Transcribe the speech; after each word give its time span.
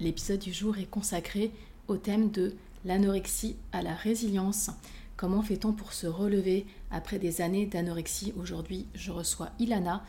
L'épisode 0.00 0.40
du 0.40 0.50
jour 0.50 0.78
est 0.78 0.88
consacré 0.88 1.52
au 1.86 1.98
thème 1.98 2.30
de 2.30 2.54
l'anorexie 2.86 3.56
à 3.70 3.82
la 3.82 3.94
résilience. 3.94 4.70
Comment 5.18 5.42
fait-on 5.42 5.74
pour 5.74 5.92
se 5.92 6.06
relever 6.06 6.64
après 6.90 7.18
des 7.18 7.42
années 7.42 7.66
d'anorexie? 7.66 8.32
Aujourd'hui, 8.38 8.86
je 8.94 9.10
reçois 9.10 9.50
Ilana 9.58 10.02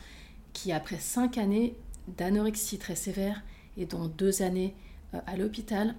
qui, 0.54 0.72
après 0.72 0.98
cinq 0.98 1.36
années 1.36 1.76
d'anorexie 2.08 2.78
très 2.78 2.94
sévère 2.94 3.42
et 3.76 3.84
dont 3.84 4.06
deux 4.06 4.40
années 4.40 4.74
euh, 5.12 5.20
à 5.26 5.36
l'hôpital, 5.36 5.94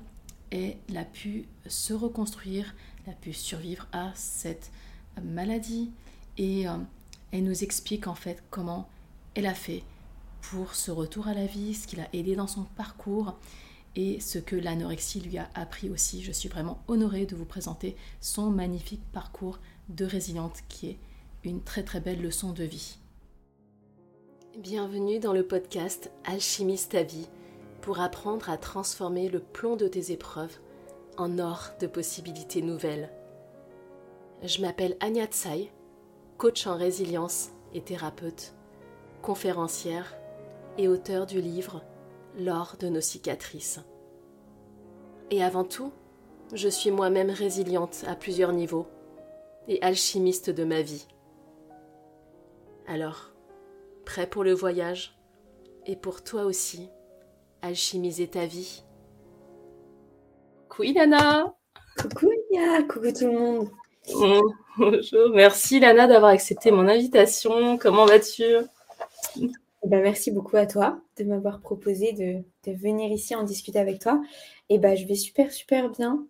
a 0.51 1.05
pu 1.05 1.45
se 1.67 1.93
reconstruire, 1.93 2.73
a 3.07 3.11
pu 3.11 3.31
survivre 3.33 3.87
à 3.91 4.11
cette 4.15 4.71
maladie 5.23 5.91
et 6.37 6.67
euh, 6.67 6.77
elle 7.31 7.43
nous 7.43 7.63
explique 7.63 8.07
en 8.07 8.15
fait 8.15 8.43
comment 8.49 8.87
elle 9.35 9.47
a 9.47 9.53
fait 9.53 9.83
pour 10.41 10.75
ce 10.75 10.91
retour 10.91 11.27
à 11.27 11.33
la 11.33 11.45
vie, 11.45 11.73
ce 11.73 11.87
qui 11.87 11.95
l'a 11.95 12.07
aidé 12.13 12.35
dans 12.35 12.47
son 12.47 12.63
parcours 12.75 13.35
et 13.95 14.19
ce 14.19 14.39
que 14.39 14.55
l'anorexie 14.55 15.21
lui 15.21 15.38
a 15.38 15.49
appris 15.55 15.89
aussi. 15.89 16.23
Je 16.23 16.31
suis 16.31 16.49
vraiment 16.49 16.79
honorée 16.88 17.25
de 17.25 17.35
vous 17.35 17.45
présenter 17.45 17.95
son 18.21 18.49
magnifique 18.49 19.03
parcours 19.11 19.59
de 19.89 20.05
résiliente 20.05 20.59
qui 20.70 20.89
est 20.89 20.97
une 21.43 21.61
très 21.61 21.84
très 21.84 21.99
belle 21.99 22.21
leçon 22.21 22.53
de 22.53 22.63
vie. 22.63 22.98
Bienvenue 24.57 25.20
dans 25.20 25.34
le 25.34 25.45
podcast 25.45 26.11
Alchimiste 26.25 26.91
ta 26.91 27.03
vie 27.03 27.27
pour 27.81 27.99
apprendre 27.99 28.49
à 28.49 28.57
transformer 28.57 29.29
le 29.29 29.39
plomb 29.39 29.75
de 29.75 29.87
tes 29.87 30.12
épreuves 30.12 30.57
en 31.17 31.37
or 31.39 31.71
de 31.79 31.87
possibilités 31.87 32.62
nouvelles. 32.62 33.12
Je 34.43 34.62
m'appelle 34.62 34.98
Anya 34.99 35.25
Tsai, 35.25 35.71
coach 36.37 36.67
en 36.67 36.75
résilience 36.77 37.49
et 37.73 37.81
thérapeute, 37.81 38.53
conférencière 39.21 40.15
et 40.77 40.87
auteur 40.87 41.25
du 41.25 41.41
livre 41.41 41.81
L'or 42.39 42.75
de 42.79 42.87
nos 42.87 43.01
cicatrices. 43.01 43.79
Et 45.29 45.43
avant 45.43 45.63
tout, 45.63 45.91
je 46.53 46.67
suis 46.67 46.91
moi-même 46.91 47.29
résiliente 47.29 48.03
à 48.07 48.15
plusieurs 48.15 48.53
niveaux 48.53 48.87
et 49.67 49.81
alchimiste 49.81 50.49
de 50.49 50.63
ma 50.63 50.81
vie. 50.81 51.07
Alors, 52.87 53.31
prêt 54.05 54.27
pour 54.27 54.43
le 54.43 54.53
voyage 54.53 55.17
et 55.85 55.95
pour 55.95 56.23
toi 56.23 56.43
aussi, 56.43 56.90
alchimiser 57.62 58.27
ta 58.27 58.45
vie? 58.45 58.84
Coucou 60.70 60.91
Lana 60.93 61.53
Coucou 61.97 62.31
Lia, 62.51 62.81
coucou 62.84 63.12
tout 63.12 63.27
le 63.27 63.40
monde 63.40 63.70
Bonjour, 64.78 65.29
merci 65.34 65.79
Lana 65.79 66.07
d'avoir 66.07 66.31
accepté 66.31 66.72
mon 66.72 66.88
invitation. 66.88 67.78
Comment 67.78 68.06
vas-tu? 68.06 68.44
Ben, 69.88 70.01
merci 70.01 70.31
beaucoup 70.31 70.57
à 70.57 70.66
toi 70.66 71.01
de 71.17 71.23
m'avoir 71.23 71.59
proposé 71.59 72.13
de, 72.13 72.73
venir 72.73 73.12
ici 73.12 73.35
en 73.35 73.44
discuter 73.44 73.79
avec 73.79 74.00
toi. 74.00 74.22
Et 74.69 74.78
ben, 74.78 74.95
je 74.95 75.06
vais 75.06 75.16
super, 75.16 75.51
super 75.51 75.90
bien 75.90 76.25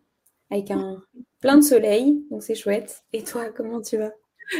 avec 0.50 0.72
un 0.72 1.02
plein 1.40 1.58
de 1.58 1.64
soleil, 1.64 2.24
donc 2.30 2.44
c'est 2.44 2.56
chouette. 2.56 3.04
Et 3.12 3.24
toi, 3.24 3.50
comment 3.50 3.82
tu 3.82 3.98
vas? 3.98 4.12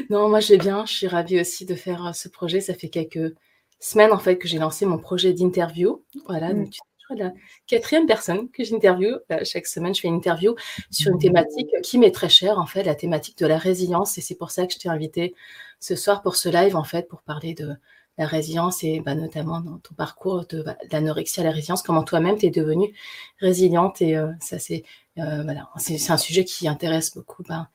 Non, 0.10 0.30
moi 0.30 0.40
je 0.40 0.54
vais 0.54 0.58
bien. 0.58 0.86
Je 0.86 0.94
suis 0.94 1.08
ravie 1.08 1.40
aussi 1.40 1.66
de 1.66 1.76
faire 1.76 2.08
euh, 2.08 2.14
ce 2.14 2.30
projet. 2.30 2.62
Ça 2.62 2.74
fait 2.74 2.90
quelques 2.90 3.36
semaines 3.80 4.12
en 4.12 4.20
fait 4.20 4.38
que 4.38 4.48
j'ai 4.48 4.58
lancé 4.58 4.86
mon 4.86 4.98
projet 4.98 5.34
d'interview. 5.34 6.04
Voilà, 6.26 6.54
mm. 6.54 6.64
donc 6.64 6.72
tu 6.72 6.80
es 7.12 7.16
la 7.16 7.34
quatrième 7.68 8.06
personne 8.06 8.50
que 8.50 8.64
j'interviewe. 8.64 9.20
Euh, 9.32 9.40
chaque 9.44 9.68
semaine, 9.68 9.94
je 9.94 10.02
fais 10.02 10.08
une 10.08 10.16
interview 10.16 10.56
sur 10.90 11.12
une 11.12 11.20
thématique 11.20 11.70
qui 11.84 11.98
m'est 11.98 12.12
très 12.12 12.30
chère, 12.30 12.60
en 12.60 12.66
fait, 12.66 12.84
la 12.84 12.96
thématique 12.96 13.38
de 13.38 13.46
la 13.46 13.58
résilience. 13.58 14.18
Et 14.18 14.22
c'est 14.22 14.36
pour 14.36 14.52
ça 14.52 14.66
que 14.66 14.74
je 14.74 14.80
t'ai 14.80 14.90
invité 14.90 15.36
ce 15.80 15.96
soir 15.96 16.22
pour 16.22 16.36
ce 16.36 16.50
live, 16.50 16.76
en 16.76 16.84
fait, 16.84 17.08
pour 17.08 17.22
parler 17.22 17.54
de 17.54 17.74
la 18.18 18.28
résilience 18.28 18.84
et 18.84 19.00
bah, 19.00 19.16
notamment 19.16 19.60
dans 19.62 19.78
ton 19.80 19.96
parcours 19.96 20.46
de, 20.48 20.62
bah, 20.62 20.78
l'anorexie 20.92 21.42
à 21.42 21.44
la 21.44 21.52
résilience, 21.52 21.82
comment 21.82 22.04
toi-même 22.04 22.38
tu 22.38 22.46
es 22.46 22.50
devenue 22.52 22.94
résiliente 23.40 24.02
et 24.02 24.16
euh, 24.16 24.28
ça 24.40 24.60
c'est 24.60 24.84
euh, 25.20 25.44
voilà, 25.44 25.70
c'est, 25.78 26.12
un 26.12 26.18
sujet 26.18 26.44
qui 26.44 26.68
intéresse 26.68 27.14
beaucoup 27.14 27.44
bah, 27.44 27.70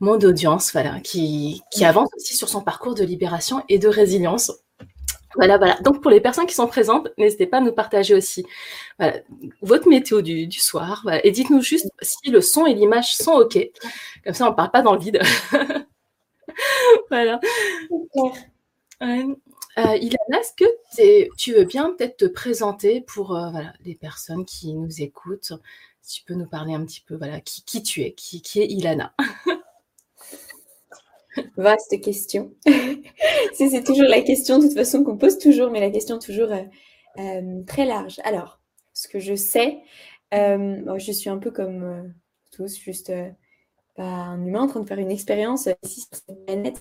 mon 0.00 0.14
audience, 0.14 0.72
voilà, 0.72 1.00
qui, 1.00 1.62
qui 1.70 1.84
avance 1.84 2.08
aussi 2.16 2.36
sur 2.36 2.48
son 2.48 2.62
parcours 2.62 2.94
de 2.94 3.04
libération 3.04 3.62
et 3.68 3.78
de 3.78 3.88
résilience. 3.88 4.52
Voilà, 5.34 5.58
voilà. 5.58 5.78
Donc 5.82 6.00
pour 6.00 6.10
les 6.10 6.20
personnes 6.20 6.46
qui 6.46 6.54
sont 6.54 6.66
présentes, 6.66 7.08
n'hésitez 7.18 7.46
pas 7.46 7.58
à 7.58 7.60
nous 7.60 7.72
partager 7.72 8.14
aussi 8.14 8.46
voilà, 8.98 9.18
votre 9.60 9.86
météo 9.88 10.22
du, 10.22 10.46
du 10.46 10.58
soir. 10.60 11.00
Voilà, 11.02 11.24
et 11.26 11.30
dites-nous 11.30 11.60
juste 11.60 11.90
si 12.00 12.30
le 12.30 12.40
son 12.40 12.64
et 12.66 12.74
l'image 12.74 13.14
sont 13.14 13.32
OK. 13.32 13.58
Comme 14.24 14.34
ça, 14.34 14.46
on 14.46 14.50
ne 14.50 14.56
parle 14.56 14.70
pas 14.70 14.82
dans 14.82 14.94
le 14.94 15.00
vide. 15.00 15.20
voilà. 17.10 17.38
Euh, 19.78 19.96
Ilana, 19.96 20.40
est-ce 20.40 20.52
que 20.54 21.36
tu 21.36 21.52
veux 21.52 21.64
bien 21.64 21.92
peut-être 21.92 22.16
te 22.16 22.24
présenter 22.24 23.00
pour 23.00 23.36
euh, 23.36 23.50
les 23.84 23.94
personnes 23.94 24.44
qui 24.44 24.74
nous 24.74 25.02
écoutent? 25.02 25.52
Tu 26.08 26.24
peux 26.24 26.34
nous 26.34 26.48
parler 26.48 26.74
un 26.74 26.84
petit 26.84 27.00
peu, 27.00 27.16
voilà, 27.16 27.40
qui, 27.40 27.82
tu 27.82 28.02
es, 28.02 28.12
qui, 28.12 28.60
est 28.60 28.66
Ilana? 28.66 29.14
Vaste 31.56 32.00
question. 32.00 32.52
c'est 33.52 33.84
toujours 33.84 34.08
la 34.08 34.22
question 34.22 34.58
de 34.58 34.64
toute 34.64 34.74
façon 34.74 35.04
qu'on 35.04 35.16
pose 35.16 35.38
toujours, 35.38 35.70
mais 35.70 35.78
la 35.78 35.90
question 35.90 36.18
toujours 36.18 36.50
euh, 36.50 37.62
très 37.66 37.84
large. 37.84 38.18
Alors, 38.24 38.58
ce 38.94 39.06
que 39.06 39.20
je 39.20 39.36
sais, 39.36 39.78
je 40.32 41.12
suis 41.12 41.30
un 41.30 41.38
peu 41.38 41.52
comme 41.52 42.12
tous, 42.50 42.76
juste 42.76 43.12
un 43.98 44.44
humain 44.44 44.62
en 44.62 44.66
train 44.68 44.80
de 44.80 44.86
faire 44.86 44.98
une 44.98 45.10
expérience 45.10 45.68
ici 45.82 46.00
sur 46.00 46.08
cette 46.12 46.44
planète. 46.46 46.80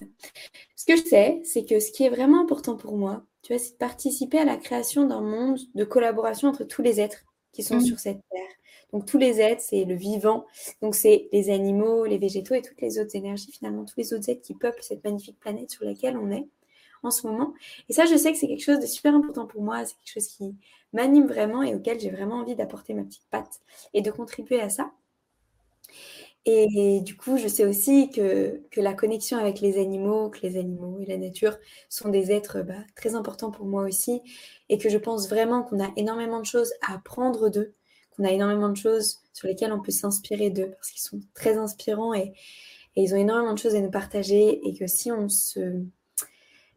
Ce 0.75 0.85
que 0.85 0.95
je 0.95 1.03
sais, 1.03 1.41
c'est 1.43 1.65
que 1.65 1.79
ce 1.79 1.91
qui 1.91 2.03
est 2.03 2.09
vraiment 2.09 2.41
important 2.41 2.75
pour 2.75 2.97
moi, 2.97 3.23
tu 3.41 3.53
vois, 3.53 3.59
c'est 3.59 3.73
de 3.73 3.77
participer 3.77 4.39
à 4.39 4.45
la 4.45 4.57
création 4.57 5.07
d'un 5.07 5.21
monde 5.21 5.59
de 5.75 5.83
collaboration 5.83 6.49
entre 6.49 6.63
tous 6.63 6.81
les 6.81 6.99
êtres 6.99 7.23
qui 7.53 7.63
sont 7.63 7.77
mmh. 7.77 7.81
sur 7.81 7.99
cette 7.99 8.19
terre. 8.29 8.57
Donc 8.93 9.05
tous 9.05 9.17
les 9.17 9.41
êtres, 9.41 9.61
c'est 9.61 9.83
le 9.83 9.95
vivant, 9.95 10.45
donc 10.81 10.95
c'est 10.95 11.27
les 11.33 11.49
animaux, 11.49 12.05
les 12.05 12.17
végétaux 12.17 12.53
et 12.53 12.61
toutes 12.61 12.79
les 12.81 12.99
autres 12.99 13.15
énergies, 13.15 13.51
finalement, 13.51 13.83
tous 13.83 13.97
les 13.97 14.13
autres 14.13 14.29
êtres 14.29 14.41
qui 14.41 14.53
peuplent 14.53 14.81
cette 14.81 15.03
magnifique 15.03 15.39
planète 15.39 15.71
sur 15.71 15.83
laquelle 15.83 16.17
on 16.17 16.31
est 16.31 16.47
en 17.03 17.11
ce 17.11 17.27
moment. 17.27 17.53
Et 17.89 17.93
ça, 17.93 18.05
je 18.05 18.15
sais 18.15 18.31
que 18.31 18.37
c'est 18.37 18.47
quelque 18.47 18.63
chose 18.63 18.79
de 18.79 18.85
super 18.85 19.13
important 19.13 19.45
pour 19.45 19.61
moi, 19.61 19.85
c'est 19.85 19.95
quelque 19.95 20.13
chose 20.13 20.27
qui 20.27 20.55
m'anime 20.93 21.27
vraiment 21.27 21.63
et 21.63 21.75
auquel 21.75 21.99
j'ai 21.99 22.09
vraiment 22.09 22.35
envie 22.35 22.55
d'apporter 22.55 22.93
ma 22.93 23.03
petite 23.03 23.27
patte 23.29 23.59
et 23.93 24.01
de 24.01 24.09
contribuer 24.09 24.61
à 24.61 24.69
ça. 24.69 24.91
Et 26.49 27.01
du 27.01 27.17
coup, 27.17 27.37
je 27.37 27.49
sais 27.49 27.65
aussi 27.65 28.09
que, 28.09 28.61
la 28.77 28.93
connexion 28.93 29.37
avec 29.37 29.59
les 29.59 29.77
animaux, 29.77 30.29
que 30.29 30.39
les 30.43 30.55
animaux 30.57 30.97
et 31.01 31.05
la 31.05 31.17
nature 31.17 31.57
sont 31.89 32.07
des 32.07 32.31
êtres 32.31 32.61
bah, 32.61 32.85
très 32.95 33.15
importants 33.15 33.51
pour 33.51 33.65
moi 33.65 33.83
aussi, 33.83 34.21
et 34.69 34.77
que 34.77 34.87
je 34.87 34.97
pense 34.97 35.27
vraiment 35.27 35.61
qu'on 35.61 35.83
a 35.83 35.91
énormément 35.97 36.39
de 36.39 36.45
choses 36.45 36.71
à 36.87 36.93
apprendre 36.93 37.49
d'eux, 37.49 37.75
qu'on 38.11 38.23
a 38.23 38.31
énormément 38.31 38.69
de 38.69 38.77
choses 38.77 39.19
sur 39.33 39.49
lesquelles 39.49 39.73
on 39.73 39.81
peut 39.81 39.91
s'inspirer 39.91 40.49
d'eux, 40.49 40.71
parce 40.71 40.91
qu'ils 40.91 41.01
sont 41.01 41.19
très 41.33 41.57
inspirants 41.57 42.13
et, 42.13 42.31
et, 42.95 43.03
ils 43.03 43.13
ont 43.13 43.17
énormément 43.17 43.53
de 43.53 43.59
choses 43.59 43.75
à 43.75 43.81
nous 43.81 43.91
partager, 43.91 44.65
et 44.65 44.73
que 44.73 44.87
si 44.87 45.11
on 45.11 45.27
se 45.27 45.83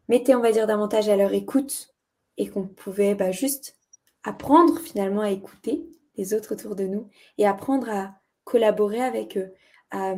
mettait, 0.09 0.35
on 0.35 0.41
va 0.41 0.51
dire, 0.51 0.67
davantage 0.67 1.07
à 1.07 1.15
leur 1.15 1.33
écoute, 1.33 1.95
et 2.37 2.49
qu'on 2.49 2.67
pouvait 2.67 3.15
bah, 3.15 3.31
juste 3.31 3.77
apprendre 4.25 4.79
finalement 4.79 5.21
à 5.21 5.31
écouter 5.31 5.87
les 6.17 6.33
autres 6.33 6.55
autour 6.55 6.75
de 6.75 6.83
nous, 6.83 7.07
et 7.37 7.47
apprendre 7.47 7.89
à 7.89 8.20
collaborer 8.51 9.01
avec 9.01 9.37
eux, 9.37 9.53
à, 9.91 10.13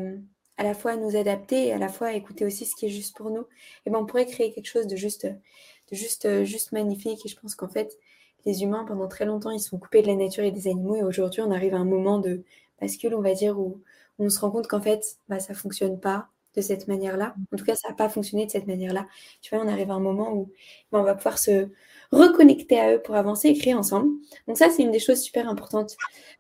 à, 0.58 0.64
la 0.64 0.74
fois 0.74 0.96
nous 0.96 1.16
adapter 1.16 1.68
et 1.68 1.74
à 1.74 1.78
la 1.78 1.90
fois 1.90 2.08
à 2.08 2.14
écouter 2.14 2.46
aussi 2.46 2.66
ce 2.66 2.76
qui 2.76 2.88
est 2.88 2.90
juste 2.90 3.16
pour 3.16 3.30
nous, 3.30 3.46
et 3.86 3.92
ben 3.92 4.00
on 4.00 4.06
pourrait 4.06 4.26
créer 4.26 4.52
quelque 4.52 4.68
chose 4.68 4.88
de 4.88 4.96
juste, 4.96 5.26
de 5.28 5.96
juste, 5.96 6.44
juste 6.44 6.72
magnifique. 6.72 7.24
Et 7.26 7.30
je 7.30 7.40
pense 7.40 7.54
qu'en 7.56 7.70
fait, 7.70 7.98
les 8.46 8.64
humains, 8.64 8.86
pendant 8.86 9.08
très 9.08 9.26
longtemps, 9.26 9.52
ils 9.52 9.60
sont 9.60 9.78
coupés 9.78 10.02
de 10.02 10.08
la 10.08 10.16
nature 10.16 10.44
et 10.44 10.52
des 10.52 10.68
animaux. 10.68 10.96
Et 10.96 11.04
aujourd'hui, 11.04 11.42
on 11.42 11.52
arrive 11.52 11.76
à 11.76 11.78
un 11.78 11.86
moment 11.86 12.20
de 12.20 12.44
bascule, 12.82 13.16
on 13.16 13.22
va 13.22 13.34
dire, 13.34 13.60
où, 13.60 13.82
on 14.20 14.30
se 14.30 14.40
rend 14.40 14.52
compte 14.52 14.68
qu'en 14.68 14.82
fait, 14.82 15.18
bah, 15.28 15.40
ça 15.40 15.54
fonctionne 15.54 16.00
pas 16.00 16.28
de 16.56 16.62
cette 16.62 16.88
manière-là. 16.88 17.36
En 17.52 17.58
tout 17.58 17.66
cas, 17.66 17.76
ça 17.76 17.90
n'a 17.90 17.96
pas 17.96 18.10
fonctionné 18.10 18.46
de 18.46 18.52
cette 18.52 18.68
manière-là. 18.68 19.08
Tu 19.42 19.56
vois, 19.56 19.66
on 19.66 19.68
arrive 19.68 19.90
à 19.90 19.96
un 19.96 20.00
moment 20.00 20.34
où 20.34 20.52
bah, 20.92 21.00
on 21.00 21.04
va 21.04 21.16
pouvoir 21.16 21.40
se 21.40 21.70
reconnecter 22.12 22.80
à 22.80 22.96
eux 22.96 23.02
pour 23.02 23.16
avancer 23.16 23.50
et 23.50 23.58
créer 23.58 23.74
ensemble. 23.74 24.12
Donc 24.48 24.58
ça, 24.58 24.70
c'est 24.70 24.84
une 24.84 24.92
des 24.92 25.00
choses 25.00 25.20
super 25.22 25.50
importantes 25.50 25.96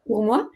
pour 0.05 0.23
moi. 0.23 0.49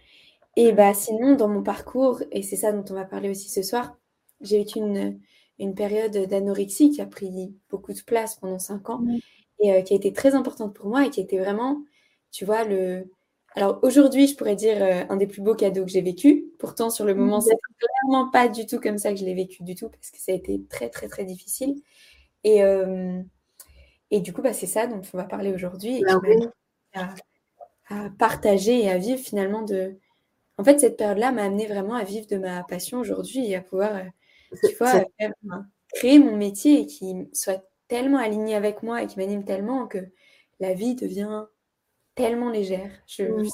Et 0.59 0.71
bah, 0.71 0.95
sinon, 0.95 1.35
dans 1.35 1.47
mon 1.47 1.61
parcours, 1.61 2.23
et 2.31 2.41
c'est 2.41 2.55
ça 2.55 2.71
dont 2.71 2.83
on 2.89 2.95
va 2.95 3.05
parler 3.05 3.29
aussi 3.29 3.47
ce 3.47 3.61
soir, 3.61 3.95
j'ai 4.41 4.59
eu 4.59 4.65
une, 4.75 5.19
une 5.59 5.75
période 5.75 6.17
d'anorexie 6.17 6.89
qui 6.89 6.99
a 6.99 7.05
pris 7.05 7.53
beaucoup 7.69 7.93
de 7.93 8.01
place 8.01 8.37
pendant 8.37 8.57
cinq 8.57 8.89
ans 8.89 9.03
et 9.59 9.71
euh, 9.71 9.81
qui 9.83 9.93
a 9.93 9.95
été 9.95 10.11
très 10.13 10.33
importante 10.33 10.73
pour 10.73 10.87
moi 10.87 11.05
et 11.05 11.11
qui 11.11 11.21
était 11.21 11.37
vraiment, 11.37 11.83
tu 12.31 12.43
vois, 12.43 12.63
le. 12.63 13.11
Alors 13.55 13.79
aujourd'hui, 13.83 14.25
je 14.27 14.35
pourrais 14.35 14.55
dire 14.55 14.81
euh, 14.81 15.03
un 15.09 15.17
des 15.17 15.27
plus 15.27 15.43
beaux 15.43 15.53
cadeaux 15.53 15.85
que 15.85 15.91
j'ai 15.91 16.01
vécu. 16.01 16.47
Pourtant, 16.57 16.89
sur 16.89 17.05
le 17.05 17.13
moment, 17.13 17.39
c'est 17.39 17.55
clairement 17.77 18.31
pas 18.31 18.47
du 18.49 18.65
tout 18.65 18.79
comme 18.79 18.97
ça 18.97 19.11
que 19.11 19.19
je 19.19 19.25
l'ai 19.25 19.35
vécu 19.35 19.61
du 19.63 19.75
tout 19.75 19.89
parce 19.89 20.09
que 20.09 20.17
ça 20.17 20.31
a 20.31 20.35
été 20.35 20.63
très, 20.69 20.89
très, 20.89 21.07
très 21.07 21.23
difficile. 21.23 21.75
Et, 22.43 22.63
euh, 22.63 23.21
et 24.09 24.21
du 24.21 24.33
coup, 24.33 24.41
bah, 24.41 24.53
c'est 24.53 24.65
ça 24.65 24.87
dont 24.87 25.01
on 25.13 25.17
va 25.17 25.25
parler 25.25 25.53
aujourd'hui 25.53 25.97
et 25.97 26.03
bah 26.03 26.19
à, 26.93 27.13
à, 27.89 28.09
partager 28.17 28.83
et 28.83 28.89
à 28.89 28.97
vivre 28.97 29.19
finalement 29.19 29.61
de, 29.61 29.97
en 30.57 30.63
fait, 30.63 30.79
cette 30.79 30.97
période-là 30.97 31.31
m'a 31.31 31.43
amené 31.43 31.67
vraiment 31.67 31.95
à 31.95 32.03
vivre 32.03 32.27
de 32.27 32.37
ma 32.37 32.63
passion 32.63 32.99
aujourd'hui 32.99 33.51
et 33.51 33.55
à 33.55 33.61
pouvoir, 33.61 33.95
euh, 33.95 34.57
tu 34.67 34.75
vois, 34.75 35.03
créer 35.93 36.19
mon 36.19 36.35
métier 36.35 36.81
et 36.81 36.85
qui 36.85 37.13
soit 37.33 37.63
tellement 37.87 38.17
aligné 38.17 38.55
avec 38.55 38.83
moi 38.83 39.01
et 39.01 39.07
qui 39.07 39.17
m'anime 39.19 39.45
tellement 39.45 39.87
que 39.87 39.99
la 40.59 40.73
vie 40.73 40.95
devient 40.95 41.45
tellement 42.15 42.49
légère. 42.49 42.89
Je, 43.05 43.23
mmh. 43.23 43.49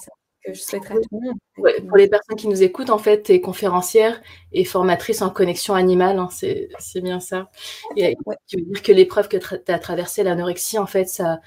que 0.45 0.53
je 0.53 0.61
souhaiterais 0.61 0.95
à 0.95 0.97
tout 0.97 1.09
le 1.11 1.27
monde. 1.27 1.87
pour 1.87 1.97
les 1.97 2.07
personnes 2.07 2.37
qui 2.37 2.47
nous 2.47 2.63
écoutent, 2.63 2.89
en 2.89 2.97
fait, 2.97 3.23
tu 3.23 3.33
es 3.33 3.41
conférencière 3.41 4.21
et 4.53 4.63
formatrice 4.63 5.21
en 5.21 5.29
connexion 5.29 5.75
animale, 5.75 6.17
hein, 6.17 6.29
c'est 6.31 7.01
bien 7.01 7.19
ça. 7.19 7.49
Et, 7.97 8.15
Tu 8.47 8.57
veux 8.57 8.63
dire 8.63 8.81
que 8.81 8.91
l'épreuve 8.93 9.27
que 9.27 9.37
tu 9.37 9.71
as 9.71 9.79
traversée, 9.79 10.23
l'anorexie, 10.23 10.79
en 10.79 10.87
fait, 10.87 11.05
ça 11.05 11.41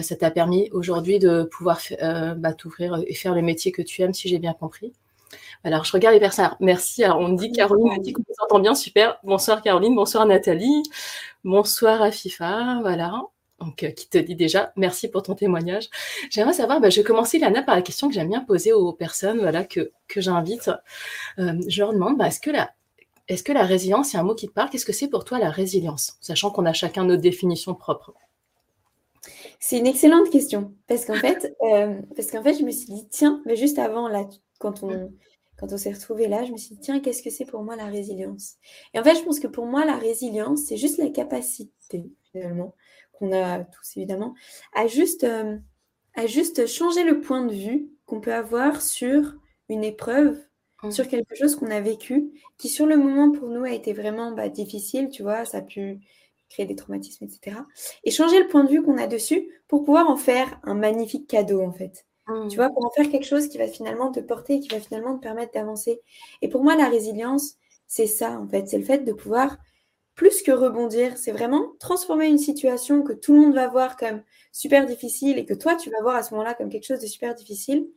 ça 0.00 0.16
t'a 0.16 0.30
permis 0.30 0.70
aujourd'hui 0.72 1.18
de 1.18 1.42
pouvoir 1.42 1.80
euh, 2.02 2.34
bah, 2.34 2.54
t'ouvrir 2.54 3.02
et 3.06 3.14
faire 3.14 3.34
le 3.34 3.42
métier 3.42 3.72
que 3.72 3.82
tu 3.82 4.00
aimes, 4.00 4.14
si 4.14 4.28
j'ai 4.28 4.38
bien 4.38 4.54
compris. 4.54 4.92
Alors, 5.64 5.84
je 5.84 5.92
regarde 5.92 6.14
les 6.14 6.20
personnes. 6.20 6.50
Merci. 6.60 7.04
Alors, 7.04 7.18
on 7.18 7.28
me 7.28 7.36
dit, 7.36 7.52
Caroline 7.52 8.00
dit 8.00 8.12
qu'on 8.12 8.24
s'entend 8.38 8.58
bien. 8.58 8.74
Super. 8.74 9.18
Bonsoir, 9.22 9.62
Caroline. 9.62 9.94
Bonsoir, 9.94 10.26
Nathalie. 10.26 10.82
Bonsoir, 11.44 12.02
Afifa. 12.02 12.78
Voilà. 12.80 13.22
Donc, 13.60 13.82
euh, 13.84 13.90
qui 13.90 14.08
te 14.08 14.18
dit 14.18 14.34
déjà, 14.34 14.72
merci 14.76 15.08
pour 15.08 15.22
ton 15.22 15.34
témoignage. 15.34 15.88
J'aimerais 16.30 16.52
savoir, 16.52 16.80
bah, 16.80 16.90
je 16.90 17.00
vais 17.00 17.04
commencer, 17.04 17.38
Lana, 17.38 17.62
par 17.62 17.76
la 17.76 17.82
question 17.82 18.08
que 18.08 18.14
j'aime 18.14 18.28
bien 18.28 18.40
poser 18.40 18.72
aux 18.72 18.92
personnes 18.92 19.38
voilà, 19.38 19.64
que, 19.64 19.92
que 20.08 20.20
j'invite. 20.20 20.70
Euh, 21.38 21.60
je 21.68 21.80
leur 21.80 21.92
demande, 21.92 22.18
bah, 22.18 22.26
est-ce 22.26 22.40
que, 22.40 22.50
la, 22.50 22.72
est-ce 23.28 23.44
que 23.44 23.52
la 23.52 23.62
résilience, 23.62 24.14
a 24.14 24.20
un 24.20 24.24
mot 24.24 24.34
qui 24.34 24.48
te 24.48 24.52
parle? 24.52 24.68
Qu'est-ce 24.68 24.86
que 24.86 24.92
c'est 24.92 25.08
pour 25.08 25.24
toi 25.24 25.38
la 25.38 25.50
résilience? 25.50 26.16
Sachant 26.20 26.50
qu'on 26.50 26.66
a 26.66 26.72
chacun 26.72 27.04
notre 27.04 27.22
définition 27.22 27.74
propre. 27.74 28.12
C'est 29.64 29.78
une 29.78 29.86
excellente 29.86 30.28
question. 30.28 30.74
Parce 30.88 31.04
qu'en 31.04 31.14
fait, 31.14 31.56
euh, 31.62 32.02
parce 32.16 32.32
qu'en 32.32 32.42
fait, 32.42 32.58
je 32.58 32.64
me 32.64 32.72
suis 32.72 32.92
dit, 32.92 33.08
tiens, 33.08 33.40
mais 33.46 33.54
juste 33.54 33.78
avant, 33.78 34.08
là, 34.08 34.28
quand 34.58 34.82
on, 34.82 35.12
quand 35.56 35.72
on 35.72 35.76
s'est 35.76 35.92
retrouvés 35.92 36.26
là, 36.26 36.44
je 36.44 36.50
me 36.50 36.56
suis 36.56 36.74
dit, 36.74 36.80
tiens, 36.80 36.98
qu'est-ce 36.98 37.22
que 37.22 37.30
c'est 37.30 37.44
pour 37.44 37.62
moi 37.62 37.76
la 37.76 37.86
résilience? 37.86 38.56
Et 38.92 38.98
en 38.98 39.04
fait, 39.04 39.14
je 39.14 39.22
pense 39.22 39.38
que 39.38 39.46
pour 39.46 39.66
moi, 39.66 39.84
la 39.84 39.96
résilience, 39.96 40.64
c'est 40.64 40.76
juste 40.76 40.98
la 40.98 41.10
capacité, 41.10 42.10
finalement, 42.32 42.74
qu'on 43.12 43.32
a 43.32 43.60
tous 43.60 43.96
évidemment, 43.96 44.34
à 44.74 44.88
juste, 44.88 45.22
euh, 45.22 45.56
à 46.16 46.26
juste 46.26 46.66
changer 46.66 47.04
le 47.04 47.20
point 47.20 47.44
de 47.44 47.54
vue 47.54 47.88
qu'on 48.04 48.20
peut 48.20 48.34
avoir 48.34 48.82
sur 48.82 49.36
une 49.68 49.84
épreuve, 49.84 50.40
mmh. 50.82 50.90
sur 50.90 51.06
quelque 51.06 51.36
chose 51.36 51.54
qu'on 51.54 51.70
a 51.70 51.80
vécu, 51.80 52.32
qui 52.58 52.68
sur 52.68 52.86
le 52.86 52.96
moment 52.96 53.30
pour 53.30 53.48
nous 53.48 53.62
a 53.62 53.70
été 53.70 53.92
vraiment 53.92 54.32
bah, 54.32 54.48
difficile, 54.48 55.08
tu 55.08 55.22
vois, 55.22 55.44
ça 55.44 55.58
a 55.58 55.62
pu 55.62 56.00
créer 56.52 56.66
des 56.66 56.76
traumatismes, 56.76 57.24
etc. 57.24 57.56
Et 58.04 58.10
changer 58.10 58.40
le 58.40 58.48
point 58.48 58.64
de 58.64 58.70
vue 58.70 58.82
qu'on 58.82 58.98
a 58.98 59.06
dessus 59.06 59.50
pour 59.68 59.84
pouvoir 59.84 60.08
en 60.08 60.16
faire 60.16 60.60
un 60.62 60.74
magnifique 60.74 61.26
cadeau, 61.26 61.62
en 61.62 61.72
fait. 61.72 62.06
Mmh. 62.28 62.48
Tu 62.48 62.56
vois, 62.56 62.68
pour 62.68 62.84
en 62.84 62.90
faire 62.90 63.10
quelque 63.10 63.26
chose 63.26 63.48
qui 63.48 63.58
va 63.58 63.66
finalement 63.66 64.12
te 64.12 64.20
porter, 64.20 64.60
qui 64.60 64.68
va 64.68 64.80
finalement 64.80 65.16
te 65.16 65.22
permettre 65.22 65.52
d'avancer. 65.52 66.00
Et 66.40 66.48
pour 66.48 66.62
moi, 66.62 66.76
la 66.76 66.88
résilience, 66.88 67.56
c'est 67.86 68.06
ça, 68.06 68.38
en 68.38 68.46
fait. 68.46 68.68
C'est 68.68 68.78
le 68.78 68.84
fait 68.84 69.00
de 69.00 69.12
pouvoir, 69.12 69.58
plus 70.14 70.42
que 70.42 70.52
rebondir, 70.52 71.16
c'est 71.16 71.32
vraiment 71.32 71.72
transformer 71.80 72.26
une 72.26 72.38
situation 72.38 73.02
que 73.02 73.12
tout 73.12 73.32
le 73.32 73.40
monde 73.40 73.54
va 73.54 73.68
voir 73.68 73.96
comme 73.96 74.22
super 74.52 74.86
difficile 74.86 75.38
et 75.38 75.46
que 75.46 75.54
toi, 75.54 75.74
tu 75.74 75.90
vas 75.90 76.02
voir 76.02 76.16
à 76.16 76.22
ce 76.22 76.34
moment-là 76.34 76.54
comme 76.54 76.68
quelque 76.68 76.86
chose 76.86 77.00
de 77.00 77.06
super 77.06 77.34
difficile, 77.34 77.88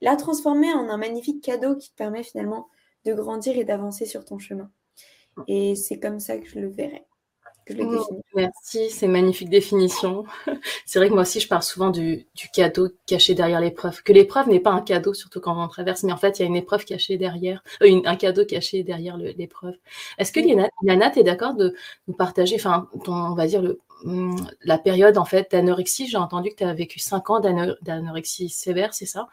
la 0.00 0.16
transformer 0.16 0.72
en 0.72 0.88
un 0.88 0.96
magnifique 0.96 1.42
cadeau 1.42 1.76
qui 1.76 1.90
te 1.90 1.96
permet 1.96 2.22
finalement 2.22 2.68
de 3.04 3.14
grandir 3.14 3.56
et 3.56 3.64
d'avancer 3.64 4.04
sur 4.04 4.24
ton 4.24 4.38
chemin. 4.38 4.70
Et 5.48 5.74
c'est 5.76 5.98
comme 5.98 6.20
ça 6.20 6.36
que 6.36 6.46
je 6.46 6.58
le 6.58 6.68
Mmh, 7.70 7.98
merci, 8.34 8.90
c'est 8.90 9.06
magnifique 9.06 9.48
définition. 9.48 10.24
c'est 10.86 10.98
vrai 10.98 11.08
que 11.08 11.14
moi 11.14 11.22
aussi, 11.22 11.38
je 11.38 11.46
parle 11.46 11.62
souvent 11.62 11.90
du, 11.90 12.26
cadeau 12.52 12.88
caché 13.06 13.34
derrière 13.34 13.60
l'épreuve. 13.60 14.02
Que 14.02 14.12
l'épreuve 14.12 14.48
n'est 14.48 14.60
pas 14.60 14.72
un 14.72 14.80
cadeau, 14.80 15.14
surtout 15.14 15.40
quand 15.40 15.62
on 15.62 15.68
traverse, 15.68 16.02
mais 16.02 16.12
en 16.12 16.16
fait, 16.16 16.38
il 16.38 16.42
y 16.42 16.44
a 16.44 16.48
une 16.48 16.56
épreuve 16.56 16.84
cachée 16.84 17.16
derrière, 17.18 17.62
euh, 17.82 18.00
un 18.04 18.16
cadeau 18.16 18.44
caché 18.44 18.82
derrière 18.82 19.16
l'épreuve. 19.16 19.74
Est-ce 20.18 20.32
que 20.32 20.40
Liana, 20.40 21.10
tu 21.10 21.20
es 21.20 21.22
d'accord 21.22 21.54
de 21.54 21.74
nous 22.08 22.14
partager, 22.14 22.56
enfin, 22.56 22.88
on 23.06 23.34
va 23.34 23.46
dire, 23.46 23.62
le, 23.62 23.80
mmh, 24.04 24.36
la 24.64 24.78
période 24.78 25.16
en 25.16 25.24
fait 25.24 25.50
d'anorexie? 25.52 26.08
J'ai 26.08 26.18
entendu 26.18 26.50
que 26.50 26.56
tu 26.56 26.64
as 26.64 26.74
vécu 26.74 26.98
5 26.98 27.30
ans 27.30 27.40
d'anorexie 27.40 28.48
sévère, 28.48 28.92
c'est 28.92 29.06
ça? 29.06 29.28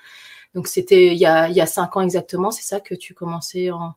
Donc, 0.54 0.68
c'était 0.68 1.08
il, 1.08 1.18
y 1.18 1.26
a, 1.26 1.50
il 1.50 1.56
y 1.56 1.62
a 1.62 1.66
5 1.66 1.98
ans 1.98 2.02
exactement, 2.02 2.52
c'est 2.52 2.64
ça 2.64 2.80
que 2.80 2.96
tu 2.96 3.14
commençais 3.14 3.72
en, 3.72 3.94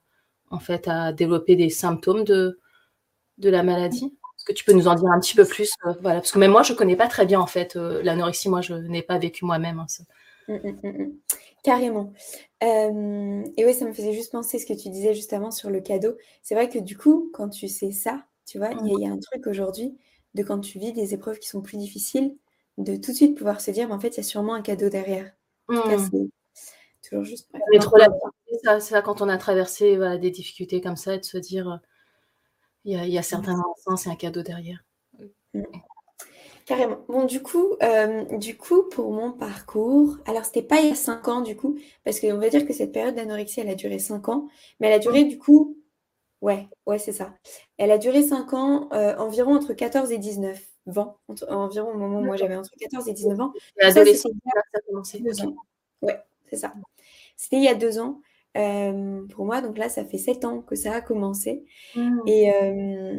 en 0.50 0.58
fait 0.58 0.88
à 0.88 1.12
développer 1.12 1.56
des 1.56 1.70
symptômes 1.70 2.25
de, 2.25 2.58
de 3.38 3.50
la 3.50 3.62
maladie? 3.62 4.14
Est-ce 4.43 4.53
que 4.53 4.59
tu 4.59 4.65
peux 4.65 4.73
nous 4.73 4.89
en 4.89 4.97
dire 4.97 5.09
un 5.09 5.21
petit 5.21 5.37
peu 5.37 5.44
plus 5.44 5.71
euh, 5.87 5.94
Voilà, 6.00 6.19
parce 6.19 6.33
que 6.33 6.39
même 6.41 6.50
moi, 6.50 6.65
je 6.65 6.73
ne 6.73 6.79
connais 6.79 6.97
pas 6.97 7.06
très 7.06 7.27
bien 7.27 7.39
en 7.39 7.47
fait 7.47 7.77
euh, 7.77 8.03
l'anorexie. 8.03 8.49
Moi, 8.49 8.61
je 8.61 8.75
n'ai 8.75 9.03
pas 9.03 9.17
vécu 9.17 9.44
moi-même. 9.44 9.79
Hein, 9.79 9.87
mmh, 10.49 10.55
mmh, 10.55 10.89
mmh, 10.89 11.12
Carrément. 11.62 12.12
Euh, 12.65 13.44
et 13.56 13.65
oui, 13.65 13.73
ça 13.73 13.85
me 13.85 13.93
faisait 13.93 14.12
juste 14.12 14.33
penser 14.33 14.59
ce 14.59 14.67
que 14.67 14.73
tu 14.73 14.89
disais 14.89 15.15
juste 15.15 15.33
avant 15.33 15.53
sur 15.53 15.71
le 15.71 15.81
cadeau. 15.81 16.17
C'est 16.43 16.56
vrai 16.56 16.69
que 16.69 16.81
du 16.81 16.99
coup, 16.99 17.31
quand 17.33 17.50
tu 17.50 17.69
sais 17.69 17.93
ça, 17.93 18.25
tu 18.44 18.59
vois, 18.59 18.71
il 18.85 19.00
y, 19.00 19.06
a 19.06 19.12
un 19.12 19.19
truc 19.19 19.47
aujourd'hui 19.47 19.97
de 20.35 20.43
quand 20.43 20.59
tu 20.59 20.81
vis 20.81 20.93
des 20.93 21.15
épreuves 21.15 21.39
qui 21.39 21.49
sont 21.49 21.62
plus 21.62 21.77
difficiles, 21.77 22.37
de 22.79 22.97
tout 22.97 23.12
de 23.12 23.17
suite 23.17 23.39
pouvoir 23.39 23.61
se 23.61 23.71
dire, 23.71 23.87
mais 23.87 23.94
en 23.94 24.00
fait, 24.00 24.09
il 24.09 24.17
y 24.17 24.21
a 24.21 24.25
sûrement 24.25 24.55
un 24.55 24.62
cadeau 24.62 24.89
derrière. 24.89 25.31
En 25.69 25.81
tout 25.81 25.89
cas, 25.89 25.99
c'est 25.99 27.09
toujours 27.09 27.25
juste. 27.25 27.49
Mais 27.71 27.79
trop 27.79 27.97
là, 27.97 28.09
c'est 28.61 28.81
ça, 28.81 29.03
quand 29.03 29.23
on 29.23 29.29
a 29.29 29.39
traversé 29.39 29.97
des 30.19 30.33
difficultés 30.33 30.81
comme 30.81 30.97
ça, 30.97 31.17
de 31.17 31.25
se 31.25 31.39
dire 31.39 31.81
il 32.84 33.08
y 33.08 33.19
a, 33.19 33.23
certains 33.23 33.58
instants, 33.58 33.96
c'est 33.96 34.11
un 34.11 34.17
cadeau 34.17 34.43
derrière. 34.43 34.84
Mm. 35.55 35.62
Carrément. 36.64 36.99
Bon, 37.08 37.25
du 37.25 37.43
coup, 37.43 37.76
euh, 37.82 38.25
du 38.38 38.56
coup, 38.56 38.84
pour 38.84 39.12
mon 39.12 39.32
parcours, 39.32 40.19
alors 40.26 40.44
c'était 40.44 40.62
pas 40.62 40.81
il 40.81 40.88
y 40.88 40.93
a 40.93 40.94
5 40.94 41.26
ans, 41.29 41.40
du 41.40 41.56
coup, 41.56 41.79
parce 42.05 42.20
qu'on 42.20 42.38
va 42.38 42.49
dire 42.50 42.67
que 42.67 42.73
cette 42.73 42.93
période 42.93 43.17
d'anorexie, 43.17 43.61
elle 43.61 43.69
a 43.69 43.75
duré 43.75 43.99
5 43.99 44.29
ans, 44.29 44.49
mais 44.79 44.87
elle 44.87 44.93
a 44.94 44.99
duré, 45.00 45.25
du 45.25 45.38
coup, 45.38 45.76
ouais, 46.40 46.69
ouais, 46.87 46.99
c'est 46.99 47.12
ça. 47.12 47.34
Elle 47.79 47.90
a 47.90 47.99
duré 47.99 48.23
5 48.23 48.52
ans, 48.55 48.88
euh, 48.93 49.17
environ 49.17 49.56
entre 49.56 49.73
14 49.75 50.12
et 50.12 50.19
19 50.19 50.61
ans, 50.96 51.17
environ 51.49 51.90
au 51.90 51.99
moment 51.99 52.20
où 52.20 52.25
moi 52.25 52.37
j'avais 52.37 52.56
entre 52.56 52.70
14 52.79 53.08
et 53.08 53.12
19 53.12 53.40
ans. 53.40 53.52
L'adolescence, 53.81 54.32
ça 54.44 54.61
a 54.75 54.81
commencé. 54.82 55.23
Ouais, 56.00 56.20
c'est 56.49 56.56
ça. 56.56 56.75
C'était 57.37 57.56
il 57.56 57.64
y 57.64 57.69
a 57.69 57.75
deux 57.75 57.99
ans. 57.99 58.20
Euh, 58.57 59.27
pour 59.29 59.47
moi, 59.47 59.61
donc 59.61 59.79
là, 59.79 59.89
ça 59.89 60.05
fait 60.05 60.19
sept 60.19 60.45
ans 60.45 60.61
que 60.61 60.75
ça 60.75 60.93
a 60.93 61.01
commencé. 61.01 61.65
Mmh. 61.97 62.21
Et, 62.27 62.53
euh, 62.53 63.19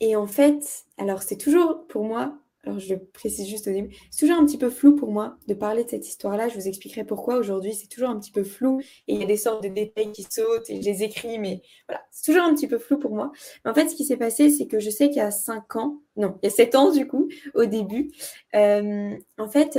et 0.00 0.16
en 0.16 0.26
fait, 0.26 0.84
alors 0.98 1.22
c'est 1.22 1.36
toujours 1.36 1.86
pour 1.86 2.04
moi, 2.04 2.38
alors 2.64 2.80
je 2.80 2.94
le 2.94 3.00
précise 3.00 3.48
juste 3.48 3.68
au 3.68 3.70
début, 3.70 3.94
c'est 4.10 4.26
toujours 4.26 4.42
un 4.42 4.44
petit 4.44 4.58
peu 4.58 4.70
flou 4.70 4.96
pour 4.96 5.12
moi 5.12 5.36
de 5.46 5.54
parler 5.54 5.84
de 5.84 5.90
cette 5.90 6.06
histoire-là. 6.08 6.48
Je 6.48 6.54
vous 6.56 6.66
expliquerai 6.66 7.04
pourquoi 7.04 7.36
aujourd'hui, 7.36 7.74
c'est 7.74 7.86
toujours 7.86 8.10
un 8.10 8.18
petit 8.18 8.32
peu 8.32 8.42
flou 8.42 8.80
et 9.06 9.14
il 9.14 9.20
y 9.20 9.22
a 9.22 9.26
des 9.26 9.36
sortes 9.36 9.62
de 9.62 9.68
détails 9.68 10.10
qui 10.12 10.24
sautent 10.24 10.68
et 10.68 10.82
je 10.82 10.86
les 10.86 11.04
écris, 11.04 11.38
mais 11.38 11.62
voilà, 11.88 12.02
c'est 12.10 12.24
toujours 12.32 12.44
un 12.44 12.54
petit 12.54 12.66
peu 12.66 12.78
flou 12.78 12.98
pour 12.98 13.14
moi. 13.14 13.30
Mais 13.64 13.70
en 13.70 13.74
fait, 13.74 13.88
ce 13.88 13.94
qui 13.94 14.04
s'est 14.04 14.16
passé, 14.16 14.50
c'est 14.50 14.66
que 14.66 14.80
je 14.80 14.90
sais 14.90 15.08
qu'il 15.08 15.18
y 15.18 15.20
a 15.20 15.30
cinq 15.30 15.76
ans, 15.76 16.00
non, 16.16 16.38
il 16.42 16.46
y 16.46 16.48
a 16.48 16.54
sept 16.54 16.74
ans 16.74 16.90
du 16.90 17.06
coup, 17.06 17.28
au 17.54 17.66
début, 17.66 18.10
euh, 18.56 19.16
en 19.38 19.48
fait, 19.48 19.78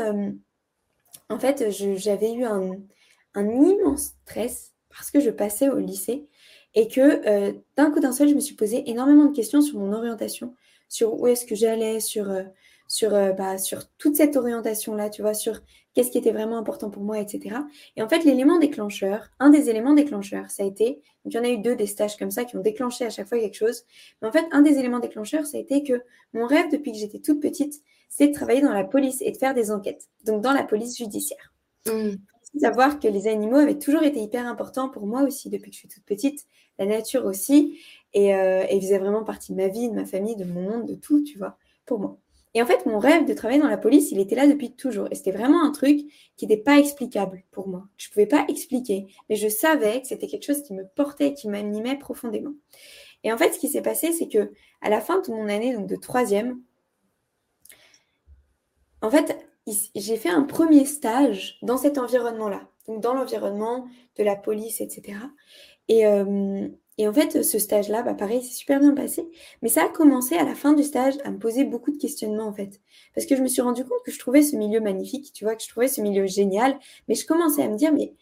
en 1.29 1.39
fait 1.39 1.69
j'avais 1.69 2.33
eu 2.33 2.45
un 2.45 2.77
immense 3.45 4.13
stress 4.23 4.73
parce 4.89 5.11
que 5.11 5.19
je 5.19 5.29
passais 5.29 5.69
au 5.69 5.77
lycée 5.77 6.27
et 6.73 6.87
que 6.87 7.27
euh, 7.27 7.53
d'un 7.75 7.91
coup 7.91 7.99
d'un 7.99 8.11
seul, 8.11 8.29
je 8.29 8.35
me 8.35 8.39
suis 8.39 8.55
posé 8.55 8.89
énormément 8.89 9.25
de 9.25 9.35
questions 9.35 9.61
sur 9.61 9.79
mon 9.79 9.93
orientation, 9.93 10.55
sur 10.89 11.19
où 11.19 11.27
est-ce 11.27 11.45
que 11.45 11.55
j'allais, 11.55 11.99
sur, 11.99 12.29
euh, 12.29 12.43
sur, 12.87 13.13
euh, 13.13 13.31
bah, 13.31 13.57
sur 13.57 13.89
toute 13.97 14.15
cette 14.15 14.35
orientation-là, 14.35 15.09
tu 15.09 15.21
vois, 15.21 15.33
sur 15.33 15.61
qu'est-ce 15.93 16.11
qui 16.11 16.17
était 16.17 16.31
vraiment 16.31 16.57
important 16.57 16.89
pour 16.89 17.03
moi, 17.03 17.19
etc. 17.19 17.57
Et 17.95 18.03
en 18.03 18.07
fait, 18.07 18.23
l'élément 18.23 18.59
déclencheur, 18.59 19.29
un 19.39 19.49
des 19.49 19.69
éléments 19.69 19.93
déclencheurs, 19.93 20.49
ça 20.49 20.63
a 20.63 20.65
été, 20.67 21.01
il 21.25 21.33
y 21.33 21.39
en 21.39 21.43
a 21.43 21.49
eu 21.49 21.57
deux 21.57 21.75
des 21.75 21.87
stages 21.87 22.17
comme 22.17 22.31
ça 22.31 22.45
qui 22.45 22.55
ont 22.55 22.61
déclenché 22.61 23.05
à 23.05 23.09
chaque 23.09 23.27
fois 23.27 23.39
quelque 23.39 23.57
chose, 23.57 23.83
mais 24.21 24.27
en 24.27 24.31
fait, 24.31 24.45
un 24.51 24.61
des 24.61 24.77
éléments 24.77 24.99
déclencheurs, 24.99 25.45
ça 25.47 25.57
a 25.57 25.61
été 25.61 25.83
que 25.83 26.03
mon 26.33 26.45
rêve 26.45 26.71
depuis 26.71 26.91
que 26.91 26.97
j'étais 26.99 27.19
toute 27.19 27.41
petite, 27.41 27.81
c'est 28.09 28.27
de 28.27 28.33
travailler 28.33 28.61
dans 28.61 28.73
la 28.73 28.83
police 28.83 29.21
et 29.21 29.31
de 29.31 29.37
faire 29.37 29.53
des 29.53 29.71
enquêtes, 29.71 30.07
donc 30.25 30.41
dans 30.41 30.53
la 30.53 30.63
police 30.63 30.97
judiciaire. 30.97 31.53
Mmh 31.87 32.15
savoir 32.59 32.99
que 32.99 33.07
les 33.07 33.27
animaux 33.27 33.57
avaient 33.57 33.79
toujours 33.79 34.03
été 34.03 34.19
hyper 34.19 34.45
importants 34.45 34.89
pour 34.89 35.05
moi 35.05 35.23
aussi 35.23 35.49
depuis 35.49 35.71
que 35.71 35.75
je 35.75 35.79
suis 35.79 35.87
toute 35.87 36.03
petite, 36.03 36.45
la 36.79 36.85
nature 36.85 37.25
aussi, 37.25 37.79
et, 38.13 38.35
euh, 38.35 38.65
faisait 38.67 38.99
vraiment 38.99 39.23
partie 39.23 39.51
de 39.51 39.57
ma 39.57 39.67
vie, 39.67 39.89
de 39.89 39.95
ma 39.95 40.05
famille, 40.05 40.35
de 40.35 40.45
mon 40.45 40.61
monde, 40.61 40.85
de 40.85 40.95
tout, 40.95 41.23
tu 41.23 41.37
vois, 41.37 41.57
pour 41.85 41.99
moi. 41.99 42.17
Et 42.53 42.61
en 42.61 42.65
fait, 42.65 42.85
mon 42.85 42.97
rêve 42.97 43.25
de 43.25 43.33
travailler 43.33 43.61
dans 43.61 43.67
la 43.67 43.77
police, 43.77 44.11
il 44.11 44.19
était 44.19 44.35
là 44.35 44.47
depuis 44.47 44.71
toujours. 44.71 45.07
Et 45.11 45.15
c'était 45.15 45.31
vraiment 45.31 45.63
un 45.63 45.71
truc 45.71 45.99
qui 46.37 46.47
n'était 46.47 46.61
pas 46.61 46.79
explicable 46.79 47.43
pour 47.51 47.67
moi. 47.67 47.83
Je 47.97 48.07
ne 48.07 48.13
pouvais 48.13 48.25
pas 48.25 48.45
expliquer, 48.47 49.07
mais 49.29 49.35
je 49.35 49.47
savais 49.47 50.01
que 50.01 50.07
c'était 50.07 50.27
quelque 50.27 50.45
chose 50.45 50.63
qui 50.63 50.73
me 50.73 50.83
portait, 50.95 51.33
qui 51.33 51.49
m'animait 51.49 51.97
profondément. 51.97 52.53
Et 53.23 53.31
en 53.31 53.37
fait, 53.37 53.53
ce 53.53 53.59
qui 53.59 53.67
s'est 53.67 53.81
passé, 53.81 54.11
c'est 54.11 54.27
que 54.27 54.51
à 54.81 54.89
la 54.89 55.01
fin 55.01 55.21
de 55.21 55.31
mon 55.31 55.49
année 55.49 55.75
donc 55.75 55.87
de 55.87 55.95
troisième, 55.95 56.59
en 59.01 59.11
fait, 59.11 59.46
j'ai 59.95 60.17
fait 60.17 60.29
un 60.29 60.43
premier 60.43 60.85
stage 60.85 61.57
dans 61.61 61.77
cet 61.77 61.97
environnement-là, 61.97 62.67
donc 62.87 63.01
dans 63.01 63.13
l'environnement 63.13 63.87
de 64.17 64.23
la 64.23 64.35
police, 64.35 64.81
etc. 64.81 65.17
Euh, 65.91 66.67
et, 66.97 67.07
en 67.07 67.13
fait, 67.13 67.43
ce 67.43 67.59
stage-là, 67.59 68.01
bah, 68.01 68.15
pareil, 68.15 68.41
c'est 68.41 68.53
super 68.53 68.79
bien 68.79 68.93
passé. 68.93 69.29
Mais 69.61 69.69
ça 69.69 69.85
a 69.85 69.89
commencé 69.89 70.35
à 70.35 70.43
la 70.43 70.55
fin 70.55 70.73
du 70.73 70.83
stage 70.83 71.13
à 71.23 71.31
me 71.31 71.37
poser 71.37 71.63
beaucoup 71.63 71.91
de 71.91 71.97
questionnements, 71.97 72.47
en 72.47 72.53
fait. 72.53 72.81
Parce 73.13 73.27
que 73.27 73.35
je 73.35 73.41
me 73.41 73.47
suis 73.47 73.61
rendu 73.61 73.83
compte 73.83 73.99
que 74.03 74.11
je 74.11 74.19
trouvais 74.19 74.41
ce 74.41 74.55
milieu 74.55 74.79
magnifique, 74.79 75.31
tu 75.33 75.45
vois, 75.45 75.55
que 75.55 75.63
je 75.63 75.69
trouvais 75.69 75.87
ce 75.87 76.01
milieu 76.01 76.25
génial. 76.25 76.79
Mais 77.07 77.15
je 77.15 77.25
commençais 77.27 77.61
à 77.61 77.69
me 77.69 77.77
dire, 77.77 77.93
mais 77.93 78.13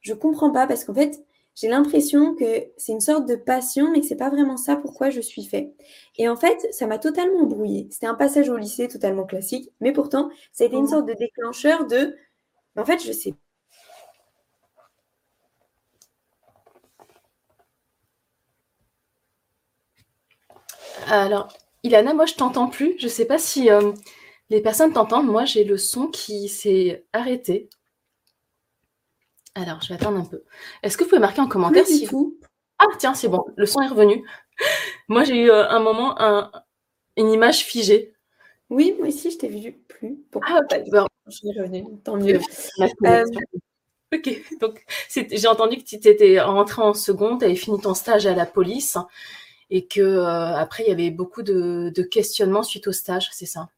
je 0.00 0.12
comprends 0.12 0.50
pas, 0.50 0.66
parce 0.66 0.84
qu'en 0.84 0.94
fait, 0.94 1.24
j'ai 1.60 1.68
l'impression 1.68 2.36
que 2.36 2.44
c'est 2.76 2.92
une 2.92 3.00
sorte 3.00 3.26
de 3.28 3.34
passion, 3.34 3.90
mais 3.90 4.00
que 4.00 4.06
c'est 4.06 4.16
pas 4.16 4.30
vraiment 4.30 4.56
ça 4.56 4.76
pourquoi 4.76 5.10
je 5.10 5.20
suis 5.20 5.44
fait. 5.44 5.74
Et 6.16 6.28
en 6.28 6.36
fait, 6.36 6.68
ça 6.72 6.86
m'a 6.86 6.98
totalement 6.98 7.44
brouillée. 7.46 7.88
C'était 7.90 8.06
un 8.06 8.14
passage 8.14 8.48
au 8.48 8.56
lycée 8.56 8.86
totalement 8.88 9.24
classique, 9.24 9.70
mais 9.80 9.92
pourtant, 9.92 10.30
ça 10.52 10.64
a 10.64 10.66
été 10.68 10.76
une 10.76 10.84
oh. 10.84 10.88
sorte 10.88 11.06
de 11.06 11.14
déclencheur 11.14 11.86
de, 11.86 12.16
en 12.76 12.84
fait, 12.84 13.02
je 13.04 13.12
sais. 13.12 13.34
Alors, 21.08 21.48
Ilana, 21.82 22.14
moi 22.14 22.26
je 22.26 22.34
t'entends 22.34 22.68
plus. 22.68 22.94
Je 22.98 23.08
sais 23.08 23.24
pas 23.24 23.38
si 23.38 23.70
euh, 23.70 23.92
les 24.50 24.60
personnes 24.60 24.92
t'entendent. 24.92 25.26
Moi 25.26 25.44
j'ai 25.44 25.64
le 25.64 25.76
son 25.78 26.06
qui 26.08 26.48
s'est 26.48 27.04
arrêté. 27.12 27.68
Alors, 29.58 29.82
je 29.82 29.88
vais 29.88 29.94
attendre 29.94 30.18
un 30.18 30.24
peu. 30.24 30.42
Est-ce 30.82 30.96
que 30.96 31.04
vous 31.04 31.10
pouvez 31.10 31.20
marquer 31.20 31.40
en 31.40 31.48
commentaire 31.48 31.86
si 31.86 32.06
vous. 32.06 32.38
Ah, 32.78 32.86
tiens, 32.96 33.14
c'est 33.14 33.28
bon, 33.28 33.44
le 33.56 33.66
son 33.66 33.82
est 33.82 33.88
revenu. 33.88 34.24
moi 35.08 35.24
j'ai 35.24 35.36
eu 35.36 35.50
euh, 35.50 35.68
un 35.68 35.80
moment 35.80 36.16
une 37.16 37.32
image 37.32 37.64
figée. 37.64 38.14
Oui, 38.70 38.94
moi 38.98 39.08
aussi, 39.08 39.30
je 39.30 39.38
t'ai 39.38 39.48
vu 39.48 39.72
plus. 39.88 40.18
Ah, 40.42 40.60
ok. 40.60 40.82
je 41.26 41.30
suis 41.30 41.48
revenue, 41.58 41.84
tant 42.04 42.16
mieux. 42.16 42.40
Euh, 43.04 43.24
ok, 44.14 44.58
donc 44.60 44.84
j'ai 45.14 45.48
entendu 45.48 45.78
que 45.78 45.82
tu 45.82 45.96
étais 45.96 46.40
rentrée 46.40 46.82
en 46.82 46.94
seconde, 46.94 47.40
tu 47.40 47.46
avais 47.46 47.56
fini 47.56 47.80
ton 47.80 47.94
stage 47.94 48.26
à 48.26 48.34
la 48.34 48.46
police 48.46 48.96
et 49.70 49.86
que 49.86 50.00
euh, 50.00 50.56
après 50.56 50.84
il 50.84 50.88
y 50.88 50.92
avait 50.92 51.10
beaucoup 51.10 51.42
de, 51.42 51.90
questionnements 52.10 52.62
suite 52.62 52.86
au 52.86 52.92
stage, 52.92 53.28
c'est 53.32 53.46
ça? 53.46 53.68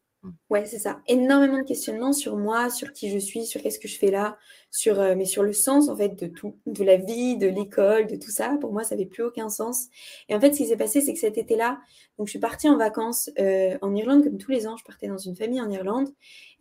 Ouais, 0.51 0.67
c'est 0.67 0.79
ça. 0.79 1.01
Énormément 1.07 1.59
de 1.59 1.63
questionnements 1.63 2.13
sur 2.13 2.37
moi, 2.37 2.69
sur 2.69 2.93
qui 2.93 3.11
je 3.11 3.17
suis, 3.19 3.47
sur 3.47 3.63
qu'est-ce 3.63 3.79
que 3.79 3.89
je 3.89 3.99
fais 3.99 4.11
là, 4.11 4.37
sur 4.71 5.01
euh, 5.01 5.15
mais 5.17 5.25
sur 5.25 5.43
le 5.43 5.55
sens 5.55 5.89
en 5.89 5.97
fait 5.97 6.11
de 6.11 6.27
tout, 6.27 6.59
de 6.67 6.85
la 6.85 6.97
vie, 6.97 7.39
de 7.39 7.47
l'école, 7.47 8.07
de 8.07 8.17
tout 8.17 8.31
ça. 8.31 8.59
Pour 8.61 8.73
moi, 8.73 8.85
ça 8.85 8.95
n'avait 8.97 9.07
plus 9.07 9.23
aucun 9.23 9.49
sens. 9.49 9.87
Et 10.29 10.35
en 10.35 10.41
fait, 10.41 10.53
ce 10.53 10.59
qui 10.59 10.67
s'est 10.67 10.77
passé, 10.77 11.01
c'est 11.01 11.15
que 11.15 11.19
cet 11.19 11.39
été-là, 11.39 11.81
donc 12.19 12.27
je 12.27 12.33
suis 12.33 12.39
partie 12.39 12.69
en 12.69 12.77
vacances 12.77 13.31
euh, 13.39 13.79
en 13.81 13.95
Irlande 13.95 14.23
comme 14.25 14.37
tous 14.37 14.51
les 14.51 14.67
ans. 14.67 14.77
Je 14.77 14.85
partais 14.85 15.09
dans 15.09 15.17
une 15.17 15.37
famille 15.37 15.61
en 15.61 15.71
Irlande. 15.71 16.11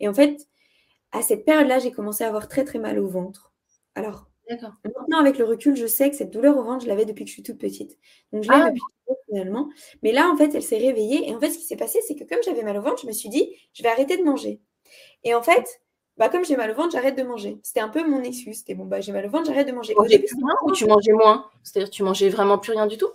Et 0.00 0.08
en 0.08 0.14
fait, 0.14 0.48
à 1.12 1.20
cette 1.22 1.44
période-là, 1.44 1.80
j'ai 1.80 1.92
commencé 1.92 2.24
à 2.24 2.28
avoir 2.28 2.48
très 2.48 2.64
très 2.64 2.78
mal 2.78 2.98
au 2.98 3.08
ventre. 3.08 3.52
Alors, 3.94 4.29
Maintenant, 4.48 5.18
avec 5.18 5.38
le 5.38 5.44
recul, 5.44 5.76
je 5.76 5.86
sais 5.86 6.10
que 6.10 6.16
cette 6.16 6.30
douleur 6.30 6.56
au 6.56 6.64
ventre, 6.64 6.84
je 6.84 6.88
l'avais 6.88 7.04
depuis 7.04 7.24
que 7.24 7.28
je 7.28 7.34
suis 7.34 7.42
toute 7.42 7.58
petite. 7.58 7.98
Donc, 8.32 8.42
je 8.42 8.48
l'ai 8.48 8.56
ah. 8.56 8.70
depuis 8.70 8.80
toujours, 9.06 9.18
finalement. 9.28 9.68
Mais 10.02 10.12
là, 10.12 10.28
en 10.28 10.36
fait, 10.36 10.54
elle 10.54 10.62
s'est 10.62 10.78
réveillée. 10.78 11.28
Et 11.28 11.34
en 11.34 11.40
fait, 11.40 11.50
ce 11.50 11.58
qui 11.58 11.64
s'est 11.64 11.76
passé, 11.76 12.00
c'est 12.06 12.16
que 12.16 12.24
comme 12.24 12.42
j'avais 12.44 12.62
mal 12.62 12.76
au 12.76 12.82
ventre, 12.82 13.02
je 13.02 13.06
me 13.06 13.12
suis 13.12 13.28
dit, 13.28 13.54
je 13.72 13.82
vais 13.82 13.88
arrêter 13.88 14.16
de 14.16 14.24
manger. 14.24 14.60
Et 15.22 15.34
en 15.34 15.42
fait, 15.42 15.80
bah, 16.16 16.28
comme 16.28 16.44
j'ai 16.44 16.56
mal 16.56 16.70
au 16.70 16.74
ventre, 16.74 16.90
j'arrête 16.92 17.16
de 17.16 17.22
manger. 17.22 17.58
C'était 17.62 17.80
un 17.80 17.88
peu 17.88 18.06
mon 18.06 18.22
excuse. 18.22 18.58
C'était 18.58 18.74
bon, 18.74 18.84
bah, 18.84 19.00
j'ai 19.00 19.12
mal 19.12 19.24
au 19.26 19.30
ventre, 19.30 19.46
j'arrête 19.46 19.66
de 19.66 19.72
manger. 19.72 19.94
ou 19.96 20.72
tu 20.72 20.86
mangeais 20.86 21.12
moins? 21.12 21.46
C'est-à-dire, 21.62 21.90
tu 21.90 22.02
mangeais 22.02 22.28
vraiment 22.28 22.58
plus 22.58 22.72
rien 22.72 22.86
du 22.86 22.98
tout? 22.98 23.08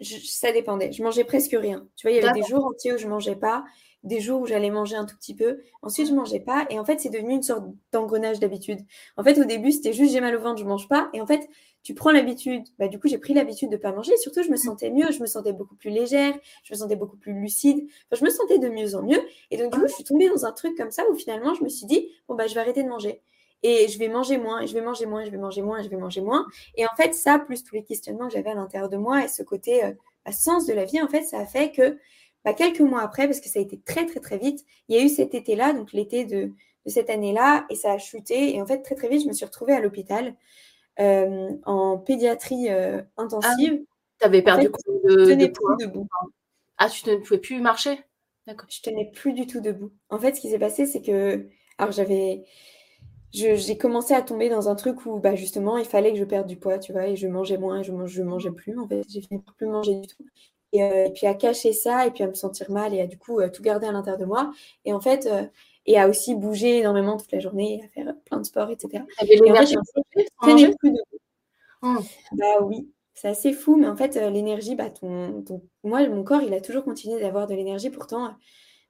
Ça 0.00 0.52
dépendait. 0.52 0.92
Je 0.92 1.02
mangeais 1.02 1.24
presque 1.24 1.56
rien. 1.58 1.86
Tu 1.96 2.06
vois, 2.06 2.16
il 2.16 2.22
y 2.22 2.26
avait 2.26 2.38
des 2.38 2.46
jours 2.46 2.64
entiers 2.66 2.92
où 2.92 2.98
je 2.98 3.08
mangeais 3.08 3.36
pas 3.36 3.64
des 4.06 4.20
jours 4.20 4.40
où 4.40 4.46
j'allais 4.46 4.70
manger 4.70 4.94
un 4.94 5.04
tout 5.04 5.16
petit 5.16 5.34
peu. 5.34 5.58
Ensuite, 5.82 6.08
je 6.08 6.14
mangeais 6.14 6.40
pas. 6.40 6.66
Et 6.70 6.78
en 6.78 6.84
fait, 6.84 7.00
c'est 7.00 7.10
devenu 7.10 7.34
une 7.34 7.42
sorte 7.42 7.64
d'engrenage 7.92 8.38
d'habitude. 8.38 8.78
En 9.16 9.24
fait, 9.24 9.38
au 9.38 9.44
début, 9.44 9.72
c'était 9.72 9.92
juste 9.92 10.12
j'ai 10.12 10.20
mal 10.20 10.34
au 10.36 10.40
ventre, 10.40 10.60
je 10.60 10.64
mange 10.64 10.88
pas. 10.88 11.10
Et 11.12 11.20
en 11.20 11.26
fait, 11.26 11.48
tu 11.82 11.92
prends 11.92 12.12
l'habitude. 12.12 12.62
Bah, 12.78 12.86
du 12.86 13.00
coup, 13.00 13.08
j'ai 13.08 13.18
pris 13.18 13.34
l'habitude 13.34 13.68
de 13.68 13.76
pas 13.76 13.92
manger. 13.92 14.12
Et 14.12 14.16
surtout, 14.16 14.42
je 14.44 14.50
me 14.50 14.56
sentais 14.56 14.90
mieux. 14.90 15.10
Je 15.10 15.20
me 15.20 15.26
sentais 15.26 15.52
beaucoup 15.52 15.74
plus 15.74 15.90
légère. 15.90 16.34
Je 16.62 16.72
me 16.72 16.78
sentais 16.78 16.96
beaucoup 16.96 17.16
plus 17.16 17.32
lucide. 17.32 17.84
Enfin, 18.10 18.20
je 18.20 18.24
me 18.24 18.30
sentais 18.30 18.58
de 18.58 18.68
mieux 18.68 18.94
en 18.94 19.02
mieux. 19.02 19.20
Et 19.50 19.56
donc, 19.56 19.72
du 19.72 19.80
coup, 19.80 19.88
je 19.88 19.94
suis 19.94 20.04
tombée 20.04 20.28
dans 20.28 20.46
un 20.46 20.52
truc 20.52 20.76
comme 20.76 20.92
ça 20.92 21.02
où 21.10 21.16
finalement, 21.16 21.54
je 21.54 21.64
me 21.64 21.68
suis 21.68 21.86
dit, 21.86 22.08
bon, 22.28 22.36
bah, 22.36 22.46
je 22.46 22.54
vais 22.54 22.60
arrêter 22.60 22.84
de 22.84 22.88
manger. 22.88 23.22
Et 23.62 23.88
je 23.88 23.98
vais 23.98 24.08
manger 24.08 24.38
moins, 24.38 24.60
et 24.60 24.66
je 24.66 24.74
vais 24.74 24.80
manger 24.80 25.06
moins, 25.06 25.22
et 25.22 25.26
je 25.26 25.30
vais 25.30 25.38
manger 25.38 25.62
moins, 25.62 25.78
et 25.78 25.84
je 25.84 25.88
vais 25.88 25.96
manger 25.96 26.20
moins. 26.20 26.46
Et 26.76 26.84
en 26.86 26.94
fait, 26.96 27.14
ça, 27.14 27.38
plus 27.38 27.64
tous 27.64 27.74
les 27.74 27.84
questionnements 27.84 28.28
que 28.28 28.34
j'avais 28.34 28.50
à 28.50 28.54
l'intérieur 28.54 28.88
de 28.88 28.96
moi 28.96 29.24
et 29.24 29.28
ce 29.28 29.42
côté 29.42 29.84
euh, 29.84 29.92
bah, 30.24 30.32
sens 30.32 30.66
de 30.66 30.72
la 30.72 30.84
vie, 30.84 31.00
en 31.00 31.08
fait, 31.08 31.22
ça 31.22 31.38
a 31.38 31.46
fait 31.46 31.72
que 31.72 31.98
bah, 32.44 32.52
quelques 32.52 32.80
mois 32.80 33.00
après, 33.00 33.26
parce 33.26 33.40
que 33.40 33.48
ça 33.48 33.58
a 33.58 33.62
été 33.62 33.80
très 33.80 34.06
très 34.06 34.20
très 34.20 34.38
vite, 34.38 34.64
il 34.88 34.96
y 34.96 35.00
a 35.00 35.02
eu 35.02 35.08
cet 35.08 35.34
été-là, 35.34 35.72
donc 35.72 35.92
l'été 35.92 36.24
de, 36.24 36.52
cette 36.86 37.10
année-là, 37.10 37.66
et 37.70 37.74
ça 37.74 37.92
a 37.92 37.98
chuté. 37.98 38.54
Et 38.54 38.62
en 38.62 38.66
fait, 38.66 38.82
très 38.82 38.94
très 38.94 39.08
vite, 39.08 39.22
je 39.22 39.28
me 39.28 39.32
suis 39.32 39.44
retrouvée 39.44 39.72
à 39.72 39.80
l'hôpital 39.80 40.34
euh, 41.00 41.50
en 41.64 41.98
pédiatrie 41.98 42.68
euh, 42.70 43.02
intensive. 43.16 43.80
Ah, 43.82 43.94
tu 44.20 44.26
avais 44.26 44.42
perdu 44.42 44.68
de, 44.68 45.18
je 45.18 45.30
tenais 45.30 45.48
plus 45.48 45.76
debout. 45.80 46.06
Ah, 46.78 46.88
tu 46.88 47.08
ne 47.08 47.16
pouvais 47.16 47.38
plus 47.40 47.60
marcher? 47.60 47.98
D'accord. 48.46 48.68
Je 48.70 48.80
tenais 48.80 49.10
plus 49.10 49.32
du 49.32 49.46
tout 49.46 49.60
debout. 49.60 49.90
En 50.08 50.18
fait, 50.18 50.36
ce 50.36 50.40
qui 50.40 50.50
s'est 50.50 50.58
passé, 50.58 50.86
c'est 50.86 51.02
que. 51.02 51.48
Alors, 51.78 51.92
j'avais. 51.92 52.44
J'ai 53.36 53.76
commencé 53.76 54.14
à 54.14 54.22
tomber 54.22 54.48
dans 54.48 54.70
un 54.70 54.74
truc 54.74 55.04
où, 55.04 55.18
bah, 55.18 55.34
justement, 55.34 55.76
il 55.76 55.84
fallait 55.84 56.12
que 56.12 56.18
je 56.18 56.24
perde 56.24 56.46
du 56.46 56.56
poids, 56.56 56.78
tu 56.78 56.92
vois, 56.92 57.06
et 57.06 57.16
je 57.16 57.28
mangeais 57.28 57.58
moins, 57.58 57.82
je, 57.82 57.92
je 58.06 58.22
mangeais 58.22 58.50
plus. 58.50 58.78
En 58.78 58.88
fait, 58.88 59.02
j'ai 59.08 59.20
fini 59.20 59.40
par 59.40 59.54
plus 59.54 59.66
manger 59.66 59.94
du 59.96 60.06
tout. 60.06 60.24
Euh, 60.74 61.06
et, 61.06 61.10
puis 61.12 61.26
à 61.26 61.34
cacher 61.34 61.72
ça 61.72 62.06
et 62.06 62.10
puis 62.10 62.24
à 62.24 62.26
me 62.26 62.34
sentir 62.34 62.70
mal 62.70 62.92
et 62.92 63.00
à 63.00 63.06
du 63.06 63.16
coup 63.16 63.40
tout 63.52 63.62
garder 63.62 63.86
à 63.86 63.92
l'intérieur 63.92 64.18
de 64.18 64.26
moi 64.26 64.52
et 64.84 64.92
en 64.92 65.00
fait 65.00 65.26
euh, 65.26 65.44
et 65.86 65.98
à 65.98 66.08
aussi 66.08 66.34
bouger 66.34 66.78
énormément 66.78 67.16
toute 67.16 67.30
la 67.32 67.38
journée 67.38 67.82
à 67.84 67.88
faire 67.88 68.14
plein 68.24 68.38
de 68.38 68.44
sport 68.44 68.70
etc 68.70 69.04
et 69.22 69.50
en 69.50 69.56
fait, 69.56 70.76
plus 70.78 70.90
de 70.90 70.98
mmh. 71.82 71.98
bah 72.32 72.62
oui 72.62 72.90
c'est 73.14 73.28
assez 73.28 73.52
fou 73.52 73.76
mais 73.76 73.86
en 73.86 73.96
fait 73.96 74.16
euh, 74.16 74.28
l'énergie 74.28 74.74
bah 74.74 74.90
ton, 74.90 75.44
moi 75.84 76.06
mon 76.08 76.24
corps 76.24 76.42
il 76.42 76.52
a 76.52 76.60
toujours 76.60 76.84
continué 76.84 77.20
d'avoir 77.20 77.46
de 77.46 77.54
l'énergie 77.54 77.90
pourtant 77.90 78.34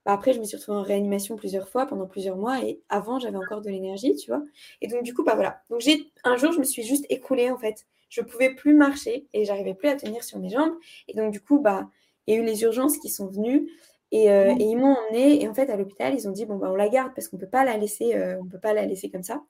bah, 0.07 0.13
après 0.13 0.33
je 0.33 0.41
me 0.41 0.45
suis 0.45 0.57
retrouvée 0.57 0.79
en 0.79 0.83
réanimation 0.83 1.37
plusieurs 1.37 1.69
fois 1.69 1.85
pendant 1.85 2.07
plusieurs 2.07 2.37
mois 2.37 2.63
et 2.65 2.81
avant 2.89 3.19
j'avais 3.19 3.37
encore 3.37 3.61
de 3.61 3.69
l'énergie 3.69 4.17
tu 4.17 4.31
vois 4.31 4.43
et 4.81 4.89
donc 4.89 5.03
du 5.03 5.13
coup 5.13 5.25
bah 5.25 5.35
voilà 5.35 5.61
donc 5.69 5.81
j'ai 5.81 6.11
un 6.25 6.37
jour 6.37 6.53
je 6.53 6.59
me 6.61 6.65
suis 6.65 6.83
juste 6.83 7.05
écroulée 7.11 7.51
en 7.51 7.59
fait 7.59 7.85
je 8.09 8.21
pouvais 8.23 8.55
plus 8.55 8.75
marcher 8.75 9.27
et 9.33 9.45
j'arrivais 9.45 9.75
plus 9.75 9.89
à 9.89 9.97
tenir 9.97 10.23
sur 10.23 10.39
mes 10.39 10.49
jambes. 10.49 10.75
Et 11.09 11.15
donc, 11.15 11.33
du 11.33 11.41
coup, 11.41 11.59
bah, 11.61 11.89
il 12.27 12.35
y 12.35 12.37
a 12.37 12.41
eu 12.41 12.45
les 12.45 12.63
urgences 12.63 12.99
qui 12.99 13.09
sont 13.09 13.27
venues 13.29 13.69
et, 14.13 14.31
euh, 14.31 14.55
mmh. 14.55 14.61
ils 14.61 14.77
m'ont 14.77 14.97
emmenée. 14.97 15.43
Et 15.43 15.49
en 15.49 15.55
fait, 15.55 15.71
à 15.71 15.77
l'hôpital, 15.77 16.15
ils 16.15 16.29
ont 16.29 16.33
dit 16.33 16.47
bon, 16.47 16.57
bah, 16.57 16.69
on 16.71 16.77
la 16.77 16.89
garde 16.89 17.13
parce 17.15 17.29
qu'on 17.29 17.39
peut 17.39 17.49
pas 17.49 17.65
la 17.65 17.77
laisser, 17.77 18.15
euh, 18.15 18.41
on 18.41 18.47
peut 18.47 18.61
pas 18.61 18.73
la 18.73 18.87
laisser 18.87 19.11
comme 19.11 19.23
ça. 19.23 19.43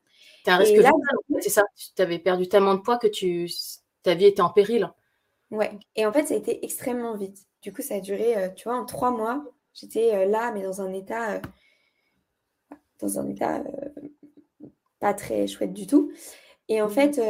C'est 0.44 0.50
un 0.50 0.56
risque 0.56 0.76
là, 0.76 0.90
c'est 1.40 1.50
ça. 1.50 1.64
Tu 1.96 2.00
avais 2.00 2.18
perdu 2.18 2.48
tellement 2.48 2.74
de 2.74 2.80
poids 2.80 2.98
que 2.98 3.08
tu, 3.08 3.50
ta 4.02 4.14
vie 4.14 4.26
était 4.26 4.42
en 4.42 4.50
péril. 4.50 4.90
Ouais. 5.50 5.72
Et 5.96 6.06
en 6.06 6.12
fait, 6.12 6.26
ça 6.26 6.34
a 6.34 6.36
été 6.36 6.64
extrêmement 6.64 7.16
vite. 7.16 7.46
Du 7.62 7.72
coup, 7.72 7.82
ça 7.82 7.96
a 7.96 8.00
duré, 8.00 8.36
euh, 8.36 8.48
tu 8.48 8.68
vois, 8.68 8.78
en 8.78 8.84
trois 8.84 9.10
mois. 9.10 9.44
J'étais 9.76 10.26
là, 10.26 10.50
mais 10.52 10.62
dans 10.62 10.80
un 10.80 10.92
état, 10.92 11.40
dans 13.00 13.18
un 13.18 13.28
état 13.28 13.62
pas 14.98 15.14
très 15.14 15.46
chouette 15.46 15.72
du 15.72 15.86
tout. 15.86 16.10
Et 16.68 16.82
en 16.82 16.88
mmh 16.88 16.90
fait, 16.90 17.20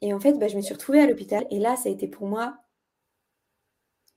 et 0.00 0.12
en 0.14 0.20
fait 0.20 0.32
bah, 0.32 0.48
je 0.48 0.56
me 0.56 0.62
suis 0.62 0.74
retrouvée 0.74 1.00
à 1.00 1.06
l'hôpital. 1.06 1.46
Et 1.50 1.58
là, 1.60 1.76
ça 1.76 1.88
a 1.88 1.92
été 1.92 2.08
pour 2.08 2.26
moi 2.26 2.56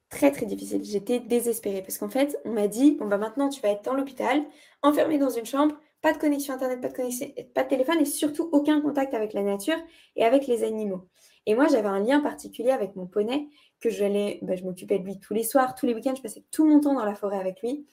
très, 0.10 0.32
très 0.32 0.46
difficile. 0.46 0.84
J'étais 0.84 1.20
désespérée 1.20 1.82
parce 1.82 1.98
qu'en 1.98 2.10
fait, 2.10 2.40
on 2.46 2.52
m'a 2.52 2.68
dit, 2.68 2.96
bon, 2.96 3.08
bah 3.08 3.18
maintenant, 3.18 3.50
tu 3.50 3.62
vas 3.62 3.70
être 3.70 3.84
dans 3.84 3.94
l'hôpital, 3.94 4.44
enfermée 4.82 5.18
dans 5.18 5.30
une 5.30 5.46
chambre, 5.46 5.76
pas 6.02 6.14
de 6.14 6.18
connexion 6.18 6.54
Internet, 6.54 6.82
pas 6.82 6.90
de, 6.90 6.94
connexion, 6.94 7.28
pas 7.54 7.64
de 7.64 7.70
téléphone 7.70 8.00
et 8.00 8.06
surtout 8.06 8.50
aucun 8.52 8.82
contact 8.82 9.14
avec 9.14 9.34
la 9.34 9.44
nature 9.44 9.78
et 10.16 10.24
avec 10.24 10.48
les 10.48 10.64
animaux. 10.64 11.08
Et 11.46 11.56
moi, 11.56 11.68
j'avais 11.68 11.88
un 11.88 12.00
lien 12.00 12.20
particulier 12.20 12.72
avec 12.72 12.96
mon 12.96 13.08
poney 13.08 13.48
que 13.80 13.90
j'allais, 13.90 14.40
bah, 14.42 14.56
je 14.56 14.64
m'occupais 14.64 15.00
de 15.00 15.04
lui 15.04 15.20
tous 15.20 15.34
les 15.34 15.44
soirs, 15.44 15.76
tous 15.76 15.86
les 15.86 15.94
week-ends, 15.94 16.16
je 16.16 16.22
passais 16.22 16.44
tout 16.52 16.66
mon 16.66 16.80
temps 16.80 16.94
dans 16.94 17.06
la 17.06 17.16
forêt 17.16 17.40
avec 17.40 17.62
lui 17.62 17.86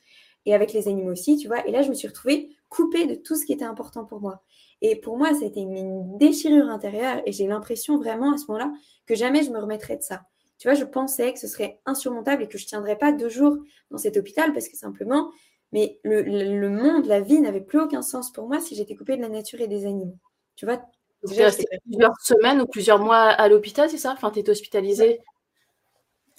et 0.47 0.55
avec 0.55 0.73
les 0.73 0.89
animaux 0.89 1.13
aussi, 1.13 1.37
tu 1.37 1.49
vois. 1.49 1.67
Et 1.67 1.71
là, 1.71 1.83
je 1.83 1.89
me 1.89 1.95
suis 1.95 2.09
retrouvée 2.09 2.51
coupée 2.69 3.07
de 3.07 3.15
tout 3.15 3.37
ce 3.37 3.45
qui 3.45 3.53
était 3.53 3.65
important 3.65 4.05
pour 4.05 4.21
moi. 4.21 4.43
Et 4.81 4.97
pour 4.97 5.17
moi, 5.17 5.33
ça 5.35 5.45
a 5.45 5.49
été 5.49 5.61
une 5.61 6.19
déchirure 6.19 6.69
intérieure 6.69 7.23
et 7.25 7.33
j'ai 7.33 7.47
l'impression 7.47 7.99
vraiment 7.99 8.35
à 8.35 8.37
ce 8.37 8.47
moment-là 8.49 8.73
que 9.07 9.15
jamais 9.15 9.43
je 9.43 9.51
me 9.51 9.59
remettrais 9.59 9.97
de 9.97 10.03
ça. 10.03 10.23
Tu 10.59 10.69
vois, 10.69 10.75
je 10.75 10.85
pensais 10.85 11.33
que 11.33 11.39
ce 11.39 11.49
serait 11.49 11.81
insurmontable 11.87 12.43
et 12.43 12.49
que 12.49 12.59
je 12.59 12.65
ne 12.65 12.69
tiendrais 12.69 12.97
pas 12.97 13.13
deux 13.13 13.29
jours 13.29 13.57
dans 13.91 13.99
cet 13.99 14.17
hôpital 14.17 14.53
parce 14.53 14.69
que 14.69 14.77
simplement, 14.77 15.31
mais 15.73 15.99
le, 16.05 16.69
monde, 16.69 17.07
la 17.07 17.21
vie 17.21 17.41
n'avait 17.41 17.61
plus 17.61 17.81
aucun 17.81 18.03
sens 18.03 18.31
pour 18.33 18.47
moi 18.47 18.61
si 18.61 18.75
j'étais 18.77 18.95
coupée 18.95 19.17
de 19.17 19.23
la 19.23 19.29
nature 19.29 19.61
et 19.61 19.69
des 19.69 19.87
animaux. 19.87 20.19
Tu 20.57 20.67
vois 20.67 20.81
Déjà, 21.27 21.51
plusieurs 21.87 22.21
semaines 22.21 22.61
ou 22.61 22.67
plusieurs 22.67 22.99
mois 22.99 23.17
à 23.17 23.49
l'hôpital, 23.49 23.89
c'est 23.89 23.99
ça? 23.99 24.13
Enfin, 24.13 24.31
tu 24.31 24.41
étais 24.41 24.51
hospitalisée 24.51 25.21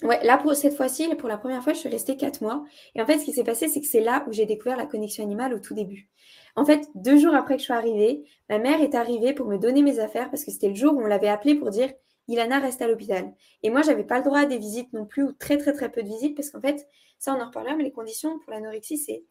Ouais, 0.02 0.22
là, 0.24 0.36
pour 0.36 0.54
cette 0.54 0.76
fois-ci, 0.76 1.08
pour 1.16 1.28
la 1.28 1.38
première 1.38 1.62
fois, 1.62 1.72
je 1.72 1.78
suis 1.78 1.88
restée 1.88 2.16
quatre 2.16 2.42
mois. 2.42 2.64
Et 2.94 3.00
en 3.00 3.06
fait, 3.06 3.18
ce 3.18 3.24
qui 3.24 3.32
s'est 3.32 3.44
passé, 3.44 3.68
c'est 3.68 3.80
que 3.80 3.86
c'est 3.86 4.00
là 4.00 4.24
où 4.28 4.32
j'ai 4.32 4.44
découvert 4.44 4.76
la 4.76 4.86
connexion 4.86 5.24
animale 5.24 5.54
au 5.54 5.58
tout 5.58 5.74
début. 5.74 6.10
En 6.54 6.64
fait, 6.64 6.88
deux 6.94 7.18
jours 7.18 7.34
après 7.34 7.54
que 7.54 7.60
je 7.60 7.64
suis 7.64 7.72
arrivée, 7.72 8.24
ma 8.50 8.58
mère 8.58 8.80
est 8.82 8.94
arrivée 8.94 9.32
pour 9.32 9.46
me 9.46 9.56
donner 9.56 9.82
mes 9.82 9.98
affaires 9.98 10.30
parce 10.30 10.44
que 10.44 10.50
c'était 10.50 10.68
le 10.68 10.74
jour 10.74 10.94
où 10.94 11.00
on 11.00 11.06
l'avait 11.06 11.28
appelée 11.28 11.54
pour 11.54 11.70
dire 11.70 11.90
Ilana 12.28 12.58
reste 12.58 12.82
à 12.82 12.88
l'hôpital. 12.88 13.32
Et 13.62 13.70
moi, 13.70 13.82
j'avais 13.82 14.04
pas 14.04 14.18
le 14.18 14.24
droit 14.24 14.40
à 14.40 14.46
des 14.46 14.58
visites 14.58 14.92
non 14.92 15.06
plus, 15.06 15.22
ou 15.24 15.32
très 15.32 15.56
très 15.58 15.72
très 15.72 15.90
peu 15.90 16.02
de 16.02 16.08
visites, 16.08 16.36
parce 16.36 16.50
qu'en 16.50 16.60
fait, 16.60 16.86
ça 17.18 17.34
on 17.34 17.40
en 17.40 17.46
reparlera, 17.46 17.76
mais 17.76 17.84
les 17.84 17.92
conditions 17.92 18.38
pour 18.40 18.52
l'anorexie, 18.52 18.98
c'est 18.98 19.24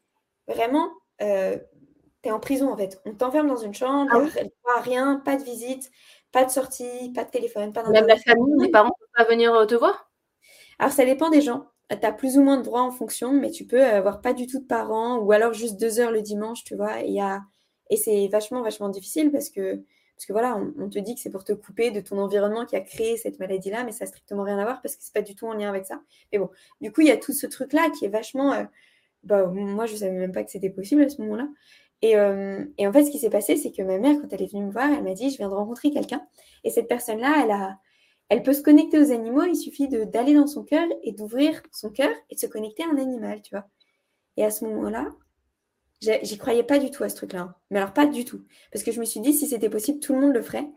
vraiment, 0.48 0.90
euh, 1.22 1.58
tu 2.24 2.30
es 2.30 2.32
en 2.32 2.40
prison 2.40 2.72
en 2.72 2.78
fait. 2.78 3.02
On 3.06 3.14
t'enferme 3.14 3.48
dans 3.48 3.58
une 3.58 3.74
chambre, 3.74 4.12
ah 4.14 4.82
rien, 4.82 5.22
pas 5.26 5.36
de 5.36 5.44
visite, 5.44 5.92
pas 6.32 6.46
de 6.46 6.52
sortie, 6.52 7.12
pas 7.14 7.24
de 7.24 7.30
téléphone, 7.30 7.74
pas 7.74 7.88
Même 7.90 8.08
la 8.08 8.18
famille, 8.18 8.56
les 8.60 8.72
parents 8.72 8.90
ne 8.90 9.06
peuvent 9.06 9.26
pas 9.26 9.32
venir 9.32 9.54
euh, 9.54 9.66
te 9.66 9.76
voir? 9.76 10.10
Alors 10.80 10.92
ça 10.92 11.06
dépend 11.06 11.30
des 11.30 11.42
gens 11.42 11.66
tu 11.90 12.06
as 12.06 12.12
plus 12.12 12.38
ou 12.38 12.42
moins 12.42 12.58
de 12.58 12.64
droits 12.64 12.82
en 12.82 12.92
fonction, 12.92 13.34
mais 13.34 13.52
tu 13.52 13.66
peux 13.66 13.84
avoir 13.84 14.22
pas 14.22 14.34
du 14.34 14.48
tout 14.48 14.60
de 14.60 14.66
parents 14.66 15.18
ou 15.18 15.32
alors 15.32 15.54
juste 15.54 15.80
deux 15.80 16.00
heures 16.00 16.12
le 16.12 16.22
dimanche, 16.22 16.64
tu 16.64 16.76
vois. 16.76 17.02
Et, 17.04 17.20
et 17.90 17.98
c'est 17.98 18.28
vachement, 18.28 18.62
vachement 18.62 18.90
difficile 18.90 19.32
parce 19.32 19.50
que, 19.50 19.76
parce 20.16 20.30
voilà, 20.30 20.58
on, 20.80 20.90
te 20.90 20.98
dit 21.00 21.16
que 21.16 21.22
c'est 21.22 21.30
pour 21.30 21.44
te 21.44 21.54
couper 21.54 21.92
de 21.92 22.00
ton 22.00 22.18
environnement 22.18 22.66
qui 22.66 22.76
a 22.76 22.82
créé 22.82 23.18
cette 23.18 23.40
maladie-là, 23.40 23.84
mais 23.84 23.92
ça 23.92 24.06
n'a 24.06 24.10
strictement 24.10 24.44
rien 24.44 24.58
à 24.58 24.64
voir 24.64 24.82
parce 24.82 24.96
que 24.96 25.04
c'est 25.04 25.14
pas 25.14 25.22
du 25.22 25.36
tout 25.36 25.46
en 25.46 25.54
lien 25.54 25.70
avec 25.70 25.86
ça. 25.86 26.02
Mais 26.32 26.40
bon, 26.40 26.50
du 26.82 26.92
coup, 26.92 27.02
il 27.02 27.08
y 27.08 27.12
a 27.12 27.18
tout 27.18 27.34
ce 27.34 27.46
truc-là 27.46 27.90
qui 27.98 28.06
est 28.06 28.10
vachement. 28.10 28.54
Euh, 28.54 28.64
bah, 29.24 29.46
moi, 29.48 29.86
je 29.86 29.96
savais 29.96 30.12
même 30.12 30.32
pas 30.32 30.44
que 30.44 30.52
c'était 30.52 30.70
possible 30.70 31.04
à 31.04 31.10
ce 31.10 31.22
moment-là. 31.22 31.48
Et, 32.02 32.18
euh, 32.18 32.64
et, 32.78 32.88
en 32.88 32.94
fait, 32.94 33.06
ce 33.06 33.12
qui 33.12 33.20
s'est 33.20 33.30
passé, 33.30 33.56
c'est 33.58 33.72
que 33.72 33.82
ma 33.82 33.98
mère, 33.98 34.16
quand 34.22 34.32
elle 34.32 34.42
est 34.42 34.52
venue 34.52 34.66
me 34.66 34.72
voir, 34.72 34.90
elle 34.92 35.04
m'a 35.04 35.14
dit 35.14 35.30
Je 35.32 35.38
viens 35.38 35.50
de 35.50 35.54
rencontrer 35.54 35.92
quelqu'un. 35.92 36.26
Et 36.64 36.70
cette 36.70 36.88
personne-là, 36.88 37.42
elle 37.44 37.52
a 37.52 37.80
elle 38.30 38.44
peut 38.44 38.54
se 38.54 38.62
connecter 38.62 39.00
aux 39.00 39.12
animaux, 39.12 39.44
il 39.44 39.56
suffit 39.56 39.88
d'aller 39.88 40.34
dans 40.34 40.48
son 40.48 40.64
cœur 40.64 40.86
et 41.04 41.12
d'ouvrir 41.12 41.62
son 41.72 41.90
cœur 41.90 42.12
et 42.30 42.36
de 42.36 42.40
se 42.40 42.48
connecter 42.48 42.84
à 42.84 42.88
un 42.88 42.98
animal, 42.98 43.42
tu 43.42 43.52
vois. 43.52 43.68
Et 44.38 44.44
à 44.44 44.52
ce 44.52 44.66
moment-là, 44.66 45.08
j'y 46.02 46.38
croyais 46.38 46.64
pas 46.64 46.80
du 46.80 46.92
tout 46.92 47.04
à 47.04 47.10
ce 47.10 47.16
truc-là. 47.16 47.42
Hein. 47.42 47.56
Mais 47.72 47.80
alors 47.80 47.94
pas 47.94 48.06
du 48.06 48.26
tout. 48.26 48.44
Parce 48.72 48.84
que 48.84 48.92
je 48.92 49.00
me 49.00 49.06
suis 49.06 49.20
dit, 49.20 49.34
si 49.34 49.48
c'était 49.48 49.70
possible, 49.70 50.00
tout 50.00 50.14
le 50.14 50.22
monde 50.22 50.34
le 50.34 50.42
ferait. 50.42 50.68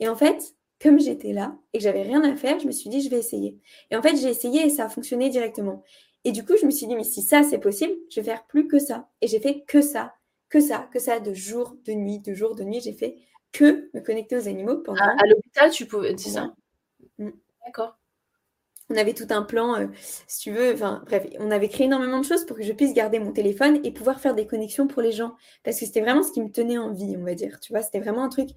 Et 0.00 0.08
en 0.08 0.16
fait, 0.16 0.54
comme 0.80 0.98
j'étais 0.98 1.32
là 1.32 1.56
et 1.72 1.78
que 1.78 1.84
j'avais 1.84 2.02
rien 2.02 2.22
à 2.24 2.36
faire, 2.36 2.58
je 2.58 2.66
me 2.66 2.72
suis 2.72 2.90
dit, 2.90 3.00
je 3.00 3.10
vais 3.10 3.18
essayer. 3.18 3.58
Et 3.90 3.96
en 3.96 4.02
fait, 4.02 4.16
j'ai 4.16 4.28
essayé 4.28 4.66
et 4.66 4.70
ça 4.70 4.86
a 4.86 4.88
fonctionné 4.88 5.28
directement. 5.28 5.84
Et 6.24 6.32
du 6.32 6.44
coup, 6.44 6.54
je 6.60 6.66
me 6.66 6.70
suis 6.70 6.86
dit, 6.86 6.96
mais 6.96 7.04
si 7.04 7.22
ça, 7.22 7.42
c'est 7.42 7.58
possible, 7.58 7.92
je 8.10 8.20
vais 8.20 8.30
faire 8.30 8.46
plus 8.46 8.66
que 8.66 8.78
ça. 8.78 9.08
Et 9.20 9.26
j'ai 9.26 9.40
fait 9.40 9.62
que 9.66 9.82
ça, 9.82 10.14
que 10.48 10.60
ça, 10.60 10.88
que 10.92 10.98
ça, 10.98 11.20
de 11.20 11.34
jour, 11.34 11.76
de 11.84 11.92
nuit, 11.92 12.20
de 12.20 12.32
jour, 12.34 12.54
de 12.54 12.64
nuit. 12.64 12.80
J'ai 12.80 12.94
fait 12.94 13.16
que 13.52 13.90
me 13.94 14.00
connecter 14.00 14.36
aux 14.36 14.48
animaux 14.48 14.78
pendant. 14.78 15.02
À, 15.02 15.26
l'hôpital, 15.26 15.70
tu 15.70 15.86
pouvais. 15.86 16.16
C'est 16.16 16.30
ça? 16.30 16.54
Mm. 17.18 17.30
D'accord. 17.64 17.98
On 18.90 18.96
avait 18.96 19.14
tout 19.14 19.26
un 19.30 19.42
plan, 19.42 19.76
euh, 19.76 19.86
si 20.26 20.40
tu 20.40 20.52
veux. 20.52 20.74
Enfin, 20.74 21.02
bref, 21.06 21.26
on 21.38 21.50
avait 21.50 21.68
créé 21.68 21.86
énormément 21.86 22.20
de 22.20 22.24
choses 22.24 22.44
pour 22.44 22.56
que 22.56 22.62
je 22.62 22.72
puisse 22.72 22.92
garder 22.92 23.18
mon 23.18 23.32
téléphone 23.32 23.80
et 23.82 23.90
pouvoir 23.90 24.20
faire 24.20 24.34
des 24.34 24.46
connexions 24.46 24.86
pour 24.86 25.00
les 25.00 25.12
gens. 25.12 25.34
Parce 25.62 25.80
que 25.80 25.86
c'était 25.86 26.02
vraiment 26.02 26.22
ce 26.22 26.32
qui 26.32 26.42
me 26.42 26.50
tenait 26.50 26.76
en 26.76 26.92
vie, 26.92 27.16
on 27.18 27.24
va 27.24 27.34
dire. 27.34 27.60
Tu 27.60 27.72
vois, 27.72 27.82
c'était 27.82 28.00
vraiment 28.00 28.24
un 28.24 28.28
truc. 28.28 28.50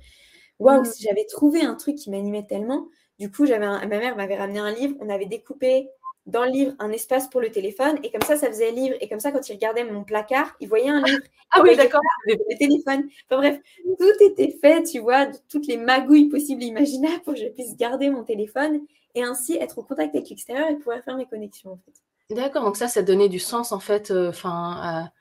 Waouh, 0.59 0.81
mm. 0.81 0.85
si 0.85 1.03
j'avais 1.03 1.25
trouvé 1.25 1.61
un 1.61 1.75
truc 1.75 1.95
qui 1.95 2.09
m'animait 2.09 2.45
tellement. 2.45 2.89
Du 3.19 3.31
coup, 3.31 3.45
j'avais 3.45 3.65
ma 3.65 3.85
mère 3.85 4.17
m'avait 4.17 4.37
ramené 4.37 4.59
un 4.59 4.71
livre. 4.71 4.95
On 4.99 5.09
avait 5.09 5.25
découpé 5.25 5.89
dans 6.27 6.43
le 6.43 6.51
livre 6.51 6.73
un 6.79 6.91
espace 6.91 7.29
pour 7.29 7.41
le 7.41 7.49
téléphone 7.49 7.97
et 8.03 8.11
comme 8.11 8.21
ça, 8.21 8.35
ça 8.35 8.47
faisait 8.47 8.71
livre. 8.71 8.95
Et 9.01 9.07
comme 9.07 9.19
ça, 9.19 9.31
quand 9.31 9.47
il 9.49 9.53
regardait 9.53 9.85
mon 9.85 10.03
placard, 10.03 10.55
il 10.59 10.67
voyait 10.67 10.89
un 10.89 11.01
livre. 11.01 11.23
ah 11.51 11.61
oui, 11.63 11.75
d'accord. 11.75 12.01
Le 12.25 12.57
téléphone. 12.57 13.09
Enfin 13.29 13.37
bref, 13.37 13.59
tout 13.97 14.23
était 14.23 14.57
fait, 14.61 14.83
tu 14.83 14.99
vois, 14.99 15.25
de 15.25 15.37
toutes 15.49 15.67
les 15.67 15.77
magouilles 15.77 16.29
possibles 16.29 16.63
et 16.63 16.67
imaginables 16.67 17.21
pour 17.23 17.33
que 17.33 17.39
je 17.39 17.47
puisse 17.47 17.75
garder 17.77 18.09
mon 18.09 18.23
téléphone 18.23 18.81
et 19.15 19.23
ainsi 19.23 19.55
être 19.55 19.79
au 19.79 19.83
contact 19.83 20.13
avec 20.15 20.29
l'extérieur 20.29 20.69
et 20.69 20.75
pouvoir 20.75 21.01
faire 21.03 21.17
mes 21.17 21.25
connexions 21.25 21.71
en 21.71 21.79
fait. 21.85 22.35
D'accord, 22.35 22.65
donc 22.65 22.75
ça, 22.75 22.89
ça 22.89 23.01
donnait 23.01 23.29
du 23.29 23.39
sens 23.39 23.71
en 23.71 23.79
fait, 23.79 24.11
euh, 24.11 24.29
enfin, 24.29 24.77
à 24.81 25.11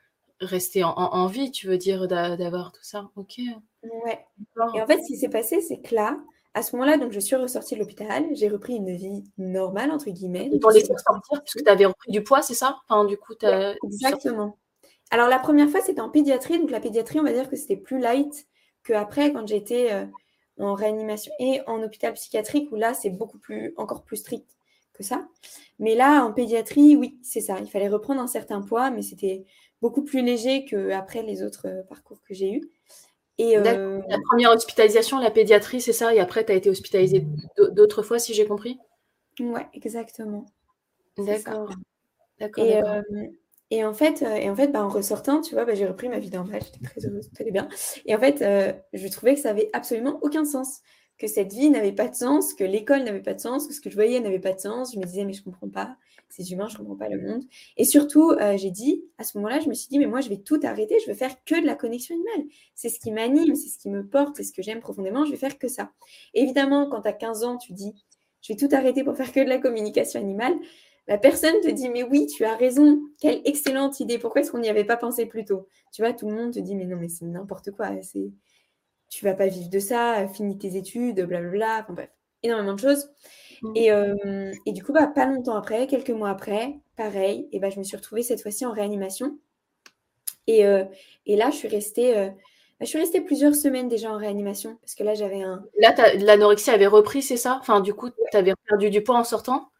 rester 0.40 0.82
en, 0.84 1.26
vie, 1.28 1.50
tu 1.50 1.66
veux 1.66 1.78
dire, 1.78 2.08
d'avoir 2.08 2.72
tout 2.72 2.82
ça. 2.82 3.10
Ok. 3.16 3.38
Ouais. 3.82 4.26
Et 4.74 4.82
en 4.82 4.86
fait, 4.86 5.00
ce 5.02 5.06
qui 5.06 5.16
s'est 5.16 5.30
passé, 5.30 5.60
c'est 5.60 5.78
que 5.80 5.94
là, 5.94 6.18
à 6.56 6.62
ce 6.62 6.74
moment-là, 6.74 6.96
donc 6.96 7.12
je 7.12 7.20
suis 7.20 7.36
ressortie 7.36 7.74
de 7.74 7.80
l'hôpital, 7.80 8.24
j'ai 8.32 8.48
repris 8.48 8.76
une 8.76 8.96
vie 8.96 9.22
normale, 9.36 9.90
entre 9.90 10.08
guillemets. 10.08 10.50
Pour 10.58 10.70
les 10.70 10.86
sortir, 10.86 11.42
puisque 11.44 11.62
tu 11.62 11.70
avais 11.70 11.84
repris 11.84 12.10
du 12.10 12.24
poids, 12.24 12.40
c'est 12.40 12.54
ça? 12.54 12.78
Enfin, 12.88 13.04
du 13.04 13.18
coup, 13.18 13.34
Exactement. 13.84 14.56
Alors, 15.10 15.28
la 15.28 15.38
première 15.38 15.68
fois, 15.68 15.82
c'était 15.82 16.00
en 16.00 16.08
pédiatrie. 16.08 16.58
Donc, 16.58 16.70
la 16.70 16.80
pédiatrie, 16.80 17.20
on 17.20 17.24
va 17.24 17.34
dire 17.34 17.50
que 17.50 17.56
c'était 17.56 17.76
plus 17.76 17.98
light 17.98 18.46
qu'après, 18.84 19.34
quand 19.34 19.46
j'étais 19.46 19.92
euh, 19.92 20.06
en 20.58 20.72
réanimation 20.72 21.30
et 21.38 21.60
en 21.66 21.82
hôpital 21.82 22.14
psychiatrique, 22.14 22.72
où 22.72 22.76
là, 22.76 22.94
c'est 22.94 23.10
beaucoup 23.10 23.38
plus, 23.38 23.74
encore 23.76 24.02
plus 24.02 24.16
strict 24.16 24.48
que 24.94 25.02
ça. 25.02 25.28
Mais 25.78 25.94
là, 25.94 26.24
en 26.24 26.32
pédiatrie, 26.32 26.96
oui, 26.96 27.18
c'est 27.22 27.42
ça. 27.42 27.58
Il 27.60 27.68
fallait 27.68 27.90
reprendre 27.90 28.22
un 28.22 28.26
certain 28.26 28.62
poids, 28.62 28.90
mais 28.90 29.02
c'était 29.02 29.44
beaucoup 29.82 30.02
plus 30.02 30.22
léger 30.22 30.64
qu'après 30.64 31.22
les 31.22 31.42
autres 31.42 31.68
euh, 31.68 31.82
parcours 31.82 32.22
que 32.26 32.32
j'ai 32.32 32.50
eus. 32.50 32.70
Et 33.38 33.56
euh, 33.58 34.00
La 34.08 34.18
première 34.28 34.50
hospitalisation, 34.52 35.18
la 35.18 35.30
pédiatrie, 35.30 35.80
c'est 35.80 35.92
ça 35.92 36.14
Et 36.14 36.20
après, 36.20 36.44
tu 36.44 36.52
as 36.52 36.54
été 36.54 36.70
hospitalisée 36.70 37.26
d'autres 37.72 38.02
fois, 38.02 38.18
si 38.18 38.34
j'ai 38.34 38.46
compris? 38.46 38.78
Ouais, 39.40 39.66
exactement. 39.74 40.46
D'accord. 41.18 41.70
D'accord. 42.40 42.64
Et, 42.64 42.82
euh, 42.82 43.02
et, 43.70 43.84
en 43.84 43.94
fait, 43.94 44.22
euh, 44.22 44.34
et 44.34 44.48
en, 44.48 44.56
fait 44.56 44.68
bah, 44.68 44.84
en 44.84 44.88
ressortant, 44.88 45.40
tu 45.40 45.54
vois, 45.54 45.64
bah, 45.64 45.74
j'ai 45.74 45.86
repris 45.86 46.08
ma 46.08 46.18
vie 46.18 46.30
normale, 46.30 46.62
j'étais 46.62 46.84
très 46.84 47.06
heureuse, 47.06 47.28
tout 47.28 47.42
allait 47.42 47.50
bien. 47.50 47.68
Et 48.06 48.14
en 48.14 48.18
fait, 48.18 48.38
je 48.92 49.08
trouvais 49.08 49.34
que 49.34 49.40
ça 49.40 49.50
avait 49.50 49.70
absolument 49.72 50.18
aucun 50.22 50.44
sens, 50.44 50.80
que 51.18 51.26
cette 51.26 51.52
vie 51.52 51.70
n'avait 51.70 51.92
pas 51.92 52.08
de 52.08 52.14
sens, 52.14 52.54
que 52.54 52.64
l'école 52.64 53.02
n'avait 53.04 53.22
pas 53.22 53.34
de 53.34 53.40
sens, 53.40 53.66
que 53.66 53.74
ce 53.74 53.80
que 53.80 53.90
je 53.90 53.94
voyais 53.94 54.20
n'avait 54.20 54.38
pas 54.38 54.52
de 54.52 54.60
sens. 54.60 54.94
Je 54.94 54.98
me 54.98 55.04
disais, 55.04 55.24
mais 55.24 55.32
je 55.32 55.42
comprends 55.42 55.68
pas 55.68 55.96
ces 56.28 56.52
humains, 56.52 56.68
je 56.68 56.74
ne 56.74 56.78
comprends 56.78 56.96
pas 56.96 57.08
le 57.08 57.20
monde. 57.20 57.42
Et 57.76 57.84
surtout, 57.84 58.30
euh, 58.30 58.56
j'ai 58.56 58.70
dit, 58.70 59.04
à 59.18 59.24
ce 59.24 59.38
moment-là, 59.38 59.60
je 59.60 59.68
me 59.68 59.74
suis 59.74 59.88
dit, 59.88 59.98
mais 59.98 60.06
moi, 60.06 60.20
je 60.20 60.28
vais 60.28 60.38
tout 60.38 60.60
arrêter, 60.62 60.96
je 61.04 61.10
veux 61.10 61.16
faire 61.16 61.34
que 61.44 61.60
de 61.60 61.66
la 61.66 61.74
connexion 61.74 62.14
animale. 62.14 62.46
C'est 62.74 62.88
ce 62.88 62.98
qui 62.98 63.10
m'anime, 63.12 63.54
c'est 63.54 63.68
ce 63.68 63.78
qui 63.78 63.88
me 63.88 64.06
porte, 64.06 64.36
c'est 64.36 64.44
ce 64.44 64.52
que 64.52 64.62
j'aime 64.62 64.80
profondément, 64.80 65.24
je 65.24 65.30
vais 65.30 65.36
faire 65.36 65.58
que 65.58 65.68
ça. 65.68 65.92
évidemment, 66.34 66.88
quand 66.88 67.02
tu 67.02 67.08
as 67.08 67.12
15 67.12 67.44
ans, 67.44 67.56
tu 67.56 67.72
dis, 67.72 67.94
je 68.42 68.52
vais 68.52 68.56
tout 68.56 68.68
arrêter 68.74 69.04
pour 69.04 69.16
faire 69.16 69.32
que 69.32 69.40
de 69.40 69.48
la 69.48 69.58
communication 69.58 70.20
animale. 70.20 70.54
La 71.08 71.18
personne 71.18 71.60
te 71.62 71.70
dit, 71.70 71.88
mais 71.88 72.02
oui, 72.02 72.26
tu 72.26 72.44
as 72.44 72.56
raison, 72.56 73.00
quelle 73.20 73.40
excellente 73.44 74.00
idée, 74.00 74.18
pourquoi 74.18 74.40
est-ce 74.40 74.50
qu'on 74.50 74.58
n'y 74.58 74.68
avait 74.68 74.84
pas 74.84 74.96
pensé 74.96 75.26
plus 75.26 75.44
tôt? 75.44 75.68
Tu 75.92 76.02
vois, 76.02 76.12
tout 76.12 76.28
le 76.28 76.34
monde 76.34 76.52
te 76.52 76.58
dit, 76.58 76.74
mais 76.74 76.84
non, 76.84 76.96
mais 76.96 77.08
c'est 77.08 77.24
n'importe 77.24 77.70
quoi, 77.70 77.90
c'est... 78.02 78.32
tu 79.08 79.24
vas 79.24 79.34
pas 79.34 79.46
vivre 79.46 79.70
de 79.70 79.78
ça, 79.78 80.26
finis 80.28 80.58
tes 80.58 80.76
études, 80.76 81.20
blablabla, 81.20 81.82
enfin 81.82 81.92
bref, 81.92 82.10
énormément 82.42 82.74
de 82.74 82.80
choses. 82.80 83.08
Mmh. 83.62 83.72
Euh, 83.76 84.52
et, 84.66 84.72
du 84.72 84.82
coup, 84.82 84.92
bah, 84.92 85.06
pas 85.06 85.26
longtemps 85.26 85.56
après, 85.56 85.86
quelques 85.86 86.10
mois 86.10 86.30
après, 86.30 86.78
pareil, 86.96 87.48
et 87.52 87.58
bah, 87.58 87.70
je 87.70 87.78
me 87.78 87.84
suis 87.84 87.96
retrouvée 87.96 88.22
cette 88.22 88.42
fois-ci 88.42 88.66
en 88.66 88.72
réanimation. 88.72 89.38
Et, 90.46 90.66
euh, 90.66 90.84
et 91.26 91.36
là, 91.36 91.50
je 91.50 91.56
suis 91.56 91.68
restée. 91.68 92.16
Euh, 92.16 92.28
bah, 92.28 92.84
je 92.84 92.86
suis 92.86 92.98
restée 92.98 93.20
plusieurs 93.20 93.54
semaines 93.54 93.88
déjà 93.88 94.12
en 94.12 94.18
réanimation 94.18 94.76
parce 94.82 94.94
que 94.94 95.02
là, 95.02 95.14
j'avais 95.14 95.42
un. 95.42 95.64
Là, 95.80 95.94
l'anorexie 96.18 96.70
avait 96.70 96.86
repris, 96.86 97.22
c'est 97.22 97.36
ça? 97.38 97.58
Enfin, 97.60 97.80
du 97.80 97.94
coup, 97.94 98.10
tu 98.10 98.36
avais 98.36 98.52
perdu 98.68 98.90
du 98.90 99.02
poids 99.02 99.16
en 99.16 99.24
sortant? 99.24 99.70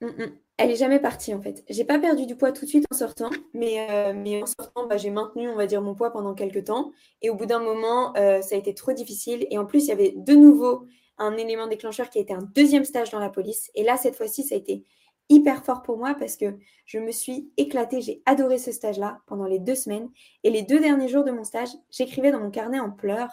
Mmh, 0.00 0.06
mmh. 0.06 0.32
Elle 0.58 0.70
est 0.70 0.76
jamais 0.76 1.00
partie 1.00 1.34
en 1.34 1.40
fait. 1.40 1.64
J'ai 1.68 1.84
pas 1.84 1.98
perdu 1.98 2.26
du 2.26 2.36
poids 2.36 2.52
tout 2.52 2.64
de 2.64 2.70
suite 2.70 2.84
en 2.92 2.96
sortant, 2.96 3.30
mais, 3.52 4.14
mais 4.14 4.42
en 4.42 4.46
sortant, 4.46 4.86
bah, 4.86 4.96
j'ai 4.96 5.10
maintenu, 5.10 5.48
on 5.48 5.56
va 5.56 5.66
dire, 5.66 5.82
mon 5.82 5.94
poids 5.94 6.12
pendant 6.12 6.34
quelques 6.34 6.64
temps. 6.64 6.92
Et 7.20 7.30
au 7.30 7.34
bout 7.34 7.46
d'un 7.46 7.58
moment, 7.58 8.12
ça 8.14 8.54
a 8.54 8.58
été 8.58 8.74
trop 8.74 8.92
difficile. 8.92 9.46
Et 9.50 9.58
en 9.58 9.64
plus, 9.64 9.84
il 9.84 9.88
y 9.88 9.92
avait 9.92 10.14
de 10.16 10.34
nouveau 10.34 10.86
un 11.22 11.36
élément 11.36 11.66
déclencheur 11.66 12.10
qui 12.10 12.18
a 12.18 12.22
été 12.22 12.32
un 12.32 12.42
deuxième 12.54 12.84
stage 12.84 13.10
dans 13.10 13.18
la 13.18 13.30
police. 13.30 13.70
Et 13.74 13.82
là, 13.82 13.96
cette 13.96 14.16
fois-ci, 14.16 14.42
ça 14.42 14.54
a 14.54 14.58
été 14.58 14.84
hyper 15.28 15.64
fort 15.64 15.82
pour 15.82 15.96
moi 15.96 16.14
parce 16.18 16.36
que 16.36 16.56
je 16.84 16.98
me 16.98 17.10
suis 17.10 17.50
éclatée. 17.56 18.00
J'ai 18.00 18.22
adoré 18.26 18.58
ce 18.58 18.72
stage-là 18.72 19.20
pendant 19.26 19.46
les 19.46 19.58
deux 19.58 19.74
semaines. 19.74 20.10
Et 20.42 20.50
les 20.50 20.62
deux 20.62 20.80
derniers 20.80 21.08
jours 21.08 21.24
de 21.24 21.30
mon 21.30 21.44
stage, 21.44 21.70
j'écrivais 21.90 22.32
dans 22.32 22.40
mon 22.40 22.50
carnet 22.50 22.80
en 22.80 22.90
pleurs. 22.90 23.30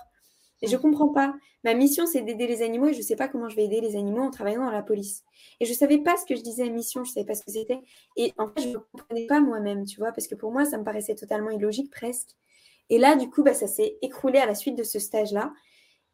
Et 0.62 0.68
je 0.68 0.76
ne 0.76 0.82
comprends 0.82 1.10
pas. 1.10 1.34
Ma 1.64 1.74
mission, 1.74 2.06
c'est 2.06 2.22
d'aider 2.22 2.48
les 2.48 2.62
animaux 2.62 2.88
et 2.88 2.94
je 2.94 3.00
ne 3.00 3.04
sais 3.04 3.16
pas 3.16 3.28
comment 3.28 3.50
je 3.50 3.56
vais 3.56 3.66
aider 3.66 3.82
les 3.82 3.96
animaux 3.96 4.24
en 4.24 4.32
travaillant 4.32 4.64
dans 4.64 4.72
la 4.72 4.82
police. 4.82 5.24
Et 5.60 5.66
je 5.66 5.72
ne 5.72 5.76
savais 5.76 5.98
pas 5.98 6.16
ce 6.18 6.26
que 6.26 6.36
je 6.36 6.42
disais 6.42 6.70
mission, 6.70 7.04
je 7.04 7.12
ne 7.12 7.14
savais 7.16 7.26
pas 7.26 7.36
ce 7.36 7.44
que 7.44 7.52
c'était. 7.52 7.80
Et 8.16 8.34
en 8.38 8.48
fait, 8.48 8.62
je 8.62 8.70
ne 8.70 8.78
comprenais 8.78 9.26
pas 9.28 9.42
moi-même, 9.42 9.86
tu 9.86 10.00
vois, 10.00 10.12
parce 10.12 10.28
que 10.28 10.36
pour 10.36 10.52
moi, 10.52 10.66
ça 10.66 10.78
me 10.78 10.84
paraissait 10.84 11.16
totalement 11.16 11.50
illogique 11.50 11.92
presque. 11.92 12.30
Et 12.90 12.98
là, 12.98 13.16
du 13.16 13.30
coup, 13.30 13.44
bah, 13.44 13.54
ça 13.54 13.68
s'est 13.68 13.98
écroulé 14.02 14.40
à 14.40 14.46
la 14.46 14.56
suite 14.56 14.78
de 14.78 14.84
ce 14.84 15.00
stage-là. 15.00 15.54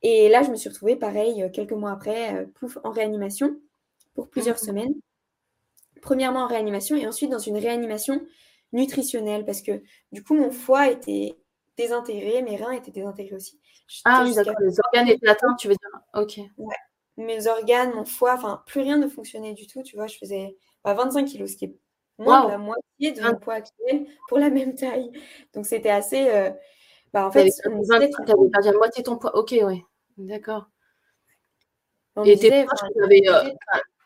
Et 0.02 0.30
là, 0.30 0.44
je 0.44 0.52
me 0.52 0.56
suis 0.56 0.70
retrouvée, 0.70 0.96
pareil, 0.96 1.42
euh, 1.44 1.50
quelques 1.50 1.72
mois 1.72 1.92
après, 1.92 2.36
euh, 2.36 2.46
pouf, 2.56 2.78
en 2.84 2.92
réanimation 2.92 3.60
pour 4.14 4.30
plusieurs 4.30 4.58
mhm. 4.62 4.68
semaines. 4.68 4.94
Premièrement 6.02 6.42
en 6.42 6.48
réanimation 6.48 6.96
et 6.96 7.08
ensuite 7.08 7.32
dans 7.32 7.40
une 7.40 7.58
réanimation 7.58 8.22
nutritionnelle 8.74 9.46
parce 9.46 9.62
que 9.62 9.82
du 10.12 10.24
coup, 10.24 10.36
mon 10.36 10.52
foie 10.52 10.90
était 10.90 11.36
désintégré, 11.78 12.42
mes 12.42 12.58
reins 12.58 12.72
étaient 12.72 12.92
désintégrés 12.92 13.36
aussi. 13.36 13.60
Ah 14.04 14.24
oui, 14.24 14.34
d'accord, 14.34 14.56
les 14.60 14.76
organes 14.80 15.10
étaient 15.10 15.28
atteints, 15.28 15.56
tu 15.56 15.68
veux 15.68 15.76
dire 15.76 16.02
Ok. 16.14 16.40
Ouais. 16.58 16.76
Mes 17.18 17.48
organes, 17.48 17.94
mon 17.94 18.06
foie, 18.06 18.34
enfin, 18.34 18.62
plus 18.68 18.82
rien 18.82 18.98
ne 18.98 19.08
fonctionnait 19.08 19.54
du 19.54 19.68
tout, 19.68 19.82
tu 19.84 19.96
vois, 19.96 20.08
je 20.08 20.18
faisais 20.18 20.56
25 20.84 21.22
bah, 21.22 21.28
kilos, 21.28 21.52
ce 21.52 21.58
qui 21.58 21.66
est 21.66 21.76
moins 22.18 22.46
de 22.46 22.52
la 22.52 22.58
moitié 22.58 23.12
de 23.12 23.22
mon 23.22 23.36
poids 23.36 23.56
actuel 23.56 24.06
pour 24.28 24.38
la 24.38 24.50
même 24.50 24.76
taille. 24.76 25.12
Donc 25.54 25.66
c'était 25.66 25.90
assez... 25.90 26.30
Euh, 26.30 26.52
bah, 27.16 27.28
en 27.28 27.32
fait, 27.32 27.50
tu 27.50 27.92
avais 27.94 28.10
perdu 28.12 28.68
la 28.72 28.74
moitié 28.74 29.02
de 29.02 29.06
ton 29.06 29.16
poids. 29.16 29.38
Ok, 29.38 29.56
oui. 29.64 29.82
D'accord. 30.18 30.68
Et 32.26 32.34
euh, 32.52 33.50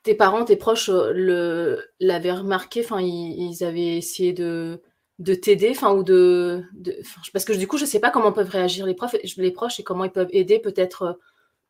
tes, 0.04 0.14
parents, 0.14 0.46
tes 0.46 0.56
proches 0.56 0.92
euh, 0.92 1.82
l'avaient 2.00 2.32
remarqué, 2.34 2.82
enfin, 2.86 3.02
ils, 3.02 3.64
avaient 3.64 3.98
essayé 3.98 4.32
de, 4.32 4.84
de 5.18 5.34
t'aider, 5.34 5.72
enfin, 5.72 5.92
ou 5.92 6.04
de, 6.04 6.64
parce 7.34 7.46
que 7.46 7.54
du 7.54 7.68
coup, 7.68 7.78
je 7.78 7.86
ne 7.86 7.90
sais 7.90 8.00
pas 8.00 8.12
comment 8.12 8.32
peuvent 8.32 8.48
réagir 8.48 8.86
les, 8.86 8.94
profs, 8.94 9.16
les 9.38 9.52
proches 9.52 9.80
et 9.80 9.84
comment 9.84 10.04
ils 10.04 10.12
peuvent 10.12 10.30
aider 10.32 10.60
peut-être 10.60 11.02
euh, 11.02 11.14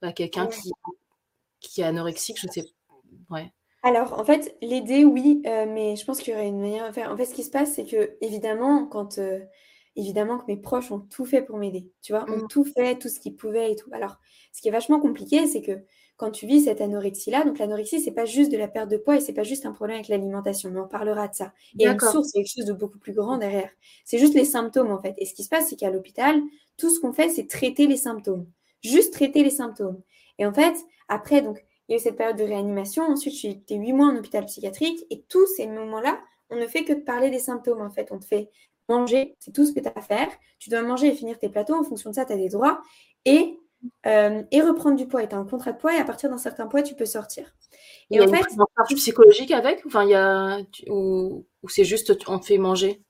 bah, 0.02 0.12
quelqu'un 0.12 0.48
qui, 0.48 0.74
qui 1.62 1.80
est 1.80 1.86
anorexique, 1.86 2.38
je 2.38 2.48
ne 2.48 2.52
sais 2.52 2.66
Ouais. 3.30 3.50
Alors, 3.84 4.20
en 4.20 4.26
fait, 4.26 4.58
l'aider, 4.62 5.06
oui, 5.06 5.42
mais 5.46 5.96
je 5.96 6.04
pense 6.04 6.20
qu'il 6.20 6.34
y 6.34 6.36
aurait 6.36 6.50
une 6.50 6.60
manière 6.60 6.90
de 6.90 6.92
faire. 6.92 7.10
En 7.10 7.16
fait, 7.16 7.26
ce 7.26 7.34
qui 7.34 7.44
se 7.44 7.50
passe, 7.52 7.76
c'est 7.76 7.86
que, 7.86 8.18
évidemment, 8.20 8.86
quand 8.86 9.18
évidemment 10.00 10.38
que 10.38 10.46
mes 10.48 10.58
proches 10.58 10.92
ont 10.92 11.00
tout 11.00 11.26
fait 11.26 11.42
pour 11.42 11.58
m'aider, 11.58 11.92
tu 12.02 12.14
vois, 12.14 12.24
ont 12.30 12.44
mmh. 12.44 12.48
tout 12.48 12.64
fait, 12.64 12.98
tout 12.98 13.10
ce 13.10 13.20
qu'ils 13.20 13.36
pouvaient 13.36 13.72
et 13.72 13.76
tout. 13.76 13.90
Alors, 13.94 14.18
ce 14.54 14.62
qui 14.62 14.68
est 14.68 14.72
vachement 14.72 15.00
compliqué, 15.00 15.46
c'est 15.48 15.62
que 15.62 15.84
quand 16.20 16.32
tu 16.32 16.46
vis 16.46 16.66
cette 16.66 16.82
anorexie-là, 16.82 17.46
donc 17.46 17.60
l'anorexie, 17.60 18.02
c'est 18.02 18.12
pas 18.12 18.26
juste 18.26 18.52
de 18.52 18.58
la 18.58 18.68
perte 18.68 18.90
de 18.90 18.98
poids 18.98 19.16
et 19.16 19.22
c'est 19.22 19.34
pas 19.34 19.44
juste 19.44 19.66
un 19.66 19.72
problème 19.72 19.96
avec 19.96 20.10
l'alimentation, 20.10 20.70
mais 20.70 20.82
on 20.82 20.88
parlera 20.88 21.30
de 21.30 21.34
ça. 21.34 21.54
A 21.80 21.92
une 21.92 22.00
source, 22.00 22.34
quelque 22.34 22.52
chose 22.54 22.66
de 22.66 22.74
beaucoup 22.74 23.00
plus 23.00 23.14
grand 23.14 23.38
derrière. 23.38 23.70
C'est 24.04 24.18
juste 24.18 24.34
les 24.34 24.44
symptômes, 24.44 24.92
en 24.92 25.02
fait. 25.02 25.14
Et 25.18 25.26
ce 25.26 25.34
qui 25.34 25.44
se 25.44 25.50
passe, 25.50 25.70
c'est 25.70 25.78
qu'à 25.78 25.90
l'hôpital, 25.90 26.42
tout 26.78 26.90
ce 26.90 27.00
qu'on 27.00 27.14
fait, 27.14 27.30
c'est 27.30 27.48
traiter 27.48 27.88
les 27.88 27.96
symptômes. 27.96 28.48
Juste 28.84 29.14
traiter 29.14 29.44
les 29.44 29.50
symptômes. 29.50 30.02
Et 30.40 30.46
en 30.46 30.54
fait, 30.54 30.76
après, 31.08 31.42
donc, 31.42 31.64
il 31.88 31.94
y 31.94 31.96
a 31.96 31.98
eu 31.98 32.02
cette 32.02 32.18
période 32.18 32.38
de 32.38 32.44
réanimation. 32.44 33.04
Ensuite, 33.04 33.46
été 33.46 33.76
huit 33.76 33.94
mois 33.94 34.08
en 34.08 34.18
hôpital 34.18 34.46
psychiatrique. 34.46 35.06
Et 35.10 35.24
tous 35.30 35.48
ces 35.56 35.68
moments-là, 35.68 36.20
on 36.50 36.58
ne 36.58 36.68
fait 36.68 36.84
que 36.84 36.92
de 36.92 37.00
parler 37.00 37.30
des 37.30 37.40
symptômes, 37.40 37.82
en 37.82 37.92
fait. 37.92 38.10
On 38.12 38.20
te 38.20 38.26
fait 38.26 38.50
manger, 38.90 39.36
c'est 39.40 39.54
tout 39.54 39.66
ce 39.66 39.72
que 39.72 39.80
tu 39.80 39.88
as 39.88 39.94
à 39.96 40.02
faire. 40.02 40.28
Tu 40.60 40.70
dois 40.70 40.82
manger 40.82 41.08
et 41.08 41.16
finir 41.16 41.40
tes 41.40 41.50
plateaux. 41.50 41.76
En 41.76 41.84
fonction 41.84 42.10
de 42.10 42.16
ça, 42.16 42.26
tu 42.26 42.34
as 42.34 42.38
des 42.38 42.50
droits. 42.50 42.82
Et 43.26 43.60
et 44.04 44.62
reprendre 44.62 44.98
du 44.98 45.08
poids. 45.08 45.24
Et 45.24 45.30
tu 45.30 45.36
as 45.36 45.38
un 45.38 45.46
contrat 45.46 45.72
de 45.72 45.78
poids 45.78 45.96
et 45.96 46.00
à 46.00 46.04
partir 46.04 46.30
d'un 46.30 46.38
certain 46.38 46.68
poids, 46.68 46.82
tu 46.82 46.96
peux 46.96 47.06
sortir. 47.06 47.46
Et 48.12 48.16
il 48.16 48.18
y 48.18 48.20
a 48.20 48.24
en 48.24 48.28
fait, 48.28 48.44
une 48.52 48.66
charge 48.76 48.96
psychologique 48.96 49.52
avec 49.52 49.86
enfin, 49.86 50.04
il 50.04 50.10
y 50.10 50.16
a, 50.16 50.60
ou, 50.90 51.46
c'est 51.68 51.86
juste 51.86 52.14
on 52.28 52.40
te 52.40 52.46
fait 52.46 52.58
manger? 52.58 53.02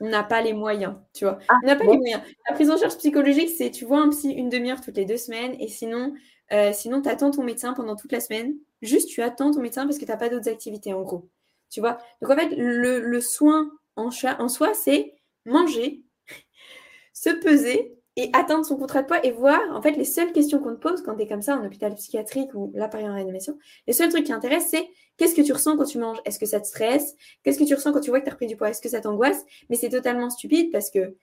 On 0.00 0.08
n'a 0.08 0.22
pas 0.22 0.42
les 0.42 0.52
moyens, 0.52 0.94
tu 1.14 1.24
vois. 1.24 1.38
Ah, 1.48 1.54
on 1.62 1.66
n'a 1.66 1.76
pas 1.76 1.84
les 1.84 1.96
moyens. 1.96 2.22
La 2.48 2.54
prise 2.54 2.70
en 2.70 2.76
charge 2.76 2.96
psychologique, 2.96 3.50
c'est 3.56 3.70
tu 3.70 3.84
vois 3.84 4.00
un 4.00 4.10
psy 4.10 4.30
une 4.30 4.48
demi-heure 4.48 4.80
toutes 4.80 4.96
les 4.96 5.04
deux 5.04 5.16
semaines 5.16 5.54
et 5.58 5.68
sinon, 5.68 6.14
euh, 6.52 6.72
sinon 6.72 7.00
tu 7.00 7.08
attends 7.08 7.30
ton 7.30 7.44
médecin 7.44 7.72
pendant 7.72 7.96
toute 7.96 8.12
la 8.12 8.20
semaine. 8.20 8.54
Juste, 8.82 9.08
tu 9.08 9.22
attends 9.22 9.52
ton 9.52 9.60
médecin 9.60 9.84
parce 9.84 9.98
que 9.98 10.04
tu 10.04 10.10
n'as 10.10 10.18
pas 10.18 10.28
d'autres 10.28 10.48
activités, 10.48 10.92
en 10.92 11.02
gros. 11.02 11.28
Tu 11.70 11.80
vois? 11.80 11.98
Donc, 12.20 12.30
en 12.30 12.36
fait, 12.36 12.54
le, 12.56 13.20
soin 13.20 13.70
en, 13.96 14.10
en 14.38 14.48
soi, 14.48 14.74
c'est 14.74 15.14
manger, 15.44 16.04
se 17.12 17.30
peser 17.30 17.96
et 18.16 18.30
atteindre 18.32 18.64
son 18.64 18.76
contrat 18.76 19.02
de 19.02 19.06
poids 19.06 19.24
et 19.24 19.30
voir, 19.30 19.60
en 19.72 19.82
fait, 19.82 19.92
les 19.92 20.04
seules 20.04 20.32
questions 20.32 20.58
qu'on 20.58 20.74
te 20.74 20.80
pose 20.80 21.02
quand 21.02 21.16
tu 21.16 21.22
es 21.22 21.26
comme 21.26 21.42
ça 21.42 21.56
en 21.56 21.64
hôpital 21.64 21.94
psychiatrique 21.94 22.54
ou 22.54 22.72
là, 22.74 22.88
par 22.88 23.02
en 23.02 23.14
réanimation, 23.14 23.58
les 23.86 23.92
seuls 23.92 24.08
trucs 24.08 24.24
qui 24.24 24.32
intéressent, 24.32 24.70
c'est 24.70 24.88
qu'est-ce 25.18 25.34
que 25.34 25.42
tu 25.42 25.52
ressens 25.52 25.76
quand 25.76 25.84
tu 25.84 25.98
manges? 25.98 26.18
Est-ce 26.24 26.38
que 26.38 26.46
ça 26.46 26.58
te 26.58 26.66
stresse? 26.66 27.14
Qu'est-ce 27.42 27.58
que 27.58 27.64
tu 27.64 27.74
ressens 27.74 27.92
quand 27.92 28.00
tu 28.00 28.10
vois 28.10 28.20
que 28.20 28.24
tu 28.24 28.30
as 28.30 28.32
repris 28.32 28.46
du 28.46 28.56
poids? 28.56 28.70
Est-ce 28.70 28.80
que 28.80 28.88
ça 28.88 29.00
t'angoisse? 29.00 29.44
Mais 29.68 29.76
c'est 29.76 29.90
totalement 29.90 30.30
stupide 30.30 30.72
parce 30.72 30.90
que, 30.90 31.14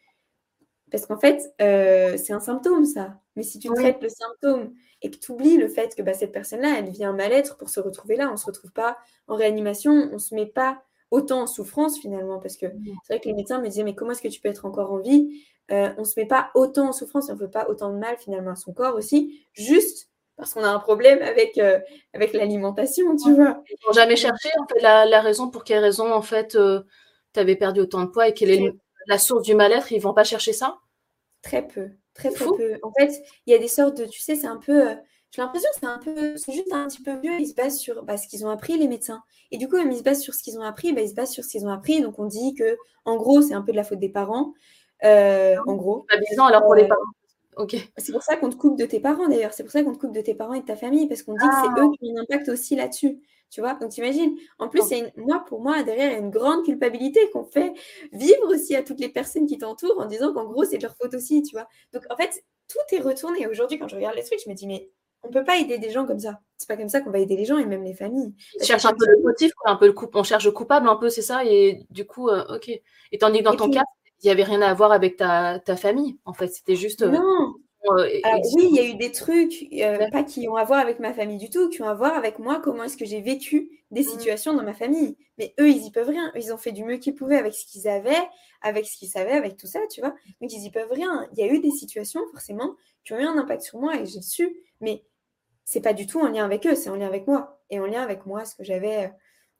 parce 0.91 1.07
qu'en 1.07 1.17
fait, 1.17 1.41
euh, 1.61 2.15
c'est 2.17 2.33
un 2.33 2.39
symptôme, 2.39 2.85
ça. 2.85 3.19
Mais 3.35 3.41
si 3.41 3.57
tu 3.57 3.69
traites 3.69 3.99
le 3.99 4.09
symptôme 4.09 4.75
et 5.01 5.09
que 5.09 5.17
tu 5.17 5.31
oublies 5.31 5.57
le 5.57 5.67
fait 5.67 5.95
que 5.95 6.03
bah, 6.03 6.13
cette 6.13 6.31
personne-là, 6.31 6.75
elle 6.77 6.91
vient 6.91 7.11
mal-être 7.11 7.57
pour 7.57 7.69
se 7.69 7.79
retrouver 7.79 8.17
là, 8.17 8.29
on 8.29 8.33
ne 8.33 8.37
se 8.37 8.45
retrouve 8.45 8.71
pas 8.71 8.99
en 9.27 9.35
réanimation, 9.35 9.91
on 9.91 10.13
ne 10.13 10.17
se 10.19 10.35
met 10.35 10.45
pas 10.45 10.83
autant 11.13 11.41
en 11.43 11.47
souffrance 11.47 11.99
finalement, 11.99 12.39
parce 12.39 12.57
que 12.57 12.65
c'est 13.03 13.13
vrai 13.13 13.19
que 13.19 13.27
les 13.27 13.35
médecins 13.35 13.61
me 13.61 13.67
disaient, 13.67 13.83
mais 13.83 13.93
comment 13.93 14.11
est-ce 14.11 14.21
que 14.21 14.27
tu 14.27 14.41
peux 14.41 14.49
être 14.49 14.65
encore 14.65 14.91
en 14.91 14.97
vie? 14.97 15.45
Euh, 15.71 15.89
On 15.97 16.01
ne 16.01 16.05
se 16.05 16.19
met 16.19 16.25
pas 16.25 16.49
autant 16.55 16.89
en 16.89 16.91
souffrance 16.91 17.29
et 17.29 17.31
on 17.31 17.35
ne 17.35 17.39
fait 17.39 17.51
pas 17.51 17.67
autant 17.69 17.93
de 17.93 17.99
mal 17.99 18.17
finalement 18.17 18.51
à 18.51 18.55
son 18.55 18.73
corps 18.73 18.95
aussi, 18.95 19.45
juste 19.53 20.09
parce 20.35 20.55
qu'on 20.55 20.63
a 20.63 20.69
un 20.69 20.79
problème 20.79 21.21
avec, 21.21 21.59
euh, 21.59 21.79
avec 22.15 22.33
l'alimentation, 22.33 23.15
tu 23.15 23.31
vois. 23.35 23.61
Ils 23.69 23.75
n'ont 23.85 23.93
jamais 23.93 24.15
cherché 24.15 24.49
en 24.59 24.65
fait, 24.67 24.81
la, 24.81 25.21
raison, 25.21 25.51
pour 25.51 25.63
quelle 25.63 25.83
raison 25.83 26.11
en 26.11 26.23
fait 26.23 26.55
euh, 26.55 26.81
tu 27.35 27.39
avais 27.39 27.55
perdu 27.55 27.81
autant 27.81 28.01
de 28.01 28.07
poids 28.07 28.27
et 28.27 28.33
quelle 28.33 28.49
est 28.49 28.73
la 29.05 29.19
source 29.19 29.43
du 29.43 29.53
mal-être, 29.53 29.91
ils 29.91 30.01
vont 30.01 30.15
pas 30.15 30.23
chercher 30.23 30.51
ça? 30.51 30.79
Très 31.43 31.67
peu, 31.67 31.89
très, 32.15 32.31
très 32.31 32.45
peu. 32.45 32.79
En 32.81 32.91
fait, 32.91 33.21
il 33.45 33.51
y 33.51 33.55
a 33.55 33.59
des 33.59 33.67
sortes 33.67 33.97
de, 33.97 34.05
tu 34.05 34.19
sais, 34.19 34.35
c'est 34.35 34.47
un 34.47 34.57
peu 34.57 34.95
j'ai 35.33 35.41
l'impression 35.41 35.69
que 35.73 35.79
c'est 35.79 35.87
un 35.87 35.97
peu, 35.97 36.37
c'est 36.37 36.53
juste 36.53 36.71
un 36.71 36.87
petit 36.87 37.01
peu 37.01 37.15
mieux. 37.15 37.39
Ils 37.39 37.47
se 37.47 37.55
basent 37.55 37.79
sur 37.79 38.03
bah, 38.03 38.17
ce 38.17 38.27
qu'ils 38.27 38.45
ont 38.45 38.49
appris, 38.49 38.77
les 38.77 38.87
médecins. 38.87 39.23
Et 39.49 39.57
du 39.57 39.67
coup, 39.67 39.77
même 39.77 39.91
ils 39.91 39.97
se 39.97 40.03
basent 40.03 40.21
sur 40.21 40.35
ce 40.35 40.43
qu'ils 40.43 40.59
ont 40.59 40.61
appris, 40.61 40.93
bah, 40.93 41.01
ils 41.01 41.09
se 41.09 41.15
basent 41.15 41.31
sur 41.31 41.43
ce 41.43 41.49
qu'ils 41.49 41.65
ont 41.65 41.71
appris. 41.71 42.01
Donc, 42.01 42.19
on 42.19 42.25
dit 42.25 42.53
que, 42.53 42.77
en 43.05 43.15
gros, 43.15 43.41
c'est 43.41 43.55
un 43.55 43.63
peu 43.63 43.71
de 43.71 43.77
la 43.77 43.83
faute 43.83 43.97
des 43.97 44.09
parents. 44.09 44.53
Euh, 45.03 45.55
en 45.65 45.73
gros. 45.73 46.05
Bien 46.35 46.45
alors 46.45 46.61
pour 46.61 46.75
les 46.75 46.83
euh, 46.83 46.87
parents. 46.87 47.01
Ok. 47.57 47.75
C'est 47.97 48.11
pour 48.11 48.21
ça 48.21 48.35
qu'on 48.37 48.49
te 48.49 48.55
coupe 48.55 48.77
de 48.77 48.85
tes 48.85 48.99
parents 48.99 49.27
d'ailleurs. 49.27 49.53
C'est 49.53 49.63
pour 49.63 49.71
ça 49.71 49.83
qu'on 49.83 49.93
te 49.93 49.97
coupe 49.97 50.13
de 50.13 50.21
tes 50.21 50.35
parents 50.35 50.53
et 50.53 50.61
de 50.61 50.65
ta 50.65 50.75
famille 50.75 51.07
parce 51.07 51.23
qu'on 51.23 51.33
dit 51.33 51.47
que 51.47 51.55
c'est 51.55 51.69
ah. 51.77 51.81
eux 51.81 51.91
qui 51.99 52.11
ont 52.11 52.17
un 52.17 52.21
impact 52.21 52.49
aussi 52.49 52.75
là-dessus. 52.75 53.19
Tu 53.49 53.61
vois 53.61 53.73
Donc 53.75 53.89
t'imagines. 53.89 54.35
En 54.59 54.69
plus, 54.69 54.81
c'est 54.81 55.13
moi 55.17 55.43
pour 55.47 55.61
moi 55.61 55.83
derrière 55.83 56.09
il 56.09 56.13
y 56.13 56.15
a 56.15 56.19
une 56.19 56.31
grande 56.31 56.63
culpabilité 56.63 57.29
qu'on 57.31 57.43
fait 57.43 57.73
vivre 58.11 58.47
aussi 58.47 58.75
à 58.75 58.81
toutes 58.81 58.99
les 58.99 59.09
personnes 59.09 59.45
qui 59.45 59.57
t'entourent 59.57 59.99
en 59.99 60.05
disant 60.05 60.33
qu'en 60.33 60.45
gros 60.45 60.63
c'est 60.63 60.79
leur 60.79 60.95
faute 60.95 61.13
aussi. 61.13 61.43
Tu 61.43 61.55
vois 61.55 61.67
Donc 61.91 62.03
en 62.09 62.15
fait 62.15 62.43
tout 62.67 62.95
est 62.95 62.99
retourné. 62.99 63.45
Aujourd'hui 63.47 63.77
quand 63.77 63.87
je 63.87 63.95
regarde 63.95 64.15
les 64.15 64.23
trucs, 64.23 64.39
je 64.43 64.49
me 64.49 64.55
dis 64.55 64.65
mais 64.65 64.89
on 65.23 65.31
peut 65.31 65.43
pas 65.43 65.57
aider 65.57 65.77
des 65.77 65.89
gens 65.89 66.05
comme 66.05 66.19
ça. 66.19 66.39
C'est 66.57 66.67
pas 66.67 66.77
comme 66.77 66.89
ça 66.89 67.01
qu'on 67.01 67.11
va 67.11 67.19
aider 67.19 67.35
les 67.35 67.45
gens 67.45 67.57
et 67.57 67.65
même 67.65 67.83
les 67.83 67.93
familles. 67.93 68.33
On 68.59 68.63
cherche 68.63 68.85
un 68.85 68.93
peu 68.93 69.05
le 69.05 69.21
motif, 69.21 69.51
un 69.65 69.75
peu 69.75 69.87
le 69.87 69.93
coup, 69.93 70.07
on 70.13 70.23
cherche 70.23 70.45
le 70.45 70.51
coupable 70.51 70.87
un 70.87 70.95
peu, 70.95 71.09
c'est 71.09 71.21
ça. 71.21 71.45
Et 71.45 71.81
du 71.89 72.05
coup, 72.05 72.29
euh, 72.29 72.43
ok. 72.55 72.69
Et 73.11 73.17
tandis 73.17 73.39
que 73.39 73.43
dans 73.43 73.55
ton 73.55 73.69
cas, 73.69 73.83
il 74.21 74.27
n'y 74.27 74.31
avait 74.31 74.43
rien 74.43 74.61
à 74.61 74.73
voir 74.73 74.91
avec 74.91 75.17
ta, 75.17 75.59
famille. 75.77 76.17
En 76.25 76.33
fait, 76.33 76.47
c'était 76.47 76.75
juste. 76.75 77.01
Euh, 77.01 77.09
non. 77.09 77.55
Euh, 77.91 78.07
oui, 78.55 78.69
il 78.69 78.75
y 78.75 78.79
a 78.79 78.85
eu 78.85 78.95
des 78.95 79.11
trucs, 79.11 79.67
pas 80.11 80.23
qui 80.23 80.47
ont 80.47 80.55
à 80.55 80.63
voir 80.63 80.79
avec 80.79 80.99
ma 80.99 81.13
famille 81.13 81.37
du 81.37 81.49
tout, 81.49 81.69
qui 81.69 81.81
ont 81.81 81.89
à 81.89 81.93
voir 81.93 82.13
avec 82.13 82.39
moi, 82.39 82.61
comment 82.63 82.83
est-ce 82.83 82.95
que 82.95 83.03
j'ai 83.03 83.19
vécu 83.19 83.83
des 83.91 84.01
mmh. 84.01 84.05
situations 84.05 84.53
dans 84.53 84.63
ma 84.63 84.73
famille. 84.73 85.17
Mais 85.37 85.53
eux, 85.59 85.69
ils 85.69 85.85
y 85.85 85.91
peuvent 85.91 86.07
rien. 86.07 86.31
Ils 86.35 86.53
ont 86.53 86.57
fait 86.57 86.71
du 86.71 86.85
mieux 86.85 86.97
qu'ils 86.97 87.15
pouvaient 87.15 87.37
avec 87.37 87.53
ce 87.53 87.65
qu'ils 87.65 87.89
avaient, 87.89 88.23
avec 88.61 88.85
ce 88.85 88.97
qu'ils 88.97 89.09
savaient, 89.09 89.33
avec 89.33 89.57
tout 89.57 89.67
ça, 89.67 89.79
tu 89.91 89.99
vois. 89.99 90.15
Donc, 90.39 90.53
ils 90.53 90.63
y 90.63 90.71
peuvent 90.71 90.91
rien. 90.91 91.27
Il 91.33 91.39
y 91.39 91.47
a 91.47 91.51
eu 91.51 91.59
des 91.59 91.71
situations, 91.71 92.21
forcément, 92.31 92.75
qui 93.03 93.13
ont 93.13 93.19
eu 93.19 93.25
un 93.25 93.37
impact 93.37 93.63
sur 93.63 93.79
moi 93.79 93.95
et 93.95 94.05
j'ai 94.05 94.21
su. 94.21 94.55
Mais 94.79 95.03
c'est 95.65 95.81
pas 95.81 95.93
du 95.93 96.07
tout 96.07 96.19
en 96.19 96.29
lien 96.29 96.45
avec 96.45 96.65
eux, 96.67 96.75
c'est 96.75 96.89
en 96.89 96.95
lien 96.95 97.07
avec 97.07 97.27
moi. 97.27 97.59
Et 97.69 97.79
en 97.79 97.85
lien 97.85 98.01
avec 98.01 98.25
moi, 98.25 98.45
ce 98.45 98.55
que 98.55 98.63
j'avais 98.63 99.05
euh, 99.05 99.07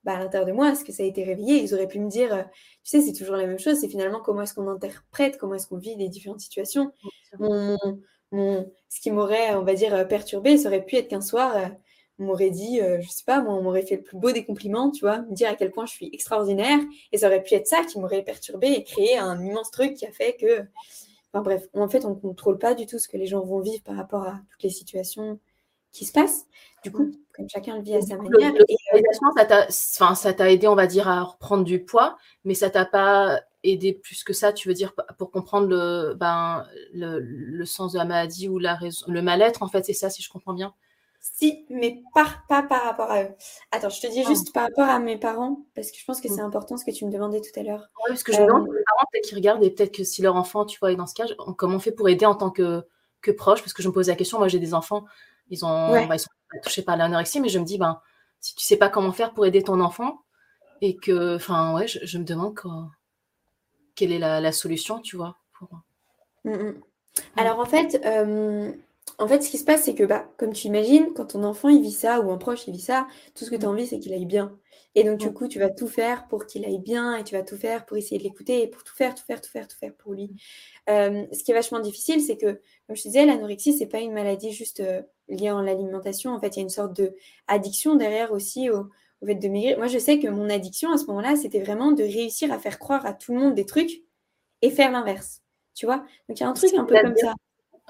bah, 0.03 0.15
à 0.15 0.19
l'intérieur 0.19 0.47
de 0.47 0.53
moi, 0.53 0.75
ce 0.75 0.83
que 0.83 0.91
ça 0.91 1.03
a 1.03 1.05
été 1.05 1.23
réveillé. 1.23 1.61
Ils 1.63 1.73
auraient 1.73 1.87
pu 1.87 1.99
me 1.99 2.09
dire, 2.09 2.33
euh, 2.33 2.43
tu 2.83 2.89
sais, 2.89 3.01
c'est 3.01 3.13
toujours 3.13 3.35
la 3.35 3.47
même 3.47 3.59
chose, 3.59 3.79
c'est 3.79 3.87
finalement 3.87 4.19
comment 4.21 4.41
est-ce 4.41 4.53
qu'on 4.53 4.67
interprète, 4.67 5.37
comment 5.37 5.55
est-ce 5.55 5.67
qu'on 5.67 5.77
vit 5.77 5.95
les 5.95 6.09
différentes 6.09 6.41
situations. 6.41 6.91
ce 7.39 8.99
qui 9.01 9.11
m'aurait, 9.11 9.55
on 9.55 9.63
va 9.63 9.73
dire, 9.73 9.93
euh, 9.95 10.05
perturbé, 10.05 10.57
ça 10.57 10.69
aurait 10.69 10.85
pu 10.85 10.97
être 10.97 11.07
qu'un 11.07 11.21
soir, 11.21 11.71
on 12.19 12.25
m'aurait 12.25 12.51
dit, 12.51 12.79
je 12.79 13.09
sais 13.09 13.23
pas, 13.25 13.41
moi, 13.41 13.55
on 13.55 13.63
m'aurait 13.63 13.81
fait 13.81 13.95
le 13.95 14.03
plus 14.03 14.17
beau 14.17 14.31
des 14.31 14.45
compliments, 14.45 14.91
tu 14.91 15.01
vois, 15.01 15.19
me 15.21 15.33
dire 15.33 15.49
à 15.49 15.55
quel 15.55 15.71
point 15.71 15.85
je 15.85 15.93
suis 15.93 16.09
extraordinaire. 16.13 16.79
Et 17.11 17.17
ça 17.17 17.27
aurait 17.27 17.41
pu 17.41 17.55
être 17.55 17.67
ça 17.67 17.83
qui 17.83 17.99
m'aurait 17.99 18.23
perturbé 18.23 18.67
et 18.67 18.83
créé 18.83 19.17
un 19.17 19.43
immense 19.43 19.71
truc 19.71 19.95
qui 19.95 20.05
a 20.05 20.11
fait 20.11 20.35
que. 20.39 20.61
Enfin 21.33 21.41
bref, 21.43 21.67
en 21.73 21.89
fait, 21.89 22.05
on 22.05 22.11
ne 22.11 22.19
contrôle 22.19 22.59
pas 22.59 22.75
du 22.75 22.85
tout 22.85 22.99
ce 22.99 23.07
que 23.07 23.17
les 23.17 23.25
gens 23.25 23.43
vont 23.43 23.61
vivre 23.61 23.81
par 23.83 23.95
rapport 23.95 24.23
à 24.23 24.39
toutes 24.51 24.61
les 24.61 24.69
situations 24.69 25.39
qui 25.93 26.05
se 26.05 26.11
passe. 26.11 26.45
Du 26.83 26.91
coup, 26.91 27.03
mmh. 27.03 27.13
comme 27.33 27.47
chacun 27.47 27.77
le 27.77 27.81
vit 27.81 27.95
à 27.95 28.01
sa 28.01 28.17
manière. 28.17 28.51
Le, 28.51 30.15
ça 30.15 30.33
t'a 30.33 30.51
aidé, 30.51 30.67
on 30.67 30.75
va 30.75 30.87
dire, 30.87 31.07
à 31.07 31.23
reprendre 31.23 31.63
du 31.63 31.81
poids, 31.81 32.17
mais 32.43 32.55
ça 32.55 32.69
t'a 32.69 32.83
pas 32.83 33.39
aidé 33.63 33.93
plus 33.93 34.25
que 34.25 34.33
ça, 34.33 34.51
tu 34.51 34.67
veux 34.67 34.73
dire, 34.73 34.93
pour 35.17 35.31
comprendre 35.31 35.67
le, 35.67 36.13
ben, 36.15 36.65
le, 36.93 37.63
sens 37.63 37.93
de 37.93 37.97
la 37.97 38.03
maladie 38.03 38.49
ou 38.49 38.59
la 38.59 38.75
raison, 38.75 39.05
le 39.07 39.21
mal-être, 39.21 39.63
en 39.63 39.69
fait, 39.69 39.85
c'est 39.85 39.93
ça, 39.93 40.09
si 40.09 40.21
je 40.21 40.29
comprends 40.29 40.53
bien? 40.53 40.73
Si, 41.21 41.65
mais 41.69 42.01
pas, 42.13 42.27
pas 42.49 42.63
par 42.63 42.83
rapport 42.83 43.09
à 43.09 43.23
eux. 43.23 43.29
Attends, 43.71 43.87
je 43.87 44.01
te 44.01 44.07
dis 44.07 44.23
ah. 44.25 44.27
juste 44.27 44.51
par 44.51 44.63
rapport 44.63 44.89
à 44.89 44.99
mes 44.99 45.17
parents, 45.17 45.63
parce 45.73 45.89
que 45.89 45.97
je 45.97 46.03
pense 46.03 46.19
que 46.19 46.27
c'est 46.27 46.41
mmh. 46.41 46.47
important 46.47 46.75
ce 46.75 46.83
que 46.83 46.91
tu 46.91 47.05
me 47.05 47.11
demandais 47.11 47.39
tout 47.39 47.57
à 47.57 47.63
l'heure. 47.63 47.87
Oui, 47.99 48.09
parce 48.09 48.23
que 48.23 48.33
je 48.33 48.41
me 48.41 48.47
demande, 48.47 48.67
euh, 48.67 48.73
les 48.77 48.83
parents, 48.83 49.07
peut-être 49.09 49.25
qu'ils 49.25 49.37
regardent, 49.37 49.63
et 49.63 49.69
peut-être 49.69 49.95
que 49.95 50.03
si 50.03 50.21
leur 50.21 50.35
enfant, 50.35 50.65
tu 50.65 50.77
vois, 50.79 50.91
est 50.91 50.97
dans 50.97 51.07
ce 51.07 51.13
cas, 51.13 51.23
comment 51.57 51.77
on 51.77 51.79
fait 51.79 51.93
pour 51.93 52.09
aider 52.09 52.25
en 52.25 52.35
tant 52.35 52.49
que, 52.49 52.83
que 53.21 53.31
proche? 53.31 53.61
Parce 53.61 53.71
que 53.71 53.81
je 53.81 53.87
me 53.87 53.93
pose 53.93 54.09
la 54.09 54.15
question, 54.15 54.37
moi 54.37 54.49
j'ai 54.49 54.59
des 54.59 54.73
enfants, 54.73 55.05
ils, 55.49 55.65
ont, 55.65 56.07
bah, 56.07 56.17
sont 56.17 56.29
touchés 56.63 56.81
par 56.81 56.97
l'anorexie, 56.97 57.39
mais 57.39 57.49
je 57.49 57.59
me 57.59 57.65
dis, 57.65 57.77
ben, 57.77 57.99
si 58.39 58.55
tu 58.55 58.63
sais 58.65 58.77
pas 58.77 58.89
comment 58.89 59.11
faire 59.11 59.33
pour 59.33 59.45
aider 59.45 59.63
ton 59.63 59.79
enfant, 59.79 60.21
et 60.81 60.95
que, 60.97 61.35
enfin, 61.35 61.73
ouais, 61.73 61.87
je, 61.87 62.17
me 62.17 62.23
demande 62.23 62.59
quelle 63.95 64.11
est 64.11 64.19
la, 64.19 64.51
solution, 64.51 64.99
tu 64.99 65.15
vois. 65.15 65.37
Mmh, 66.43 66.51
mmh. 66.51 66.81
Alors, 67.37 67.59
en 67.59 67.65
fait, 67.65 68.01
euh, 68.05 68.73
en 69.23 69.27
fait, 69.27 69.41
ce 69.41 69.49
qui 69.49 69.57
se 69.57 69.63
passe, 69.63 69.83
c'est 69.83 69.95
que, 69.95 70.03
bah, 70.03 70.29
comme 70.37 70.53
tu 70.53 70.67
imagines, 70.67 71.13
quand 71.15 71.27
ton 71.27 71.43
enfant 71.43 71.69
il 71.69 71.81
vit 71.81 71.91
ça, 71.91 72.19
ou 72.19 72.31
un 72.31 72.37
proche 72.37 72.67
il 72.67 72.73
vit 72.73 72.81
ça, 72.81 73.07
tout 73.35 73.45
ce 73.45 73.49
que 73.49 73.55
tu 73.55 73.65
as 73.65 73.69
envie, 73.69 73.87
c'est 73.87 73.99
qu'il 73.99 74.13
aille 74.13 74.25
bien. 74.25 74.57
Et 74.95 75.03
donc, 75.03 75.17
du 75.17 75.31
coup, 75.33 75.47
tu 75.47 75.59
vas 75.59 75.69
tout 75.69 75.87
faire 75.87 76.27
pour 76.27 76.45
qu'il 76.45 76.65
aille 76.65 76.79
bien 76.79 77.15
et 77.15 77.23
tu 77.23 77.33
vas 77.33 77.41
tout 77.41 77.57
faire 77.57 77.85
pour 77.85 77.97
essayer 77.97 78.19
de 78.19 78.23
l'écouter 78.23 78.61
et 78.61 78.67
pour 78.67 78.83
tout 78.83 78.93
faire, 78.93 79.15
tout 79.15 79.23
faire, 79.23 79.41
tout 79.41 79.49
faire, 79.49 79.67
tout 79.67 79.77
faire 79.77 79.93
pour 79.95 80.13
lui. 80.13 80.35
Euh, 80.89 81.25
ce 81.31 81.43
qui 81.43 81.51
est 81.51 81.53
vachement 81.55 81.79
difficile, 81.79 82.21
c'est 82.21 82.37
que, 82.37 82.59
comme 82.85 82.95
je 82.95 83.01
te 83.01 83.07
disais, 83.07 83.25
l'anorexie, 83.25 83.73
c'est 83.73 83.87
pas 83.87 84.01
une 84.01 84.13
maladie 84.13 84.51
juste 84.51 84.81
euh, 84.81 85.01
liée 85.29 85.47
à 85.47 85.61
l'alimentation. 85.61 86.31
En 86.31 86.39
fait, 86.39 86.49
il 86.49 86.57
y 86.57 86.59
a 86.59 86.63
une 86.63 86.69
sorte 86.69 86.95
de 86.95 87.15
addiction 87.47 87.95
derrière 87.95 88.31
aussi 88.33 88.69
au, 88.69 88.89
fait 89.25 89.35
de 89.35 89.47
maigrir. 89.47 89.77
Moi, 89.77 89.87
je 89.87 89.97
sais 89.97 90.19
que 90.19 90.27
mon 90.27 90.49
addiction 90.49 90.91
à 90.91 90.97
ce 90.97 91.05
moment-là, 91.05 91.35
c'était 91.37 91.61
vraiment 91.61 91.91
de 91.91 92.03
réussir 92.03 92.51
à 92.51 92.59
faire 92.59 92.77
croire 92.77 93.05
à 93.05 93.13
tout 93.13 93.33
le 93.33 93.39
monde 93.39 93.55
des 93.55 93.65
trucs 93.65 94.03
et 94.61 94.69
faire 94.69 94.91
l'inverse. 94.91 95.41
Tu 95.73 95.85
vois? 95.85 96.05
Donc, 96.27 96.39
il 96.39 96.41
y 96.41 96.43
a 96.43 96.49
un 96.49 96.53
truc 96.53 96.73
un 96.75 96.83
peu 96.83 96.99
comme 97.01 97.17
ça. 97.17 97.33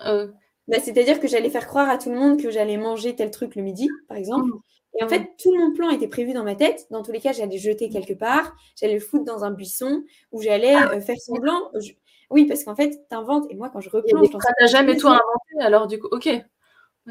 Euh. 0.06 0.32
Bah, 0.67 0.78
c'est-à-dire 0.80 1.19
que 1.19 1.28
j'allais 1.28 1.49
faire 1.49 1.67
croire 1.67 1.89
à 1.89 1.97
tout 1.97 2.10
le 2.10 2.17
monde 2.17 2.41
que 2.41 2.49
j'allais 2.49 2.78
manger 2.78 3.15
tel 3.15 3.32
truc 3.32 3.56
le 3.56 3.63
midi, 3.63 3.89
par 4.08 4.17
exemple. 4.17 4.47
Mmh. 4.47 4.62
Et 4.99 5.04
en 5.04 5.10
fait, 5.10 5.32
tout 5.41 5.54
mon 5.56 5.73
plan 5.73 5.89
était 5.89 6.08
prévu 6.08 6.34
dans 6.34 6.43
ma 6.43 6.56
tête. 6.56 6.86
Dans 6.91 7.02
tous 7.02 7.12
les 7.12 7.19
cas, 7.19 7.32
j'allais 7.32 7.58
jeter 7.58 7.89
quelque 7.89 8.13
part, 8.13 8.56
j'allais 8.80 8.93
le 8.93 8.99
foutre 8.99 9.26
dans 9.26 9.43
un 9.43 9.52
buisson, 9.52 10.04
ou 10.32 10.41
j'allais 10.41 10.76
ah. 10.76 10.91
euh, 10.93 11.02
faire 11.02 11.17
semblant. 11.17 11.71
Oui, 12.30 12.45
parce 12.45 12.63
qu'en 12.63 12.76
fait, 12.76 12.91
tu 12.91 13.15
inventes. 13.15 13.45
Et 13.49 13.56
moi, 13.56 13.69
quand 13.69 13.82
je 13.82 13.89
replonge. 13.89 14.30
Tu 14.30 14.38
n'as 14.60 14.67
jamais 14.67 14.95
tout 14.95 15.08
inventé, 15.08 15.60
alors 15.60 15.88
du 15.88 15.99
coup, 15.99 16.08
ok. 16.12 16.30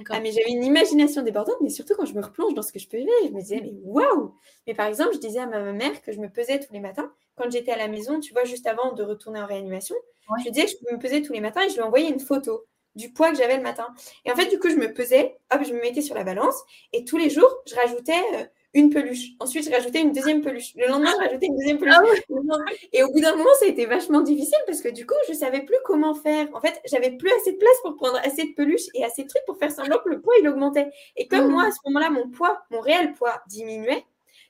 Ah, 0.09 0.21
mais 0.21 0.33
j'avais 0.33 0.51
une 0.51 0.65
imagination 0.65 1.23
débordante, 1.23 1.57
mais 1.61 1.69
surtout 1.69 1.95
quand 1.95 2.07
je 2.07 2.15
me 2.15 2.23
replonge 2.23 2.55
dans 2.55 2.63
ce 2.63 2.73
que 2.73 2.79
je 2.79 2.89
peux 2.89 2.97
vivre, 2.97 3.11
je 3.27 3.31
me 3.31 3.41
disais, 3.41 3.61
mais 3.61 3.75
waouh 3.85 4.35
Mais 4.67 4.73
par 4.73 4.87
exemple, 4.87 5.11
je 5.13 5.19
disais 5.19 5.41
à 5.41 5.47
ma 5.47 5.73
mère 5.73 6.01
que 6.01 6.13
je 6.13 6.19
me 6.19 6.31
pesais 6.31 6.61
tous 6.61 6.73
les 6.73 6.81
matins. 6.81 7.13
Quand 7.37 7.51
j'étais 7.51 7.73
à 7.73 7.77
la 7.77 7.89
maison, 7.89 8.19
tu 8.19 8.33
vois, 8.33 8.45
juste 8.45 8.67
avant 8.67 8.93
de 8.93 9.03
retourner 9.03 9.41
en 9.41 9.47
réanimation, 9.47 9.97
je 10.45 10.51
disais 10.51 10.65
que 10.65 10.73
je 10.89 10.95
me 10.95 10.99
pesais 10.99 11.21
tous 11.21 11.35
les 11.35 11.41
matins 11.41 11.61
et 11.61 11.69
je 11.69 11.75
lui 11.75 11.83
envoyais 11.83 12.09
une 12.09 12.21
photo 12.21 12.65
du 12.95 13.13
poids 13.13 13.31
que 13.31 13.37
j'avais 13.37 13.57
le 13.57 13.63
matin. 13.63 13.87
Et 14.25 14.33
en 14.33 14.37
fait, 14.37 14.47
du 14.47 14.59
coup, 14.59 14.69
je 14.69 14.77
me 14.77 14.93
pesais, 14.93 15.37
hop, 15.53 15.63
je 15.67 15.73
me 15.73 15.81
mettais 15.81 16.03
sur 16.03 16.15
la 16.15 16.25
balance, 16.25 16.63
et 16.93 17.05
tous 17.05 17.17
les 17.17 17.31
jours, 17.31 17.63
je 17.67 17.75
rajoutais 17.75 18.21
euh, 18.35 18.45
une 18.75 18.91
peluche. 18.91 19.31
Ensuite, 19.41 19.65
je 19.65 19.71
rajoutais 19.71 20.01
une 20.01 20.13
deuxième 20.13 20.43
peluche. 20.43 20.75
Le 20.77 20.87
lendemain, 20.87 21.11
je 21.13 21.27
rajoutais 21.27 21.47
une 21.47 21.57
deuxième 21.57 21.79
peluche. 21.79 21.95
Ah 21.95 22.57
et 22.93 23.03
au 23.03 23.13
bout 23.13 23.21
d'un 23.21 23.37
moment, 23.37 23.51
ça 23.59 23.67
a 23.67 23.69
été 23.69 23.87
vachement 23.87 24.21
difficile 24.21 24.59
parce 24.67 24.81
que 24.81 24.89
du 24.89 25.07
coup, 25.07 25.15
je 25.29 25.35
savais 25.35 25.63
plus 25.63 25.77
comment 25.85 26.15
faire. 26.15 26.49
En 26.55 26.61
fait, 26.61 26.81
j'avais 26.87 27.11
plus 27.11 27.31
assez 27.33 27.53
de 27.53 27.59
place 27.59 27.77
pour 27.83 27.97
prendre 27.97 28.19
assez 28.25 28.45
de 28.45 28.55
peluches 28.55 28.89
et 28.95 29.05
assez 29.05 29.25
de 29.25 29.29
trucs 29.29 29.45
pour 29.47 29.59
faire 29.59 29.71
semblant 29.71 29.99
que 30.03 30.09
le 30.09 30.21
poids, 30.21 30.35
il 30.41 30.49
augmentait. 30.49 30.91
Et 31.17 31.29
comme 31.29 31.49
moi, 31.49 31.65
à 31.65 31.71
ce 31.71 31.79
moment-là, 31.87 32.11
mon 32.11 32.31
poids, 32.31 32.63
mon 32.71 32.81
réel 32.81 33.13
poids 33.13 33.43
diminuait, 33.47 34.05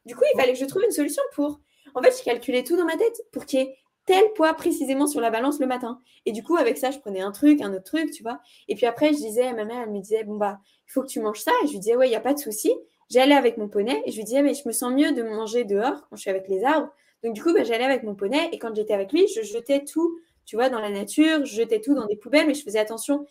du 0.06 0.14
coup, 0.14 0.24
il 0.32 0.38
fallait 0.38 0.52
que 0.52 0.58
je 0.58 0.64
trouve 0.64 0.82
une 0.84 0.92
solution 0.92 1.22
pour... 1.34 1.60
En 1.94 2.02
fait, 2.02 2.16
je 2.16 2.24
calculais 2.24 2.64
tout 2.64 2.76
dans 2.76 2.86
ma 2.86 2.96
tête 2.96 3.22
pour 3.32 3.44
qu'il 3.44 3.60
y 3.60 3.62
ait 3.62 3.76
tel 4.06 4.24
poids 4.34 4.54
précisément 4.54 5.06
sur 5.06 5.20
la 5.20 5.30
balance 5.30 5.60
le 5.60 5.66
matin. 5.66 6.00
Et 6.26 6.32
du 6.32 6.42
coup, 6.42 6.56
avec 6.56 6.76
ça, 6.78 6.90
je 6.90 6.98
prenais 6.98 7.20
un 7.20 7.32
truc, 7.32 7.60
un 7.60 7.72
autre 7.72 7.84
truc, 7.84 8.10
tu 8.10 8.22
vois. 8.22 8.40
Et 8.68 8.74
puis 8.74 8.86
après, 8.86 9.08
je 9.12 9.18
disais 9.18 9.46
à 9.46 9.54
ma 9.54 9.64
mère, 9.64 9.82
elle 9.82 9.90
me 9.90 10.00
disait, 10.00 10.24
bon, 10.24 10.36
bah, 10.36 10.58
il 10.88 10.92
faut 10.92 11.02
que 11.02 11.06
tu 11.08 11.20
manges 11.20 11.40
ça. 11.40 11.52
Et 11.62 11.66
je 11.68 11.72
lui 11.72 11.78
disais, 11.80 11.96
ouais, 11.96 12.06
il 12.08 12.10
n'y 12.10 12.16
a 12.16 12.20
pas 12.20 12.34
de 12.34 12.38
souci. 12.38 12.72
J'allais 13.10 13.34
avec 13.34 13.58
mon 13.58 13.68
poney 13.68 14.02
et 14.06 14.10
je 14.10 14.16
lui 14.16 14.24
disais, 14.24 14.42
mais 14.42 14.54
je 14.54 14.66
me 14.66 14.72
sens 14.72 14.92
mieux 14.92 15.12
de 15.12 15.22
manger 15.22 15.64
dehors 15.64 16.06
quand 16.08 16.16
je 16.16 16.22
suis 16.22 16.30
avec 16.30 16.48
les 16.48 16.64
arbres. 16.64 16.88
Donc, 17.22 17.34
du 17.34 17.42
coup, 17.42 17.52
bah, 17.52 17.62
j'allais 17.64 17.84
avec 17.84 18.02
mon 18.02 18.14
poney 18.14 18.48
et 18.52 18.58
quand 18.58 18.74
j'étais 18.74 18.94
avec 18.94 19.12
lui, 19.12 19.26
je 19.28 19.42
jetais 19.42 19.84
tout, 19.84 20.18
tu 20.44 20.56
vois, 20.56 20.68
dans 20.70 20.80
la 20.80 20.90
nature, 20.90 21.44
je 21.44 21.54
jetais 21.54 21.80
tout 21.80 21.94
dans 21.94 22.06
des 22.06 22.16
poubelles, 22.16 22.46
mais 22.46 22.54
je 22.54 22.62
faisais 22.64 22.78
attention. 22.78 23.26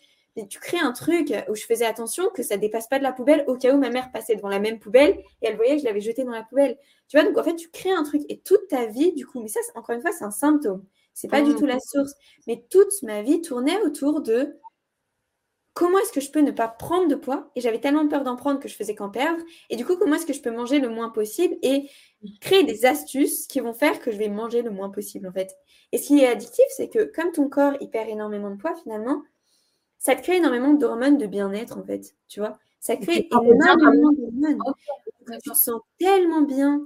Tu 0.49 0.59
crées 0.59 0.79
un 0.79 0.93
truc 0.93 1.33
où 1.49 1.55
je 1.55 1.65
faisais 1.65 1.85
attention 1.85 2.29
que 2.29 2.41
ça 2.41 2.55
dépasse 2.55 2.87
pas 2.87 2.99
de 2.99 3.03
la 3.03 3.11
poubelle 3.11 3.43
au 3.47 3.57
cas 3.57 3.73
où 3.73 3.77
ma 3.77 3.89
mère 3.89 4.11
passait 4.11 4.35
devant 4.35 4.47
la 4.47 4.59
même 4.59 4.79
poubelle 4.79 5.19
et 5.41 5.47
elle 5.47 5.57
voyait 5.57 5.75
que 5.75 5.81
je 5.81 5.85
l'avais 5.85 5.99
jeté 5.99 6.23
dans 6.23 6.31
la 6.31 6.43
poubelle. 6.43 6.77
Tu 7.09 7.17
vois, 7.17 7.27
donc 7.27 7.37
en 7.37 7.43
fait, 7.43 7.55
tu 7.55 7.69
crées 7.69 7.91
un 7.91 8.03
truc 8.03 8.21
et 8.29 8.39
toute 8.39 8.67
ta 8.69 8.85
vie, 8.85 9.11
du 9.13 9.25
coup, 9.25 9.41
mais 9.41 9.49
ça, 9.49 9.59
encore 9.75 9.93
une 9.93 10.01
fois, 10.01 10.11
c'est 10.11 10.23
un 10.23 10.31
symptôme. 10.31 10.85
C'est 11.13 11.27
pas 11.27 11.41
du 11.41 11.53
tout 11.55 11.65
la 11.65 11.79
source. 11.79 12.13
Mais 12.47 12.63
toute 12.69 12.93
ma 13.03 13.21
vie 13.21 13.41
tournait 13.41 13.81
autour 13.81 14.21
de 14.21 14.57
comment 15.73 15.97
est-ce 15.99 16.11
que 16.11 16.21
je 16.21 16.31
peux 16.31 16.41
ne 16.41 16.51
pas 16.51 16.67
prendre 16.67 17.07
de 17.07 17.15
poids 17.15 17.51
Et 17.55 17.61
j'avais 17.61 17.79
tellement 17.79 18.07
peur 18.07 18.23
d'en 18.23 18.35
prendre 18.35 18.59
que 18.59 18.69
je 18.69 18.75
faisais 18.75 18.95
qu'en 18.95 19.09
perdre. 19.09 19.41
Et 19.69 19.75
du 19.75 19.85
coup, 19.85 19.97
comment 19.97 20.15
est-ce 20.15 20.25
que 20.25 20.33
je 20.33 20.41
peux 20.41 20.51
manger 20.51 20.79
le 20.79 20.89
moins 20.89 21.09
possible 21.09 21.55
et 21.61 21.89
créer 22.39 22.63
des 22.63 22.85
astuces 22.85 23.47
qui 23.47 23.59
vont 23.59 23.73
faire 23.73 23.99
que 23.99 24.11
je 24.11 24.17
vais 24.17 24.29
manger 24.29 24.61
le 24.61 24.71
moins 24.71 24.89
possible, 24.89 25.27
en 25.27 25.33
fait. 25.33 25.55
Et 25.91 25.97
ce 25.97 26.07
qui 26.07 26.19
est 26.19 26.27
addictif, 26.27 26.65
c'est 26.75 26.89
que 26.89 27.03
comme 27.03 27.31
ton 27.31 27.49
corps 27.49 27.73
il 27.81 27.89
perd 27.89 28.09
énormément 28.09 28.51
de 28.51 28.57
poids, 28.57 28.75
finalement, 28.83 29.23
ça 30.01 30.15
te 30.17 30.23
crée 30.23 30.37
énormément 30.37 30.73
d'hormones 30.73 31.17
de 31.19 31.27
bien-être, 31.27 31.77
en 31.79 31.85
fait. 31.85 32.15
Tu 32.27 32.41
vois 32.41 32.59
Ça 32.81 32.97
crée 32.97 33.29
énormément 33.31 34.11
d'hormones. 34.11 34.59
Tu 35.43 35.51
te 35.51 35.55
sens 35.57 35.81
tellement 35.99 36.41
bien. 36.41 36.85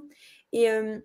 Et, 0.52 0.70
euh, 0.70 0.98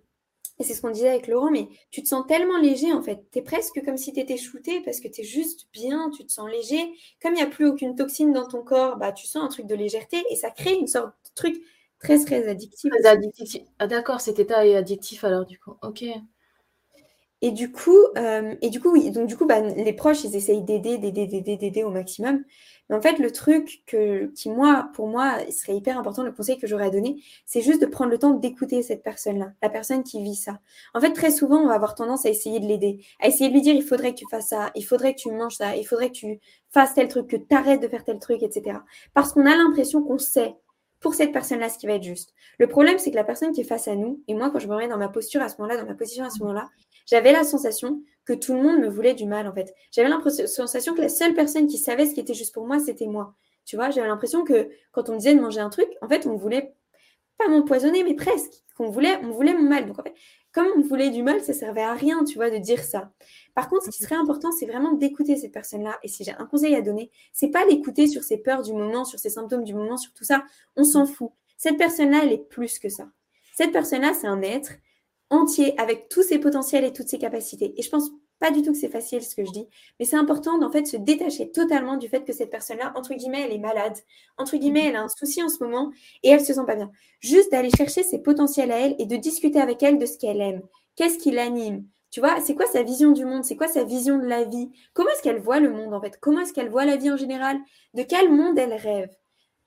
et 0.58 0.64
c'est 0.64 0.74
ce 0.74 0.82
qu'on 0.82 0.90
disait 0.90 1.08
avec 1.08 1.26
Laurent, 1.28 1.50
mais 1.50 1.68
tu 1.90 2.02
te 2.02 2.08
sens 2.08 2.26
tellement 2.28 2.58
léger 2.58 2.92
en 2.92 3.02
fait. 3.02 3.24
Tu 3.32 3.40
es 3.40 3.42
presque 3.42 3.82
comme 3.84 3.96
si 3.96 4.12
tu 4.12 4.20
étais 4.20 4.36
shooté 4.36 4.80
parce 4.82 5.00
que 5.00 5.08
tu 5.08 5.22
es 5.22 5.24
juste 5.24 5.68
bien, 5.72 6.10
tu 6.10 6.24
te 6.26 6.32
sens 6.32 6.50
léger. 6.50 6.92
Comme 7.22 7.32
il 7.34 7.36
n'y 7.36 7.42
a 7.42 7.46
plus 7.46 7.66
aucune 7.66 7.96
toxine 7.96 8.32
dans 8.32 8.46
ton 8.46 8.62
corps, 8.62 8.96
bah, 8.98 9.12
tu 9.12 9.26
sens 9.26 9.44
un 9.44 9.48
truc 9.48 9.66
de 9.66 9.74
légèreté 9.74 10.22
et 10.30 10.36
ça 10.36 10.50
crée 10.50 10.74
une 10.74 10.86
sorte 10.88 11.08
de 11.24 11.30
truc 11.34 11.62
très 11.98 12.18
très 12.24 12.48
addictif. 12.48 12.90
Très 12.92 13.06
addictif. 13.08 13.62
Ah, 13.78 13.86
d'accord, 13.88 14.20
cet 14.20 14.38
état 14.38 14.66
est 14.66 14.76
addictif 14.76 15.24
alors 15.24 15.46
du 15.46 15.58
coup. 15.58 15.74
Ok. 15.82 16.04
Et 17.44 17.50
du 17.50 17.72
coup, 17.72 17.98
euh, 18.16 18.54
et 18.62 18.70
du 18.70 18.80
coup, 18.80 18.92
oui, 18.92 19.10
donc 19.10 19.26
du 19.26 19.36
coup, 19.36 19.46
bah, 19.46 19.60
les 19.60 19.92
proches, 19.92 20.22
ils 20.22 20.36
essayent 20.36 20.62
d'aider, 20.62 20.96
d'aider, 20.96 21.26
d'aider, 21.26 21.56
d'aider 21.56 21.82
au 21.82 21.90
maximum. 21.90 22.44
Mais 22.88 22.94
en 22.94 23.00
fait, 23.02 23.18
le 23.18 23.32
truc 23.32 23.82
que, 23.84 24.26
qui, 24.26 24.48
moi, 24.48 24.90
pour 24.94 25.08
moi, 25.08 25.38
serait 25.50 25.76
hyper 25.76 25.98
important, 25.98 26.22
le 26.22 26.30
conseil 26.30 26.58
que 26.58 26.68
j'aurais 26.68 26.86
à 26.86 26.90
donner, 26.90 27.20
c'est 27.44 27.60
juste 27.60 27.80
de 27.80 27.86
prendre 27.86 28.12
le 28.12 28.18
temps 28.18 28.30
d'écouter 28.30 28.82
cette 28.82 29.02
personne-là, 29.02 29.52
la 29.60 29.68
personne 29.70 30.04
qui 30.04 30.22
vit 30.22 30.36
ça. 30.36 30.60
En 30.94 31.00
fait, 31.00 31.12
très 31.12 31.32
souvent, 31.32 31.58
on 31.58 31.66
va 31.66 31.74
avoir 31.74 31.96
tendance 31.96 32.26
à 32.26 32.30
essayer 32.30 32.60
de 32.60 32.66
l'aider, 32.66 33.04
à 33.20 33.26
essayer 33.26 33.48
de 33.48 33.54
lui 33.54 33.62
dire, 33.62 33.74
il 33.74 33.82
faudrait 33.82 34.12
que 34.12 34.18
tu 34.20 34.26
fasses 34.30 34.48
ça, 34.48 34.70
il 34.76 34.82
faudrait 34.84 35.14
que 35.14 35.20
tu 35.20 35.32
manges 35.32 35.56
ça, 35.56 35.76
il 35.76 35.84
faudrait 35.84 36.10
que 36.10 36.16
tu 36.16 36.38
fasses 36.70 36.94
tel 36.94 37.08
truc, 37.08 37.26
que 37.26 37.36
tu 37.36 37.56
arrêtes 37.56 37.82
de 37.82 37.88
faire 37.88 38.04
tel 38.04 38.20
truc, 38.20 38.42
etc. 38.44 38.78
Parce 39.14 39.32
qu'on 39.32 39.46
a 39.46 39.56
l'impression 39.56 40.02
qu'on 40.02 40.18
sait 40.18 40.54
pour 41.00 41.14
cette 41.14 41.32
personne-là 41.32 41.68
ce 41.68 41.78
qui 41.78 41.86
va 41.86 41.94
être 41.94 42.04
juste. 42.04 42.32
Le 42.58 42.68
problème, 42.68 42.98
c'est 42.98 43.10
que 43.10 43.16
la 43.16 43.24
personne 43.24 43.52
qui 43.52 43.62
est 43.62 43.64
face 43.64 43.88
à 43.88 43.96
nous, 43.96 44.22
et 44.28 44.34
moi, 44.34 44.50
quand 44.50 44.60
je 44.60 44.68
me 44.68 44.74
remets 44.74 44.88
dans 44.88 44.96
ma 44.96 45.08
posture 45.08 45.42
à 45.42 45.48
ce 45.48 45.60
moment-là, 45.60 45.80
dans 45.80 45.86
ma 45.86 45.94
position 45.94 46.24
à 46.24 46.30
ce 46.30 46.38
moment-là, 46.40 46.68
j'avais 47.06 47.32
la 47.32 47.44
sensation 47.44 48.02
que 48.24 48.32
tout 48.32 48.54
le 48.54 48.62
monde 48.62 48.78
me 48.78 48.88
voulait 48.88 49.14
du 49.14 49.26
mal, 49.26 49.46
en 49.46 49.52
fait. 49.52 49.74
J'avais 49.90 50.08
la 50.08 50.20
sensation 50.46 50.94
que 50.94 51.00
la 51.00 51.08
seule 51.08 51.34
personne 51.34 51.66
qui 51.66 51.78
savait 51.78 52.06
ce 52.06 52.14
qui 52.14 52.20
était 52.20 52.34
juste 52.34 52.54
pour 52.54 52.66
moi, 52.66 52.78
c'était 52.78 53.06
moi. 53.06 53.34
Tu 53.64 53.76
vois, 53.76 53.90
j'avais 53.90 54.08
l'impression 54.08 54.44
que 54.44 54.70
quand 54.92 55.08
on 55.08 55.12
me 55.12 55.18
disait 55.18 55.34
de 55.34 55.40
manger 55.40 55.60
un 55.60 55.70
truc, 55.70 55.88
en 56.00 56.08
fait, 56.08 56.26
on 56.26 56.36
voulait 56.36 56.74
pas 57.38 57.48
m'empoisonner, 57.48 58.04
mais 58.04 58.14
presque. 58.14 58.52
Qu'on 58.76 58.88
voulait, 58.88 59.18
on 59.22 59.30
voulait 59.30 59.54
mon 59.54 59.68
mal. 59.68 59.86
Donc, 59.86 59.98
en 59.98 60.02
fait, 60.02 60.14
comme 60.52 60.66
on 60.76 60.80
voulait 60.80 61.10
du 61.10 61.22
mal, 61.22 61.42
ça 61.42 61.52
servait 61.52 61.82
à 61.82 61.94
rien, 61.94 62.24
tu 62.24 62.36
vois, 62.36 62.50
de 62.50 62.56
dire 62.56 62.82
ça. 62.82 63.10
Par 63.54 63.68
contre, 63.68 63.84
ce 63.84 63.90
qui 63.90 64.02
serait 64.02 64.14
important, 64.14 64.50
c'est 64.50 64.66
vraiment 64.66 64.92
d'écouter 64.92 65.36
cette 65.36 65.52
personne-là. 65.52 65.98
Et 66.02 66.08
si 66.08 66.24
j'ai 66.24 66.32
un 66.32 66.46
conseil 66.46 66.74
à 66.74 66.82
donner, 66.82 67.10
c'est 67.32 67.50
pas 67.50 67.64
l'écouter 67.66 68.06
sur 68.06 68.22
ses 68.22 68.38
peurs 68.38 68.62
du 68.62 68.72
moment, 68.72 69.04
sur 69.04 69.18
ses 69.18 69.30
symptômes 69.30 69.64
du 69.64 69.74
moment, 69.74 69.96
sur 69.96 70.12
tout 70.12 70.24
ça. 70.24 70.44
On 70.76 70.84
s'en 70.84 71.06
fout. 71.06 71.30
Cette 71.58 71.76
personne-là, 71.76 72.20
elle 72.24 72.32
est 72.32 72.48
plus 72.48 72.78
que 72.78 72.88
ça. 72.88 73.08
Cette 73.54 73.72
personne-là, 73.72 74.14
c'est 74.14 74.26
un 74.26 74.42
être 74.42 74.72
entier 75.32 75.78
avec 75.80 76.08
tous 76.08 76.22
ses 76.22 76.38
potentiels 76.38 76.84
et 76.84 76.92
toutes 76.92 77.08
ses 77.08 77.18
capacités. 77.18 77.74
Et 77.76 77.82
je 77.82 77.90
pense 77.90 78.10
pas 78.38 78.50
du 78.50 78.62
tout 78.62 78.72
que 78.72 78.78
c'est 78.78 78.88
facile 78.88 79.22
ce 79.22 79.34
que 79.34 79.44
je 79.44 79.52
dis, 79.52 79.68
mais 79.98 80.04
c'est 80.04 80.16
important 80.16 80.58
d'en 80.58 80.70
fait 80.70 80.84
se 80.84 80.96
détacher 80.96 81.50
totalement 81.52 81.96
du 81.96 82.08
fait 82.08 82.24
que 82.24 82.32
cette 82.32 82.50
personne-là, 82.50 82.92
entre 82.96 83.14
guillemets, 83.14 83.42
elle 83.42 83.52
est 83.52 83.58
malade, 83.58 83.96
entre 84.36 84.56
guillemets, 84.56 84.86
elle 84.88 84.96
a 84.96 85.02
un 85.02 85.08
souci 85.08 85.42
en 85.42 85.48
ce 85.48 85.62
moment 85.62 85.92
et 86.22 86.30
elle 86.30 86.44
se 86.44 86.52
sent 86.52 86.64
pas 86.66 86.74
bien. 86.74 86.90
Juste 87.20 87.52
d'aller 87.52 87.70
chercher 87.70 88.02
ses 88.02 88.18
potentiels 88.18 88.72
à 88.72 88.80
elle 88.80 88.96
et 88.98 89.06
de 89.06 89.16
discuter 89.16 89.60
avec 89.60 89.82
elle 89.82 89.98
de 89.98 90.06
ce 90.06 90.18
qu'elle 90.18 90.40
aime, 90.40 90.62
qu'est-ce 90.96 91.18
qui 91.18 91.30
l'anime? 91.30 91.86
Tu 92.10 92.20
vois, 92.20 92.40
c'est 92.40 92.54
quoi 92.54 92.66
sa 92.66 92.82
vision 92.82 93.12
du 93.12 93.24
monde? 93.24 93.44
C'est 93.44 93.56
quoi 93.56 93.68
sa 93.68 93.84
vision 93.84 94.18
de 94.18 94.26
la 94.26 94.44
vie? 94.44 94.70
Comment 94.92 95.10
est-ce 95.10 95.22
qu'elle 95.22 95.40
voit 95.40 95.60
le 95.60 95.70
monde 95.70 95.94
en 95.94 96.00
fait? 96.00 96.18
Comment 96.20 96.40
est-ce 96.40 96.52
qu'elle 96.52 96.68
voit 96.68 96.84
la 96.84 96.96
vie 96.96 97.10
en 97.10 97.16
général? 97.16 97.58
De 97.94 98.02
quel 98.02 98.30
monde 98.30 98.58
elle 98.58 98.74
rêve? 98.74 99.08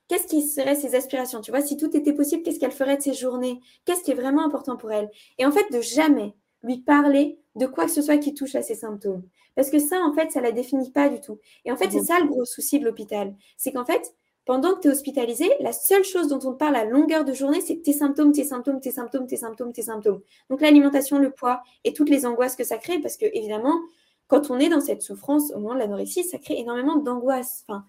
Qu'est-ce 0.08 0.28
qui 0.28 0.41
seraient 0.44 0.76
ses 0.76 0.96
aspirations? 0.96 1.41
Tu 1.41 1.52
vois, 1.52 1.62
si 1.62 1.78
tout 1.78 1.96
était 1.96 2.13
possible, 2.13 2.44
qu'est-ce 2.44 2.60
qu'elle 2.60 2.72
ferait 2.72 2.98
de 2.98 3.02
ses 3.02 3.13
journées? 3.13 3.60
Qu'est-ce 3.86 4.04
qui 4.04 4.12
est 4.12 4.15
vraiment 4.15 4.46
important 4.46 4.78
pour 4.78 4.91
elle? 4.91 5.10
Et 5.38 5.46
en 5.46 5.52
fait, 5.52 5.65
de 5.72 5.82
jamais 5.82 6.36
lui 6.63 6.78
parler 6.78 7.39
de 7.56 7.65
quoi 7.65 7.86
que 7.86 7.91
ce 7.91 8.02
soit 8.02 8.18
qui 8.18 8.34
touche 8.34 8.56
à 8.56 8.62
ses 8.62 8.76
symptômes. 8.76 9.24
Parce 9.56 9.70
que 9.70 9.80
ça, 9.80 10.02
en 10.02 10.13
fait, 10.13 10.32
ça 10.32 10.41
la 10.41 10.52
définit 10.52 10.91
pas 10.91 11.10
du 11.10 11.22
tout. 11.22 11.39
Et 11.63 11.72
en 11.72 11.78
fait, 11.78 11.89
c'est 11.91 12.04
ça 12.04 12.20
le 12.20 12.28
gros 12.28 12.46
souci 12.46 12.80
de 12.80 12.86
l'hôpital. 12.86 13.34
C'est 13.58 13.72
qu'en 13.72 13.86
fait, 13.86 14.13
pendant 14.46 14.76
que 14.76 14.82
tu 14.82 14.88
es 14.89 14.91
hospitalisé, 14.91 15.50
la 15.60 15.74
seule 15.74 16.04
chose 16.04 16.28
dont 16.28 16.39
on 16.44 16.54
te 16.54 16.58
parle 16.58 16.76
à 16.76 16.86
longueur 16.86 17.26
de 17.26 17.34
journée, 17.34 17.62
c'est 17.62 17.82
tes 17.82 17.94
symptômes, 17.94 18.32
tes 18.32 18.44
symptômes, 18.44 18.80
tes 18.80 18.91
symptômes, 18.91 19.26
tes 19.26 19.38
symptômes, 19.38 19.74
tes 19.74 19.82
symptômes. 19.82 20.22
Donc 20.50 20.62
l'alimentation, 20.62 21.18
le 21.18 21.32
poids 21.32 21.63
et 21.84 21.94
toutes 21.94 22.10
les 22.10 22.26
angoisses 22.26 22.56
que 22.56 22.63
ça 22.63 22.78
crée, 22.78 23.00
parce 23.00 23.18
que 23.18 23.26
évidemment, 23.34 23.80
quand 24.28 24.52
on 24.52 24.60
est 24.60 24.70
dans 24.70 24.82
cette 24.82 25.02
souffrance 25.02 25.52
au 25.52 25.60
moment 25.60 25.74
de 25.74 25.80
l'anorexie, 25.80 26.24
ça 26.24 26.38
crée 26.38 26.60
énormément 26.60 26.98
d'angoisse. 26.98 27.63
Enfin, 27.68 27.86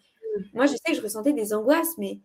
moi, 0.55 0.67
je 0.67 0.73
sais 0.73 0.93
que 0.93 0.95
je 0.95 1.03
ressentais 1.03 1.33
des 1.33 1.55
angoisses, 1.55 1.97
mais 1.99 2.21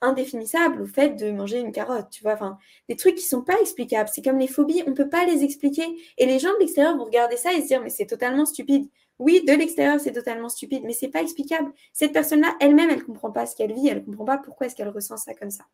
indéfinissables 0.00 0.82
au 0.82 0.86
fait 0.86 1.10
de 1.10 1.30
manger 1.30 1.60
une 1.60 1.72
carotte, 1.72 2.10
tu 2.10 2.22
vois, 2.22 2.34
enfin, 2.34 2.58
des 2.88 2.96
trucs 2.96 3.16
qui 3.16 3.24
sont 3.24 3.42
pas 3.42 3.58
explicables. 3.60 4.10
C'est 4.12 4.22
comme 4.22 4.38
les 4.38 4.46
phobies, 4.46 4.82
on 4.86 4.94
peut 4.94 5.08
pas 5.08 5.24
les 5.24 5.44
expliquer. 5.44 5.86
Et 6.18 6.26
les 6.26 6.38
gens 6.38 6.52
de 6.54 6.58
l'extérieur 6.60 6.96
vont 6.96 7.04
regarder 7.04 7.36
ça 7.36 7.52
et 7.52 7.62
se 7.62 7.68
dire, 7.68 7.82
mais 7.82 7.90
c'est 7.90 8.06
totalement 8.06 8.46
stupide. 8.46 8.88
Oui, 9.18 9.44
de 9.46 9.52
l'extérieur, 9.52 10.00
c'est 10.00 10.12
totalement 10.12 10.48
stupide, 10.48 10.82
mais 10.84 10.92
c'est 10.92 11.08
pas 11.08 11.22
explicable. 11.22 11.72
Cette 11.92 12.12
personne-là, 12.12 12.56
elle-même, 12.60 12.90
elle 12.90 13.04
comprend 13.04 13.30
pas 13.30 13.46
ce 13.46 13.54
qu'elle 13.56 13.72
vit, 13.72 13.88
elle 13.88 14.04
comprend 14.04 14.24
pas 14.24 14.38
pourquoi 14.38 14.66
est-ce 14.66 14.74
qu'elle 14.74 14.88
ressent 14.88 15.16
ça 15.16 15.34
comme 15.34 15.50
ça. 15.50 15.64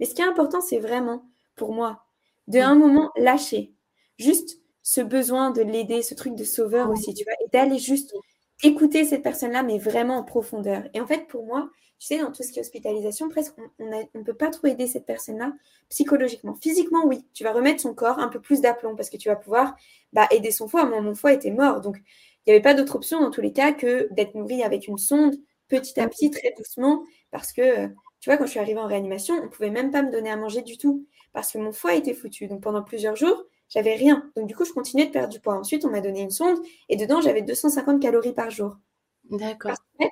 Mais 0.00 0.06
ce 0.06 0.14
qui 0.14 0.22
est 0.22 0.26
important, 0.26 0.60
c'est 0.60 0.78
vraiment, 0.78 1.24
pour 1.54 1.72
moi, 1.72 2.04
de 2.48 2.58
un 2.60 2.74
moment 2.74 3.10
lâcher. 3.16 3.72
Juste 4.18 4.60
ce 4.82 5.02
besoin 5.02 5.50
de 5.50 5.60
l'aider, 5.60 6.02
ce 6.02 6.14
truc 6.14 6.34
de 6.34 6.44
sauveur 6.44 6.88
aussi, 6.90 7.12
tu 7.12 7.24
vois, 7.24 7.34
et 7.44 7.48
d'aller 7.52 7.78
juste 7.78 8.14
écouter 8.62 9.04
cette 9.04 9.22
personne-là, 9.22 9.62
mais 9.62 9.78
vraiment 9.78 10.16
en 10.16 10.24
profondeur. 10.24 10.84
Et 10.94 11.00
en 11.00 11.06
fait, 11.06 11.26
pour 11.28 11.46
moi, 11.46 11.70
tu 11.98 12.06
sais, 12.06 12.18
dans 12.18 12.30
tout 12.30 12.42
ce 12.42 12.52
qui 12.52 12.58
est 12.58 12.62
hospitalisation, 12.62 13.28
presque, 13.28 13.54
on 13.78 13.84
ne 13.84 14.22
peut 14.22 14.34
pas 14.34 14.50
trop 14.50 14.68
aider 14.68 14.86
cette 14.86 15.06
personne-là 15.06 15.52
psychologiquement. 15.88 16.54
Physiquement, 16.54 17.04
oui, 17.06 17.26
tu 17.34 17.42
vas 17.42 17.52
remettre 17.52 17.80
son 17.80 17.94
corps 17.94 18.18
un 18.20 18.28
peu 18.28 18.40
plus 18.40 18.60
d'aplomb 18.60 18.94
parce 18.94 19.10
que 19.10 19.16
tu 19.16 19.28
vas 19.28 19.36
pouvoir 19.36 19.74
bah, 20.12 20.28
aider 20.30 20.50
son 20.50 20.68
foie. 20.68 20.84
Moi, 20.84 21.00
mon 21.00 21.14
foie 21.14 21.32
était 21.32 21.50
mort, 21.50 21.80
donc 21.80 21.96
il 22.46 22.50
n'y 22.50 22.52
avait 22.52 22.62
pas 22.62 22.74
d'autre 22.74 22.96
option 22.96 23.20
dans 23.20 23.30
tous 23.30 23.40
les 23.40 23.52
cas 23.52 23.72
que 23.72 24.08
d'être 24.12 24.34
nourri 24.34 24.62
avec 24.62 24.86
une 24.86 24.98
sonde 24.98 25.34
petit 25.68 26.00
à 26.00 26.08
petit, 26.08 26.30
très 26.30 26.54
doucement, 26.56 27.04
parce 27.30 27.52
que, 27.52 27.86
tu 28.20 28.30
vois, 28.30 28.36
quand 28.36 28.46
je 28.46 28.52
suis 28.52 28.60
arrivée 28.60 28.80
en 28.80 28.86
réanimation, 28.86 29.34
on 29.34 29.44
ne 29.44 29.48
pouvait 29.48 29.70
même 29.70 29.90
pas 29.90 30.02
me 30.02 30.10
donner 30.10 30.30
à 30.30 30.36
manger 30.36 30.62
du 30.62 30.78
tout 30.78 31.06
parce 31.32 31.52
que 31.52 31.58
mon 31.58 31.72
foie 31.72 31.94
était 31.94 32.14
foutu. 32.14 32.46
Donc 32.46 32.62
pendant 32.62 32.82
plusieurs 32.82 33.16
jours, 33.16 33.44
j'avais 33.68 33.94
rien. 33.94 34.30
Donc, 34.36 34.46
du 34.46 34.56
coup, 34.56 34.64
je 34.64 34.72
continuais 34.72 35.06
de 35.06 35.10
perdre 35.10 35.32
du 35.32 35.40
poids. 35.40 35.54
Ensuite, 35.54 35.84
on 35.84 35.90
m'a 35.90 36.00
donné 36.00 36.20
une 36.20 36.30
sonde 36.30 36.58
et 36.88 36.96
dedans, 36.96 37.20
j'avais 37.20 37.42
250 37.42 38.00
calories 38.00 38.32
par 38.32 38.50
jour. 38.50 38.76
D'accord. 39.30 39.72
En 39.98 40.04
fait, 40.04 40.10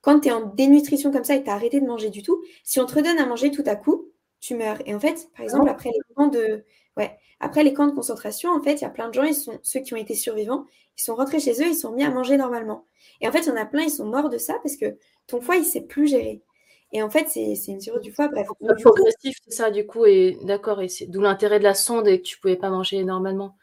quand 0.00 0.20
tu 0.20 0.28
es 0.28 0.32
en 0.32 0.46
dénutrition 0.46 1.10
comme 1.10 1.24
ça 1.24 1.34
et 1.34 1.42
tu 1.42 1.50
as 1.50 1.54
arrêté 1.54 1.80
de 1.80 1.86
manger 1.86 2.10
du 2.10 2.22
tout, 2.22 2.42
si 2.64 2.80
on 2.80 2.86
te 2.86 2.94
redonne 2.94 3.18
à 3.18 3.26
manger 3.26 3.50
tout 3.50 3.64
à 3.66 3.76
coup, 3.76 4.08
tu 4.40 4.54
meurs. 4.54 4.78
Et 4.86 4.94
en 4.94 5.00
fait, 5.00 5.28
par 5.36 5.44
exemple, 5.44 5.68
après 5.68 5.90
les 5.90 6.14
camps 6.14 6.28
de, 6.28 6.64
ouais, 6.96 7.18
après 7.40 7.64
les 7.64 7.72
camps 7.72 7.86
de 7.86 7.92
concentration, 7.92 8.50
en 8.50 8.62
fait, 8.62 8.74
il 8.74 8.82
y 8.82 8.84
a 8.84 8.90
plein 8.90 9.08
de 9.08 9.14
gens, 9.14 9.24
ils 9.24 9.34
sont, 9.34 9.58
ceux 9.62 9.80
qui 9.80 9.94
ont 9.94 9.96
été 9.96 10.14
survivants, 10.14 10.66
ils 10.96 11.02
sont 11.02 11.14
rentrés 11.14 11.40
chez 11.40 11.52
eux, 11.62 11.68
ils 11.68 11.74
sont 11.74 11.92
mis 11.92 12.04
à 12.04 12.10
manger 12.10 12.36
normalement. 12.36 12.84
Et 13.20 13.28
en 13.28 13.32
fait, 13.32 13.40
il 13.40 13.46
y 13.46 13.50
en 13.50 13.56
a 13.56 13.64
plein, 13.64 13.82
ils 13.82 13.90
sont 13.90 14.06
morts 14.06 14.28
de 14.28 14.38
ça 14.38 14.54
parce 14.62 14.76
que 14.76 14.96
ton 15.26 15.40
foie, 15.40 15.56
il 15.56 15.62
ne 15.62 15.66
sait 15.66 15.82
plus 15.82 16.06
gérer. 16.08 16.42
Et 16.92 17.02
en 17.02 17.10
fait, 17.10 17.28
c'est 17.28 17.52
une 17.68 17.80
cirrhose 17.80 18.00
du 18.00 18.12
foie. 18.12 18.28
Bref. 18.28 18.48
C'est 18.60 18.82
progressif, 18.82 19.36
c'est 19.44 19.54
ça, 19.54 19.70
du 19.70 19.86
coup. 19.86 20.06
Et 20.06 20.38
d'accord, 20.42 20.80
et 20.80 20.88
c'est 20.88 21.06
d'où 21.06 21.20
l'intérêt 21.20 21.58
de 21.58 21.64
la 21.64 21.74
sonde 21.74 22.08
et 22.08 22.20
que 22.20 22.26
tu 22.26 22.38
pouvais 22.38 22.56
pas 22.56 22.70
manger 22.70 23.04
normalement. 23.04 23.56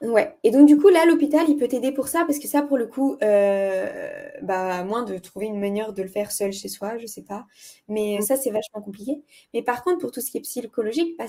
Ouais. 0.00 0.34
Et 0.44 0.50
donc, 0.50 0.66
du 0.66 0.78
coup, 0.78 0.88
là, 0.88 1.04
l'hôpital, 1.04 1.44
il 1.48 1.56
peut 1.58 1.68
t'aider 1.68 1.92
pour 1.92 2.08
ça, 2.08 2.24
parce 2.24 2.38
que 2.38 2.48
ça, 2.48 2.62
pour 2.62 2.78
le 2.78 2.86
coup, 2.86 3.18
euh, 3.22 4.18
bah, 4.40 4.78
à 4.78 4.84
moins 4.84 5.02
de 5.02 5.18
trouver 5.18 5.46
une 5.46 5.60
manière 5.60 5.92
de 5.92 6.02
le 6.02 6.08
faire 6.08 6.32
seul 6.32 6.52
chez 6.52 6.68
soi, 6.68 6.96
je 6.96 7.06
sais 7.06 7.22
pas. 7.22 7.46
Mais 7.88 8.16
mmh. 8.18 8.22
ça, 8.22 8.36
c'est 8.36 8.50
vachement 8.50 8.80
compliqué. 8.80 9.22
Mais 9.52 9.62
par 9.62 9.84
contre, 9.84 9.98
pour 9.98 10.10
tout 10.10 10.22
ce 10.22 10.30
qui 10.30 10.38
est 10.38 10.42
psychologique, 10.42 11.16
bah, 11.18 11.26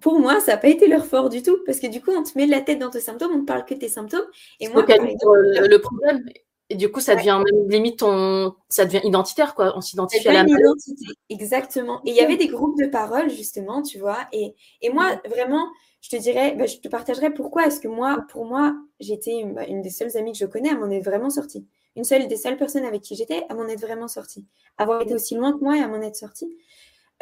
Pour 0.00 0.18
moi, 0.18 0.40
ça 0.40 0.52
n'a 0.52 0.58
pas 0.58 0.68
été 0.68 0.88
leur 0.88 1.04
fort 1.04 1.28
du 1.28 1.42
tout, 1.42 1.58
parce 1.66 1.78
que 1.78 1.88
du 1.88 2.00
coup, 2.00 2.10
on 2.10 2.22
te 2.22 2.38
met 2.38 2.46
la 2.46 2.62
tête 2.62 2.78
dans 2.78 2.90
tes 2.90 3.00
symptômes, 3.00 3.32
on 3.34 3.40
ne 3.40 3.44
parle 3.44 3.66
que 3.66 3.74
de 3.74 3.80
tes 3.80 3.88
symptômes. 3.88 4.26
Et 4.58 4.68
moi, 4.70 4.82
le 4.88 5.78
problème. 5.78 6.24
Et 6.72 6.76
du 6.76 6.90
coup, 6.90 7.00
ça 7.00 7.16
devient 7.16 7.42
même 7.44 7.68
limite 7.68 7.98
ton, 7.98 8.54
ça 8.68 8.84
devient 8.84 9.00
identitaire, 9.02 9.56
quoi. 9.56 9.76
On 9.76 9.80
s'identifie 9.80 10.28
à 10.28 10.32
la 10.32 10.48
identité, 10.48 11.04
exactement. 11.28 12.00
Et 12.06 12.10
il 12.10 12.16
y 12.16 12.20
avait 12.20 12.36
des 12.36 12.46
groupes 12.46 12.78
de 12.78 12.86
parole, 12.86 13.28
justement, 13.28 13.82
tu 13.82 13.98
vois. 13.98 14.18
Et, 14.32 14.54
et 14.80 14.90
moi, 14.90 15.20
vraiment, 15.28 15.66
je 16.00 16.10
te 16.10 16.16
dirais, 16.16 16.54
bah, 16.56 16.66
je 16.66 16.76
te 16.76 16.86
partagerai 16.86 17.34
pourquoi 17.34 17.66
est-ce 17.66 17.80
que 17.80 17.88
moi, 17.88 18.24
pour 18.30 18.44
moi, 18.44 18.76
j'étais 19.00 19.44
bah, 19.46 19.66
une, 19.66 19.82
des 19.82 19.90
seules 19.90 20.16
amies 20.16 20.30
que 20.30 20.38
je 20.38 20.46
connais 20.46 20.70
à 20.70 20.76
m'en 20.76 20.88
être 20.90 21.04
vraiment 21.04 21.28
sortie. 21.28 21.66
Une 21.96 22.04
seule 22.04 22.28
des 22.28 22.36
seules 22.36 22.56
personnes 22.56 22.84
avec 22.84 23.02
qui 23.02 23.16
j'étais 23.16 23.44
à 23.48 23.54
m'en 23.54 23.66
être 23.66 23.80
vraiment 23.80 24.06
sortie. 24.06 24.46
Avoir 24.78 25.02
été 25.02 25.12
aussi 25.12 25.34
loin 25.34 25.52
que 25.52 25.64
moi 25.64 25.76
et 25.76 25.80
à 25.80 25.88
m'en 25.88 26.00
être 26.00 26.14
sortie. 26.14 26.56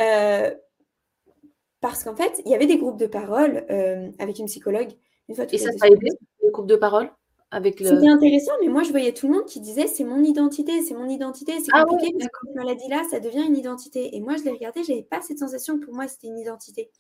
Euh, 0.03 0.55
parce 1.81 2.05
qu'en 2.05 2.15
fait, 2.15 2.43
il 2.45 2.53
y 2.53 2.55
avait 2.55 2.67
des 2.67 2.77
groupes 2.77 2.99
de 2.99 3.07
parole 3.07 3.65
euh, 3.71 4.11
avec 4.19 4.39
une 4.39 4.47
psychologue. 4.47 4.91
Une 5.29 5.35
fois 5.35 5.47
et 5.51 5.59
ça 5.59 5.73
t'a 5.73 5.87
aidé, 5.87 6.11
les 6.43 6.51
groupes 6.51 6.67
de 6.67 6.77
parole? 6.77 7.11
Avec 7.51 7.81
le... 7.81 7.87
C'était 7.87 8.09
intéressant, 8.09 8.53
mais 8.63 8.69
moi, 8.69 8.83
je 8.83 8.91
voyais 8.91 9.13
tout 9.13 9.27
le 9.27 9.35
monde 9.35 9.47
qui 9.47 9.61
disait 9.61 9.87
c'est 9.87 10.05
mon 10.05 10.23
identité, 10.23 10.83
c'est 10.83 10.95
mon 10.95 11.09
identité, 11.09 11.53
c'est 11.61 11.71
ah 11.73 11.85
compliqué, 11.85 12.13
parce 12.19 12.31
que 12.31 12.47
cette 12.47 12.57
maladie-là, 12.57 13.03
ça 13.11 13.21
devient 13.21 13.45
une 13.47 13.57
identité. 13.57 14.15
Et 14.17 14.21
moi, 14.21 14.37
je 14.37 14.45
l'ai 14.45 14.51
regardé, 14.51 14.83
je 14.83 14.91
n'avais 14.93 15.05
pas 15.05 15.21
cette 15.23 15.39
sensation 15.39 15.79
que 15.79 15.85
pour 15.85 15.95
moi, 15.95 16.09
c'était 16.09 16.27
une 16.27 16.39
identité. 16.39 16.91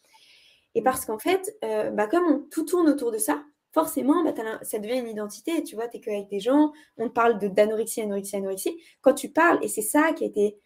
Et 0.74 0.82
parce 0.82 1.04
qu'en 1.04 1.18
fait, 1.18 1.56
euh, 1.64 1.90
bah, 1.90 2.06
comme 2.06 2.24
on, 2.24 2.38
tout 2.50 2.64
tourne 2.64 2.88
autour 2.88 3.12
de 3.12 3.18
ça, 3.18 3.42
forcément, 3.72 4.24
bah, 4.24 4.32
ça 4.62 4.78
devient 4.78 4.98
une 4.98 5.08
identité. 5.08 5.62
Tu 5.62 5.74
vois, 5.74 5.88
tu 5.88 5.98
es 5.98 6.00
qu'avec 6.00 6.28
des 6.28 6.40
gens, 6.40 6.72
on 6.96 7.08
te 7.08 7.12
parle 7.12 7.38
d'anorexie, 7.38 8.00
anorexie, 8.00 8.37
anorexie. 8.37 8.76
Quand 9.02 9.14
tu 9.14 9.28
parles, 9.28 9.58
et 9.62 9.68
c'est 9.68 9.82
ça 9.82 10.12
qui 10.12 10.24
a 10.24 10.26
été 10.26 10.58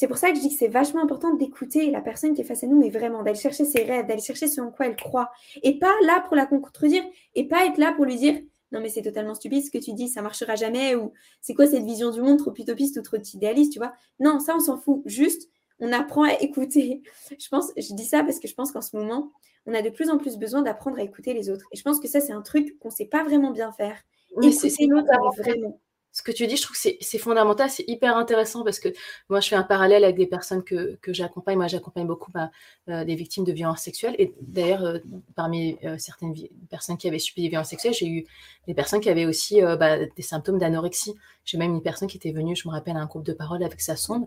c'est 0.00 0.08
pour 0.08 0.16
ça 0.16 0.30
que 0.30 0.36
je 0.36 0.40
dis 0.40 0.48
que 0.48 0.54
c'est 0.54 0.68
vachement 0.68 1.02
important 1.02 1.34
d'écouter 1.34 1.90
la 1.90 2.00
personne 2.00 2.32
qui 2.32 2.40
est 2.40 2.44
face 2.44 2.64
à 2.64 2.66
nous, 2.66 2.78
mais 2.78 2.88
vraiment 2.88 3.22
d'aller 3.22 3.38
chercher 3.38 3.66
ses 3.66 3.82
rêves, 3.82 4.06
d'aller 4.06 4.22
chercher 4.22 4.46
ce 4.46 4.62
en 4.62 4.70
quoi 4.70 4.86
elle 4.86 4.96
croit. 4.96 5.30
Et 5.62 5.78
pas 5.78 5.92
là 6.06 6.24
pour 6.26 6.36
la 6.36 6.46
contredire, 6.46 7.02
et 7.34 7.46
pas 7.46 7.66
être 7.66 7.76
là 7.76 7.92
pour 7.92 8.06
lui 8.06 8.16
dire 8.16 8.40
non 8.72 8.80
mais 8.80 8.88
c'est 8.88 9.02
totalement 9.02 9.34
stupide 9.34 9.64
ce 9.64 9.70
que 9.70 9.78
tu 9.78 9.92
dis, 9.92 10.08
ça 10.08 10.22
marchera 10.22 10.56
jamais, 10.56 10.94
ou 10.94 11.12
c'est 11.40 11.54
quoi 11.54 11.66
cette 11.66 11.84
vision 11.84 12.10
du 12.10 12.20
monde 12.22 12.38
trop 12.38 12.54
utopiste 12.56 12.98
ou 12.98 13.02
trop 13.02 13.18
idéaliste, 13.34 13.72
tu 13.72 13.78
vois? 13.78 13.92
Non, 14.18 14.40
ça 14.40 14.54
on 14.56 14.60
s'en 14.60 14.78
fout. 14.78 15.02
Juste, 15.06 15.48
on 15.80 15.92
apprend 15.92 16.24
à 16.24 16.34
écouter. 16.40 17.02
Je 17.38 17.48
pense, 17.48 17.72
je 17.76 17.94
dis 17.94 18.04
ça 18.04 18.22
parce 18.22 18.38
que 18.38 18.48
je 18.48 18.54
pense 18.54 18.72
qu'en 18.72 18.82
ce 18.82 18.96
moment, 18.96 19.32
on 19.66 19.74
a 19.74 19.82
de 19.82 19.90
plus 19.90 20.10
en 20.10 20.18
plus 20.18 20.36
besoin 20.36 20.62
d'apprendre 20.62 20.98
à 20.98 21.02
écouter 21.02 21.34
les 21.34 21.50
autres. 21.50 21.66
Et 21.72 21.76
je 21.76 21.82
pense 21.82 22.00
que 22.00 22.08
ça, 22.08 22.20
c'est 22.20 22.32
un 22.32 22.42
truc 22.42 22.78
qu'on 22.78 22.88
ne 22.88 22.94
sait 22.94 23.06
pas 23.06 23.22
vraiment 23.24 23.50
bien 23.50 23.72
faire. 23.72 23.96
Mais 24.38 24.52
c'est 24.52 24.86
l'autre 24.86 25.10
vraiment 25.36 25.80
ce 26.12 26.22
que 26.22 26.32
tu 26.32 26.46
dis, 26.46 26.56
je 26.56 26.62
trouve 26.62 26.76
que 26.76 26.88
c'est 27.00 27.18
fondamental, 27.18 27.70
c'est 27.70 27.84
hyper 27.88 28.16
intéressant 28.16 28.64
parce 28.64 28.80
que 28.80 28.88
moi, 29.28 29.40
je 29.40 29.48
fais 29.48 29.54
un 29.54 29.62
parallèle 29.62 30.02
avec 30.02 30.16
des 30.16 30.26
personnes 30.26 30.64
que, 30.64 30.96
que 31.00 31.12
j'accompagne. 31.12 31.56
Moi, 31.56 31.68
j'accompagne 31.68 32.06
beaucoup 32.06 32.32
bah, 32.32 32.50
euh, 32.88 33.04
des 33.04 33.14
victimes 33.14 33.44
de 33.44 33.52
violences 33.52 33.82
sexuelles. 33.82 34.16
Et 34.18 34.34
d'ailleurs, 34.40 34.84
euh, 34.84 34.98
parmi 35.36 35.78
euh, 35.84 35.96
certaines 35.98 36.34
personnes 36.68 36.96
qui 36.96 37.06
avaient 37.06 37.20
subi 37.20 37.42
des 37.42 37.48
violences 37.48 37.68
sexuelles, 37.68 37.94
j'ai 37.94 38.08
eu 38.08 38.26
des 38.66 38.74
personnes 38.74 39.00
qui 39.00 39.08
avaient 39.08 39.26
aussi 39.26 39.60
bah, 39.62 40.04
des 40.04 40.22
symptômes 40.22 40.58
d'anorexie. 40.58 41.14
J'ai 41.44 41.58
même 41.58 41.74
une 41.74 41.82
personne 41.82 42.08
qui 42.08 42.16
était 42.16 42.32
venue, 42.32 42.56
je 42.56 42.66
me 42.66 42.72
rappelle, 42.72 42.96
à 42.96 43.00
un 43.00 43.06
groupe 43.06 43.24
de 43.24 43.32
parole 43.32 43.62
avec 43.62 43.80
sa 43.80 43.94
sonde. 43.94 44.26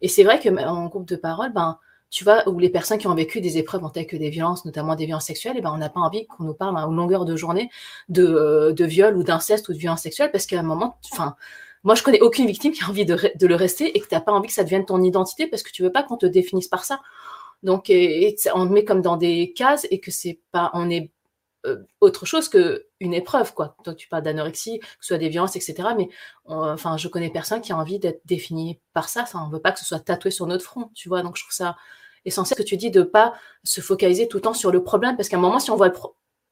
Et 0.00 0.08
c'est 0.08 0.24
vrai 0.24 0.40
qu'en 0.40 0.86
groupe 0.86 1.06
de 1.06 1.16
parole, 1.16 1.52
ben, 1.52 1.78
tu 2.10 2.24
vois, 2.24 2.48
où 2.48 2.58
les 2.58 2.70
personnes 2.70 2.98
qui 2.98 3.06
ont 3.06 3.14
vécu 3.14 3.40
des 3.40 3.56
épreuves 3.58 3.84
en 3.84 3.90
telles 3.90 4.06
que 4.06 4.16
des 4.16 4.30
violences, 4.30 4.64
notamment 4.64 4.96
des 4.96 5.06
violences 5.06 5.26
sexuelles, 5.26 5.56
et 5.56 5.60
eh 5.60 5.62
ben, 5.62 5.72
on 5.72 5.78
n'a 5.78 5.88
pas 5.88 6.00
envie 6.00 6.26
qu'on 6.26 6.44
nous 6.44 6.54
parle 6.54 6.76
à 6.76 6.86
longueur 6.86 7.24
de 7.24 7.36
journée 7.36 7.70
de, 8.08 8.24
euh, 8.26 8.72
de 8.72 8.84
viol 8.84 9.16
ou 9.16 9.22
d'inceste 9.22 9.68
ou 9.68 9.72
de 9.72 9.78
violence 9.78 10.02
sexuelle, 10.02 10.32
parce 10.32 10.46
qu'à 10.46 10.58
un 10.58 10.64
moment, 10.64 10.98
enfin, 11.12 11.36
moi, 11.84 11.94
je 11.94 12.02
connais 12.02 12.20
aucune 12.20 12.46
victime 12.46 12.72
qui 12.72 12.82
a 12.82 12.88
envie 12.88 13.06
de, 13.06 13.14
le 13.14 13.54
rester 13.54 13.96
et 13.96 14.00
que 14.00 14.06
tu 14.06 14.14
n'as 14.14 14.20
pas 14.20 14.32
envie 14.32 14.48
que 14.48 14.54
ça 14.54 14.64
devienne 14.64 14.84
ton 14.84 15.02
identité 15.02 15.46
parce 15.46 15.62
que 15.62 15.70
tu 15.70 15.82
veux 15.82 15.92
pas 15.92 16.02
qu'on 16.02 16.16
te 16.16 16.26
définisse 16.26 16.68
par 16.68 16.84
ça. 16.84 17.00
Donc, 17.62 17.90
et, 17.90 18.36
on 18.54 18.66
te 18.66 18.72
met 18.72 18.84
comme 18.84 19.02
dans 19.02 19.16
des 19.16 19.52
cases 19.54 19.86
et 19.90 20.00
que 20.00 20.10
c'est 20.10 20.40
pas, 20.52 20.70
on 20.74 20.90
est 20.90 21.10
euh, 21.66 21.84
autre 22.00 22.26
chose 22.26 22.48
qu'une 22.48 23.14
épreuve, 23.14 23.54
quoi. 23.54 23.76
Toi, 23.84 23.94
tu 23.94 24.08
parles 24.08 24.22
d'anorexie, 24.22 24.78
que 24.80 24.86
ce 25.00 25.08
soit 25.08 25.18
des 25.18 25.28
violences, 25.28 25.56
etc. 25.56 25.90
Mais 25.96 26.08
enfin, 26.46 26.96
je 26.96 27.08
connais 27.08 27.30
personne 27.30 27.60
qui 27.60 27.72
a 27.72 27.76
envie 27.76 27.98
d'être 27.98 28.22
défini 28.26 28.80
par 28.92 29.08
ça. 29.08 29.22
Enfin, 29.22 29.44
on 29.46 29.50
veut 29.50 29.60
pas 29.60 29.72
que 29.72 29.78
ce 29.78 29.84
soit 29.84 30.00
tatoué 30.00 30.30
sur 30.30 30.46
notre 30.46 30.64
front, 30.64 30.90
tu 30.94 31.08
vois. 31.08 31.22
Donc, 31.22 31.36
je 31.36 31.42
trouve 31.42 31.54
ça 31.54 31.76
essentiel 32.24 32.56
que 32.58 32.62
tu 32.62 32.76
dis 32.76 32.90
de 32.90 33.02
pas 33.02 33.34
se 33.64 33.80
focaliser 33.80 34.28
tout 34.28 34.38
le 34.38 34.42
temps 34.42 34.54
sur 34.54 34.70
le 34.72 34.82
problème, 34.82 35.16
parce 35.16 35.28
qu'à 35.28 35.36
un 35.36 35.40
moment, 35.40 35.58
si 35.58 35.70
on 35.70 35.76
voit 35.76 35.90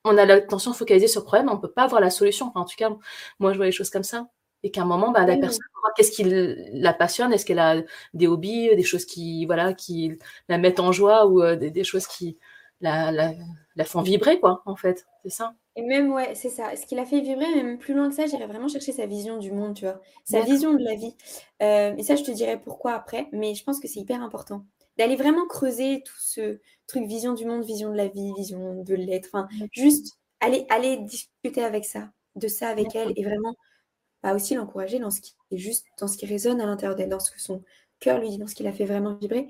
on 0.04 0.16
a 0.16 0.24
l'attention 0.24 0.72
focalisée 0.72 1.08
sur 1.08 1.22
le 1.22 1.26
problème, 1.26 1.48
on 1.50 1.58
peut 1.58 1.70
pas 1.70 1.86
voir 1.86 2.00
la 2.00 2.10
solution. 2.10 2.52
en 2.54 2.64
tout 2.64 2.76
cas, 2.76 2.90
moi, 3.38 3.52
je 3.52 3.56
vois 3.58 3.66
les 3.66 3.72
choses 3.72 3.90
comme 3.90 4.04
ça. 4.04 4.28
Et 4.62 4.70
qu'à 4.70 4.82
un 4.82 4.86
moment, 4.86 5.12
bah, 5.12 5.24
la 5.24 5.36
personne, 5.36 5.60
qu'est-ce 5.96 6.10
qui 6.10 6.24
la 6.24 6.92
passionne 6.92 7.32
Est-ce 7.32 7.46
qu'elle 7.46 7.58
a 7.58 7.82
des 8.14 8.26
hobbies, 8.26 8.74
des 8.74 8.82
choses 8.82 9.04
qui, 9.04 9.46
voilà, 9.46 9.72
qui 9.74 10.18
la 10.48 10.58
mettent 10.58 10.80
en 10.80 10.92
joie 10.92 11.26
ou 11.26 11.42
euh, 11.42 11.56
des, 11.56 11.84
choses 11.84 12.06
qui 12.06 12.38
la, 12.80 13.12
la, 13.12 13.32
la, 13.78 13.84
font 13.84 14.02
vibrer, 14.02 14.40
quoi, 14.40 14.62
en 14.66 14.76
fait. 14.76 15.06
C'est 15.22 15.30
ça. 15.30 15.54
Et 15.76 15.82
même, 15.82 16.12
ouais, 16.12 16.34
c'est 16.34 16.50
ça. 16.50 16.76
Ce 16.76 16.84
qui 16.86 16.94
l'a 16.94 17.04
fait 17.04 17.20
vibrer, 17.20 17.54
même 17.54 17.78
plus 17.78 17.94
loin 17.94 18.08
que 18.08 18.14
ça, 18.14 18.26
j'irais 18.26 18.46
vraiment 18.46 18.68
chercher 18.68 18.92
sa 18.92 19.06
vision 19.06 19.38
du 19.38 19.52
monde, 19.52 19.74
tu 19.74 19.84
vois, 19.84 20.00
sa 20.24 20.40
vision 20.40 20.74
de 20.74 20.82
la 20.82 20.94
vie. 20.94 21.14
Euh, 21.62 21.94
et 21.96 22.02
ça, 22.02 22.16
je 22.16 22.24
te 22.24 22.30
dirais 22.30 22.60
pourquoi 22.60 22.92
après, 22.92 23.28
mais 23.32 23.54
je 23.54 23.64
pense 23.64 23.80
que 23.80 23.88
c'est 23.88 24.00
hyper 24.00 24.22
important 24.22 24.64
d'aller 24.98 25.16
vraiment 25.16 25.46
creuser 25.46 26.02
tout 26.04 26.18
ce 26.18 26.58
truc 26.86 27.06
vision 27.06 27.32
du 27.32 27.46
monde, 27.46 27.64
vision 27.64 27.90
de 27.90 27.96
la 27.96 28.08
vie, 28.08 28.32
vision 28.36 28.82
de 28.82 28.94
l'être. 28.94 29.28
Enfin, 29.32 29.48
juste 29.72 30.18
aller, 30.40 30.66
aller 30.68 30.96
discuter 30.98 31.62
avec 31.62 31.84
ça, 31.84 32.10
de 32.34 32.48
ça 32.48 32.68
avec 32.68 32.94
elle 32.94 33.12
et 33.16 33.24
vraiment 33.24 33.54
bah, 34.22 34.34
aussi 34.34 34.54
l'encourager 34.54 34.98
dans 34.98 35.10
ce 35.10 35.20
qui 35.20 35.36
est 35.52 35.56
juste, 35.56 35.86
dans 36.00 36.08
ce 36.08 36.18
qui 36.18 36.26
résonne 36.26 36.60
à 36.60 36.66
l'intérieur 36.66 36.96
d'elle, 36.96 37.08
dans 37.08 37.20
ce 37.20 37.30
que 37.30 37.40
son 37.40 37.62
cœur 38.00 38.18
lui 38.18 38.28
dit, 38.30 38.38
dans 38.38 38.48
ce 38.48 38.54
qui 38.54 38.64
la 38.64 38.72
fait 38.72 38.84
vraiment 38.84 39.14
vibrer. 39.14 39.48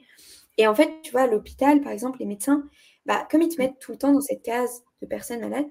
Et 0.58 0.66
en 0.66 0.74
fait, 0.74 0.90
tu 1.02 1.12
vois, 1.12 1.22
à 1.22 1.26
l'hôpital, 1.26 1.80
par 1.80 1.92
exemple, 1.92 2.18
les 2.18 2.26
médecins, 2.26 2.64
bah, 3.08 3.26
comme 3.30 3.40
ils 3.42 3.48
te 3.48 3.60
mettent 3.60 3.78
tout 3.80 3.92
le 3.92 3.98
temps 3.98 4.12
dans 4.12 4.20
cette 4.20 4.42
case 4.42 4.84
de 5.00 5.06
personnes 5.06 5.40
malades, 5.40 5.66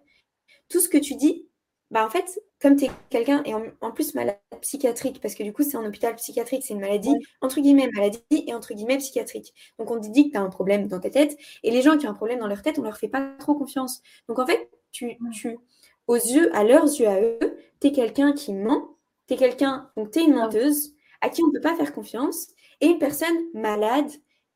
tout 0.69 0.79
ce 0.79 0.89
que 0.89 0.97
tu 0.97 1.15
dis, 1.15 1.47
bah, 1.91 2.03
en 2.03 2.09
fait, 2.09 2.41
comme 2.59 2.75
tu 2.75 2.85
es 2.85 2.91
quelqu'un, 3.09 3.43
et 3.45 3.53
en, 3.53 3.91
plus 3.91 4.15
malade 4.15 4.39
psychiatrique, 4.61 5.21
parce 5.21 5.35
que 5.35 5.43
du 5.43 5.53
coup, 5.53 5.61
c'est 5.63 5.77
en 5.77 5.85
hôpital 5.85 6.15
psychiatrique, 6.15 6.63
c'est 6.65 6.73
une 6.73 6.81
maladie, 6.81 7.13
entre 7.41 7.61
guillemets, 7.61 7.89
maladie 7.93 8.19
et 8.31 8.53
entre 8.55 8.73
guillemets 8.73 8.97
psychiatrique. 8.97 9.53
Donc, 9.77 9.91
on 9.91 10.01
te 10.01 10.07
dit 10.07 10.25
que 10.27 10.31
tu 10.31 10.37
as 10.37 10.41
un 10.41 10.49
problème 10.49 10.87
dans 10.87 10.99
ta 10.99 11.11
tête, 11.11 11.37
et 11.63 11.69
les 11.69 11.83
gens 11.83 11.97
qui 11.97 12.07
ont 12.07 12.09
un 12.09 12.15
problème 12.15 12.39
dans 12.39 12.47
leur 12.47 12.63
tête, 12.63 12.79
on 12.79 12.81
leur 12.81 12.97
fait 12.97 13.07
pas 13.07 13.35
trop 13.39 13.53
confiance. 13.53 14.01
Donc, 14.27 14.39
en 14.39 14.45
fait, 14.47 14.69
tu, 14.91 15.15
tu 15.31 15.59
aux 16.07 16.15
yeux, 16.15 16.53
à 16.55 16.63
leurs 16.63 16.85
yeux 16.85 17.07
à 17.07 17.21
eux, 17.21 17.39
tu 17.79 17.87
es 17.87 17.91
quelqu'un 17.91 18.33
qui 18.33 18.51
ment, 18.51 18.97
tu 19.27 19.35
es 19.35 19.37
quelqu'un, 19.37 19.91
donc 19.95 20.09
tu 20.09 20.19
es 20.19 20.23
une 20.23 20.33
menteuse, 20.33 20.95
à 21.21 21.29
qui 21.29 21.43
on 21.43 21.47
ne 21.47 21.53
peut 21.53 21.61
pas 21.61 21.75
faire 21.75 21.93
confiance, 21.93 22.47
et 22.81 22.87
une 22.87 22.99
personne 22.99 23.37
malade, 23.53 24.09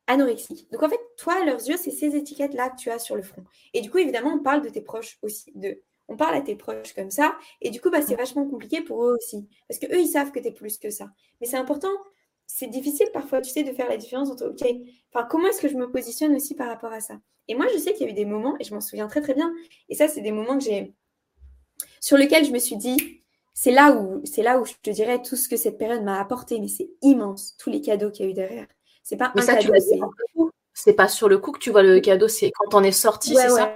anorexique. 0.08 0.70
Donc, 0.72 0.84
en 0.84 0.90
fait, 0.90 1.00
toi, 1.18 1.42
à 1.42 1.46
leurs 1.46 1.68
yeux, 1.68 1.78
c'est 1.78 1.92
ces 1.92 2.16
étiquettes-là 2.16 2.70
que 2.70 2.78
tu 2.78 2.90
as 2.90 3.00
sur 3.00 3.16
le 3.16 3.22
front. 3.22 3.44
Et 3.74 3.82
du 3.82 3.90
coup, 3.90 3.98
évidemment, 3.98 4.34
on 4.34 4.40
parle 4.40 4.62
de 4.62 4.70
tes 4.70 4.82
proches 4.82 5.20
aussi, 5.22 5.52
de 5.56 5.82
on 6.08 6.18
parle 6.18 6.36
à 6.36 6.42
tes 6.42 6.56
proches 6.56 6.94
comme 6.94 7.10
ça. 7.10 7.38
Et 7.62 7.70
du 7.70 7.80
coup, 7.80 7.90
bah, 7.90 8.02
c'est 8.02 8.16
vachement 8.16 8.46
compliqué 8.46 8.82
pour 8.82 9.06
eux 9.06 9.16
aussi. 9.16 9.48
Parce 9.70 9.80
qu'eux, 9.80 10.00
ils 10.00 10.08
savent 10.08 10.32
que 10.32 10.40
tu 10.40 10.48
es 10.48 10.52
plus 10.52 10.78
que 10.78 10.90
ça. 10.90 11.10
Mais 11.40 11.48
c'est 11.48 11.58
important. 11.58 11.92
C'est 12.48 12.68
difficile 12.68 13.08
parfois, 13.14 13.40
tu 13.40 13.50
sais, 13.50 13.64
de 13.64 13.72
faire 13.72 13.88
la 13.88 13.96
différence 13.96 14.30
entre, 14.30 14.48
OK, 14.48 14.68
enfin, 15.14 15.26
comment 15.30 15.48
est-ce 15.48 15.62
que 15.62 15.70
je 15.70 15.78
me 15.78 15.90
positionne 15.90 16.36
aussi 16.36 16.54
par 16.54 16.68
rapport 16.68 16.92
à 16.92 17.00
ça? 17.00 17.22
Et 17.48 17.56
moi, 17.56 17.66
je 17.74 17.78
sais 17.78 17.94
qu'il 17.94 18.06
y 18.06 18.10
a 18.10 18.12
eu 18.12 18.16
des 18.16 18.26
moments, 18.26 18.58
et 18.60 18.66
je 18.66 18.74
m'en 18.74 18.82
souviens 18.82 19.08
très, 19.08 19.22
très 19.22 19.34
bien. 19.34 19.54
Et 19.88 19.96
ça, 19.96 20.10
c'est 20.10 20.20
des 20.20 20.34
moments 20.34 20.58
que 20.58 20.66
j'ai, 20.66 20.94
sur 22.02 22.18
lesquels 22.18 22.44
je 22.44 22.52
me 22.52 22.60
suis 22.60 22.76
dit, 22.76 23.24
c'est 23.54 23.72
là 23.72 23.94
où, 23.94 24.22
c'est 24.26 24.44
là 24.44 24.60
où 24.60 24.66
je 24.66 24.74
te 24.82 24.90
dirais 24.90 25.22
tout 25.22 25.38
ce 25.38 25.48
que 25.48 25.56
cette 25.56 25.78
période 25.78 26.04
m'a 26.04 26.20
apporté. 26.20 26.60
Mais 26.60 26.68
c'est 26.68 26.90
immense, 27.02 27.56
tous 27.58 27.70
les 27.70 27.80
cadeaux 27.80 28.12
qu'il 28.12 28.26
y 28.26 28.28
a 28.28 28.32
eu 28.32 28.34
derrière. 28.34 28.68
C'est 29.04 29.18
pas 29.18 29.32
un 29.36 29.46
cadeau, 29.46 29.74
c'est 30.74 30.94
pas 30.94 31.08
sur 31.08 31.28
le 31.28 31.38
coup 31.38 31.52
que 31.52 31.60
tu 31.60 31.70
vois 31.70 31.84
le 31.84 32.00
cadeau, 32.00 32.28
c'est 32.28 32.52
quand 32.52 32.80
on 32.80 32.84
est 32.84 32.92
sorti, 32.92 33.36
c'est 33.36 33.50
ça 33.50 33.76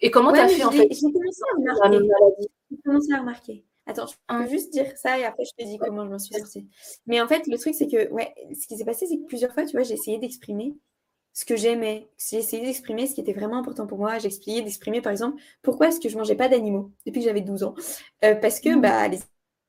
et 0.00 0.10
comment 0.10 0.32
tu 0.32 0.40
as 0.40 0.48
fait 0.48 0.64
en 0.64 0.70
fait 0.70 0.88
J'ai 0.90 1.00
commencé 1.00 1.40
à 1.42 1.88
remarquer. 1.88 2.48
J'ai 2.70 2.76
commencé 2.84 3.12
à 3.12 3.18
remarquer. 3.18 3.64
Attends, 3.86 4.06
je 4.06 4.12
peux 4.12 4.20
hein? 4.28 4.46
juste 4.48 4.72
dire 4.72 4.86
ça 4.96 5.18
et 5.18 5.24
après 5.24 5.44
je 5.44 5.50
te 5.56 5.68
dis 5.68 5.78
comment 5.78 6.04
je 6.04 6.10
m'en 6.10 6.18
suis 6.18 6.34
sortie. 6.34 6.68
Mais 7.06 7.20
en 7.20 7.26
fait, 7.26 7.46
le 7.46 7.58
truc, 7.58 7.74
c'est 7.74 7.88
que, 7.88 8.08
ouais, 8.10 8.32
ce 8.60 8.66
qui 8.66 8.76
s'est 8.76 8.84
passé, 8.84 9.06
c'est 9.06 9.16
que 9.16 9.26
plusieurs 9.26 9.52
fois, 9.52 9.64
tu 9.64 9.72
vois, 9.72 9.82
j'ai 9.82 9.94
essayé 9.94 10.18
d'exprimer 10.18 10.74
ce 11.32 11.44
que 11.44 11.56
j'aimais. 11.56 12.08
J'ai 12.18 12.38
essayé 12.38 12.64
d'exprimer 12.64 13.06
ce 13.06 13.14
qui 13.14 13.20
était 13.20 13.32
vraiment 13.32 13.58
important 13.58 13.86
pour 13.86 13.98
moi. 13.98 14.18
J'ai 14.18 14.28
essayé 14.28 14.62
d'exprimer, 14.62 15.00
par 15.00 15.10
exemple, 15.10 15.42
pourquoi 15.62 15.88
est-ce 15.88 15.98
que 15.98 16.08
je 16.08 16.16
mangeais 16.16 16.36
pas 16.36 16.48
d'animaux 16.48 16.92
depuis 17.06 17.20
que 17.20 17.26
j'avais 17.26 17.40
12 17.40 17.64
ans? 17.64 17.74
Euh, 18.24 18.36
parce 18.36 18.60
que, 18.60 18.68
mmh. 18.68 18.80
bah, 18.80 19.08
les 19.08 19.18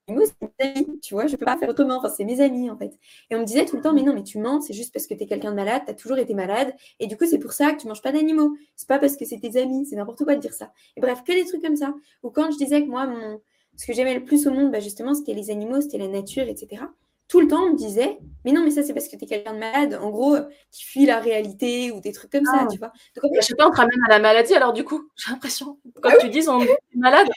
c'est 0.08 0.16
mes 0.42 0.80
amis, 0.80 1.00
tu 1.02 1.14
vois, 1.14 1.28
je 1.28 1.36
peux 1.36 1.46
pas 1.46 1.58
faire 1.58 1.70
autrement, 1.70 1.98
enfin, 1.98 2.10
c'est 2.10 2.26
mes 2.26 2.42
amis 2.42 2.70
en 2.70 2.78
fait. 2.78 2.98
Et 3.30 3.36
on 3.36 3.40
me 3.40 3.46
disait 3.46 3.66
tout 3.66 3.78
le 3.78 3.82
temps, 3.82 3.94
mais 3.94 4.02
non, 4.02 4.14
mais 4.14 4.24
tu 4.24 4.38
mens, 4.38 4.62
c'est 4.62 4.74
juste 4.74 4.94
parce 4.94 5.08
que 5.08 5.14
tu 5.14 5.24
es 5.24 5.28
quelqu'un 5.28 5.52
de 5.52 5.56
malade, 5.56 5.84
tu 5.86 5.92
as 5.92 5.94
toujours 5.94 6.18
été 6.18 6.34
malade, 6.34 6.74
et 7.00 7.08
du 7.08 7.18
coup, 7.18 7.26
c'est 7.26 7.40
pour 7.40 7.54
ça 7.54 7.72
que 7.72 7.82
tu 7.82 7.88
manges 7.88 8.02
pas 8.02 8.12
d'animaux. 8.12 8.56
C'est 8.76 8.88
pas 8.88 9.00
parce 9.00 9.16
que 9.16 9.26
c'est 9.26 9.40
tes 9.40 9.62
amis, 9.62 9.86
c'est 9.86 9.96
n'importe 9.96 10.24
quoi 10.24 10.36
de 10.36 10.42
dire 10.42 10.54
ça. 10.54 10.72
Et 10.98 11.02
bref, 11.02 11.24
que 11.24 11.32
des 11.32 11.46
trucs 11.46 11.62
comme 11.62 11.76
ça. 11.76 11.94
Ou 12.24 12.30
quand 12.30 12.52
je 12.52 12.58
disais 12.58 12.84
que 12.84 12.90
moi, 12.90 13.06
mon... 13.08 13.42
ce 13.78 13.86
que 13.86 13.94
j'aimais 13.94 14.14
le 14.14 14.24
plus 14.24 14.48
au 14.48 14.52
monde, 14.52 14.72
bah, 14.72 14.80
justement, 14.80 15.14
c'était 15.14 15.34
les 15.34 15.50
animaux, 15.50 15.82
c'était 15.82 15.98
la 15.98 16.08
nature, 16.08 16.48
etc. 16.48 16.84
Tout 17.30 17.40
le 17.40 17.48
temps, 17.48 17.64
on 17.64 17.72
me 17.72 17.78
disait, 17.78 18.20
mais 18.46 18.52
non, 18.52 18.64
mais 18.64 18.72
ça, 18.72 18.84
c'est 18.84 18.94
parce 18.94 19.08
que 19.08 19.16
tu 19.16 19.24
es 19.24 19.28
quelqu'un 19.28 19.54
de 19.54 19.60
malade, 19.60 20.00
en 20.02 20.10
gros, 20.10 20.36
qui 20.72 20.84
fuit 20.84 21.06
la 21.06 21.20
réalité 21.20 21.92
ou 21.92 22.02
des 22.02 22.12
trucs 22.12 22.32
comme 22.32 22.46
ça, 22.46 22.60
ah. 22.62 22.68
tu 22.70 22.78
vois. 22.78 22.92
Donc, 23.16 23.32
Je 23.36 23.42
sais 23.42 23.56
pas, 23.56 23.68
on 23.68 23.72
te 23.72 23.78
ramène 23.78 24.00
à 24.08 24.10
la 24.10 24.20
maladie, 24.20 24.54
alors 24.54 24.74
du 24.74 24.84
coup, 24.84 25.10
j'ai 25.16 25.32
l'impression, 25.32 25.80
quand 26.02 26.10
ah 26.12 26.18
tu 26.20 26.30
dis 26.30 26.48
on 26.50 26.62
est 26.62 26.78
malade. 26.94 27.28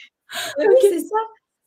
Oui, 0.59 0.75
c'est 0.81 0.99
ça. 0.99 1.15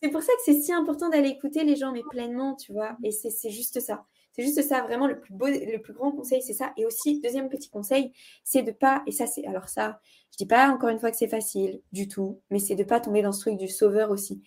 C'est 0.03 0.11
pour 0.11 0.23
ça 0.23 0.33
que 0.33 0.43
c'est 0.45 0.61
si 0.61 0.73
important 0.73 1.11
d'aller 1.11 1.29
écouter 1.29 1.65
les 1.65 1.77
gens, 1.77 1.93
mais 1.93 2.03
pleinement, 2.03 2.55
tu 2.57 2.73
vois. 2.73 2.97
Et 3.05 3.11
c'est 3.13 3.51
juste 3.51 3.81
ça. 3.81 4.05
C'est 4.33 4.43
juste 4.43 4.63
ça, 4.63 4.83
vraiment, 4.83 5.07
le 5.07 5.21
plus 5.21 5.35
beau, 5.35 5.47
le 5.47 5.79
plus 5.79 5.93
grand 5.93 6.13
conseil, 6.13 6.41
c'est 6.41 6.55
ça. 6.55 6.73
Et 6.77 6.87
aussi, 6.87 7.21
deuxième 7.21 7.49
petit 7.49 7.69
conseil, 7.69 8.13
c'est 8.45 8.63
de 8.63 8.71
pas, 8.71 9.03
et 9.07 9.13
ça, 9.13 9.27
c'est, 9.27 9.45
alors 9.47 9.69
ça, 9.69 10.01
je 10.33 10.37
dis 10.39 10.47
pas 10.47 10.71
encore 10.71 10.89
une 10.89 11.01
fois 11.01 11.11
que 11.11 11.17
c'est 11.17 11.29
facile 11.29 11.83
du 11.93 12.09
tout, 12.09 12.41
mais 12.51 12.61
c'est 12.61 12.77
de 12.77 12.85
pas 12.85 13.01
tomber 13.01 13.23
dans 13.23 13.33
ce 13.33 13.41
truc 13.41 13.57
du 13.59 13.69
sauveur 13.69 14.11
aussi. 14.11 14.43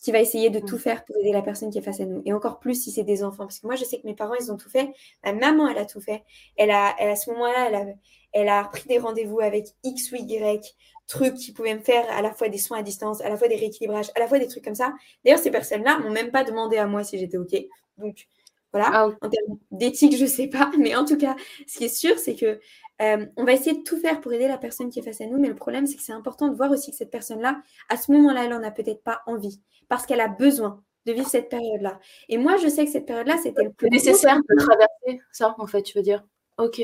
Qui 0.00 0.12
va 0.12 0.20
essayer 0.20 0.50
de 0.50 0.60
tout 0.60 0.76
mm. 0.76 0.80
faire 0.80 1.04
pour 1.04 1.16
aider 1.18 1.32
la 1.32 1.42
personne 1.42 1.70
qui 1.70 1.78
est 1.78 1.82
face 1.82 2.00
à 2.00 2.06
nous. 2.06 2.22
Et 2.24 2.32
encore 2.32 2.58
plus 2.58 2.82
si 2.82 2.90
c'est 2.90 3.04
des 3.04 3.22
enfants. 3.22 3.44
Parce 3.44 3.60
que 3.60 3.66
moi, 3.66 3.76
je 3.76 3.84
sais 3.84 4.00
que 4.00 4.06
mes 4.06 4.14
parents, 4.14 4.34
ils 4.34 4.50
ont 4.50 4.56
tout 4.56 4.70
fait. 4.70 4.90
Ma 5.24 5.32
maman, 5.32 5.68
elle 5.68 5.78
a 5.78 5.86
tout 5.86 6.00
fait. 6.00 6.22
Elle 6.56 6.70
a, 6.70 6.94
à 6.98 7.16
ce 7.16 7.30
moment-là, 7.30 7.68
elle 7.68 7.74
a, 7.74 7.84
elle 8.32 8.48
a 8.48 8.64
pris 8.64 8.86
des 8.88 8.98
rendez-vous 8.98 9.40
avec 9.40 9.66
X 9.82 10.12
ou 10.12 10.16
Y 10.16 10.74
trucs 11.06 11.34
qui 11.34 11.52
pouvaient 11.52 11.74
me 11.74 11.80
faire 11.80 12.08
à 12.10 12.22
la 12.22 12.32
fois 12.32 12.48
des 12.48 12.58
soins 12.58 12.78
à 12.78 12.82
distance, 12.82 13.20
à 13.20 13.28
la 13.28 13.36
fois 13.36 13.48
des 13.48 13.56
rééquilibrages, 13.56 14.10
à 14.14 14.20
la 14.20 14.28
fois 14.28 14.38
des 14.38 14.46
trucs 14.46 14.64
comme 14.64 14.76
ça. 14.76 14.94
D'ailleurs, 15.24 15.40
ces 15.40 15.50
personnes-là 15.50 15.98
m'ont 15.98 16.10
même 16.10 16.30
pas 16.30 16.44
demandé 16.44 16.76
à 16.76 16.86
moi 16.86 17.02
si 17.02 17.18
j'étais 17.18 17.36
OK. 17.36 17.54
Donc, 17.98 18.26
voilà. 18.72 18.90
Ah 18.92 19.06
en 19.06 19.28
termes 19.28 19.58
d'éthique, 19.70 20.16
je 20.16 20.26
sais 20.26 20.46
pas. 20.46 20.70
Mais 20.78 20.94
en 20.94 21.04
tout 21.04 21.16
cas, 21.16 21.36
ce 21.66 21.78
qui 21.78 21.84
est 21.84 21.94
sûr, 21.94 22.18
c'est 22.18 22.34
que 22.34 22.60
euh, 23.00 23.26
on 23.36 23.44
va 23.44 23.52
essayer 23.52 23.76
de 23.76 23.82
tout 23.82 23.98
faire 23.98 24.20
pour 24.20 24.32
aider 24.32 24.46
la 24.46 24.58
personne 24.58 24.90
qui 24.90 24.98
est 24.98 25.02
face 25.02 25.20
à 25.20 25.26
nous, 25.26 25.38
mais 25.38 25.48
le 25.48 25.54
problème, 25.54 25.86
c'est 25.86 25.96
que 25.96 26.02
c'est 26.02 26.12
important 26.12 26.48
de 26.48 26.54
voir 26.54 26.70
aussi 26.70 26.90
que 26.90 26.96
cette 26.96 27.10
personne-là, 27.10 27.62
à 27.88 27.96
ce 27.96 28.12
moment-là, 28.12 28.44
elle 28.44 28.50
n'en 28.50 28.62
a 28.62 28.70
peut-être 28.70 29.02
pas 29.02 29.22
envie, 29.26 29.60
parce 29.88 30.04
qu'elle 30.04 30.20
a 30.20 30.28
besoin 30.28 30.82
de 31.06 31.12
vivre 31.12 31.28
cette 31.28 31.48
période-là. 31.48 31.98
Et 32.28 32.36
moi, 32.36 32.58
je 32.58 32.68
sais 32.68 32.84
que 32.84 32.90
cette 32.90 33.06
période-là, 33.06 33.38
c'était 33.42 33.64
le 33.64 33.72
plus 33.72 33.88
nécessaire 33.88 34.36
de 34.36 34.56
traverser 34.58 35.22
ça, 35.32 35.54
en 35.58 35.66
fait, 35.66 35.82
tu 35.82 35.96
veux 35.96 36.04
dire. 36.04 36.22
Ok. 36.58 36.82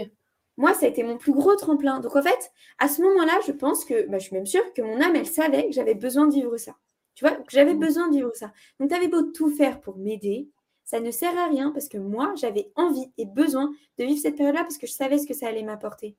Moi, 0.56 0.72
ça 0.72 0.86
a 0.86 0.88
été 0.88 1.02
mon 1.02 1.18
plus 1.18 1.32
gros 1.32 1.54
tremplin. 1.54 2.00
Donc, 2.00 2.16
en 2.16 2.22
fait, 2.22 2.50
à 2.78 2.88
ce 2.88 3.02
moment-là, 3.02 3.38
je 3.46 3.52
pense 3.52 3.84
que, 3.84 4.08
bah, 4.08 4.18
je 4.18 4.24
suis 4.24 4.34
même 4.34 4.46
sûre 4.46 4.72
que 4.72 4.80
mon 4.80 5.02
âme, 5.02 5.16
elle 5.16 5.26
savait 5.26 5.66
que 5.66 5.72
j'avais 5.72 5.94
besoin 5.94 6.26
de 6.28 6.32
vivre 6.32 6.56
ça. 6.56 6.76
Tu 7.14 7.26
vois, 7.26 7.36
que 7.36 7.50
j'avais 7.50 7.74
mmh. 7.74 7.80
besoin 7.80 8.08
de 8.08 8.16
vivre 8.16 8.34
ça. 8.34 8.52
Donc, 8.80 8.88
tu 8.88 8.94
avais 8.94 9.08
beau 9.08 9.22
tout 9.22 9.50
faire 9.50 9.80
pour 9.82 9.98
m'aider, 9.98 10.48
ça 10.86 11.00
ne 11.00 11.10
sert 11.10 11.36
à 11.36 11.48
rien 11.48 11.72
parce 11.72 11.88
que 11.88 11.98
moi, 11.98 12.32
j'avais 12.36 12.70
envie 12.76 13.10
et 13.18 13.26
besoin 13.26 13.72
de 13.98 14.04
vivre 14.04 14.20
cette 14.20 14.36
période-là 14.36 14.62
parce 14.62 14.78
que 14.78 14.86
je 14.86 14.92
savais 14.92 15.18
ce 15.18 15.26
que 15.26 15.34
ça 15.34 15.48
allait 15.48 15.64
m'apporter. 15.64 16.16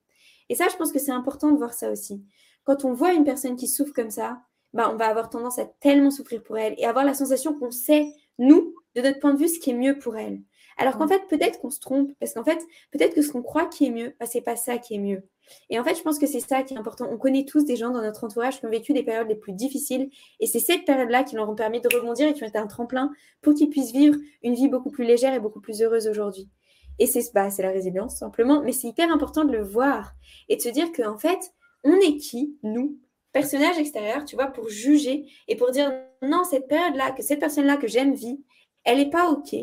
Et 0.50 0.56
ça, 0.56 0.68
je 0.70 0.76
pense 0.76 0.92
que 0.92 1.00
c'est 1.00 1.12
important 1.12 1.52
de 1.52 1.58
voir 1.58 1.74
ça 1.74 1.90
aussi. 1.90 2.22
Quand 2.66 2.84
on 2.84 2.94
voit 2.94 3.14
une 3.14 3.24
personne 3.24 3.56
qui 3.56 3.68
souffre 3.68 3.94
comme 3.94 4.12
ça, 4.12 4.42
bah, 4.74 4.92
on 4.94 4.98
va 4.98 5.08
avoir 5.08 5.30
tendance 5.30 5.58
à 5.58 5.66
tellement 5.66 6.12
souffrir 6.12 6.44
pour 6.44 6.58
elle 6.58 6.76
et 6.78 6.86
avoir 6.86 7.06
la 7.06 7.14
sensation 7.14 7.58
qu'on 7.58 7.72
sait, 7.72 8.12
nous, 8.38 8.76
de 8.96 9.02
notre 9.02 9.20
point 9.20 9.34
de 9.34 9.40
vue, 9.40 9.48
ce 9.48 9.60
qui 9.60 9.72
est 9.72 9.74
mieux 9.74 9.98
pour 9.98 10.18
elle. 10.18 10.42
Alors 10.78 10.98
qu'en 10.98 11.08
fait, 11.08 11.26
peut-être 11.28 11.60
qu'on 11.60 11.72
se 11.72 11.80
trompe, 11.80 12.12
parce 12.20 12.34
qu'en 12.34 12.44
fait, 12.44 12.60
peut-être 12.92 13.16
que 13.16 13.22
ce 13.22 13.32
qu'on 13.32 13.42
croit 13.42 13.66
qui 13.66 13.86
est 13.86 13.92
mieux, 13.92 14.16
bah, 14.20 14.26
c'est 14.26 14.42
pas 14.42 14.58
ça 14.58 14.78
qui 14.78 14.96
est 14.96 15.00
mieux. 15.00 15.24
Et 15.70 15.80
en 15.80 15.84
fait, 15.84 15.96
je 15.96 16.02
pense 16.02 16.20
que 16.20 16.28
c'est 16.28 16.40
ça 16.40 16.64
qui 16.64 16.74
est 16.74 16.78
important. 16.78 17.08
On 17.12 17.18
connaît 17.18 17.46
tous 17.46 17.66
des 17.66 17.76
gens 17.76 17.90
dans 17.90 18.02
notre 18.02 18.24
entourage 18.24 18.60
qui 18.60 18.66
ont 18.66 18.70
vécu 18.70 18.94
des 18.94 19.04
périodes 19.04 19.28
les 19.28 19.36
plus 19.36 19.54
difficiles. 19.54 20.10
Et 20.40 20.48
c'est 20.48 20.60
cette 20.60 20.86
période-là 20.86 21.24
qui 21.24 21.36
leur 21.36 21.50
ont 21.50 21.56
permis 21.56 21.82
de 21.82 21.90
rebondir 21.94 22.28
et 22.28 22.34
qui 22.34 22.44
ont 22.44 22.48
été 22.48 22.58
un 22.58 22.68
tremplin 22.68 23.12
pour 23.42 23.54
qu'ils 23.54 23.70
puissent 23.70 23.92
vivre 23.92 24.18
une 24.44 24.56
vie 24.56 24.68
beaucoup 24.68 24.92
plus 24.92 25.06
légère 25.06 25.34
et 25.34 25.40
beaucoup 25.40 25.62
plus 25.62 25.82
heureuse 25.82 26.08
aujourd'hui. 26.08 26.50
Et 27.00 27.06
c'est 27.06 27.32
bah, 27.34 27.50
la 27.60 27.70
résilience, 27.70 28.18
simplement. 28.18 28.62
Mais 28.64 28.72
c'est 28.72 28.88
hyper 28.88 29.12
important 29.12 29.46
de 29.46 29.52
le 29.52 29.64
voir 29.64 30.14
et 30.50 30.56
de 30.56 30.62
se 30.62 30.70
dire 30.70 30.92
qu'en 30.92 31.18
fait, 31.18 31.54
on 31.84 31.96
est 31.96 32.18
qui, 32.18 32.58
nous, 32.64 32.98
personnages 33.32 33.78
extérieurs, 33.78 34.26
tu 34.26 34.36
vois, 34.36 34.48
pour 34.48 34.68
juger 34.68 35.26
et 35.48 35.56
pour 35.56 35.72
dire 35.72 35.92
non, 36.22 36.44
cette 36.44 36.68
période-là, 36.68 37.12
que 37.12 37.22
cette 37.22 37.40
personne-là 37.40 37.78
que 37.78 37.88
j'aime 37.88 38.14
vit, 38.14 38.44
elle 38.84 38.98
n'est 38.98 39.10
pas 39.10 39.30
OK. 39.30 39.56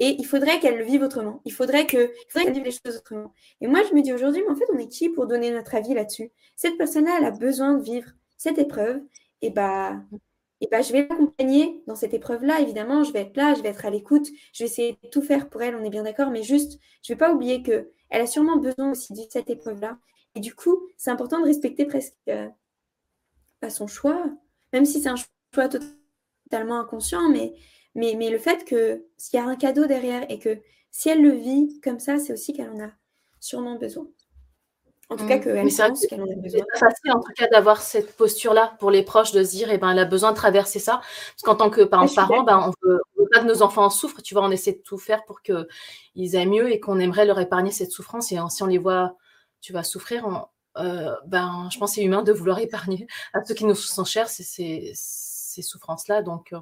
Et 0.00 0.16
il 0.18 0.26
faudrait 0.26 0.58
qu'elle 0.58 0.78
le 0.78 0.84
vive 0.84 1.02
autrement. 1.02 1.40
Il 1.44 1.52
faudrait 1.52 1.86
que, 1.86 2.12
qu'elle 2.32 2.52
vive 2.52 2.64
les 2.64 2.72
choses 2.72 2.96
autrement. 2.96 3.32
Et 3.60 3.68
moi, 3.68 3.82
je 3.88 3.94
me 3.94 4.02
dis 4.02 4.12
aujourd'hui, 4.12 4.42
mais 4.42 4.52
en 4.52 4.56
fait, 4.56 4.66
on 4.72 4.78
est 4.78 4.88
qui 4.88 5.08
pour 5.08 5.26
donner 5.26 5.50
notre 5.50 5.74
avis 5.74 5.94
là-dessus? 5.94 6.32
Cette 6.56 6.76
personne-là, 6.76 7.16
elle 7.18 7.26
a 7.26 7.30
besoin 7.30 7.74
de 7.74 7.82
vivre 7.82 8.10
cette 8.36 8.58
épreuve. 8.58 9.00
Et 9.40 9.50
bah, 9.50 9.96
et 10.60 10.68
bah, 10.70 10.80
je 10.80 10.92
vais 10.92 11.06
l'accompagner 11.08 11.82
dans 11.86 11.94
cette 11.94 12.14
épreuve-là, 12.14 12.60
évidemment. 12.60 13.04
Je 13.04 13.12
vais 13.12 13.20
être 13.20 13.36
là, 13.36 13.54
je 13.54 13.62
vais 13.62 13.68
être 13.68 13.84
à 13.84 13.90
l'écoute. 13.90 14.26
Je 14.52 14.64
vais 14.64 14.70
essayer 14.70 14.98
de 15.02 15.08
tout 15.08 15.22
faire 15.22 15.48
pour 15.48 15.62
elle, 15.62 15.76
on 15.76 15.84
est 15.84 15.90
bien 15.90 16.02
d'accord. 16.02 16.30
Mais 16.30 16.42
juste, 16.42 16.80
je 17.02 17.12
ne 17.12 17.14
vais 17.14 17.18
pas 17.18 17.32
oublier 17.32 17.62
qu'elle 17.62 17.86
a 18.10 18.26
sûrement 18.26 18.56
besoin 18.56 18.90
aussi 18.90 19.12
de 19.12 19.20
cette 19.28 19.50
épreuve-là. 19.50 19.98
Et 20.34 20.40
du 20.40 20.54
coup, 20.54 20.88
c'est 20.96 21.10
important 21.10 21.40
de 21.40 21.44
respecter 21.44 21.84
presque 21.84 22.14
euh, 22.28 22.48
pas 23.60 23.70
son 23.70 23.86
choix, 23.86 24.24
même 24.72 24.84
si 24.84 25.00
c'est 25.00 25.08
un 25.08 25.16
choix 25.16 25.68
totalement 25.68 26.80
inconscient, 26.80 27.28
mais 27.28 27.54
mais, 27.94 28.14
mais 28.16 28.30
le 28.30 28.38
fait 28.38 28.64
que 28.64 29.04
s'il 29.16 29.38
y 29.38 29.42
a 29.42 29.46
un 29.46 29.56
cadeau 29.56 29.86
derrière 29.86 30.30
et 30.30 30.38
que 30.38 30.58
si 30.90 31.08
elle 31.08 31.22
le 31.22 31.32
vit 31.32 31.80
comme 31.82 31.98
ça, 31.98 32.18
c'est 32.18 32.32
aussi 32.32 32.52
qu'elle 32.52 32.70
en 32.70 32.80
a 32.80 32.90
sûrement 33.40 33.76
besoin. 33.76 34.06
En 35.10 35.16
tout 35.16 35.26
cas, 35.26 35.36
mmh. 35.36 35.40
qu'elle 35.40 35.68
pense 35.76 36.06
qu'elle 36.06 36.22
en 36.22 36.30
a 36.30 36.34
besoin. 36.36 36.64
C'est 36.72 36.78
facile, 36.78 37.12
en 37.12 37.20
tout 37.20 37.32
cas, 37.36 37.46
d'avoir 37.48 37.82
cette 37.82 38.16
posture-là 38.16 38.74
pour 38.78 38.90
les 38.90 39.02
proches, 39.02 39.32
de 39.32 39.44
se 39.44 39.50
dire, 39.50 39.70
eh 39.70 39.76
ben, 39.76 39.90
elle 39.90 39.98
a 39.98 40.06
besoin 40.06 40.30
de 40.32 40.36
traverser 40.36 40.78
ça. 40.78 41.00
Parce 41.02 41.42
qu'en 41.42 41.56
tant 41.56 41.68
que 41.68 41.82
parents, 41.82 42.06
ben, 42.44 42.72
on 42.84 42.88
ne 42.88 42.94
veut 42.94 43.28
pas 43.30 43.40
que 43.40 43.46
nos 43.46 43.62
enfants 43.62 43.90
souffrent. 43.90 44.22
Tu 44.22 44.34
vois, 44.34 44.44
on 44.44 44.50
essaie 44.50 44.72
de 44.72 44.82
tout 44.82 44.96
faire 44.96 45.24
pour 45.24 45.42
qu'ils 45.42 46.34
aient 46.36 46.46
mieux 46.46 46.72
et 46.72 46.80
qu'on 46.80 46.98
aimerait 46.98 47.26
leur 47.26 47.38
épargner 47.38 47.70
cette 47.70 47.90
souffrance. 47.90 48.32
Et 48.32 48.38
si 48.48 48.62
on 48.62 48.66
les 48.66 48.78
voit, 48.78 49.14
tu 49.60 49.74
vas 49.74 49.82
souffrir, 49.82 50.46
euh, 50.78 51.14
ben, 51.26 51.68
je 51.70 51.78
pense 51.78 51.90
que 51.90 51.96
c'est 51.96 52.02
humain 52.02 52.22
de 52.22 52.32
vouloir 52.32 52.58
épargner 52.60 53.06
à 53.34 53.44
ceux 53.44 53.54
qui 53.54 53.66
nous 53.66 53.74
sont 53.74 54.04
chers. 54.04 54.28
C'est 54.28 54.92
ces 55.54 55.62
souffrances-là. 55.62 56.22
Donc, 56.22 56.52
euh, 56.52 56.60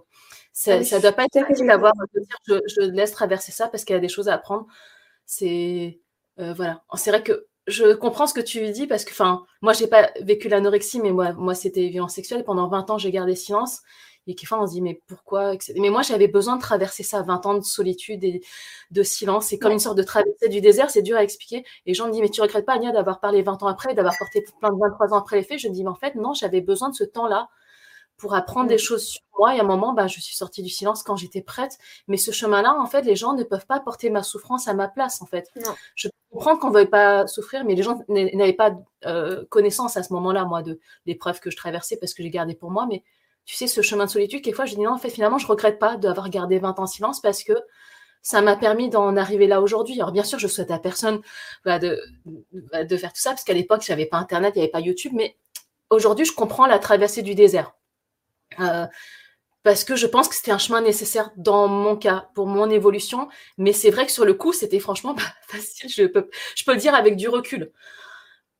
ça 0.53 0.78
ne 0.78 0.84
ah 0.93 1.01
doit 1.01 1.12
pas 1.12 1.24
être 1.24 1.47
facile 1.47 1.66
d'avoir 1.66 1.93
de 2.14 2.20
dire 2.20 2.36
je, 2.47 2.55
je, 2.66 2.80
laisse 2.82 3.12
traverser 3.12 3.53
ça 3.53 3.68
parce 3.68 3.84
qu'il 3.84 3.95
y 3.95 3.99
a 3.99 4.01
des 4.01 4.09
choses 4.09 4.28
à 4.28 4.34
apprendre. 4.34 4.66
C'est 5.26 6.01
euh, 6.38 6.53
voilà. 6.55 6.82
C'est 6.95 7.11
vrai 7.11 7.22
que 7.22 7.47
je 7.66 7.95
comprends 7.95 8.26
ce 8.26 8.34
que 8.34 8.40
tu 8.40 8.68
dis 8.70 8.86
parce 8.86 9.05
que, 9.05 9.12
enfin, 9.12 9.45
moi, 9.61 9.72
j'ai 9.72 9.86
pas 9.86 10.11
vécu 10.20 10.49
l'anorexie, 10.49 11.01
mais 11.01 11.12
moi, 11.12 11.32
moi, 11.32 11.55
c'était 11.55 11.88
violence 11.88 12.14
sexuelle. 12.14 12.45
Pendant 12.45 12.68
20 12.68 12.90
ans, 12.90 12.99
j'ai 12.99 13.11
gardé 13.11 13.36
silence. 13.36 13.82
Et 14.28 14.36
fois 14.47 14.62
on 14.62 14.66
se 14.68 14.72
dit, 14.72 14.82
mais 14.82 15.01
pourquoi 15.09 15.55
Mais 15.76 15.90
moi, 15.90 16.03
j'avais 16.03 16.28
besoin 16.28 16.57
de 16.57 16.61
traverser 16.61 17.03
ça, 17.03 17.22
20 17.22 17.47
ans 17.47 17.55
de 17.55 17.64
solitude 17.64 18.22
et 18.22 18.40
de 18.93 19.03
silence. 19.03 19.47
C'est 19.47 19.59
comme 19.59 19.72
une 19.72 19.80
sorte 19.80 19.99
de 19.99 20.05
traversée 20.05 20.49
du 20.49 20.61
désert, 20.61 20.90
c'est 20.90 21.03
dur 21.03 21.16
à 21.16 21.24
expliquer. 21.24 21.64
Et 21.86 21.95
gens 21.95 22.07
me 22.07 22.12
disent, 22.12 22.20
mais 22.22 22.28
tu 22.28 22.40
regrettes 22.40 22.66
pas, 22.66 22.74
Ania, 22.74 22.93
d'avoir 22.93 23.18
parlé 23.20 23.43
20 23.43 23.62
ans 23.64 23.66
après, 23.66 23.95
d'avoir 23.95 24.16
porté 24.16 24.45
plein 24.61 24.70
de 24.70 24.78
23 24.78 25.12
ans 25.12 25.18
après 25.18 25.36
les 25.36 25.43
faits? 25.43 25.59
Je 25.59 25.68
dis, 25.68 25.82
mais 25.82 25.90
en 25.90 25.97
fait, 25.97 26.14
non, 26.14 26.34
j'avais 26.34 26.61
besoin 26.61 26.90
de 26.90 26.95
ce 26.95 27.05
temps-là 27.05 27.49
pour 28.23 28.37
apprendre 28.37 28.68
des 28.68 28.79
choses 28.79 29.05
sur 29.05 29.20
moi. 29.37 29.57
Et 29.57 29.59
à 29.59 29.62
un 29.62 29.66
moment, 29.66 29.93
bah, 29.95 30.07
je 30.07 30.20
suis 30.20 30.37
sortie 30.37 30.62
du 30.62 30.68
silence 30.68 31.03
quand 31.03 31.16
j'étais 31.16 31.43
prête. 31.43 31.77
Mais 32.07 32.16
ce 32.16 32.31
chemin-là, 32.31 32.73
en 32.79 32.87
fait, 32.87 33.03
les 33.03 33.16
gens 33.16 33.35
ne 33.35 33.43
peuvent 33.43 33.66
pas 33.66 33.81
porter 33.81 34.11
ma 34.11 34.23
souffrance 34.23 34.68
à 34.68 34.75
ma 34.75 34.87
place, 34.87 35.20
en 35.23 35.27
fait. 35.27 35.51
Je 35.97 36.09
comprends 36.31 36.57
qu'on 36.57 36.68
ne 36.68 36.75
veuille 36.75 36.87
pas 36.87 37.27
souffrir, 37.27 37.64
mais 37.64 37.75
les 37.75 37.83
gens 37.83 37.99
n'avaient 38.09 38.53
pas 38.53 38.77
euh, 39.07 39.45
connaissance 39.51 39.97
à 39.97 40.05
ce 40.05 40.12
moment-là, 40.12 40.45
moi, 40.45 40.62
de 40.62 40.79
l'épreuve 41.05 41.41
que 41.41 41.51
je 41.51 41.57
traversais 41.57 41.97
parce 41.97 42.14
que 42.14 42.23
j'ai 42.23 42.31
gardé 42.31 42.55
pour 42.55 42.70
moi. 42.70 42.87
Mais 42.89 43.03
tu 43.45 43.57
sais, 43.57 43.66
ce 43.66 43.83
chemin 43.83 44.05
de 44.05 44.11
solitude, 44.11 44.41
quelquefois, 44.41 44.66
je 44.66 44.77
dis 44.77 44.81
non, 44.83 44.93
en 44.93 44.99
fait, 44.99 45.11
finalement, 45.11 45.39
je 45.39 45.49
regrette 45.49 45.81
pas 45.81 45.97
d'avoir 45.97 46.31
gardé 46.31 46.61
20 46.61 46.79
ans 46.79 46.85
en 46.85 46.87
silence 46.87 47.20
parce 47.20 47.43
que 47.43 47.55
ça 48.23 48.41
m'a 48.41 48.55
permis 48.55 48.89
d'en 48.89 49.16
arriver 49.16 49.49
là 49.49 49.61
aujourd'hui. 49.61 49.97
Alors 50.01 50.12
bien 50.12 50.23
sûr, 50.23 50.39
je 50.39 50.47
souhaite 50.47 50.70
à 50.70 50.79
personne 50.79 51.20
bah, 51.64 51.81
de, 51.81 52.01
bah, 52.70 52.85
de 52.85 52.97
faire 52.97 53.12
tout 53.12 53.20
ça, 53.20 53.31
parce 53.31 53.43
qu'à 53.43 53.53
l'époque, 53.53 53.83
j'avais 53.85 54.07
pas 54.07 54.18
Internet, 54.18 54.53
il 54.55 54.59
n'y 54.59 54.62
avait 54.62 54.70
pas 54.70 54.79
YouTube, 54.79 55.11
mais 55.12 55.37
aujourd'hui, 55.91 56.25
je 56.25 56.33
comprends 56.33 56.66
la 56.66 56.79
traversée 56.79 57.23
du 57.23 57.35
désert. 57.35 57.75
Euh, 58.61 58.86
parce 59.62 59.84
que 59.84 59.94
je 59.94 60.07
pense 60.07 60.28
que 60.28 60.34
c'était 60.34 60.50
un 60.50 60.59
chemin 60.59 60.80
nécessaire 60.80 61.30
dans 61.36 61.68
mon 61.68 61.96
cas, 61.96 62.28
pour 62.34 62.46
mon 62.46 62.68
évolution. 62.68 63.28
Mais 63.59 63.72
c'est 63.72 63.90
vrai 63.90 64.07
que 64.07 64.12
sur 64.12 64.24
le 64.24 64.34
coup, 64.34 64.53
c'était 64.53 64.80
franchement 64.80 65.14
pas 65.14 65.34
facile. 65.46 65.88
Je 65.90 66.05
peux, 66.05 66.28
je 66.57 66.64
peux 66.64 66.72
le 66.72 66.80
dire 66.80 66.94
avec 66.94 67.16
du 67.16 67.28
recul. 67.28 67.72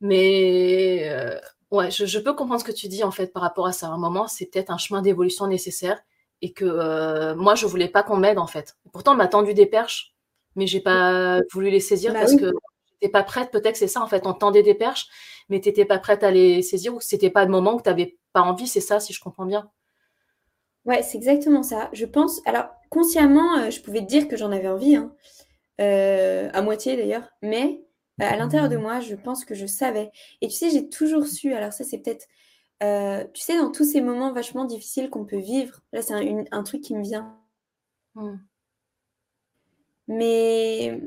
Mais 0.01 1.09
euh, 1.09 1.39
ouais, 1.71 1.91
je, 1.91 2.19
peux 2.19 2.33
comprendre 2.33 2.61
ce 2.61 2.65
que 2.65 2.71
tu 2.71 2.87
dis 2.87 3.03
en 3.03 3.11
fait 3.11 3.27
par 3.33 3.41
rapport 3.41 3.67
à 3.67 3.73
ça. 3.73 3.87
À 3.87 3.91
un 3.91 3.97
moment, 3.97 4.27
c'est 4.27 4.45
peut-être 4.45 4.69
un 4.69 4.77
chemin 4.77 5.01
d'évolution 5.01 5.47
nécessaire 5.47 6.01
et 6.41 6.51
que 6.51 6.65
euh, 6.65 7.35
moi, 7.35 7.55
je 7.55 7.65
voulais 7.65 7.87
pas 7.89 8.03
qu'on 8.03 8.17
m'aide 8.17 8.37
en 8.37 8.47
fait. 8.47 8.75
Pourtant, 8.91 9.13
on 9.13 9.15
m'a 9.15 9.27
tendu 9.27 9.53
des 9.53 9.65
perches, 9.65 10.13
mais 10.55 10.67
j'ai 10.67 10.81
pas 10.81 11.39
voulu 11.51 11.69
les 11.69 11.79
saisir 11.79 12.13
bah 12.13 12.19
parce 12.19 12.35
que 12.35 12.51
j'étais 12.91 13.11
pas 13.11 13.23
prête. 13.23 13.51
Peut-être 13.51 13.77
c'est 13.77 13.87
ça 13.87 14.01
en 14.01 14.07
fait. 14.07 14.25
On 14.25 14.33
tendait 14.33 14.63
des 14.63 14.73
perches, 14.73 15.07
mais 15.49 15.61
tu 15.61 15.69
n'étais 15.69 15.85
pas 15.85 15.99
prête 15.99 16.23
à 16.23 16.31
les 16.31 16.61
saisir 16.61 16.93
ou 16.95 17.01
c'était 17.01 17.29
pas 17.29 17.45
le 17.45 17.51
moment 17.51 17.75
où 17.75 17.81
tu 17.81 17.89
n'avais 17.89 18.17
pas 18.33 18.41
envie. 18.41 18.67
C'est 18.67 18.81
ça, 18.81 18.99
si 18.99 19.13
je 19.13 19.21
comprends 19.21 19.45
bien. 19.45 19.69
Ouais, 20.85 21.01
c'est 21.01 21.17
exactement 21.17 21.63
ça. 21.63 21.89
Je 21.93 22.05
pense, 22.05 22.41
alors 22.45 22.67
consciemment, 22.89 23.57
euh, 23.57 23.69
je 23.69 23.81
pouvais 23.81 24.01
te 24.01 24.05
dire 24.05 24.27
que 24.27 24.35
j'en 24.37 24.51
avais 24.51 24.67
envie, 24.67 24.95
hein, 24.95 25.13
euh, 25.81 26.49
à 26.53 26.61
moitié 26.61 26.97
d'ailleurs, 26.97 27.29
mais 27.41 27.81
euh, 28.21 28.25
à 28.25 28.35
l'intérieur 28.35 28.69
de 28.69 28.77
moi, 28.77 28.99
je 28.99 29.15
pense 29.15 29.45
que 29.45 29.55
je 29.55 29.65
savais. 29.65 30.11
Et 30.41 30.47
tu 30.47 30.53
sais, 30.53 30.69
j'ai 30.69 30.89
toujours 30.89 31.25
su, 31.25 31.53
alors 31.53 31.73
ça 31.73 31.83
c'est 31.83 31.99
peut-être, 31.99 32.27
tu 33.33 33.41
sais, 33.41 33.57
dans 33.57 33.71
tous 33.71 33.85
ces 33.85 34.01
moments 34.01 34.33
vachement 34.33 34.65
difficiles 34.65 35.09
qu'on 35.09 35.25
peut 35.25 35.39
vivre, 35.39 35.81
là 35.93 36.01
c'est 36.01 36.13
un, 36.51 36.63
truc 36.63 36.81
qui 36.81 36.95
me 36.95 37.03
vient. 37.03 37.37
Mmh. 38.15 38.35
Mais 40.09 40.99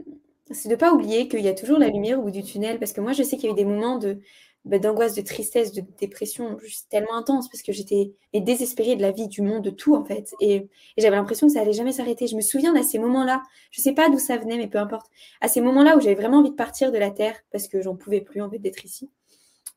c'est 0.51 0.68
de 0.68 0.77
pas 0.77 0.93
oublier 0.93 1.29
qu'il 1.29 1.41
y 1.41 1.49
a 1.49 1.55
toujours 1.55 1.79
la 1.79 1.89
lumière 1.89 2.18
au 2.18 2.22
bout 2.22 2.31
du 2.31 2.43
tunnel, 2.43 2.79
parce 2.79 2.93
que 2.93 3.01
moi 3.01 3.12
je 3.12 3.22
sais 3.22 3.37
qu'il 3.37 3.47
y 3.47 3.49
a 3.49 3.53
eu 3.53 3.57
des 3.57 3.64
moments 3.64 3.99
de, 3.99 4.20
bah, 4.67 4.81
d'angoisse, 4.81 5.14
de 5.14 5.23
tristesse, 5.23 5.73
de 5.73 5.83
dépression 5.99 6.59
juste 6.59 6.89
tellement 6.91 7.14
intense 7.14 7.49
parce 7.49 7.62
que 7.62 7.73
j'étais 7.73 8.12
désespérée 8.35 8.97
de 8.97 9.03
la 9.03 9.12
vie, 9.12 9.29
du 9.29 9.41
monde, 9.41 9.62
de 9.62 9.71
tout 9.71 9.95
en 9.95 10.05
fait. 10.05 10.35
Et, 10.41 10.69
j'avais 10.99 11.14
l'impression 11.14 11.47
que 11.47 11.53
ça 11.53 11.61
allait 11.61 11.73
jamais 11.73 11.93
s'arrêter. 11.93 12.27
Je 12.27 12.35
me 12.35 12.41
souviens 12.41 12.75
à 12.75 12.83
ces 12.83 12.99
moments-là, 12.99 13.43
je 13.71 13.81
sais 13.81 13.93
pas 13.93 14.09
d'où 14.11 14.19
ça 14.19 14.37
venait, 14.37 14.57
mais 14.57 14.67
peu 14.67 14.79
importe, 14.79 15.07
à 15.41 15.47
ces 15.47 15.61
moments-là 15.61 15.97
où 15.97 16.01
j'avais 16.01 16.17
vraiment 16.17 16.39
envie 16.39 16.51
de 16.51 16.57
partir 16.57 16.91
de 16.91 16.99
la 16.99 17.11
terre 17.12 17.37
parce 17.53 17.69
que 17.69 17.81
j'en 17.81 17.95
pouvais 17.95 18.21
plus 18.21 18.43
en 18.43 18.49
d'être 18.49 18.85
ici. 18.85 19.09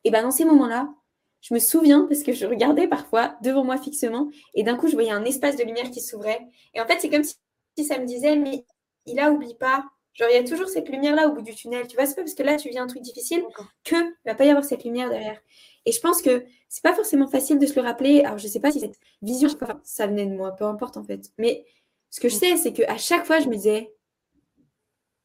Et 0.04 0.12
ben 0.12 0.24
dans 0.24 0.32
ces 0.32 0.46
moments-là, 0.46 0.90
je 1.42 1.54
me 1.54 1.60
souviens 1.60 2.06
parce 2.10 2.24
que 2.24 2.34
je 2.34 2.48
regardais 2.48 2.88
parfois 2.88 3.38
devant 3.44 3.64
moi 3.64 3.78
fixement 3.78 4.30
et 4.56 4.64
d'un 4.64 4.76
coup 4.76 4.88
je 4.88 4.94
voyais 4.94 5.12
un 5.12 5.24
espace 5.24 5.56
de 5.56 5.64
lumière 5.64 5.92
qui 5.92 6.02
s'ouvrait. 6.02 6.48
Et 6.74 6.82
en 6.82 6.88
fait 6.88 6.98
c'est 7.00 7.10
comme 7.10 7.24
si, 7.24 7.36
si 7.78 7.86
ça 7.86 8.00
me 8.00 8.06
disait 8.06 8.36
mais 8.36 8.66
il 9.06 9.20
a 9.20 9.32
oublie 9.32 9.56
pas, 9.56 9.86
Genre, 10.20 10.28
il 10.30 10.36
y 10.36 10.38
a 10.38 10.44
toujours 10.44 10.68
cette 10.68 10.90
lumière-là 10.90 11.28
au 11.28 11.34
bout 11.34 11.42
du 11.42 11.56
tunnel. 11.56 11.88
Tu 11.88 11.96
vois, 11.96 12.06
c'est 12.06 12.16
pas 12.16 12.24
parce 12.24 12.34
que 12.34 12.44
là, 12.44 12.58
tu 12.58 12.68
vis 12.70 12.78
un 12.78 12.88
truc 12.88 13.02
difficile 13.02 13.42
qu'il 13.86 13.98
ne 13.98 14.12
va 14.26 14.36
pas 14.36 14.44
y 14.44 14.50
avoir 14.50 14.66
cette 14.66 14.84
lumière 14.84 15.10
derrière. 15.10 15.40
Et 15.86 15.94
je 15.94 16.00
pense 16.02 16.22
que 16.22 16.44
c'est 16.68 16.84
pas 16.84 16.94
forcément 16.94 17.28
facile 17.28 17.58
de 17.58 17.66
se 17.66 17.76
le 17.76 17.82
rappeler. 17.82 18.22
Alors, 18.26 18.38
je 18.38 18.48
sais 18.48 18.60
pas 18.60 18.72
si 18.72 18.82
cette 18.82 19.00
vision, 19.22 19.48
ça 19.84 20.08
venait 20.08 20.26
de 20.26 20.34
moi, 20.34 20.52
peu 20.52 20.66
importe 20.66 20.98
en 20.98 21.04
fait. 21.04 21.32
Mais 21.38 21.66
ce 22.10 22.20
que 22.20 22.28
je 22.28 22.36
sais, 22.36 22.58
c'est 22.58 22.74
qu'à 22.74 22.98
chaque 22.98 23.26
fois, 23.26 23.40
je 23.40 23.48
me 23.48 23.56
disais, 23.56 23.94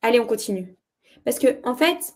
allez, 0.00 0.20
on 0.20 0.26
continue. 0.26 0.76
Parce 1.24 1.40
que, 1.40 1.58
en 1.64 1.74
fait, 1.74 2.14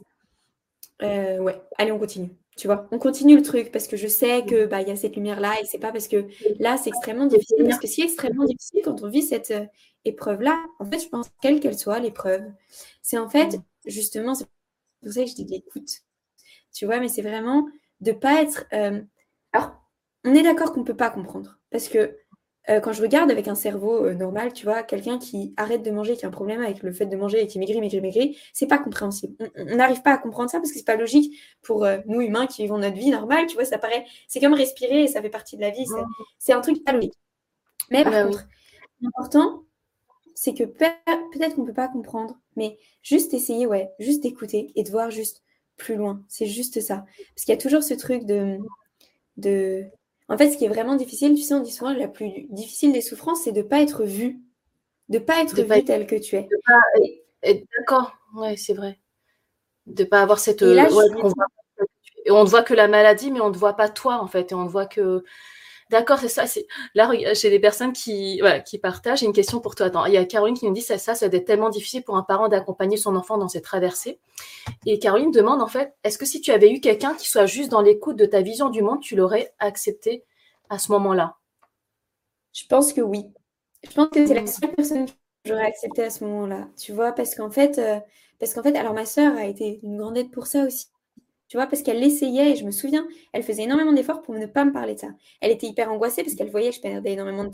euh, 1.02 1.38
ouais, 1.38 1.60
allez, 1.78 1.90
on 1.90 1.98
continue. 1.98 2.30
Tu 2.56 2.68
vois, 2.68 2.88
on 2.92 2.98
continue 2.98 3.36
le 3.36 3.42
truc 3.42 3.72
parce 3.72 3.88
que 3.88 3.96
je 3.96 4.08
sais 4.08 4.44
que 4.44 4.66
bah 4.66 4.82
il 4.82 4.88
y 4.88 4.90
a 4.90 4.96
cette 4.96 5.14
lumière 5.14 5.38
là 5.38 5.54
et 5.62 5.64
c'est 5.64 5.78
pas 5.78 5.92
parce 5.92 6.08
que 6.08 6.26
là 6.58 6.76
c'est 6.76 6.88
extrêmement 6.88 7.26
difficile 7.26 7.58
parce 7.62 7.78
que 7.78 7.86
c'est 7.86 8.02
extrêmement 8.02 8.46
difficile 8.46 8.80
quand 8.82 9.00
on 9.04 9.08
vit 9.08 9.22
cette 9.22 9.52
euh, 10.09 10.12
épreuve 10.12 10.42
là. 10.42 10.62
En 10.78 10.84
fait, 10.84 10.98
je 10.98 11.09
pense 11.09 11.28
quelle 11.40 11.61
qu'elle 11.61 11.78
soit 11.78 11.98
l'épreuve, 11.98 12.42
c'est 13.02 13.18
en 13.18 13.28
fait 13.28 13.59
justement 13.86 14.34
c'est 14.34 14.46
pour 15.02 15.12
ça 15.12 15.22
que 15.22 15.30
je 15.30 15.34
dis 15.34 15.54
écoute. 15.54 16.02
Tu 16.72 16.86
vois, 16.86 17.00
mais 17.00 17.09
c'est 17.09 17.22
vraiment 17.22 17.66
de 18.00 18.12
pas 18.12 18.42
être. 18.42 18.66
Euh, 18.72 19.00
alors, 19.52 19.72
on 20.24 20.34
est 20.34 20.42
d'accord 20.42 20.72
qu'on 20.72 20.80
ne 20.80 20.84
peut 20.84 20.96
pas 20.96 21.11
comprendre 21.11 21.59
parce 21.70 21.88
que 21.88 22.16
euh, 22.68 22.80
quand 22.80 22.92
je 22.92 23.00
regarde 23.00 23.30
avec 23.30 23.48
un 23.48 23.54
cerveau 23.54 24.04
euh, 24.04 24.14
normal, 24.14 24.52
tu 24.52 24.64
vois, 24.64 24.82
quelqu'un 24.82 25.18
qui 25.18 25.54
arrête 25.56 25.82
de 25.82 25.90
manger, 25.90 26.16
qui 26.16 26.26
a 26.26 26.28
un 26.28 26.32
problème 26.32 26.61
avec 26.61 26.82
le 26.82 26.92
fait 26.92 27.06
de 27.06 27.16
manger 27.16 27.42
et 27.42 27.46
qui 27.46 27.59
maigrit, 27.59 27.80
maigrit, 27.80 28.00
maigrit, 28.00 28.38
c'est 28.52 28.66
pas 28.66 28.78
compréhensible. 28.78 29.34
On 29.56 29.76
n'arrive 29.76 30.02
pas 30.02 30.12
à 30.12 30.18
comprendre 30.18 30.50
ça 30.50 30.59
parce 30.59 30.70
que 30.70 30.78
c'est 30.78 30.84
pas 30.84 30.96
logique 30.96 31.34
pour 31.62 31.86
nous 32.06 32.20
humains 32.20 32.46
qui 32.46 32.62
vivons 32.62 32.78
notre 32.78 32.96
vie 32.96 33.11
normale, 33.11 33.46
tu 33.46 33.54
vois, 33.54 33.64
ça 33.64 33.78
paraît, 33.78 34.04
c'est 34.26 34.40
comme 34.40 34.52
respirer 34.54 35.04
et 35.04 35.06
ça 35.06 35.22
fait 35.22 35.30
partie 35.30 35.56
de 35.56 35.62
la 35.62 35.70
vie, 35.70 35.86
c'est 36.38 36.52
un 36.52 36.61
truc 36.61 36.84
pas 36.84 36.92
logique. 36.92 37.14
Mais 37.90 38.04
par 38.04 38.12
bah 38.12 38.24
contre, 38.24 38.46
l'important, 39.00 39.62
c'est 40.41 40.55
que 40.55 40.62
peut-être 40.62 41.57
qu'on 41.57 41.64
peut 41.64 41.72
pas 41.72 41.89
comprendre, 41.89 42.39
mais 42.55 42.78
juste 43.03 43.34
essayer, 43.34 43.66
ouais, 43.66 43.91
juste 43.99 44.22
d'écouter 44.22 44.70
et 44.76 44.84
de 44.84 44.91
voir 44.91 45.11
juste 45.11 45.43
plus 45.76 45.97
loin. 45.97 46.22
C'est 46.28 46.47
juste 46.47 46.80
ça. 46.80 47.05
Parce 47.34 47.45
qu'il 47.45 47.53
y 47.53 47.59
a 47.59 47.61
toujours 47.61 47.82
ce 47.82 47.95
truc 47.95 48.24
de, 48.24 48.57
de 49.36 49.84
en 50.28 50.39
fait, 50.39 50.53
ce 50.53 50.57
qui 50.57 50.64
est 50.64 50.68
vraiment 50.68 50.95
difficile, 50.95 51.34
tu 51.34 51.43
sais, 51.43 51.55
on 51.55 51.61
dit 51.61 51.72
souvent 51.72 51.93
la 51.93 52.07
plus 52.07 52.47
difficile 52.51 52.93
des 52.93 53.01
souffrances, 53.01 53.43
c'est 53.43 53.53
de 53.53 53.62
ne 53.62 53.66
pas 53.66 53.82
être 53.82 54.05
vu. 54.05 54.41
De 55.09 55.18
ne 55.18 55.24
pas 55.24 55.43
être 55.43 55.61
vu 55.61 55.84
tel 55.84 56.07
que 56.07 56.14
tu 56.14 56.36
es. 56.36 56.49
D'accord, 57.76 58.12
oui, 58.36 58.57
c'est 58.57 58.74
vrai. 58.74 58.97
De 59.86 60.05
ne 60.05 60.09
pas 60.09 60.22
avoir 60.22 60.39
cette. 60.39 60.62
Et 60.62 60.72
là, 60.72 60.86
on, 62.30 62.45
ne 62.45 62.49
voit 62.49 62.62
que 62.62 62.74
la 62.74 62.86
maladie, 62.86 63.32
mais 63.32 63.41
on 63.41 63.51
ne 63.51 63.57
voit 63.57 63.74
pas 63.74 63.89
toi, 63.89 64.22
en 64.22 64.28
fait. 64.28 64.53
Et 64.53 64.55
on 64.55 64.62
ne 64.62 64.68
voit 64.68 64.86
que. 64.86 65.24
D'accord, 65.91 66.18
c'est 66.18 66.28
ça. 66.28 66.45
Là, 66.95 67.11
j'ai 67.32 67.49
des 67.49 67.59
personnes 67.59 67.93
qui, 67.93 68.43
qui 68.66 68.78
partagent. 68.78 69.20
J'ai 69.20 69.26
une 69.26 69.32
question 69.32 69.61
pour 69.61 69.74
toi. 69.74 69.86
Attends, 69.86 70.05
il 70.05 70.12
y 70.12 70.18
a 70.18 70.24
Caroline 70.24 70.57
qui 70.57 70.66
nous 70.66 70.74
dit 70.74 70.82
ça, 70.82 70.99
ça, 70.99 71.14
ça 71.14 71.28
doit 71.28 71.41
être 71.41 71.47
tellement 71.47 71.70
difficile 71.70 72.03
pour 72.03 72.16
un 72.16 72.22
parent 72.22 72.49
d'accompagner 72.49 72.99
son 72.99 73.16
enfant 73.16 73.39
dans 73.39 73.49
cette 73.49 73.64
traversée. 73.64 74.20
Et 74.84 74.99
Caroline 74.99 75.30
demande 75.30 75.62
en 75.62 75.66
fait, 75.66 75.95
est-ce 76.05 76.18
que 76.18 76.26
si 76.26 76.41
tu 76.41 76.51
avais 76.51 76.70
eu 76.70 76.80
quelqu'un 76.80 77.14
qui 77.14 77.28
soit 77.28 77.47
juste 77.47 77.70
dans 77.70 77.80
l'écoute 77.80 78.16
de 78.16 78.26
ta 78.26 78.43
vision 78.43 78.68
du 78.68 78.82
monde, 78.82 79.01
tu 79.01 79.16
l'aurais 79.16 79.55
accepté 79.59 80.24
à 80.68 80.78
ce 80.78 80.93
moment-là? 80.93 81.36
Je 82.53 82.66
pense 82.66 82.93
que 82.93 83.01
oui. 83.01 83.24
Je 83.89 83.95
pense 83.95 84.09
que 84.09 84.26
c'est 84.26 84.34
la 84.34 84.43
hmm. 84.43 84.47
seule 84.47 84.74
personne 84.74 85.07
que 85.07 85.12
j'aurais 85.47 85.66
accepté 85.66 86.03
à 86.03 86.11
ce 86.11 86.24
moment-là. 86.24 86.68
Tu 86.76 86.93
vois, 86.93 87.12
parce 87.12 87.34
qu'en 87.34 87.51
fait, 87.51 87.78
euh, 87.78 87.99
parce 88.39 88.53
qu'en 88.53 88.62
fait, 88.62 88.76
alors 88.76 88.95
ma 88.95 89.07
sœur 89.07 89.36
a 89.36 89.47
été 89.47 89.80
une 89.82 89.97
grande 89.97 90.18
aide 90.18 90.30
pour 90.30 90.47
ça 90.47 90.64
aussi. 90.64 90.89
Tu 91.49 91.57
vois, 91.57 91.66
parce 91.66 91.82
qu'elle 91.82 92.01
l'essayait 92.01 92.53
et 92.53 92.57
je 92.57 92.64
me 92.64 92.70
souviens, 92.70 93.07
elle 93.32 93.42
faisait 93.42 93.62
énormément 93.62 93.92
d'efforts 93.92 94.22
pour 94.22 94.34
ne 94.34 94.46
pas 94.46 94.64
me 94.64 94.72
parler 94.72 94.94
de 94.94 95.01
ça. 95.01 95.09
Elle 95.40 95.51
était 95.51 95.66
hyper 95.66 95.90
angoissée 95.90 96.22
parce 96.22 96.34
qu'elle 96.34 96.51
voyait 96.51 96.70
que 96.70 96.76
je 96.76 96.80
perdais 96.80 97.12
énormément 97.12 97.44
de 97.44 97.51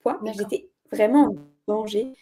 poids. 0.00 0.20
J'étais 0.36 0.68
vraiment 0.90 1.28
en 1.28 1.36
danger 1.66 2.12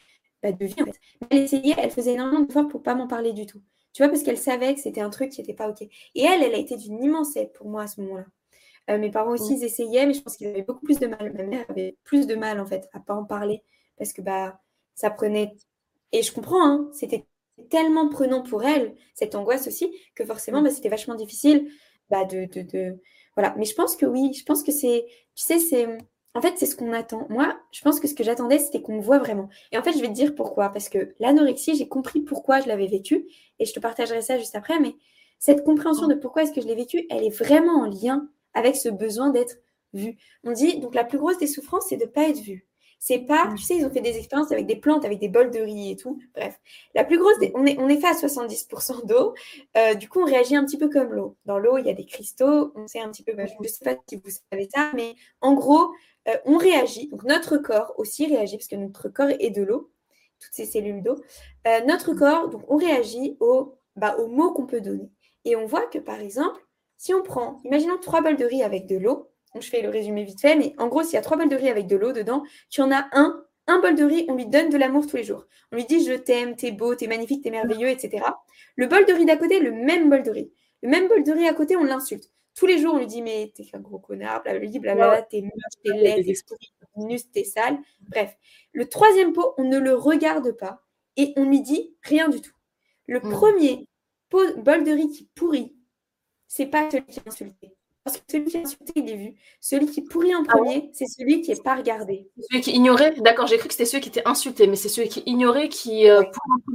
bah, 0.42 0.52
de 0.52 0.64
vie 0.66 0.82
en 0.82 0.86
fait. 0.86 1.00
Elle 1.30 1.38
essayait, 1.38 1.74
elle 1.78 1.90
faisait 1.90 2.12
énormément 2.14 2.40
d'efforts 2.44 2.68
pour 2.68 2.82
pas 2.82 2.94
m'en 2.94 3.06
parler 3.06 3.32
du 3.32 3.46
tout. 3.46 3.60
Tu 3.92 4.02
vois, 4.02 4.10
parce 4.10 4.22
qu'elle 4.22 4.38
savait 4.38 4.74
que 4.74 4.80
c'était 4.80 5.00
un 5.00 5.10
truc 5.10 5.30
qui 5.30 5.40
n'était 5.40 5.54
pas 5.54 5.68
OK. 5.68 5.82
Et 5.82 6.22
elle, 6.22 6.42
elle 6.42 6.54
a 6.54 6.58
été 6.58 6.76
d'une 6.76 7.02
immense 7.02 7.36
aide 7.36 7.52
pour 7.52 7.68
moi 7.68 7.82
à 7.82 7.86
ce 7.86 8.00
moment-là. 8.02 8.26
Euh, 8.90 8.98
mes 8.98 9.10
parents 9.10 9.32
aussi, 9.32 9.54
ils 9.54 9.64
essayaient, 9.64 10.06
mais 10.06 10.14
je 10.14 10.22
pense 10.22 10.36
qu'ils 10.36 10.48
avaient 10.48 10.62
beaucoup 10.62 10.84
plus 10.84 10.98
de 10.98 11.06
mal. 11.06 11.32
Ma 11.34 11.44
mère 11.44 11.64
avait 11.68 11.96
plus 12.04 12.26
de 12.26 12.34
mal, 12.34 12.60
en 12.60 12.66
fait, 12.66 12.88
à 12.92 13.00
pas 13.00 13.14
en 13.14 13.24
parler 13.24 13.62
parce 13.98 14.12
que 14.12 14.22
bah, 14.22 14.60
ça 14.94 15.10
prenait. 15.10 15.52
Et 16.12 16.22
je 16.22 16.32
comprends, 16.32 16.62
hein, 16.64 16.90
c'était 16.92 17.26
tellement 17.68 18.08
prenant 18.08 18.42
pour 18.42 18.64
elle, 18.64 18.94
cette 19.14 19.34
angoisse 19.34 19.66
aussi, 19.66 19.90
que 20.14 20.24
forcément, 20.24 20.62
bah, 20.62 20.70
c'était 20.70 20.88
vachement 20.88 21.14
difficile 21.14 21.70
bah, 22.10 22.24
de, 22.24 22.46
de, 22.46 22.62
de, 22.62 23.00
Voilà. 23.36 23.54
Mais 23.58 23.64
je 23.64 23.74
pense 23.74 23.96
que 23.96 24.06
oui, 24.06 24.32
je 24.32 24.44
pense 24.44 24.62
que 24.62 24.72
c'est. 24.72 25.06
Tu 25.34 25.44
sais, 25.44 25.58
c'est. 25.58 25.86
En 26.34 26.40
fait, 26.40 26.54
c'est 26.56 26.66
ce 26.66 26.76
qu'on 26.76 26.92
attend. 26.92 27.26
Moi, 27.28 27.58
je 27.72 27.82
pense 27.82 27.98
que 27.98 28.06
ce 28.06 28.14
que 28.14 28.22
j'attendais, 28.22 28.58
c'était 28.58 28.82
qu'on 28.82 28.96
me 28.96 29.02
voit 29.02 29.18
vraiment. 29.18 29.48
Et 29.72 29.78
en 29.78 29.82
fait, 29.82 29.92
je 29.92 30.00
vais 30.00 30.08
te 30.08 30.12
dire 30.12 30.34
pourquoi. 30.34 30.70
Parce 30.70 30.88
que 30.88 31.14
l'anorexie, 31.18 31.74
j'ai 31.74 31.88
compris 31.88 32.20
pourquoi 32.20 32.60
je 32.60 32.68
l'avais 32.68 32.86
vécue. 32.86 33.26
Et 33.58 33.64
je 33.64 33.72
te 33.72 33.80
partagerai 33.80 34.22
ça 34.22 34.38
juste 34.38 34.54
après. 34.54 34.78
Mais 34.78 34.94
cette 35.40 35.64
compréhension 35.64 36.06
de 36.06 36.14
pourquoi 36.14 36.42
est-ce 36.42 36.52
que 36.52 36.60
je 36.60 36.66
l'ai 36.66 36.76
vécue, 36.76 37.06
elle 37.10 37.24
est 37.24 37.36
vraiment 37.36 37.80
en 37.80 37.86
lien 37.86 38.28
avec 38.54 38.76
ce 38.76 38.88
besoin 38.88 39.30
d'être 39.30 39.56
vu. 39.92 40.16
On 40.44 40.52
dit, 40.52 40.78
donc 40.78 40.94
la 40.94 41.04
plus 41.04 41.18
grosse 41.18 41.38
des 41.38 41.46
souffrances, 41.46 41.86
c'est 41.88 41.96
de 41.96 42.04
ne 42.04 42.10
pas 42.10 42.28
être 42.28 42.40
vu. 42.40 42.66
C'est 43.02 43.20
pas, 43.20 43.46
mm. 43.46 43.54
tu 43.56 43.64
sais, 43.64 43.76
ils 43.76 43.86
ont 43.86 43.90
fait 43.90 44.02
des 44.02 44.18
expériences 44.18 44.52
avec 44.52 44.66
des 44.66 44.76
plantes, 44.76 45.06
avec 45.06 45.18
des 45.18 45.30
bols 45.30 45.50
de 45.50 45.60
riz 45.60 45.92
et 45.92 45.96
tout. 45.96 46.20
Bref, 46.34 46.60
la 46.94 47.02
plus 47.02 47.18
grosse, 47.18 47.34
on, 47.54 47.64
est, 47.64 47.78
on 47.78 47.88
est 47.88 47.98
fait 47.98 48.08
à 48.08 48.12
70% 48.12 49.06
d'eau. 49.06 49.34
Euh, 49.78 49.94
du 49.94 50.06
coup, 50.08 50.20
on 50.20 50.26
réagit 50.26 50.54
un 50.54 50.64
petit 50.66 50.76
peu 50.76 50.90
comme 50.90 51.14
l'eau. 51.14 51.36
Dans 51.46 51.58
l'eau, 51.58 51.78
il 51.78 51.86
y 51.86 51.90
a 51.90 51.94
des 51.94 52.04
cristaux. 52.04 52.72
On 52.76 52.86
sait 52.86 53.00
un 53.00 53.10
petit 53.10 53.22
peu, 53.22 53.32
bah, 53.32 53.46
je 53.46 53.54
ne 53.58 53.66
sais 53.66 53.84
pas 53.84 53.96
si 54.06 54.16
vous 54.16 54.30
savez 54.52 54.68
ça, 54.72 54.92
mais 54.94 55.14
en 55.40 55.54
gros, 55.54 55.92
euh, 56.28 56.36
on 56.44 56.58
réagit. 56.58 57.08
Donc 57.08 57.24
notre 57.24 57.56
corps 57.56 57.94
aussi 57.96 58.26
réagit, 58.26 58.58
parce 58.58 58.68
que 58.68 58.76
notre 58.76 59.08
corps 59.08 59.30
est 59.30 59.50
de 59.50 59.62
l'eau, 59.62 59.90
toutes 60.38 60.52
ces 60.52 60.66
cellules 60.66 61.02
d'eau. 61.02 61.16
Euh, 61.66 61.80
notre 61.86 62.12
corps, 62.12 62.50
donc 62.50 62.64
on 62.68 62.76
réagit 62.76 63.38
au, 63.40 63.76
bah, 63.96 64.16
aux 64.18 64.28
mots 64.28 64.52
qu'on 64.52 64.66
peut 64.66 64.82
donner. 64.82 65.10
Et 65.46 65.56
on 65.56 65.64
voit 65.64 65.86
que, 65.86 65.98
par 65.98 66.20
exemple, 66.20 66.60
si 66.98 67.14
on 67.14 67.22
prend, 67.22 67.62
imaginons 67.64 67.96
trois 67.96 68.20
bols 68.20 68.36
de 68.36 68.44
riz 68.44 68.62
avec 68.62 68.86
de 68.86 68.98
l'eau, 68.98 69.29
donc 69.54 69.62
je 69.62 69.68
fais 69.68 69.82
le 69.82 69.88
résumé 69.88 70.24
vite 70.24 70.40
fait, 70.40 70.56
mais 70.56 70.74
en 70.78 70.88
gros, 70.88 71.02
s'il 71.02 71.14
y 71.14 71.16
a 71.16 71.22
trois 71.22 71.36
bols 71.36 71.48
de 71.48 71.56
riz 71.56 71.68
avec 71.68 71.86
de 71.86 71.96
l'eau 71.96 72.12
dedans, 72.12 72.44
tu 72.68 72.80
en 72.82 72.90
as 72.92 73.08
un, 73.12 73.44
un 73.66 73.80
bol 73.80 73.94
de 73.94 74.04
riz, 74.04 74.26
on 74.28 74.36
lui 74.36 74.46
donne 74.46 74.70
de 74.70 74.76
l'amour 74.76 75.06
tous 75.06 75.16
les 75.16 75.24
jours. 75.24 75.46
On 75.72 75.76
lui 75.76 75.84
dit 75.84 76.04
je 76.04 76.12
t'aime, 76.12 76.56
t'es 76.56 76.70
beau, 76.70 76.94
t'es 76.94 77.06
magnifique, 77.06 77.42
t'es 77.42 77.50
merveilleux, 77.50 77.88
etc. 77.88 78.24
Le 78.76 78.86
bol 78.86 79.04
de 79.06 79.12
riz 79.12 79.24
d'à 79.24 79.36
côté, 79.36 79.60
le 79.60 79.72
même 79.72 80.08
bol 80.08 80.22
de 80.22 80.30
riz. 80.30 80.52
Le 80.82 80.88
même 80.88 81.08
bol 81.08 81.24
de 81.24 81.32
riz 81.32 81.48
à 81.48 81.54
côté, 81.54 81.76
on 81.76 81.84
l'insulte. 81.84 82.30
Tous 82.54 82.66
les 82.66 82.78
jours, 82.78 82.94
on 82.94 82.98
lui 82.98 83.06
dit 83.06 83.22
mais 83.22 83.52
t'es 83.54 83.64
un 83.72 83.80
gros 83.80 83.98
connard, 83.98 84.42
blablabla, 84.42 85.22
t'es 85.22 85.42
moche, 85.42 85.50
t'es 85.84 85.92
laid, 85.92 86.22
t'es 86.24 86.34
nus, 86.96 87.30
t'es 87.32 87.44
sale. 87.44 87.78
Bref. 88.00 88.36
Le 88.72 88.88
troisième 88.88 89.32
pot, 89.32 89.54
on 89.58 89.64
ne 89.64 89.78
le 89.78 89.94
regarde 89.94 90.52
pas 90.52 90.82
et 91.16 91.32
on 91.36 91.44
lui 91.44 91.60
dit 91.60 91.94
rien 92.02 92.28
du 92.28 92.40
tout. 92.40 92.54
Le 93.06 93.18
hmm. 93.18 93.30
premier 93.30 93.88
bol 94.30 94.84
de 94.84 94.92
riz 94.92 95.10
qui 95.10 95.28
pourrit, 95.34 95.74
c'est 96.46 96.66
pas 96.66 96.90
celui 96.90 97.04
qui 97.06 97.18
est 97.18 97.28
insulté. 97.28 97.74
Parce 98.04 98.16
que 98.16 98.22
celui 98.30 98.46
qui 98.46 98.56
est 98.56 98.62
insulté, 98.62 98.92
il 98.96 99.10
est 99.10 99.16
vu. 99.16 99.34
Celui 99.60 99.86
qui 99.86 100.02
pourrit 100.02 100.34
en 100.34 100.42
ah 100.48 100.56
premier, 100.56 100.90
c'est 100.94 101.06
celui 101.06 101.42
qui 101.42 101.50
n'est 101.50 101.60
pas 101.60 101.76
regardé. 101.76 102.28
Celui 102.50 102.62
qui 102.62 102.72
ignorait, 102.72 103.14
d'accord, 103.18 103.46
j'ai 103.46 103.58
cru 103.58 103.68
que 103.68 103.74
c'était 103.74 103.84
celui 103.84 104.02
qui 104.02 104.08
était 104.08 104.26
insulté, 104.26 104.66
mais 104.66 104.76
c'est 104.76 104.88
celui 104.88 105.08
qui 105.08 105.22
ignorait 105.26 105.68
qui. 105.68 106.08
Euh, 106.08 106.22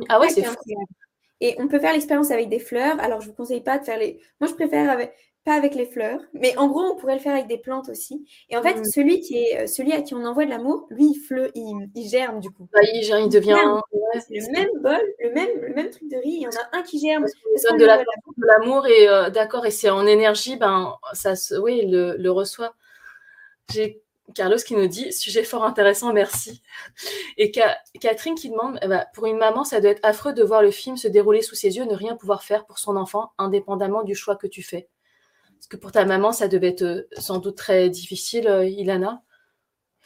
ah 0.09 0.19
ouais, 0.19 0.29
c'est 0.29 0.43
fou. 0.43 0.55
Et 1.41 1.55
on 1.59 1.67
peut 1.67 1.79
faire 1.79 1.93
l'expérience 1.93 2.31
avec 2.31 2.49
des 2.49 2.59
fleurs. 2.59 2.99
Alors, 2.99 3.21
je 3.21 3.25
ne 3.25 3.31
vous 3.31 3.35
conseille 3.35 3.61
pas 3.61 3.79
de 3.79 3.85
faire 3.85 3.97
les. 3.97 4.21
Moi, 4.39 4.49
je 4.49 4.53
préfère 4.53 4.89
avec 4.89 5.13
pas 5.45 5.53
avec 5.53 5.75
les 5.75 5.85
fleurs, 5.85 6.19
mais 6.33 6.57
en 6.57 6.67
gros, 6.67 6.81
on 6.81 6.95
pourrait 6.95 7.13
le 7.13 7.21
faire 7.21 7.33
avec 7.33 7.45
des 7.45 7.59
plantes 7.59 7.87
aussi. 7.87 8.25
Et 8.49 8.57
en 8.57 8.63
fait, 8.63 8.79
mm. 8.79 8.85
celui, 8.85 9.21
qui 9.21 9.37
est, 9.37 9.61
euh, 9.61 9.67
celui 9.67 9.93
à 9.93 10.01
qui 10.01 10.15
on 10.15 10.25
envoie 10.25 10.43
de 10.43 10.49
l'amour, 10.49 10.87
lui, 10.89 11.11
il, 11.11 11.19
fleu, 11.19 11.51
il, 11.53 12.09
germe 12.09 12.39
du 12.39 12.49
coup. 12.49 12.67
Bah, 12.73 12.79
il, 12.81 13.03
germe, 13.03 13.25
il 13.25 13.29
devient. 13.29 13.53
le 13.53 14.51
même 14.51 14.69
bol, 14.81 15.01
le 15.19 15.31
même, 15.33 15.61
le 15.61 15.73
même 15.75 15.91
truc 15.91 16.09
de 16.09 16.17
riz, 16.17 16.37
il 16.37 16.41
y 16.41 16.47
en 16.47 16.49
a 16.49 16.77
un 16.77 16.81
qui 16.81 16.99
germe. 16.99 17.23
Parce 17.23 17.77
de 17.77 17.85
l'amour 18.47 18.87
et 18.87 19.07
euh, 19.07 19.29
d'accord, 19.29 19.67
et 19.67 19.71
c'est 19.71 19.89
en 19.89 20.07
énergie, 20.07 20.57
ben, 20.57 20.95
ça 21.13 21.35
se, 21.35 21.53
oui, 21.53 21.85
le, 21.85 22.15
le 22.17 22.31
reçoit. 22.31 22.73
J'ai 23.71 24.01
Carlos 24.33 24.57
qui 24.57 24.75
nous 24.75 24.87
dit 24.87 25.13
sujet 25.13 25.43
fort 25.43 25.63
intéressant, 25.63 26.11
merci. 26.11 26.63
Et 27.37 27.51
Catherine 27.51 28.33
qui 28.33 28.49
demande 28.49 28.79
eh 28.81 28.87
ben, 28.87 29.05
pour 29.13 29.27
une 29.27 29.37
maman, 29.37 29.63
ça 29.63 29.79
doit 29.79 29.91
être 29.91 30.03
affreux 30.03 30.33
de 30.33 30.43
voir 30.43 30.63
le 30.63 30.71
film 30.71 30.97
se 30.97 31.07
dérouler 31.07 31.43
sous 31.43 31.55
ses 31.55 31.77
yeux, 31.77 31.85
ne 31.85 31.95
rien 31.95 32.15
pouvoir 32.15 32.43
faire 32.43 32.65
pour 32.65 32.79
son 32.79 32.95
enfant, 32.95 33.31
indépendamment 33.37 34.03
du 34.03 34.15
choix 34.15 34.35
que 34.35 34.47
tu 34.47 34.63
fais. 34.63 34.87
Parce 35.65 35.79
que 35.79 35.81
pour 35.81 35.91
ta 35.91 36.05
maman, 36.05 36.31
ça 36.31 36.47
devait 36.47 36.67
être 36.67 36.83
euh, 36.83 37.07
sans 37.17 37.39
doute 37.39 37.57
très 37.57 37.89
difficile, 37.89 38.47
euh, 38.47 38.67
Ilana. 38.67 39.23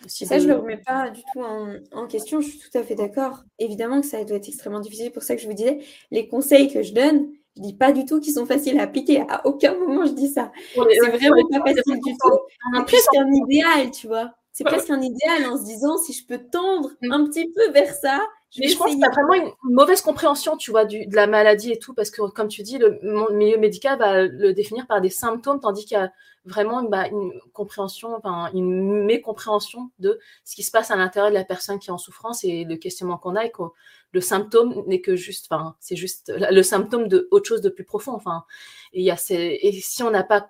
ça, 0.07 0.39
je 0.39 0.43
ne 0.45 0.53
le 0.53 0.55
remets 0.57 0.78
pas 0.78 1.10
du 1.10 1.22
tout 1.34 1.43
en, 1.91 2.07
question, 2.07 2.39
je 2.39 2.47
suis 2.47 2.60
tout 2.60 2.78
à 2.78 2.82
fait 2.82 2.95
d'accord. 2.95 3.43
Évidemment 3.57 3.99
que 3.99 4.07
ça 4.07 4.24
doit 4.24 4.38
être 4.38 4.47
extrêmement 4.47 4.80
difficile, 4.80 5.12
pour 5.12 5.22
ça 5.22 5.36
que 5.36 5.41
je 5.41 5.47
vous 5.47 5.53
disais, 5.53 5.80
les 6.12 6.30
conseils 6.30 6.72
que 6.72 6.82
je 6.82 6.93
donne, 6.93 7.28
je 7.57 7.62
ne 7.62 7.68
dis 7.68 7.74
pas 7.76 7.91
du 7.91 8.05
tout 8.05 8.22
qu'ils 8.22 8.36
sont 8.36 8.45
faciles 8.45 8.80
à 8.80 8.84
appliquer, 8.84 9.20
à 9.28 9.45
aucun 9.45 9.78
moment 9.78 10.05
je 10.05 10.14
dis 10.14 10.30
ça. 10.30 10.49
c'est 10.76 11.10
vraiment 11.10 11.45
pas 11.49 11.74
facile 11.74 11.99
du 12.05 12.14
tout. 12.14 12.39
C'est 12.76 12.86
presque 12.86 13.16
un 13.18 13.30
idéal, 13.34 13.91
tu 13.91 14.07
vois. 14.07 14.32
C'est 14.53 14.64
presque 14.64 14.89
un 14.89 15.01
idéal 15.01 15.45
en 15.45 15.57
se 15.57 15.66
disant, 15.66 15.97
si 15.97 16.14
je 16.14 16.26
peux 16.26 16.38
tendre 16.38 16.91
mm. 17.01 17.12
un 17.12 17.26
petit 17.26 17.51
peu 17.51 17.70
vers 17.72 17.93
ça, 17.93 18.26
mais 18.57 18.67
je 18.67 18.77
pense 18.77 18.95
que 18.95 18.99
tu 18.99 19.09
vraiment 19.09 19.33
une 19.33 19.73
mauvaise 19.73 20.01
compréhension, 20.01 20.57
tu 20.57 20.71
vois, 20.71 20.85
de 20.85 21.15
la 21.15 21.27
maladie 21.27 21.71
et 21.71 21.79
tout, 21.79 21.93
parce 21.93 22.09
que, 22.09 22.21
comme 22.31 22.47
tu 22.47 22.63
dis, 22.63 22.77
le 22.77 22.99
milieu 23.31 23.57
médical 23.57 23.99
va 23.99 24.23
le 24.23 24.53
définir 24.53 24.87
par 24.87 25.01
des 25.01 25.09
symptômes, 25.09 25.59
tandis 25.59 25.85
qu'il 25.85 25.97
y 25.97 26.01
a 26.01 26.11
vraiment 26.45 26.81
bah, 26.83 27.07
une 27.07 27.31
compréhension, 27.53 28.19
une 28.53 29.05
mécompréhension 29.05 29.91
de 29.99 30.19
ce 30.45 30.55
qui 30.55 30.63
se 30.63 30.71
passe 30.71 30.89
à 30.89 30.95
l'intérieur 30.95 31.29
de 31.29 31.35
la 31.35 31.43
personne 31.43 31.77
qui 31.77 31.89
est 31.89 31.93
en 31.93 31.97
souffrance 31.99 32.43
et 32.43 32.63
le 32.63 32.77
questionnement 32.77 33.17
qu'on 33.17 33.35
a, 33.35 33.45
et 33.45 33.51
que 33.51 33.63
le 34.11 34.21
symptôme 34.21 34.83
n'est 34.87 35.01
que 35.01 35.15
juste, 35.15 35.47
enfin, 35.51 35.75
c'est 35.79 35.95
juste 35.95 36.33
le 36.35 36.63
symptôme 36.63 37.07
de 37.07 37.27
autre 37.29 37.47
chose 37.47 37.61
de 37.61 37.69
plus 37.69 37.85
profond, 37.85 38.13
enfin, 38.13 38.45
et, 38.93 39.07
et 39.07 39.71
si 39.81 40.01
on 40.01 40.09
n'a 40.09 40.23
pas 40.23 40.49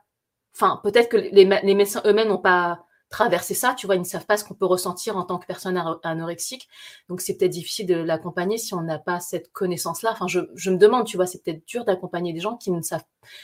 enfin, 0.56 0.80
peut-être 0.84 1.10
que 1.10 1.18
les 1.18 1.76
médecins 1.76 2.02
eux-mêmes 2.06 2.30
n'ont 2.30 2.38
pas 2.38 2.86
traverser 3.10 3.56
ça, 3.56 3.74
tu 3.74 3.88
vois, 3.88 3.96
ils 3.96 4.02
ne 4.02 4.06
savent 4.06 4.26
pas 4.26 4.38
ce 4.38 4.44
qu'on 4.44 4.54
peut 4.54 4.66
ressentir 4.66 5.18
en 5.18 5.24
tant 5.24 5.40
que 5.40 5.48
personne 5.48 5.82
anorexique. 6.04 6.70
Donc 7.10 7.22
c'est 7.22 7.38
peut-être 7.38 7.52
difficile 7.52 7.88
de 7.88 7.96
l'accompagner 7.96 8.58
si 8.58 8.74
on 8.76 8.82
n'a 8.82 9.00
pas 9.00 9.20
cette 9.20 9.52
connaissance-là. 9.52 10.12
Enfin, 10.12 10.28
je, 10.28 10.70
me 10.70 10.78
demande, 10.78 11.06
tu 11.08 11.18
vois, 11.18 11.26
c'est 11.26 11.44
peut-être 11.44 11.66
dur 11.68 11.86
d'accompagner 11.86 12.34
des 12.34 12.40
gens 12.40 12.56
qui 12.56 12.72
ne 12.72 12.82
savent, 12.82 13.04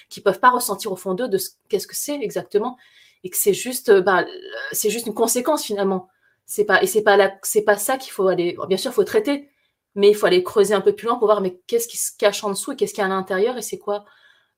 qui 0.10 0.22
peuvent 0.22 0.40
pas 0.40 0.52
ressentir 0.52 0.92
au 0.92 0.96
fond 0.96 1.16
d'eux 1.16 1.28
de 1.28 1.40
qu'est-ce 1.68 1.88
que 1.88 1.96
c'est 1.96 2.16
exactement, 2.22 2.78
et 3.24 3.30
que 3.30 3.38
c'est 3.38 3.54
juste, 3.54 3.92
bah, 4.02 4.26
c'est 4.72 4.92
juste 4.92 5.08
une 5.08 5.16
conséquence 5.16 5.64
finalement. 5.64 6.10
C'est 6.46 6.66
pas 6.66 6.84
et 6.84 6.88
c'est 6.88 7.02
pas 7.02 7.18
c'est 7.44 7.64
pas 7.64 7.78
ça 7.78 7.98
qu'il 7.98 8.12
faut 8.12 8.28
aller. 8.28 8.56
Bien 8.68 8.78
sûr, 8.78 8.92
il 8.92 8.94
faut 8.94 9.04
traiter, 9.04 9.50
mais 9.96 10.10
il 10.12 10.16
faut 10.16 10.28
aller 10.28 10.44
creuser 10.44 10.76
un 10.76 10.82
peu 10.82 10.94
plus 10.96 11.08
loin 11.08 11.18
pour 11.18 11.28
voir 11.28 11.42
mais 11.42 11.60
qu'est-ce 11.68 11.88
qui 11.88 11.98
se 11.98 12.12
cache 12.18 12.44
en 12.44 12.50
dessous 12.52 12.74
et 12.74 12.76
qu'est-ce 12.76 12.94
qu'il 12.94 13.02
y 13.02 13.04
a 13.04 13.08
à 13.08 13.10
l'intérieur 13.10 13.58
et 13.58 13.62
c'est 13.64 13.80
quoi 13.80 14.06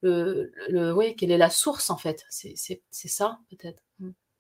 le, 0.01 0.51
le, 0.69 0.93
oui, 0.93 1.15
quelle 1.15 1.31
est 1.31 1.37
la 1.37 1.49
source 1.49 1.89
en 1.89 1.97
fait. 1.97 2.25
C'est 2.29 2.79
ça 2.91 3.39
peut-être. 3.49 3.86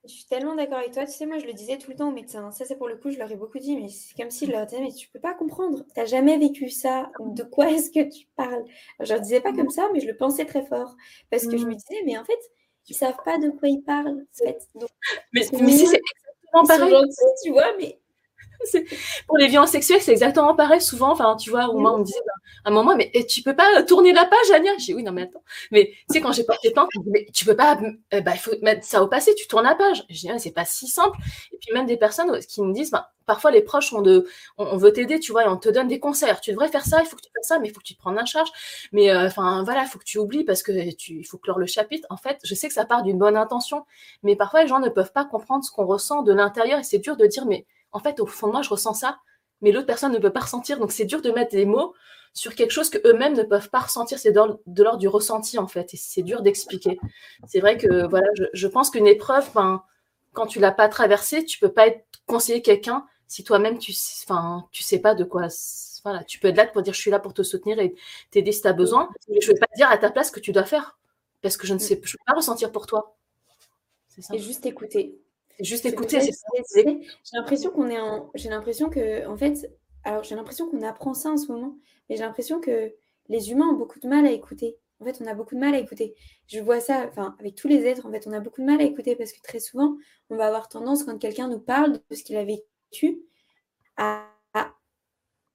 Mm. 0.07 0.09
Je 0.09 0.13
suis 0.13 0.25
tellement 0.25 0.55
d'accord 0.55 0.79
avec 0.79 0.91
toi. 0.93 1.05
Tu 1.05 1.11
sais, 1.11 1.25
moi, 1.25 1.37
je 1.37 1.45
le 1.45 1.53
disais 1.53 1.77
tout 1.77 1.91
le 1.91 1.97
temps 1.97 2.09
aux 2.09 2.13
médecins. 2.13 2.51
Ça, 2.51 2.65
c'est 2.65 2.75
pour 2.75 2.87
le 2.87 2.95
coup, 2.97 3.11
je 3.11 3.17
leur 3.17 3.31
ai 3.31 3.35
beaucoup 3.35 3.59
dit, 3.59 3.75
mais 3.75 3.89
c'est 3.89 4.15
comme 4.15 4.31
s'ils 4.31 4.51
leur 4.51 4.65
disaient, 4.65 4.81
mais 4.81 4.91
tu 4.91 5.07
peux 5.09 5.19
pas 5.19 5.33
comprendre. 5.33 5.83
Tu 5.93 5.99
n'as 5.99 6.05
jamais 6.05 6.37
vécu 6.37 6.69
ça? 6.69 7.11
De 7.19 7.43
quoi 7.43 7.69
est-ce 7.71 7.91
que 7.91 8.09
tu 8.09 8.27
parles? 8.35 8.63
Je 8.99 9.13
leur 9.13 9.21
disais 9.21 9.41
pas 9.41 9.53
comme 9.53 9.69
ça, 9.69 9.89
mais 9.93 9.99
je 9.99 10.07
le 10.07 10.15
pensais 10.15 10.45
très 10.45 10.65
fort. 10.65 10.95
Parce 11.29 11.45
que 11.45 11.57
je 11.57 11.65
me 11.65 11.71
mmh. 11.71 11.75
disais, 11.75 12.01
mais 12.05 12.17
en 12.17 12.23
fait, 12.23 12.39
ils 12.87 12.95
savent 12.95 13.17
pas 13.25 13.37
de 13.37 13.49
quoi 13.49 13.67
ils 13.69 13.81
parlent. 13.81 14.25
En 14.41 14.45
fait. 14.45 14.67
mais, 15.33 15.41
mais 15.51 15.71
si 15.71 15.87
c'est 15.87 15.99
exactement 15.99 16.65
pareil. 16.65 17.09
tu 17.43 17.51
vois, 17.51 17.75
mais 17.77 17.99
pour 19.27 19.37
les 19.37 19.47
violences 19.47 19.71
sexuelles, 19.71 20.01
c'est 20.01 20.11
exactement 20.11 20.55
pareil. 20.55 20.81
Souvent, 20.81 21.11
enfin, 21.11 21.35
tu 21.35 21.49
vois, 21.49 21.67
au 21.67 21.79
moins, 21.79 21.93
on 21.93 21.99
me 21.99 22.03
disait, 22.03 22.19
ben, 22.25 22.33
à 22.65 22.69
un 22.69 22.73
moment, 22.73 22.95
mais 22.95 23.09
et 23.13 23.25
tu 23.25 23.41
peux 23.41 23.55
pas 23.55 23.83
tourner 23.83 24.13
la 24.13 24.25
page, 24.25 24.51
Ania? 24.53 24.71
J'ai 24.79 24.93
oui, 24.93 25.03
non, 25.03 25.11
mais 25.11 25.23
attends. 25.23 25.43
Mais 25.71 25.91
tu 26.09 26.15
sais, 26.15 26.21
quand 26.21 26.31
j'ai 26.31 26.43
porté 26.43 26.71
plainte, 26.71 26.89
mais 27.05 27.27
tu 27.33 27.45
peux 27.45 27.55
pas, 27.55 27.77
euh, 28.13 28.21
bah, 28.21 28.31
il 28.33 28.39
faut 28.39 28.51
mettre 28.61 28.85
ça 28.85 29.03
au 29.03 29.07
passé, 29.07 29.35
tu 29.35 29.47
tournes 29.47 29.65
la 29.65 29.75
page. 29.75 30.03
Je 30.09 30.19
dis, 30.19 30.29
c'est 30.39 30.51
pas 30.51 30.65
si 30.65 30.87
simple. 30.87 31.17
Et 31.51 31.57
puis, 31.57 31.73
même 31.73 31.85
des 31.85 31.97
personnes 31.97 32.37
qui 32.39 32.61
me 32.61 32.73
disent, 32.73 32.91
ben, 32.91 33.05
parfois, 33.25 33.51
les 33.51 33.61
proches 33.61 33.93
ont 33.93 34.01
de, 34.01 34.27
on, 34.57 34.77
veut 34.77 34.91
t'aider, 34.91 35.19
tu 35.19 35.31
vois, 35.31 35.45
et 35.45 35.47
on 35.47 35.57
te 35.57 35.69
donne 35.69 35.87
des 35.87 35.99
conseils. 35.99 36.33
tu 36.41 36.51
devrais 36.51 36.69
faire 36.69 36.85
ça, 36.85 37.01
il 37.01 37.05
faut 37.05 37.15
que 37.15 37.21
tu 37.21 37.29
fasses 37.35 37.47
ça, 37.47 37.59
mais 37.59 37.67
il 37.67 37.73
faut 37.73 37.79
que 37.79 37.85
tu 37.85 37.95
te 37.95 37.99
prennes 37.99 38.17
en 38.17 38.25
charge. 38.25 38.49
Mais, 38.91 39.11
euh, 39.11 39.27
enfin, 39.27 39.63
voilà, 39.63 39.83
il 39.83 39.87
faut 39.87 39.99
que 39.99 40.05
tu 40.05 40.17
oublies 40.17 40.43
parce 40.43 40.63
que 40.63 40.91
tu, 40.95 41.19
il 41.19 41.23
faut 41.25 41.37
clore 41.37 41.59
le 41.59 41.67
chapitre. 41.67 42.07
En 42.09 42.17
fait, 42.17 42.39
je 42.43 42.55
sais 42.55 42.67
que 42.67 42.73
ça 42.73 42.85
part 42.85 43.03
d'une 43.03 43.17
bonne 43.19 43.37
intention, 43.37 43.85
mais 44.23 44.35
parfois, 44.35 44.63
les 44.63 44.67
gens 44.67 44.79
ne 44.79 44.89
peuvent 44.89 45.11
pas 45.11 45.25
comprendre 45.25 45.63
ce 45.63 45.71
qu'on 45.71 45.85
ressent 45.85 46.23
de 46.23 46.33
l'intérieur 46.33 46.79
et 46.79 46.83
c'est 46.83 46.99
dur 46.99 47.17
de 47.17 47.25
dire, 47.27 47.45
mais 47.45 47.65
en 47.91 47.99
fait, 47.99 48.19
au 48.19 48.25
fond 48.25 48.47
de 48.47 48.51
moi, 48.53 48.61
je 48.61 48.69
ressens 48.69 48.95
ça, 48.95 49.19
mais 49.61 49.71
l'autre 49.71 49.87
personne 49.87 50.11
ne 50.11 50.19
peut 50.19 50.31
pas 50.31 50.41
ressentir. 50.41 50.79
Donc, 50.79 50.91
c'est 50.91 51.05
dur 51.05 51.21
de 51.21 51.31
mettre 51.31 51.51
des 51.51 51.65
mots 51.65 51.93
sur 52.33 52.53
quelque 52.55 52.71
chose 52.71 52.89
que 52.89 52.99
eux-mêmes 53.07 53.35
ne 53.35 53.43
peuvent 53.43 53.69
pas 53.69 53.79
ressentir. 53.79 54.19
C'est 54.19 54.31
de 54.31 54.83
l'ordre 54.83 54.99
du 54.99 55.07
ressenti, 55.07 55.57
en 55.57 55.67
fait, 55.67 55.93
et 55.93 55.97
c'est 55.97 56.21
dur 56.21 56.41
d'expliquer. 56.41 56.99
C'est 57.47 57.59
vrai 57.59 57.77
que, 57.77 58.07
voilà, 58.07 58.27
je, 58.53 58.67
pense 58.67 58.89
qu'une 58.91 59.07
épreuve, 59.07 59.49
ben, 59.53 59.83
quand 60.33 60.47
tu 60.47 60.59
l'as 60.59 60.71
pas 60.71 60.89
traversée, 60.89 61.45
tu 61.45 61.59
peux 61.59 61.71
pas 61.71 61.87
être 61.87 62.05
conseiller 62.27 62.61
quelqu'un 62.61 63.05
si 63.27 63.43
toi-même, 63.43 63.77
tu, 63.77 63.93
enfin, 64.23 64.67
tu 64.71 64.83
sais 64.83 64.99
pas 64.99 65.13
de 65.13 65.23
quoi. 65.23 65.47
Voilà, 66.03 66.23
tu 66.23 66.39
peux 66.39 66.47
être 66.47 66.57
là 66.57 66.65
pour 66.67 66.81
dire 66.81 66.93
je 66.93 67.01
suis 67.01 67.11
là 67.11 67.19
pour 67.19 67.33
te 67.33 67.43
soutenir 67.43 67.79
et 67.79 67.93
t'aider 68.31 68.53
si 68.53 68.61
tu 68.61 68.67
as 68.67 68.73
besoin, 68.73 69.09
mais 69.27 69.41
je 69.41 69.49
ne 69.49 69.53
vais 69.53 69.59
pas 69.59 69.67
dire 69.75 69.89
à 69.89 69.97
ta 69.97 70.09
place 70.09 70.27
ce 70.27 70.31
que 70.31 70.39
tu 70.39 70.53
dois 70.53 70.63
faire 70.63 70.97
parce 71.41 71.57
que 71.57 71.67
je 71.67 71.73
ne 71.73 71.79
sais, 71.79 71.99
je 72.03 72.13
peux 72.13 72.23
pas 72.25 72.33
ressentir 72.33 72.71
pour 72.71 72.87
toi. 72.87 73.17
Ça. 74.19 74.33
Et 74.33 74.39
juste 74.39 74.65
écouter 74.65 75.19
juste 75.59 75.85
écouter. 75.85 76.19
J'ai 76.21 77.07
l'impression 77.33 77.71
qu'on 77.71 77.89
est 77.89 77.99
en. 77.99 78.31
J'ai 78.35 78.49
l'impression 78.49 78.89
que, 78.89 79.27
en 79.27 79.37
fait, 79.37 79.71
alors 80.03 80.23
j'ai 80.23 80.35
l'impression 80.35 80.69
qu'on 80.69 80.81
apprend 80.83 81.13
ça 81.13 81.29
en 81.29 81.37
ce 81.37 81.51
moment, 81.51 81.77
mais 82.09 82.15
j'ai 82.15 82.23
l'impression 82.23 82.59
que 82.61 82.93
les 83.29 83.51
humains 83.51 83.67
ont 83.67 83.77
beaucoup 83.77 83.99
de 83.99 84.07
mal 84.07 84.25
à 84.25 84.31
écouter. 84.31 84.77
En 84.99 85.05
fait, 85.05 85.19
on 85.21 85.27
a 85.27 85.33
beaucoup 85.35 85.53
de 85.55 85.59
mal 85.59 85.75
à 85.75 85.79
écouter. 85.79 86.15
Je 86.47 86.59
vois 86.59 86.79
ça, 86.79 87.05
enfin, 87.07 87.35
avec 87.39 87.55
tous 87.55 87.67
les 87.67 87.85
êtres, 87.85 88.05
en 88.07 88.11
fait, 88.11 88.25
on 88.25 88.33
a 88.33 88.39
beaucoup 88.39 88.61
de 88.61 88.65
mal 88.65 88.81
à 88.81 88.83
écouter 88.83 89.15
parce 89.15 89.31
que 89.31 89.41
très 89.41 89.59
souvent, 89.59 89.95
on 90.29 90.35
va 90.37 90.47
avoir 90.47 90.69
tendance, 90.69 91.03
quand 91.03 91.17
quelqu'un 91.19 91.47
nous 91.47 91.59
parle 91.59 91.99
de 92.09 92.15
ce 92.15 92.23
qu'il 92.23 92.35
a 92.37 92.43
vécu, 92.43 93.21
à, 93.97 94.25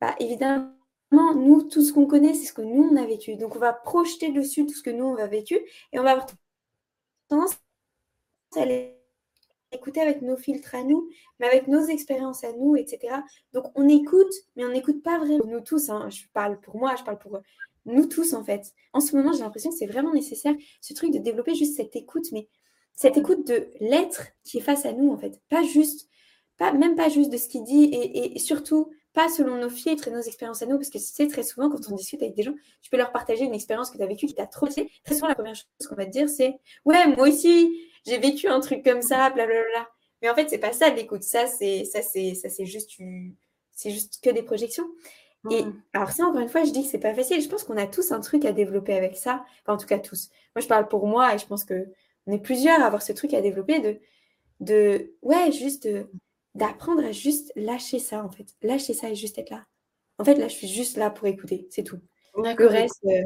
bah, 0.00 0.14
évidemment, 0.20 0.70
nous, 1.10 1.62
tout 1.62 1.82
ce 1.82 1.92
qu'on 1.92 2.06
connaît, 2.06 2.34
c'est 2.34 2.46
ce 2.46 2.52
que 2.52 2.62
nous, 2.62 2.88
on 2.92 2.96
a 2.96 3.06
vécu. 3.06 3.36
Donc, 3.36 3.56
on 3.56 3.58
va 3.58 3.72
projeter 3.72 4.30
dessus 4.30 4.66
tout 4.66 4.74
ce 4.74 4.82
que 4.82 4.90
nous, 4.90 5.04
on 5.04 5.16
a 5.16 5.26
vécu 5.26 5.54
et 5.92 5.98
on 5.98 6.02
va 6.02 6.12
avoir 6.12 6.26
tendance 7.28 7.56
à 8.56 8.62
aller 8.62 9.01
écouter 9.72 10.00
avec 10.00 10.22
nos 10.22 10.36
filtres 10.36 10.74
à 10.74 10.84
nous, 10.84 11.08
mais 11.40 11.46
avec 11.46 11.66
nos 11.68 11.84
expériences 11.86 12.44
à 12.44 12.52
nous, 12.52 12.76
etc. 12.76 13.14
Donc 13.52 13.66
on 13.74 13.88
écoute, 13.88 14.32
mais 14.56 14.64
on 14.64 14.70
n'écoute 14.70 15.02
pas 15.02 15.18
vraiment. 15.18 15.44
Nous 15.46 15.60
tous, 15.60 15.90
hein, 15.90 16.08
je 16.10 16.22
parle 16.32 16.60
pour 16.60 16.76
moi, 16.76 16.94
je 16.96 17.04
parle 17.04 17.18
pour 17.18 17.40
nous 17.86 18.06
tous 18.06 18.32
en 18.34 18.44
fait. 18.44 18.72
En 18.92 19.00
ce 19.00 19.16
moment, 19.16 19.32
j'ai 19.32 19.40
l'impression 19.40 19.70
que 19.70 19.76
c'est 19.76 19.86
vraiment 19.86 20.12
nécessaire, 20.12 20.54
ce 20.80 20.94
truc 20.94 21.12
de 21.12 21.18
développer 21.18 21.54
juste 21.54 21.76
cette 21.76 21.96
écoute, 21.96 22.26
mais 22.32 22.48
cette 22.94 23.16
écoute 23.16 23.46
de 23.46 23.68
l'être 23.80 24.28
qui 24.44 24.58
est 24.58 24.62
face 24.62 24.84
à 24.86 24.92
nous 24.92 25.10
en 25.10 25.18
fait. 25.18 25.40
Pas 25.48 25.62
juste, 25.62 26.08
pas, 26.58 26.72
même 26.72 26.94
pas 26.94 27.08
juste 27.08 27.30
de 27.30 27.36
ce 27.36 27.48
qu'il 27.48 27.64
dit 27.64 27.90
et, 27.92 28.38
surtout 28.38 28.90
pas 29.12 29.28
selon 29.28 29.56
nos 29.56 29.68
filtres 29.68 30.08
et 30.08 30.10
nos 30.10 30.22
expériences 30.22 30.62
à 30.62 30.66
nous, 30.66 30.78
parce 30.78 30.88
que 30.88 30.98
c'est 30.98 31.28
très 31.28 31.42
souvent 31.42 31.68
quand 31.68 31.80
on 31.90 31.94
discute 31.94 32.22
avec 32.22 32.34
des 32.34 32.42
gens, 32.42 32.54
tu 32.80 32.90
peux 32.90 32.96
leur 32.96 33.12
partager 33.12 33.44
une 33.44 33.52
expérience 33.52 33.90
que 33.90 33.98
tu 33.98 34.02
as 34.02 34.06
vécue 34.06 34.26
qui 34.26 34.34
t'a 34.34 34.46
trop 34.46 34.66
Très 34.66 34.86
souvent, 35.14 35.28
la 35.28 35.34
première 35.34 35.54
chose 35.54 35.86
qu'on 35.86 35.96
va 35.96 36.06
te 36.06 36.10
dire, 36.10 36.30
c'est 36.30 36.58
Ouais, 36.86 37.06
moi 37.14 37.28
aussi, 37.28 37.78
j'ai 38.06 38.18
vécu 38.18 38.48
un 38.48 38.60
truc 38.60 38.84
comme 38.84 39.02
ça, 39.02 39.30
blablabla. 39.30 39.88
Mais 40.20 40.30
en 40.30 40.34
fait, 40.34 40.48
c'est 40.48 40.58
pas 40.58 40.72
ça 40.72 40.88
l'écoute. 40.90 41.22
Ça, 41.22 41.46
c'est 41.46 41.84
ça, 41.84 42.02
c'est 42.02 42.34
ça, 42.34 42.48
c'est 42.48 42.66
juste 42.66 42.90
c'est 43.72 43.90
juste 43.90 44.20
que 44.22 44.30
des 44.30 44.42
projections. 44.42 44.86
Et 45.50 45.64
mmh. 45.64 45.82
alors 45.92 46.10
ça, 46.10 46.24
encore 46.24 46.40
une 46.40 46.48
fois, 46.48 46.62
je 46.64 46.70
dis 46.70 46.84
que 46.84 46.88
c'est 46.88 46.98
pas 46.98 47.14
facile. 47.14 47.42
Je 47.42 47.48
pense 47.48 47.64
qu'on 47.64 47.76
a 47.76 47.86
tous 47.86 48.12
un 48.12 48.20
truc 48.20 48.44
à 48.44 48.52
développer 48.52 48.94
avec 48.94 49.16
ça. 49.16 49.44
Enfin, 49.62 49.74
en 49.74 49.76
tout 49.76 49.86
cas, 49.86 49.98
tous. 49.98 50.30
Moi, 50.54 50.62
je 50.62 50.68
parle 50.68 50.86
pour 50.86 51.06
moi 51.08 51.34
et 51.34 51.38
je 51.38 51.46
pense 51.46 51.64
que 51.64 51.88
on 52.26 52.32
est 52.32 52.38
plusieurs 52.38 52.80
à 52.80 52.84
avoir 52.84 53.02
ce 53.02 53.12
truc 53.12 53.34
à 53.34 53.40
développer 53.40 53.80
de, 53.80 53.98
de 54.60 55.14
ouais, 55.22 55.50
juste 55.50 55.88
d'apprendre 56.54 57.04
à 57.04 57.10
juste 57.10 57.52
lâcher 57.56 57.98
ça, 57.98 58.24
en 58.24 58.30
fait. 58.30 58.54
Lâcher 58.62 58.94
ça 58.94 59.10
et 59.10 59.16
juste 59.16 59.38
être 59.38 59.50
là. 59.50 59.64
En 60.18 60.24
fait, 60.24 60.36
là, 60.36 60.46
je 60.46 60.54
suis 60.54 60.68
juste 60.68 60.96
là 60.96 61.10
pour 61.10 61.26
écouter. 61.26 61.66
C'est 61.70 61.82
tout. 61.82 61.98
Le 62.36 62.66
reste. 62.66 63.04
Euh, 63.06 63.22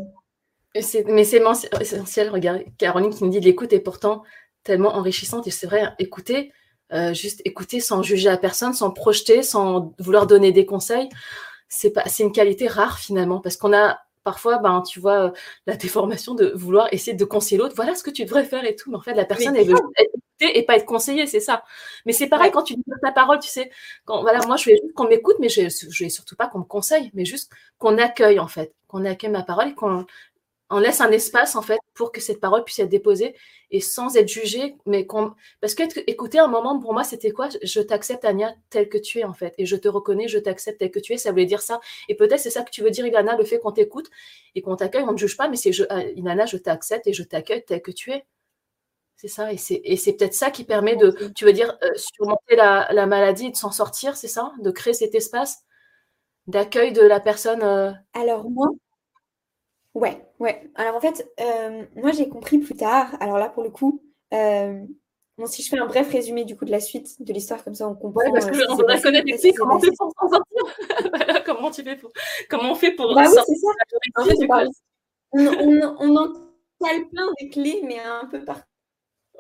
mais 1.06 1.24
c'est 1.24 1.42
essentiel. 1.80 2.30
Regarde, 2.30 2.64
Caroline 2.78 3.10
qui 3.10 3.24
me 3.24 3.30
dit 3.30 3.40
l'écoute 3.40 3.72
et 3.72 3.80
pourtant 3.80 4.22
tellement 4.66 4.94
enrichissante. 4.96 5.46
Et 5.46 5.50
c'est 5.50 5.66
vrai, 5.66 5.94
écouter, 5.98 6.52
euh, 6.92 7.14
juste 7.14 7.40
écouter 7.44 7.80
sans 7.80 8.02
juger 8.02 8.28
à 8.28 8.36
personne, 8.36 8.74
sans 8.74 8.90
projeter, 8.90 9.42
sans 9.42 9.94
vouloir 9.98 10.26
donner 10.26 10.52
des 10.52 10.66
conseils, 10.66 11.08
c'est 11.68 11.90
pas, 11.90 12.04
c'est 12.06 12.22
une 12.22 12.32
qualité 12.32 12.68
rare 12.68 12.98
finalement, 12.98 13.40
parce 13.40 13.56
qu'on 13.56 13.72
a 13.72 13.98
parfois, 14.26 14.58
ben, 14.58 14.82
tu 14.82 14.98
vois, 14.98 15.32
la 15.66 15.76
déformation 15.76 16.34
de 16.34 16.52
vouloir 16.56 16.88
essayer 16.92 17.16
de 17.16 17.24
conseiller 17.24 17.58
l'autre. 17.58 17.76
Voilà 17.76 17.94
ce 17.94 18.02
que 18.02 18.10
tu 18.10 18.24
devrais 18.24 18.44
faire 18.44 18.64
et 18.64 18.74
tout. 18.74 18.90
Mais 18.90 18.96
en 18.96 19.00
fait, 19.00 19.14
la 19.14 19.24
personne, 19.24 19.54
elle 19.54 19.68
veut 19.68 19.74
être 19.74 20.10
écoutée 20.14 20.58
et 20.58 20.64
pas 20.64 20.76
être 20.76 20.84
conseillée, 20.84 21.28
c'est 21.28 21.38
ça. 21.40 21.62
Mais 22.06 22.12
c'est 22.12 22.26
pareil 22.26 22.50
quand 22.50 22.64
tu 22.64 22.74
dis 22.74 22.82
ta 23.02 23.12
parole, 23.12 23.38
tu 23.38 23.48
sais. 23.48 23.70
Quand, 24.04 24.22
voilà, 24.22 24.40
moi, 24.46 24.56
je 24.56 24.70
veux 24.70 24.76
juste 24.76 24.94
qu'on 24.94 25.08
m'écoute, 25.08 25.36
mais 25.38 25.48
je, 25.48 25.68
je 25.68 26.04
veux 26.04 26.10
surtout 26.10 26.34
pas 26.34 26.48
qu'on 26.48 26.58
me 26.58 26.64
conseille, 26.64 27.12
mais 27.14 27.24
juste 27.24 27.52
qu'on 27.78 27.98
accueille, 27.98 28.40
en 28.40 28.48
fait. 28.48 28.74
Qu'on 28.88 29.04
accueille 29.04 29.30
ma 29.30 29.44
parole 29.44 29.68
et 29.68 29.74
qu'on 29.74 30.06
on 30.70 30.78
laisse 30.80 31.00
un 31.00 31.10
espace 31.12 31.54
en 31.56 31.62
fait 31.62 31.78
pour 31.94 32.10
que 32.12 32.20
cette 32.20 32.40
parole 32.40 32.64
puisse 32.64 32.78
être 32.80 32.88
déposée 32.88 33.34
et 33.70 33.80
sans 33.80 34.16
être 34.16 34.28
jugée, 34.28 34.76
mais 34.86 35.06
parce 35.60 35.74
que 35.74 35.82
écouter 36.10 36.38
un 36.38 36.48
moment 36.48 36.78
pour 36.80 36.92
moi 36.92 37.04
c'était 37.04 37.30
quoi? 37.30 37.48
Je 37.62 37.80
t'accepte 37.80 38.24
Ania 38.24 38.54
tel 38.70 38.88
que 38.88 38.98
tu 38.98 39.20
es 39.20 39.24
en 39.24 39.32
fait 39.34 39.54
et 39.58 39.66
je 39.66 39.76
te 39.76 39.88
reconnais, 39.88 40.28
je 40.28 40.38
t'accepte 40.38 40.78
tel 40.80 40.90
que 40.90 40.98
tu 40.98 41.12
es. 41.14 41.18
Ça 41.18 41.30
voulait 41.30 41.46
dire 41.46 41.62
ça 41.62 41.80
et 42.08 42.14
peut-être 42.16 42.40
c'est 42.40 42.50
ça 42.50 42.62
que 42.62 42.70
tu 42.70 42.82
veux 42.82 42.90
dire 42.90 43.06
Ilana, 43.06 43.36
le 43.36 43.44
fait 43.44 43.58
qu'on 43.60 43.72
t'écoute 43.72 44.10
et 44.54 44.62
qu'on 44.62 44.76
t'accueille, 44.76 45.04
on 45.08 45.12
ne 45.12 45.16
juge 45.18 45.36
pas, 45.36 45.48
mais 45.48 45.56
c'est 45.56 45.72
je, 45.72 45.84
euh, 45.90 46.12
Ilana, 46.16 46.46
je 46.46 46.56
t'accepte 46.56 47.06
et 47.06 47.12
je 47.12 47.22
t'accueille 47.22 47.64
tel 47.64 47.82
que 47.82 47.90
tu 47.92 48.12
es. 48.12 48.24
C'est 49.16 49.28
ça 49.28 49.52
et 49.52 49.56
c'est 49.56 49.80
et 49.84 49.96
c'est 49.96 50.12
peut-être 50.14 50.34
ça 50.34 50.50
qui 50.50 50.64
permet 50.64 50.96
de, 50.96 51.10
tu 51.34 51.44
veux 51.46 51.52
dire 51.54 51.78
euh, 51.82 51.90
surmonter 51.96 52.56
la, 52.56 52.88
la 52.92 53.06
maladie, 53.06 53.50
de 53.50 53.56
s'en 53.56 53.70
sortir, 53.72 54.16
c'est 54.16 54.28
ça, 54.28 54.52
de 54.60 54.70
créer 54.70 54.92
cet 54.94 55.14
espace 55.14 55.60
d'accueil 56.48 56.92
de 56.92 57.02
la 57.02 57.20
personne. 57.20 57.62
Euh 57.62 57.92
Alors 58.14 58.48
moi, 58.50 58.68
Ouais, 59.96 60.22
ouais. 60.40 60.70
Alors 60.74 60.94
en 60.94 61.00
fait, 61.00 61.26
euh, 61.40 61.82
moi 61.94 62.12
j'ai 62.12 62.28
compris 62.28 62.58
plus 62.58 62.76
tard. 62.76 63.16
Alors 63.18 63.38
là, 63.38 63.48
pour 63.48 63.62
le 63.62 63.70
coup, 63.70 64.02
euh, 64.34 64.84
bon, 65.38 65.46
si 65.46 65.62
je 65.62 65.70
fais 65.70 65.78
un 65.78 65.86
bref 65.86 66.12
résumé 66.12 66.44
du 66.44 66.54
coup 66.54 66.66
de 66.66 66.70
la 66.70 66.80
suite 66.80 67.22
de 67.22 67.32
l'histoire, 67.32 67.64
comme 67.64 67.74
ça 67.74 67.88
on 67.88 67.94
comprend. 67.94 68.20
Ouais, 68.20 68.30
parce 68.30 68.44
que 68.44 68.58
euh, 68.58 68.66
on 68.68 68.74
voudrait 68.74 69.00
connaître 69.00 69.32
aussi 69.32 69.54
comment 69.54 69.76
on 69.76 69.80
fait 69.80 69.92
pour 69.96 70.12
s'en 70.20 70.28
sortir. 70.28 71.44
comment 71.46 71.70
tu 71.70 71.82
fais 71.82 71.96
pour 71.96 72.12
comment 72.50 72.72
on 72.72 72.74
fait 72.74 72.92
pour 72.92 73.14
bah 73.14 73.24
oui, 73.26 73.38
c'est 73.46 73.54
ça. 73.54 73.68
En 74.16 74.24
fait, 74.26 74.36
on, 75.32 75.46
on, 75.46 75.96
on 75.98 76.16
entale 76.16 77.08
plein 77.10 77.28
de 77.40 77.50
clés, 77.50 77.80
mais 77.82 77.98
un 77.98 78.26
peu 78.26 78.44
partout. 78.44 78.68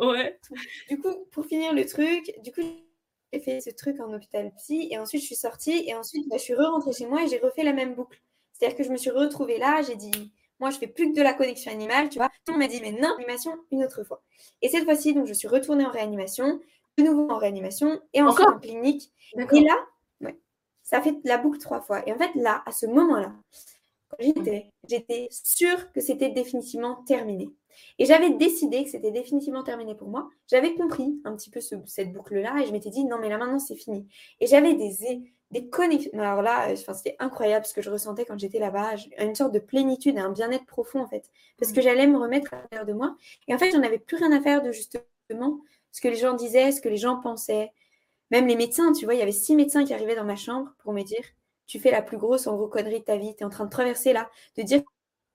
Ouais. 0.00 0.40
Du 0.88 0.98
coup, 0.98 1.12
pour 1.32 1.44
finir 1.44 1.74
le 1.74 1.84
truc, 1.84 2.32
du 2.42 2.50
coup, 2.50 2.62
j'ai 3.30 3.40
fait 3.40 3.60
ce 3.60 3.68
truc 3.68 4.00
en 4.00 4.10
hôpital 4.14 4.50
psy 4.56 4.88
et 4.90 4.98
ensuite 4.98 5.20
je 5.20 5.26
suis 5.26 5.36
sortie 5.36 5.84
et 5.86 5.94
ensuite 5.94 6.26
bah, 6.30 6.38
je 6.38 6.44
suis 6.44 6.54
re-rentrée 6.54 6.94
chez 6.94 7.06
moi 7.06 7.22
et 7.24 7.28
j'ai 7.28 7.38
refait 7.38 7.62
la 7.62 7.74
même 7.74 7.94
boucle. 7.94 8.22
C'est-à-dire 8.54 8.78
que 8.78 8.84
je 8.84 8.90
me 8.90 8.96
suis 8.96 9.10
retrouvée 9.10 9.58
là, 9.58 9.82
j'ai 9.82 9.96
dit 9.96 10.32
moi, 10.60 10.70
je 10.70 10.78
fais 10.78 10.86
plus 10.86 11.12
que 11.12 11.16
de 11.16 11.22
la 11.22 11.34
connexion 11.34 11.70
animale, 11.70 12.08
tu 12.08 12.18
vois. 12.18 12.30
On 12.48 12.56
m'a 12.56 12.68
dit, 12.68 12.80
mais 12.80 12.92
non, 12.92 13.14
animation 13.16 13.52
une 13.70 13.84
autre 13.84 14.04
fois. 14.04 14.22
Et 14.62 14.68
cette 14.68 14.84
fois-ci, 14.84 15.14
donc, 15.14 15.26
je 15.26 15.34
suis 15.34 15.48
retournée 15.48 15.84
en 15.84 15.90
réanimation, 15.90 16.60
de 16.98 17.04
nouveau 17.04 17.30
en 17.30 17.38
réanimation, 17.38 18.00
et 18.14 18.22
ensuite 18.22 18.48
en 18.48 18.58
clinique. 18.58 19.12
Et 19.36 19.60
là, 19.60 19.76
ouais, 20.20 20.38
ça 20.82 21.00
fait 21.00 21.14
la 21.24 21.38
boucle 21.38 21.58
trois 21.58 21.80
fois. 21.80 22.06
Et 22.08 22.12
en 22.12 22.18
fait, 22.18 22.30
là, 22.34 22.62
à 22.66 22.72
ce 22.72 22.86
moment-là, 22.86 23.32
j'étais, 24.18 24.72
j'étais 24.88 25.28
sûre 25.30 25.92
que 25.92 26.00
c'était 26.00 26.30
définitivement 26.30 26.96
terminé. 27.06 27.50
Et 27.98 28.06
j'avais 28.06 28.30
décidé 28.30 28.84
que 28.84 28.90
c'était 28.90 29.10
définitivement 29.10 29.62
terminé 29.62 29.94
pour 29.94 30.08
moi. 30.08 30.30
J'avais 30.48 30.74
compris 30.74 31.20
un 31.24 31.36
petit 31.36 31.50
peu 31.50 31.60
cette 31.60 32.12
boucle-là 32.12 32.62
et 32.62 32.66
je 32.66 32.72
m'étais 32.72 32.90
dit 32.90 33.04
non, 33.04 33.18
mais 33.18 33.28
là 33.28 33.38
maintenant 33.38 33.58
c'est 33.58 33.76
fini. 33.76 34.06
Et 34.40 34.46
j'avais 34.46 34.74
des, 34.74 35.32
des 35.50 35.68
connexions. 35.68 36.10
Alors 36.18 36.42
là, 36.42 36.68
enfin, 36.72 36.94
c'était 36.94 37.16
incroyable 37.18 37.66
ce 37.66 37.74
que 37.74 37.82
je 37.82 37.90
ressentais 37.90 38.24
quand 38.24 38.38
j'étais 38.38 38.58
là-bas. 38.58 38.94
Une 39.18 39.34
sorte 39.34 39.52
de 39.52 39.58
plénitude 39.58 40.16
et 40.16 40.20
un 40.20 40.30
bien-être 40.30 40.66
profond 40.66 41.00
en 41.00 41.08
fait. 41.08 41.30
Parce 41.58 41.72
que 41.72 41.80
mmh. 41.80 41.82
j'allais 41.82 42.06
me 42.06 42.18
remettre 42.18 42.54
à 42.54 42.56
l'intérieur 42.56 42.86
de 42.86 42.92
moi. 42.92 43.16
Et 43.48 43.54
en 43.54 43.58
fait, 43.58 43.70
j'en 43.70 43.82
avais 43.82 43.98
plus 43.98 44.16
rien 44.16 44.32
à 44.32 44.40
faire 44.40 44.62
de 44.62 44.72
justement 44.72 45.60
ce 45.92 46.00
que 46.00 46.08
les 46.08 46.16
gens 46.16 46.34
disaient, 46.34 46.72
ce 46.72 46.80
que 46.80 46.88
les 46.88 46.96
gens 46.96 47.20
pensaient. 47.20 47.72
Même 48.30 48.46
les 48.46 48.56
médecins, 48.56 48.92
tu 48.92 49.04
vois, 49.04 49.14
il 49.14 49.18
y 49.18 49.22
avait 49.22 49.32
six 49.32 49.54
médecins 49.54 49.84
qui 49.84 49.94
arrivaient 49.94 50.16
dans 50.16 50.24
ma 50.24 50.36
chambre 50.36 50.74
pour 50.78 50.92
me 50.92 51.02
dire 51.02 51.24
tu 51.66 51.80
fais 51.80 51.90
la 51.90 52.02
plus 52.02 52.16
grosse 52.16 52.46
en 52.46 52.56
gros 52.56 52.68
connerie 52.68 53.00
de 53.00 53.04
ta 53.04 53.16
vie. 53.16 53.34
Tu 53.34 53.42
es 53.42 53.44
en 53.44 53.50
train 53.50 53.64
de 53.64 53.70
traverser 53.70 54.12
là, 54.12 54.30
de 54.56 54.62
dire 54.62 54.82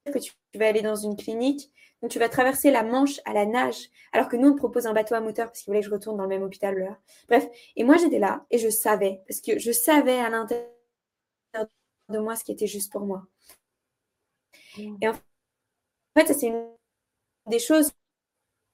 que 0.06 0.20
tu 0.20 0.34
vas 0.56 0.68
aller 0.68 0.82
dans 0.82 0.96
une 0.96 1.16
clinique, 1.16 1.72
donc 2.02 2.12
tu 2.12 2.20
vas 2.20 2.30
traverser 2.30 2.72
la 2.72 2.84
Manche 2.84 3.20
à 3.26 3.34
la 3.34 3.46
nage, 3.46 3.90
alors 4.12 4.28
que 4.28 4.36
nous 4.36 4.50
on 4.50 4.54
te 4.54 4.58
propose 4.58 4.88
un 4.88 4.94
bateau 4.94 5.16
à 5.16 5.22
moteur 5.22 5.48
parce 5.48 5.60
qu'ils 5.60 5.72
voulaient 5.72 5.82
que 5.82 5.88
je 5.88 5.92
retourne 5.92 6.18
dans 6.18 6.24
le 6.24 6.30
même 6.30 6.44
hôpital 6.44 6.78
là. 6.78 6.98
Bref, 7.28 7.48
et 7.76 7.84
moi 7.84 7.98
j'étais 7.98 8.20
là 8.20 8.46
et 8.50 8.58
je 8.58 8.70
savais, 8.70 9.22
parce 9.28 9.42
que 9.42 9.60
je 9.60 9.72
savais 9.72 10.18
à 10.18 10.30
l'intérieur 10.30 10.70
de 12.10 12.20
moi 12.20 12.36
ce 12.36 12.44
qui 12.44 12.52
était 12.52 12.68
juste 12.68 12.92
pour 12.92 13.02
moi. 13.02 13.28
Et 14.78 15.08
en 15.08 15.14
fait, 16.18 16.28
ça 16.28 16.34
c'est 16.34 16.48
une 16.48 16.68
des 17.48 17.60
choses 17.60 17.92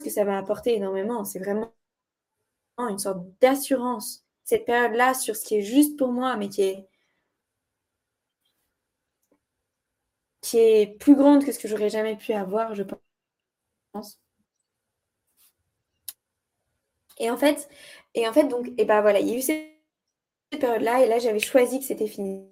que 0.03 0.09
ça 0.09 0.23
m'a 0.23 0.37
apporté 0.37 0.75
énormément. 0.75 1.25
C'est 1.25 1.39
vraiment 1.39 1.73
une 2.77 2.99
sorte 2.99 3.25
d'assurance, 3.41 4.23
cette 4.43 4.65
période-là, 4.65 5.13
sur 5.13 5.35
ce 5.35 5.43
qui 5.43 5.55
est 5.57 5.61
juste 5.63 5.97
pour 5.97 6.09
moi, 6.09 6.37
mais 6.37 6.49
qui 6.49 6.61
est 6.61 6.87
qui 10.41 10.57
est 10.59 10.87
plus 10.99 11.15
grande 11.15 11.45
que 11.45 11.51
ce 11.51 11.59
que 11.59 11.67
j'aurais 11.67 11.89
jamais 11.89 12.15
pu 12.17 12.33
avoir, 12.33 12.73
je 12.75 12.83
pense. 13.91 14.19
Et 17.19 17.29
en 17.29 17.37
fait, 17.37 17.69
et 18.15 18.27
en 18.27 18.33
fait 18.33 18.47
donc, 18.47 18.69
et 18.77 18.85
ben 18.85 19.01
voilà, 19.01 19.19
il 19.19 19.27
y 19.29 19.33
a 19.33 19.37
eu 19.37 19.41
cette 19.41 19.67
période-là, 20.59 21.03
et 21.03 21.07
là 21.07 21.19
j'avais 21.19 21.39
choisi 21.39 21.79
que 21.79 21.85
c'était 21.85 22.07
fini. 22.07 22.47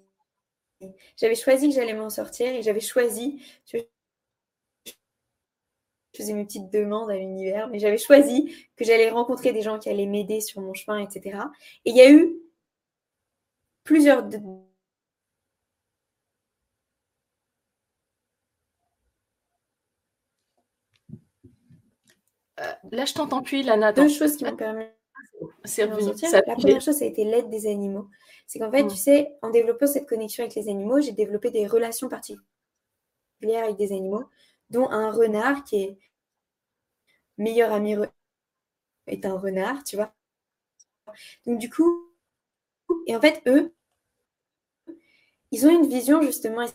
J'avais 1.16 1.34
choisi 1.34 1.68
que 1.68 1.74
j'allais 1.74 1.94
m'en 1.94 2.10
sortir, 2.10 2.48
et 2.54 2.62
j'avais 2.62 2.80
choisi, 2.80 3.40
je 3.66 3.78
faisais 6.16 6.32
mes 6.32 6.44
petites 6.44 6.72
demandes 6.72 7.10
à 7.10 7.16
l'univers, 7.16 7.68
mais 7.68 7.78
j'avais 7.78 7.98
choisi 7.98 8.52
que 8.76 8.84
j'allais 8.84 9.08
rencontrer 9.10 9.52
des 9.52 9.62
gens 9.62 9.78
qui 9.78 9.88
allaient 9.88 10.06
m'aider 10.06 10.40
sur 10.40 10.60
mon 10.60 10.74
chemin, 10.74 10.98
etc. 10.98 11.52
Et 11.84 11.90
il 11.90 11.96
y 11.96 12.00
a 12.00 12.10
eu 12.10 12.34
plusieurs 13.84 14.22
Euh, 22.60 22.72
là, 22.90 23.04
je 23.04 23.14
t'entends 23.14 23.42
plus, 23.42 23.62
Lana. 23.62 23.92
Deux 23.92 24.08
choses 24.08 24.36
qui 24.36 24.44
m'ont 24.44 24.56
permis 24.56 24.86
c'est 25.64 25.84
revenu. 25.84 26.12
La 26.32 26.42
première 26.42 26.80
chose, 26.80 26.96
ça 26.96 27.04
a 27.04 27.08
été 27.08 27.24
l'aide 27.24 27.50
des 27.50 27.66
animaux. 27.66 28.08
C'est 28.46 28.58
qu'en 28.58 28.70
fait, 28.70 28.86
tu 28.86 28.96
sais, 28.96 29.36
en 29.42 29.50
développant 29.50 29.86
cette 29.86 30.08
connexion 30.08 30.44
avec 30.44 30.54
les 30.54 30.68
animaux, 30.68 31.00
j'ai 31.00 31.12
développé 31.12 31.50
des 31.50 31.66
relations 31.66 32.08
particulières 32.08 32.44
avec 33.64 33.76
des 33.76 33.92
animaux, 33.92 34.24
dont 34.70 34.88
un 34.90 35.10
renard 35.10 35.64
qui 35.64 35.82
est 35.82 35.98
meilleur 37.38 37.72
ami 37.72 37.96
est 39.06 39.26
un 39.26 39.38
renard, 39.38 39.82
tu 39.84 39.96
vois. 39.96 40.14
Donc 41.44 41.58
du 41.58 41.70
coup, 41.70 42.12
et 43.06 43.16
en 43.16 43.20
fait, 43.20 43.42
eux, 43.46 43.74
ils 45.50 45.66
ont 45.66 45.70
une 45.70 45.88
vision 45.88 46.22
justement. 46.22 46.66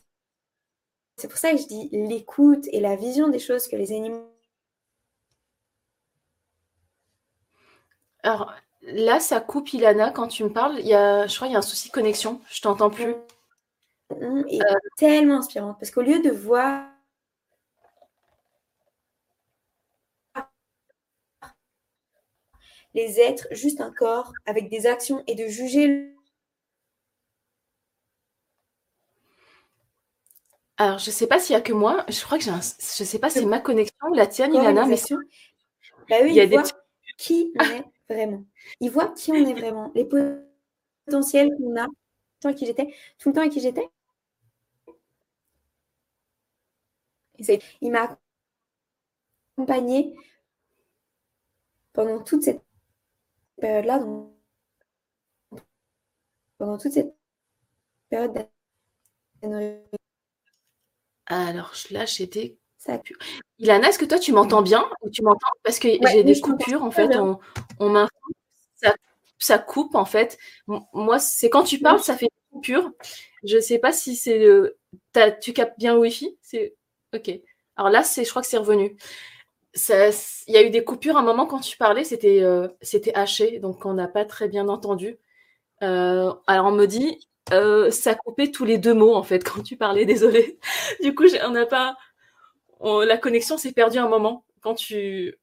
C'est 1.17 1.27
pour 1.27 1.38
ça 1.38 1.51
que 1.51 1.57
je 1.57 1.67
dis 1.67 1.89
l'écoute 1.91 2.67
et 2.71 2.79
la 2.79 2.95
vision 2.95 3.27
des 3.27 3.39
choses 3.39 3.67
que 3.67 3.75
les 3.75 3.91
animaux 3.91 4.30
Alors 8.24 8.53
là, 8.84 9.19
ça 9.19 9.39
coupe 9.39 9.74
Ilana 9.74 10.11
quand 10.11 10.28
tu 10.28 10.43
me 10.43 10.49
parles. 10.49 10.80
Il 10.80 10.88
y 10.88 10.93
a, 10.93 11.28
je 11.28 11.36
crois 11.36 11.47
qu'il 11.47 11.53
y 11.53 11.55
a 11.55 11.59
un 11.59 11.63
souci 11.63 11.89
de 11.89 11.93
connexion. 11.93 12.41
Je 12.49 12.61
t'entends 12.61 12.89
plus. 12.89 13.15
Mmh, 14.19 14.43
et 14.49 14.61
euh. 14.61 14.76
tellement 14.97 15.38
inspirante 15.38 15.78
parce 15.80 15.89
qu'au 15.89 16.01
lieu 16.01 16.22
de 16.22 16.32
voir 16.32 16.86
les 22.93 23.22
êtres 23.22 23.47
juste 23.51 23.80
un 23.80 23.91
corps 23.91 24.34
avec 24.45 24.69
des 24.69 24.86
actions 24.86 25.24
et 25.28 25.36
de 25.36 25.47
juger 25.47 26.13
Alors, 30.78 30.97
je 30.97 31.11
ne 31.11 31.13
sais 31.13 31.28
pas 31.28 31.38
s'il 31.38 31.53
y 31.53 31.55
a 31.55 31.61
que 31.61 31.74
moi. 31.74 32.03
Je 32.09 32.19
crois 32.24 32.39
que 32.39 32.43
j'ai 32.43 32.49
un... 32.49 32.59
Je 32.59 33.03
sais 33.03 33.19
pas 33.19 33.30
si 33.30 33.38
c'est 33.38 33.45
ma 33.45 33.59
connexion 33.59 34.07
ou 34.09 34.15
la 34.15 34.26
tienne, 34.26 34.55
Ilana, 34.55 34.88
mais 34.88 34.99
bah 36.09 36.17
oui, 36.24 36.30
il 36.30 36.34
y 36.34 36.41
a 36.41 36.47
des 36.47 36.57
qui 37.17 37.53
on 37.59 37.63
est 37.63 37.86
vraiment. 38.12 38.45
Ils 38.80 38.91
voient 38.91 39.09
qui 39.09 39.32
on 39.32 39.36
est 39.36 39.53
vraiment, 39.53 39.91
les 39.95 40.05
potentiels 40.05 41.49
qu'on 41.57 41.76
a, 41.78 41.88
tout 42.41 42.49
le 42.49 43.34
temps 43.34 43.41
à 43.41 43.49
qui 43.49 43.59
j'étais. 43.59 43.89
Il 47.82 47.91
m'a 47.91 48.18
accompagné 49.57 50.16
pendant 51.93 52.24
toute 52.24 52.43
cette 52.43 52.64
période-là, 53.59 53.99
pendant 56.57 56.78
toute 56.78 56.93
cette 56.93 57.16
période 58.09 58.47
Alors 61.26 61.74
là, 61.91 62.05
j'étais 62.05 62.57
ça 62.82 62.99
Ilana, 63.59 63.89
est-ce 63.89 63.99
que 63.99 64.05
toi 64.05 64.17
tu 64.17 64.34
m'entends 64.34 64.63
bien 64.63 64.89
ou 65.01 65.09
tu 65.09 65.21
m'entends? 65.21 65.51
Parce 65.63 65.77
que 65.77 65.88
j'ai 66.11 66.23
des 66.23 66.39
coupures 66.39 66.84
en 66.84 66.89
fait. 66.89 67.15
On, 67.15 67.39
on 67.79 68.07
ça, 68.75 68.95
ça, 69.38 69.59
coupe 69.59 69.93
en 69.93 70.05
fait. 70.05 70.39
Moi, 70.93 71.19
c'est 71.19 71.49
quand 71.51 71.63
tu 71.63 71.79
parles, 71.79 71.99
ça 71.99 72.17
fait 72.17 72.25
des 72.25 72.51
coupures. 72.51 72.91
Je 73.43 73.57
ne 73.57 73.61
sais 73.61 73.77
pas 73.77 73.91
si 73.91 74.15
c'est 74.15 74.39
le. 74.39 74.77
Tu 75.41 75.53
captes 75.53 75.77
bien 75.77 75.93
le 75.93 75.99
Wi-Fi? 75.99 76.36
C'est 76.41 76.75
ok. 77.13 77.29
Alors 77.75 77.91
là, 77.91 78.03
c'est, 78.03 78.25
je 78.25 78.29
crois 78.32 78.41
que 78.41 78.47
c'est 78.47 78.57
revenu. 78.57 78.97
Il 79.75 80.53
y 80.53 80.57
a 80.57 80.63
eu 80.63 80.69
des 80.71 80.84
coupures 80.84 81.17
à 81.17 81.21
un 81.21 81.23
moment 81.23 81.45
quand 81.45 81.59
tu 81.59 81.77
parlais, 81.77 82.03
c'était, 82.03 82.41
euh, 82.41 82.67
c'était 82.82 83.13
haché, 83.15 83.59
donc 83.59 83.86
on 83.86 83.93
n'a 83.93 84.07
pas 84.07 84.25
très 84.25 84.47
bien 84.47 84.67
entendu. 84.67 85.17
Euh, 85.84 86.34
alors 86.47 86.67
on 86.67 86.71
me 86.71 86.86
dit, 86.88 87.27
euh, 87.53 87.89
ça 87.91 88.15
coupait 88.15 88.51
tous 88.51 88.65
les 88.65 88.77
deux 88.77 88.93
mots 88.93 89.15
en 89.15 89.23
fait 89.23 89.43
quand 89.43 89.63
tu 89.63 89.77
parlais, 89.77 90.05
désolé. 90.05 90.59
Du 91.01 91.15
coup, 91.15 91.25
on 91.45 91.51
n'a 91.51 91.65
pas, 91.65 91.95
la 92.84 93.17
connexion 93.17 93.57
s'est 93.57 93.71
perdue 93.73 93.99
un 93.99 94.09
moment 94.09 94.45
quand 94.61 94.75
tu 94.75 95.38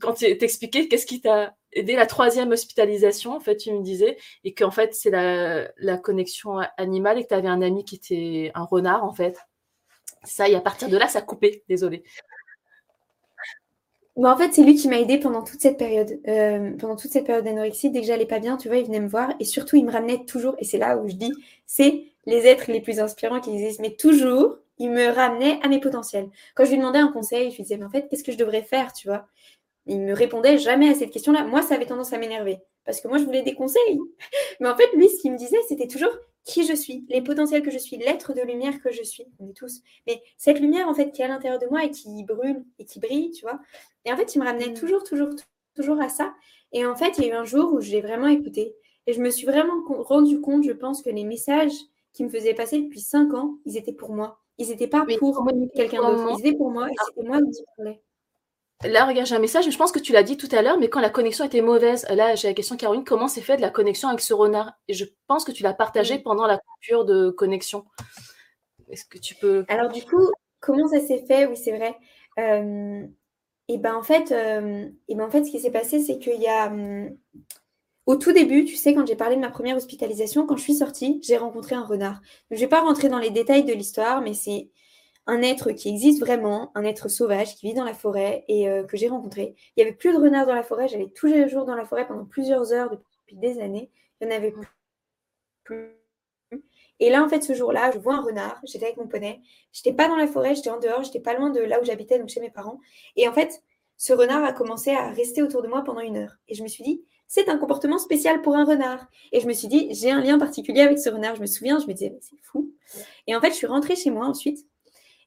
quand 0.00 0.14
t'expliquais 0.14 0.88
qu'est-ce 0.88 1.06
qui 1.06 1.20
t'a 1.20 1.54
aidé 1.72 1.94
la 1.94 2.06
troisième 2.06 2.52
hospitalisation, 2.52 3.32
en 3.32 3.40
fait, 3.40 3.56
tu 3.56 3.72
me 3.72 3.82
disais, 3.82 4.16
et 4.44 4.54
qu'en 4.54 4.70
fait, 4.70 4.94
c'est 4.94 5.10
la, 5.10 5.98
connexion 5.98 6.58
animale 6.76 7.18
et 7.18 7.22
que 7.22 7.28
tu 7.28 7.34
avais 7.34 7.48
un 7.48 7.62
ami 7.62 7.84
qui 7.84 7.96
était 7.96 8.50
un 8.54 8.64
renard, 8.64 9.04
en 9.04 9.12
fait. 9.12 9.38
Ça, 10.24 10.48
et 10.48 10.54
à 10.54 10.60
partir 10.60 10.88
de 10.88 10.96
là, 10.96 11.08
ça 11.08 11.22
coupé, 11.22 11.62
désolé. 11.68 12.02
Bah, 14.16 14.32
en 14.32 14.36
fait, 14.38 14.52
c'est 14.52 14.62
lui 14.62 14.74
qui 14.74 14.88
m'a 14.88 14.98
aidé 14.98 15.18
pendant 15.18 15.42
toute 15.42 15.60
cette 15.60 15.78
période. 15.78 16.18
Euh, 16.26 16.74
pendant 16.78 16.96
toute 16.96 17.10
cette 17.10 17.26
période 17.26 17.44
d'anorexie, 17.44 17.90
dès 17.90 18.00
que 18.00 18.06
j'allais 18.06 18.26
pas 18.26 18.38
bien, 18.38 18.56
tu 18.56 18.68
vois, 18.68 18.78
il 18.78 18.86
venait 18.86 19.00
me 19.00 19.08
voir 19.08 19.34
et 19.38 19.44
surtout, 19.44 19.76
il 19.76 19.84
me 19.84 19.92
ramenait 19.92 20.24
toujours, 20.24 20.54
et 20.58 20.64
c'est 20.64 20.78
là 20.78 20.96
où 20.96 21.08
je 21.08 21.14
dis, 21.14 21.32
c'est 21.66 22.04
les 22.24 22.46
êtres 22.46 22.72
les 22.72 22.80
plus 22.80 22.98
inspirants 22.98 23.40
qui 23.40 23.50
existent, 23.50 23.82
mais 23.82 23.94
toujours, 23.94 24.56
il 24.78 24.90
me 24.90 25.08
ramenait 25.08 25.58
à 25.62 25.68
mes 25.68 25.80
potentiels. 25.80 26.28
Quand 26.54 26.64
je 26.64 26.70
lui 26.70 26.78
demandais 26.78 26.98
un 26.98 27.12
conseil, 27.12 27.50
je 27.50 27.56
lui 27.56 27.62
disais, 27.62 27.76
mais 27.76 27.86
en 27.86 27.90
fait, 27.90 28.08
qu'est-ce 28.08 28.24
que 28.24 28.32
je 28.32 28.38
devrais 28.38 28.62
faire, 28.62 28.92
tu 28.92 29.08
vois? 29.08 29.26
Il 29.86 30.00
me 30.00 30.12
répondait 30.12 30.58
jamais 30.58 30.90
à 30.90 30.94
cette 30.94 31.10
question-là. 31.10 31.44
Moi, 31.44 31.62
ça 31.62 31.74
avait 31.76 31.86
tendance 31.86 32.12
à 32.12 32.18
m'énerver 32.18 32.58
parce 32.86 33.00
que 33.00 33.08
moi, 33.08 33.18
je 33.18 33.24
voulais 33.24 33.42
des 33.42 33.54
conseils. 33.54 33.98
Mais 34.60 34.68
en 34.68 34.76
fait, 34.76 34.90
lui, 34.94 35.08
ce 35.08 35.20
qu'il 35.20 35.32
me 35.32 35.36
disait, 35.36 35.58
c'était 35.68 35.88
toujours 35.88 36.12
qui 36.44 36.64
je 36.64 36.74
suis, 36.74 37.04
les 37.08 37.20
potentiels 37.20 37.62
que 37.62 37.72
je 37.72 37.78
suis, 37.78 37.96
l'être 37.96 38.32
de 38.32 38.40
lumière 38.40 38.80
que 38.80 38.92
je 38.92 39.02
suis. 39.02 39.24
On 39.40 39.48
est 39.48 39.56
tous. 39.56 39.80
Mais 40.06 40.22
cette 40.38 40.60
lumière, 40.60 40.88
en 40.88 40.94
fait, 40.94 41.10
qui 41.10 41.20
est 41.20 41.24
à 41.24 41.28
l'intérieur 41.28 41.58
de 41.58 41.66
moi 41.66 41.84
et 41.84 41.90
qui 41.90 42.22
brûle 42.22 42.64
et 42.78 42.84
qui 42.84 43.00
brille, 43.00 43.32
tu 43.32 43.42
vois. 43.42 43.58
Et 44.04 44.12
en 44.12 44.16
fait, 44.16 44.34
il 44.34 44.40
me 44.40 44.44
ramenait 44.44 44.68
mm. 44.68 44.74
toujours, 44.74 45.02
toujours, 45.02 45.30
toujours 45.74 46.00
à 46.00 46.08
ça. 46.08 46.32
Et 46.72 46.86
en 46.86 46.94
fait, 46.94 47.18
il 47.18 47.24
y 47.24 47.30
a 47.30 47.34
eu 47.34 47.36
un 47.36 47.44
jour 47.44 47.72
où 47.72 47.80
j'ai 47.80 48.00
vraiment 48.00 48.28
écouté. 48.28 48.76
Et 49.08 49.12
je 49.12 49.20
me 49.20 49.30
suis 49.30 49.46
vraiment 49.46 49.82
rendu 49.88 50.40
compte, 50.40 50.64
je 50.64 50.72
pense, 50.72 51.02
que 51.02 51.10
les 51.10 51.24
messages 51.24 51.74
qui 52.12 52.24
me 52.24 52.28
faisaient 52.28 52.54
passer 52.54 52.80
depuis 52.80 53.00
cinq 53.00 53.34
ans, 53.34 53.56
ils 53.66 53.76
étaient 53.76 53.92
pour 53.92 54.12
moi. 54.12 54.40
Ils 54.58 54.68
n'étaient 54.68 54.88
pas 54.88 55.04
pour 55.18 55.46
quelqu'un 55.74 56.02
d'autre. 56.02 56.38
Ils 56.38 56.46
étaient 56.46 56.56
pour 56.56 56.70
moi 56.70 56.88
et 56.88 56.94
ah. 56.98 57.04
c'était 57.08 57.28
moi 57.28 57.38
qui 57.40 57.62
parlais. 57.76 58.00
Là, 58.84 59.06
regarde, 59.06 59.26
j'ai 59.26 59.34
un 59.34 59.40
message, 59.40 59.70
je 59.70 59.76
pense 59.76 59.90
que 59.90 59.98
tu 59.98 60.12
l'as 60.12 60.22
dit 60.22 60.36
tout 60.36 60.48
à 60.52 60.60
l'heure, 60.60 60.78
mais 60.78 60.88
quand 60.88 61.00
la 61.00 61.08
connexion 61.08 61.46
était 61.46 61.62
mauvaise, 61.62 62.06
là, 62.10 62.34
j'ai 62.34 62.48
la 62.48 62.54
question, 62.54 62.76
Caroline, 62.76 63.04
comment 63.04 63.26
s'est 63.26 63.40
fait 63.40 63.56
de 63.56 63.62
la 63.62 63.70
connexion 63.70 64.08
avec 64.08 64.20
ce 64.20 64.34
renard? 64.34 64.72
Et 64.88 64.92
je 64.92 65.06
pense 65.26 65.44
que 65.44 65.52
tu 65.52 65.62
l'as 65.62 65.72
partagé 65.72 66.18
pendant 66.18 66.46
la 66.46 66.58
coupure 66.58 67.06
de 67.06 67.30
connexion. 67.30 67.86
Est-ce 68.90 69.06
que 69.06 69.18
tu 69.18 69.34
peux. 69.34 69.64
Alors, 69.68 69.90
du 69.90 70.04
coup, 70.04 70.30
comment 70.60 70.86
ça 70.88 71.00
s'est 71.00 71.24
fait? 71.26 71.46
Oui, 71.46 71.56
c'est 71.56 71.76
vrai. 71.76 71.96
Euh, 72.38 73.06
et 73.68 73.78
ben 73.78 73.94
en 73.94 74.02
fait, 74.02 74.30
euh, 74.30 74.86
et 75.08 75.14
ben 75.14 75.24
en 75.24 75.30
fait, 75.30 75.44
ce 75.44 75.50
qui 75.50 75.58
s'est 75.58 75.70
passé, 75.70 76.00
c'est 76.00 76.18
qu'il 76.18 76.40
y 76.40 76.46
a. 76.46 76.66
Hum, 76.66 77.16
au 78.06 78.16
tout 78.16 78.32
début, 78.32 78.64
tu 78.64 78.76
sais, 78.76 78.94
quand 78.94 79.06
j'ai 79.06 79.16
parlé 79.16 79.34
de 79.34 79.40
ma 79.40 79.50
première 79.50 79.76
hospitalisation, 79.76 80.46
quand 80.46 80.56
je 80.56 80.62
suis 80.62 80.76
sortie, 80.76 81.20
j'ai 81.24 81.36
rencontré 81.36 81.74
un 81.74 81.84
renard. 81.84 82.20
je 82.50 82.54
ne 82.56 82.60
vais 82.60 82.68
pas 82.68 82.80
rentrer 82.80 83.08
dans 83.08 83.18
les 83.18 83.30
détails 83.30 83.64
de 83.64 83.72
l'histoire, 83.72 84.20
mais 84.20 84.32
c'est 84.32 84.70
un 85.26 85.42
être 85.42 85.72
qui 85.72 85.88
existe 85.88 86.20
vraiment, 86.20 86.70
un 86.76 86.84
être 86.84 87.08
sauvage 87.08 87.56
qui 87.56 87.66
vit 87.66 87.74
dans 87.74 87.84
la 87.84 87.94
forêt 87.94 88.44
et 88.46 88.68
euh, 88.68 88.84
que 88.84 88.96
j'ai 88.96 89.08
rencontré. 89.08 89.56
Il 89.76 89.82
n'y 89.82 89.88
avait 89.88 89.96
plus 89.96 90.12
de 90.12 90.18
renards 90.18 90.46
dans 90.46 90.54
la 90.54 90.62
forêt, 90.62 90.86
j'allais 90.86 91.10
tous 91.10 91.26
les 91.26 91.48
jours 91.48 91.64
dans 91.64 91.74
la 91.74 91.84
forêt 91.84 92.06
pendant 92.06 92.24
plusieurs 92.24 92.72
heures 92.72 92.90
depuis 92.90 93.36
des 93.36 93.58
années. 93.60 93.90
Il 94.20 94.28
n'y 94.28 94.34
en 94.34 94.36
avait 94.36 94.54
plus. 95.64 95.90
Et 97.00 97.10
là, 97.10 97.24
en 97.24 97.28
fait, 97.28 97.42
ce 97.42 97.54
jour-là, 97.54 97.90
je 97.92 97.98
vois 97.98 98.14
un 98.14 98.22
renard, 98.22 98.60
j'étais 98.64 98.86
avec 98.86 98.96
mon 98.96 99.08
poney, 99.08 99.40
j'étais 99.72 99.92
pas 99.92 100.08
dans 100.08 100.16
la 100.16 100.28
forêt, 100.28 100.54
j'étais 100.54 100.70
en 100.70 100.78
dehors, 100.78 101.02
j'étais 101.02 101.20
pas 101.20 101.34
loin 101.34 101.50
de 101.50 101.60
là 101.60 101.80
où 101.80 101.84
j'habitais, 101.84 102.18
donc 102.18 102.28
chez 102.28 102.40
mes 102.40 102.50
parents. 102.50 102.80
Et 103.16 103.28
en 103.28 103.32
fait, 103.32 103.62
ce 103.96 104.12
renard 104.12 104.44
a 104.44 104.52
commencé 104.52 104.92
à 104.92 105.10
rester 105.10 105.42
autour 105.42 105.62
de 105.62 105.68
moi 105.68 105.82
pendant 105.82 106.00
une 106.00 106.16
heure. 106.16 106.36
Et 106.48 106.54
je 106.54 106.62
me 106.62 106.68
suis 106.68 106.84
dit, 106.84 107.04
c'est 107.28 107.48
un 107.48 107.58
comportement 107.58 107.98
spécial 107.98 108.40
pour 108.42 108.56
un 108.56 108.64
renard. 108.64 109.06
Et 109.32 109.40
je 109.40 109.46
me 109.46 109.52
suis 109.52 109.68
dit, 109.68 109.88
j'ai 109.92 110.10
un 110.10 110.20
lien 110.20 110.38
particulier 110.38 110.80
avec 110.80 110.98
ce 110.98 111.08
renard. 111.08 111.36
Je 111.36 111.40
me 111.40 111.46
souviens, 111.46 111.78
je 111.78 111.86
me 111.86 111.92
disais, 111.92 112.16
c'est 112.20 112.36
fou. 112.42 112.72
Et 113.26 113.34
en 113.34 113.40
fait, 113.40 113.50
je 113.50 113.56
suis 113.56 113.66
rentrée 113.66 113.96
chez 113.96 114.10
moi 114.10 114.26
ensuite. 114.26 114.66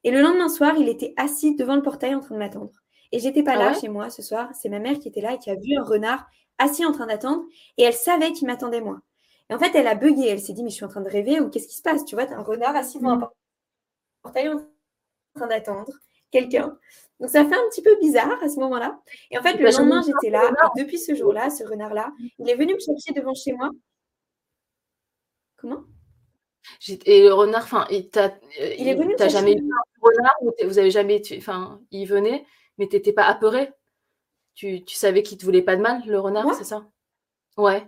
Et 0.03 0.11
le 0.11 0.21
lendemain 0.21 0.47
soir, 0.47 0.75
il 0.77 0.87
était 0.87 1.13
assis 1.17 1.55
devant 1.55 1.75
le 1.75 1.81
portail 1.81 2.15
en 2.15 2.21
train 2.21 2.35
de 2.35 2.39
m'attendre. 2.39 2.71
Et 3.11 3.19
j'étais 3.19 3.43
pas 3.43 3.55
là 3.55 3.73
chez 3.73 3.89
moi 3.89 4.09
ce 4.09 4.21
soir. 4.21 4.49
C'est 4.53 4.69
ma 4.69 4.79
mère 4.79 4.99
qui 4.99 5.07
était 5.07 5.21
là 5.21 5.33
et 5.33 5.39
qui 5.39 5.49
a 5.49 5.55
vu 5.55 5.75
un 5.77 5.83
renard 5.83 6.25
assis 6.57 6.85
en 6.85 6.91
train 6.91 7.07
d'attendre. 7.07 7.43
Et 7.77 7.83
elle 7.83 7.93
savait 7.93 8.31
qu'il 8.31 8.47
m'attendait 8.47 8.81
moi. 8.81 9.01
Et 9.49 9.53
en 9.53 9.59
fait, 9.59 9.75
elle 9.75 9.87
a 9.87 9.95
bugué. 9.95 10.27
Elle 10.27 10.39
s'est 10.39 10.53
dit, 10.53 10.63
mais 10.63 10.69
je 10.69 10.75
suis 10.75 10.85
en 10.85 10.89
train 10.89 11.01
de 11.01 11.09
rêver 11.09 11.41
ou 11.41 11.49
qu'est-ce 11.49 11.67
qui 11.67 11.75
se 11.75 11.81
passe? 11.81 12.05
Tu 12.05 12.15
vois, 12.15 12.25
tu 12.25 12.33
as 12.33 12.37
un 12.37 12.43
renard 12.43 12.75
assis 12.75 12.99
devant 12.99 13.11
un 13.11 13.17
mm. 13.17 13.29
portail 14.21 14.49
en 14.49 14.61
train 15.35 15.47
d'attendre 15.47 15.91
quelqu'un. 16.31 16.77
Donc 17.19 17.29
ça 17.29 17.43
fait 17.43 17.55
un 17.55 17.69
petit 17.69 17.81
peu 17.81 17.97
bizarre 17.99 18.41
à 18.41 18.47
ce 18.49 18.59
moment-là. 18.59 18.99
Et 19.31 19.37
en 19.37 19.41
fait, 19.41 19.53
le 19.53 19.69
lendemain, 19.69 20.01
j'étais 20.05 20.29
là. 20.29 20.51
Et 20.77 20.83
depuis 20.83 20.97
ce 20.97 21.15
jour-là, 21.15 21.49
ce 21.49 21.63
renard-là, 21.63 22.13
il 22.39 22.49
est 22.49 22.55
venu 22.55 22.73
me 22.73 22.79
chercher 22.79 23.13
devant 23.13 23.33
chez 23.33 23.53
moi. 23.53 23.71
Comment? 25.57 25.83
Et 27.05 27.23
le 27.23 27.33
renard, 27.33 27.63
enfin, 27.63 27.85
il, 27.89 28.09
t'a, 28.09 28.37
il 28.77 28.87
est 28.87 28.95
venu. 28.95 29.15
T'as 29.17 29.27
jamais 29.27 29.53
eu 29.53 29.59
un 29.59 30.01
renard 30.01 30.35
vous 30.63 30.79
avez 30.79 30.91
jamais, 30.91 31.21
enfin, 31.37 31.81
il 31.91 32.05
venait, 32.05 32.45
mais 32.77 32.87
t'étais 32.87 33.13
pas 33.13 33.25
apeuré? 33.25 33.71
Tu, 34.55 34.83
tu 34.83 34.95
savais 34.95 35.23
qu'il 35.23 35.37
te 35.37 35.45
voulait 35.45 35.61
pas 35.61 35.75
de 35.75 35.81
mal, 35.81 36.01
le 36.05 36.19
renard, 36.19 36.53
c'est 36.55 36.63
ça? 36.63 36.85
Ouais. 37.57 37.85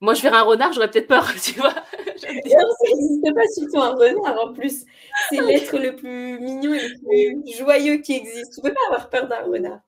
Moi, 0.00 0.14
je 0.14 0.22
verrais 0.22 0.38
un 0.38 0.42
renard, 0.42 0.72
j'aurais 0.72 0.90
peut-être 0.90 1.08
peur, 1.08 1.26
tu 1.42 1.54
vois. 1.54 1.74
ça 2.48 2.94
n'existe 2.94 3.34
pas 3.34 3.48
surtout 3.54 3.78
un 3.78 3.94
renard 3.94 4.38
en 4.48 4.52
plus. 4.52 4.84
C'est 5.28 5.40
l'être 5.40 5.78
le 5.78 5.96
plus 5.96 6.38
mignon 6.40 6.74
et 6.74 7.30
le 7.30 7.40
plus 7.40 7.56
joyeux 7.56 7.96
qui 7.98 8.14
existe. 8.14 8.54
Tu 8.54 8.60
peux 8.60 8.72
pas 8.72 8.80
avoir 8.88 9.10
peur 9.10 9.28
d'un 9.28 9.42
renard. 9.42 9.80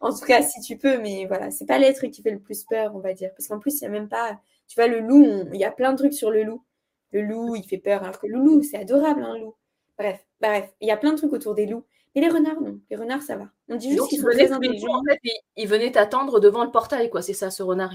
En 0.00 0.12
tout 0.12 0.24
cas, 0.26 0.42
si 0.42 0.60
tu 0.60 0.76
peux, 0.76 0.98
mais 0.98 1.26
voilà, 1.26 1.50
c'est 1.50 1.64
pas 1.66 1.78
l'être 1.78 2.06
qui 2.08 2.22
fait 2.22 2.32
le 2.32 2.40
plus 2.40 2.64
peur, 2.64 2.92
on 2.94 2.98
va 2.98 3.14
dire. 3.14 3.30
Parce 3.36 3.46
qu'en 3.46 3.60
plus, 3.60 3.80
il 3.80 3.82
n'y 3.82 3.86
a 3.86 3.90
même 3.90 4.08
pas. 4.08 4.40
Tu 4.66 4.74
vois, 4.74 4.88
le 4.88 5.00
loup, 5.00 5.44
il 5.52 5.60
y 5.60 5.64
a 5.64 5.70
plein 5.70 5.92
de 5.92 5.98
trucs 5.98 6.14
sur 6.14 6.30
le 6.30 6.42
loup. 6.42 6.64
Le 7.12 7.22
loup, 7.22 7.54
il 7.54 7.62
fait 7.62 7.78
peur, 7.78 8.02
alors 8.02 8.18
que 8.18 8.26
le 8.26 8.38
loup, 8.38 8.62
c'est 8.62 8.78
adorable, 8.78 9.22
un 9.22 9.38
loup. 9.38 9.54
Bref, 9.98 10.26
bref, 10.40 10.72
il 10.80 10.88
y 10.88 10.90
a 10.90 10.96
plein 10.96 11.12
de 11.12 11.18
trucs 11.18 11.32
autour 11.32 11.54
des 11.54 11.66
loups. 11.66 11.84
Mais 12.14 12.20
les 12.20 12.28
renards, 12.28 12.60
non. 12.60 12.80
Les 12.90 12.96
renards, 12.96 13.22
ça 13.22 13.36
va. 13.36 13.48
On 13.68 13.76
dit 13.76 13.90
juste 13.90 14.08
qu'ils 14.08 14.20
sont 14.20 14.26
très 14.26 14.50
intelligents. 14.50 14.92
En 14.92 15.02
fait, 15.04 15.66
venait 15.66 15.92
t'attendre 15.92 16.40
devant 16.40 16.64
le 16.64 16.70
portail, 16.70 17.08
quoi. 17.08 17.22
C'est 17.22 17.32
ça, 17.32 17.50
ce 17.50 17.62
renard. 17.62 17.92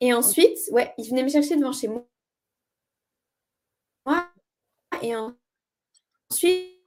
Et 0.00 0.12
ensuite, 0.12 0.58
ouais, 0.72 0.92
il 0.98 1.08
venait 1.08 1.22
me 1.22 1.28
chercher 1.28 1.56
devant 1.56 1.72
chez 1.72 1.88
moi. 1.88 2.04
Et 5.02 5.14
ensuite, 5.16 6.80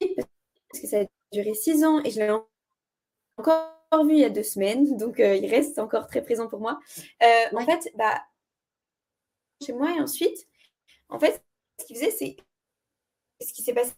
parce 0.00 0.80
que 0.82 0.88
ça 0.88 1.00
a 1.00 1.04
duré 1.32 1.54
six 1.54 1.84
ans 1.84 2.02
et 2.02 2.10
je 2.10 2.18
l'ai 2.20 2.30
encore 3.36 4.06
vu 4.06 4.14
il 4.14 4.20
y 4.20 4.24
a 4.24 4.30
deux 4.30 4.42
semaines, 4.42 4.96
donc 4.96 5.20
euh, 5.20 5.36
il 5.36 5.46
reste 5.50 5.78
encore 5.78 6.06
très 6.06 6.22
présent 6.22 6.48
pour 6.48 6.60
moi. 6.60 6.80
Euh, 7.22 7.56
en 7.56 7.64
fait, 7.64 7.92
bah, 7.96 8.22
chez 9.64 9.72
moi 9.72 9.94
et 9.96 10.00
ensuite, 10.00 10.46
en 11.08 11.18
fait, 11.18 11.42
ce 11.80 11.86
qu'il 11.86 11.96
faisait, 11.96 12.10
c'est 12.10 12.36
ce 13.40 13.52
qui 13.52 13.62
s'est 13.62 13.74
passé 13.74 13.92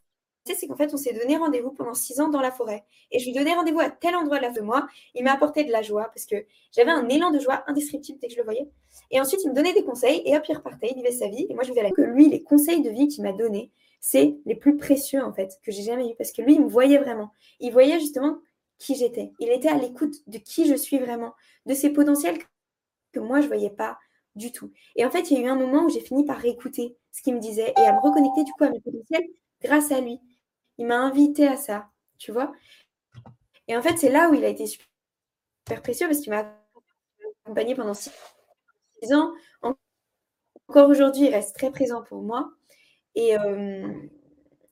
c'est 0.52 0.66
qu'en 0.66 0.76
fait, 0.76 0.92
on 0.92 0.96
s'est 0.98 1.14
donné 1.14 1.36
rendez-vous 1.36 1.70
pendant 1.70 1.94
six 1.94 2.20
ans 2.20 2.28
dans 2.28 2.40
la 2.40 2.50
forêt. 2.50 2.84
Et 3.10 3.18
je 3.18 3.24
lui 3.24 3.32
donnais 3.32 3.54
rendez-vous 3.54 3.80
à 3.80 3.88
tel 3.88 4.14
endroit 4.14 4.36
de 4.38 4.42
la 4.42 4.50
de 4.50 4.60
moi. 4.60 4.86
Il 5.14 5.24
m'a 5.24 5.32
apporté 5.32 5.64
de 5.64 5.72
la 5.72 5.80
joie 5.80 6.04
parce 6.14 6.26
que 6.26 6.36
j'avais 6.72 6.90
un 6.90 7.08
élan 7.08 7.30
de 7.30 7.38
joie 7.38 7.64
indescriptible 7.66 8.18
dès 8.20 8.28
que 8.28 8.34
je 8.34 8.38
le 8.38 8.44
voyais. 8.44 8.68
Et 9.10 9.20
ensuite, 9.20 9.40
il 9.44 9.50
me 9.50 9.54
donnait 9.54 9.72
des 9.72 9.84
conseils 9.84 10.22
et 10.26 10.36
hop, 10.36 10.44
il 10.48 10.56
repartait, 10.56 10.88
il 10.90 10.96
vivait 10.96 11.12
sa 11.12 11.28
vie. 11.28 11.46
Et 11.48 11.54
moi, 11.54 11.62
je 11.64 11.70
vivais 11.70 11.82
la 11.82 11.90
que 11.90 12.02
lui, 12.02 12.28
les 12.28 12.42
conseils 12.42 12.82
de 12.82 12.90
vie 12.90 13.08
qu'il 13.08 13.24
m'a 13.24 13.32
donnés, 13.32 13.70
c'est 14.00 14.36
les 14.44 14.54
plus 14.54 14.76
précieux 14.76 15.22
en 15.24 15.32
fait 15.32 15.58
que 15.62 15.72
j'ai 15.72 15.82
jamais 15.82 16.10
eu 16.10 16.14
parce 16.16 16.30
que 16.30 16.42
lui, 16.42 16.54
il 16.54 16.60
me 16.60 16.68
voyait 16.68 16.98
vraiment. 16.98 17.30
Il 17.60 17.72
voyait 17.72 17.98
justement 17.98 18.38
qui 18.78 18.96
j'étais. 18.96 19.32
Il 19.40 19.48
était 19.50 19.68
à 19.68 19.78
l'écoute 19.78 20.16
de 20.26 20.36
qui 20.36 20.66
je 20.66 20.74
suis 20.74 20.98
vraiment, 20.98 21.32
de 21.64 21.72
ces 21.72 21.90
potentiels 21.90 22.36
que 23.12 23.20
moi, 23.20 23.40
je 23.40 23.46
voyais 23.46 23.70
pas 23.70 23.98
du 24.36 24.52
tout. 24.52 24.70
Et 24.96 25.06
en 25.06 25.10
fait, 25.10 25.30
il 25.30 25.38
y 25.38 25.40
a 25.40 25.46
eu 25.46 25.48
un 25.48 25.56
moment 25.56 25.84
où 25.84 25.88
j'ai 25.88 26.00
fini 26.00 26.24
par 26.24 26.44
écouter 26.44 26.96
ce 27.12 27.22
qu'il 27.22 27.34
me 27.34 27.40
disait 27.40 27.72
et 27.78 27.80
à 27.80 27.92
me 27.94 28.00
reconnecter 28.00 28.44
du 28.44 28.52
coup 28.52 28.64
à 28.64 28.70
mes 28.70 28.80
potentiels 28.80 29.26
grâce 29.62 29.90
à 29.90 30.00
lui. 30.00 30.20
Il 30.78 30.86
m'a 30.86 30.98
invité 30.98 31.46
à 31.46 31.56
ça, 31.56 31.88
tu 32.18 32.32
vois. 32.32 32.52
Et 33.68 33.76
en 33.76 33.82
fait, 33.82 33.96
c'est 33.96 34.10
là 34.10 34.28
où 34.30 34.34
il 34.34 34.44
a 34.44 34.48
été 34.48 34.66
super 34.66 35.82
précieux 35.82 36.06
parce 36.06 36.20
qu'il 36.20 36.32
m'a 36.32 36.52
accompagné 37.44 37.74
pendant 37.74 37.94
six 37.94 38.10
ans. 39.12 39.32
Encore 40.68 40.88
aujourd'hui, 40.88 41.26
il 41.26 41.30
reste 41.34 41.54
très 41.54 41.70
présent 41.70 42.02
pour 42.02 42.22
moi. 42.22 42.50
Et, 43.14 43.38
euh, 43.38 43.92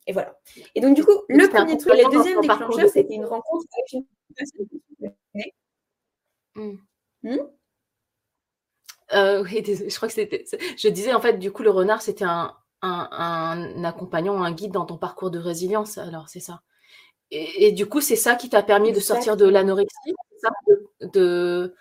et 0.07 0.13
voilà. 0.13 0.39
Et 0.75 0.81
donc, 0.81 0.97
du 0.97 1.05
coup, 1.05 1.13
le 1.29 1.49
premier 1.49 1.77
truc, 1.77 1.95
le 1.95 2.11
deuxième 2.11 2.41
déclencheur, 2.41 2.89
c'était 2.89 3.15
une 3.15 3.25
rencontre 3.25 3.67
avec 3.73 3.93
une 3.93 4.07
personne 4.35 4.67
hmm. 6.55 6.77
Hmm? 7.23 7.39
Euh, 9.13 9.43
oui, 9.45 9.63
je 9.65 9.95
crois 9.97 10.09
que 10.09 10.15
c'était. 10.15 10.45
Je 10.77 10.89
disais 10.89 11.13
en 11.13 11.21
fait, 11.21 11.39
du 11.39 11.53
coup, 11.53 11.63
le 11.63 11.71
renard, 11.71 12.03
c'était 12.03 12.25
un, 12.25 12.57
un, 12.83 13.85
accompagnant, 13.85 14.43
un 14.43 14.53
guide 14.53 14.73
dans 14.73 14.85
ton 14.85 14.97
parcours 14.97 15.31
de 15.31 15.39
résilience. 15.39 15.99
Alors, 15.99 16.29
c'est 16.29 16.41
ça. 16.41 16.63
Et, 17.31 17.73
du 17.73 17.87
coup, 17.87 18.03
c'est 18.03 18.17
ça 18.17 18.35
qui 18.35 18.51
t'a 18.51 18.63
permis 18.63 18.93
de 18.93 19.01
sortir 19.01 19.37
de 19.37 19.49
l'anorexie, 19.49 20.15
de 21.01 21.75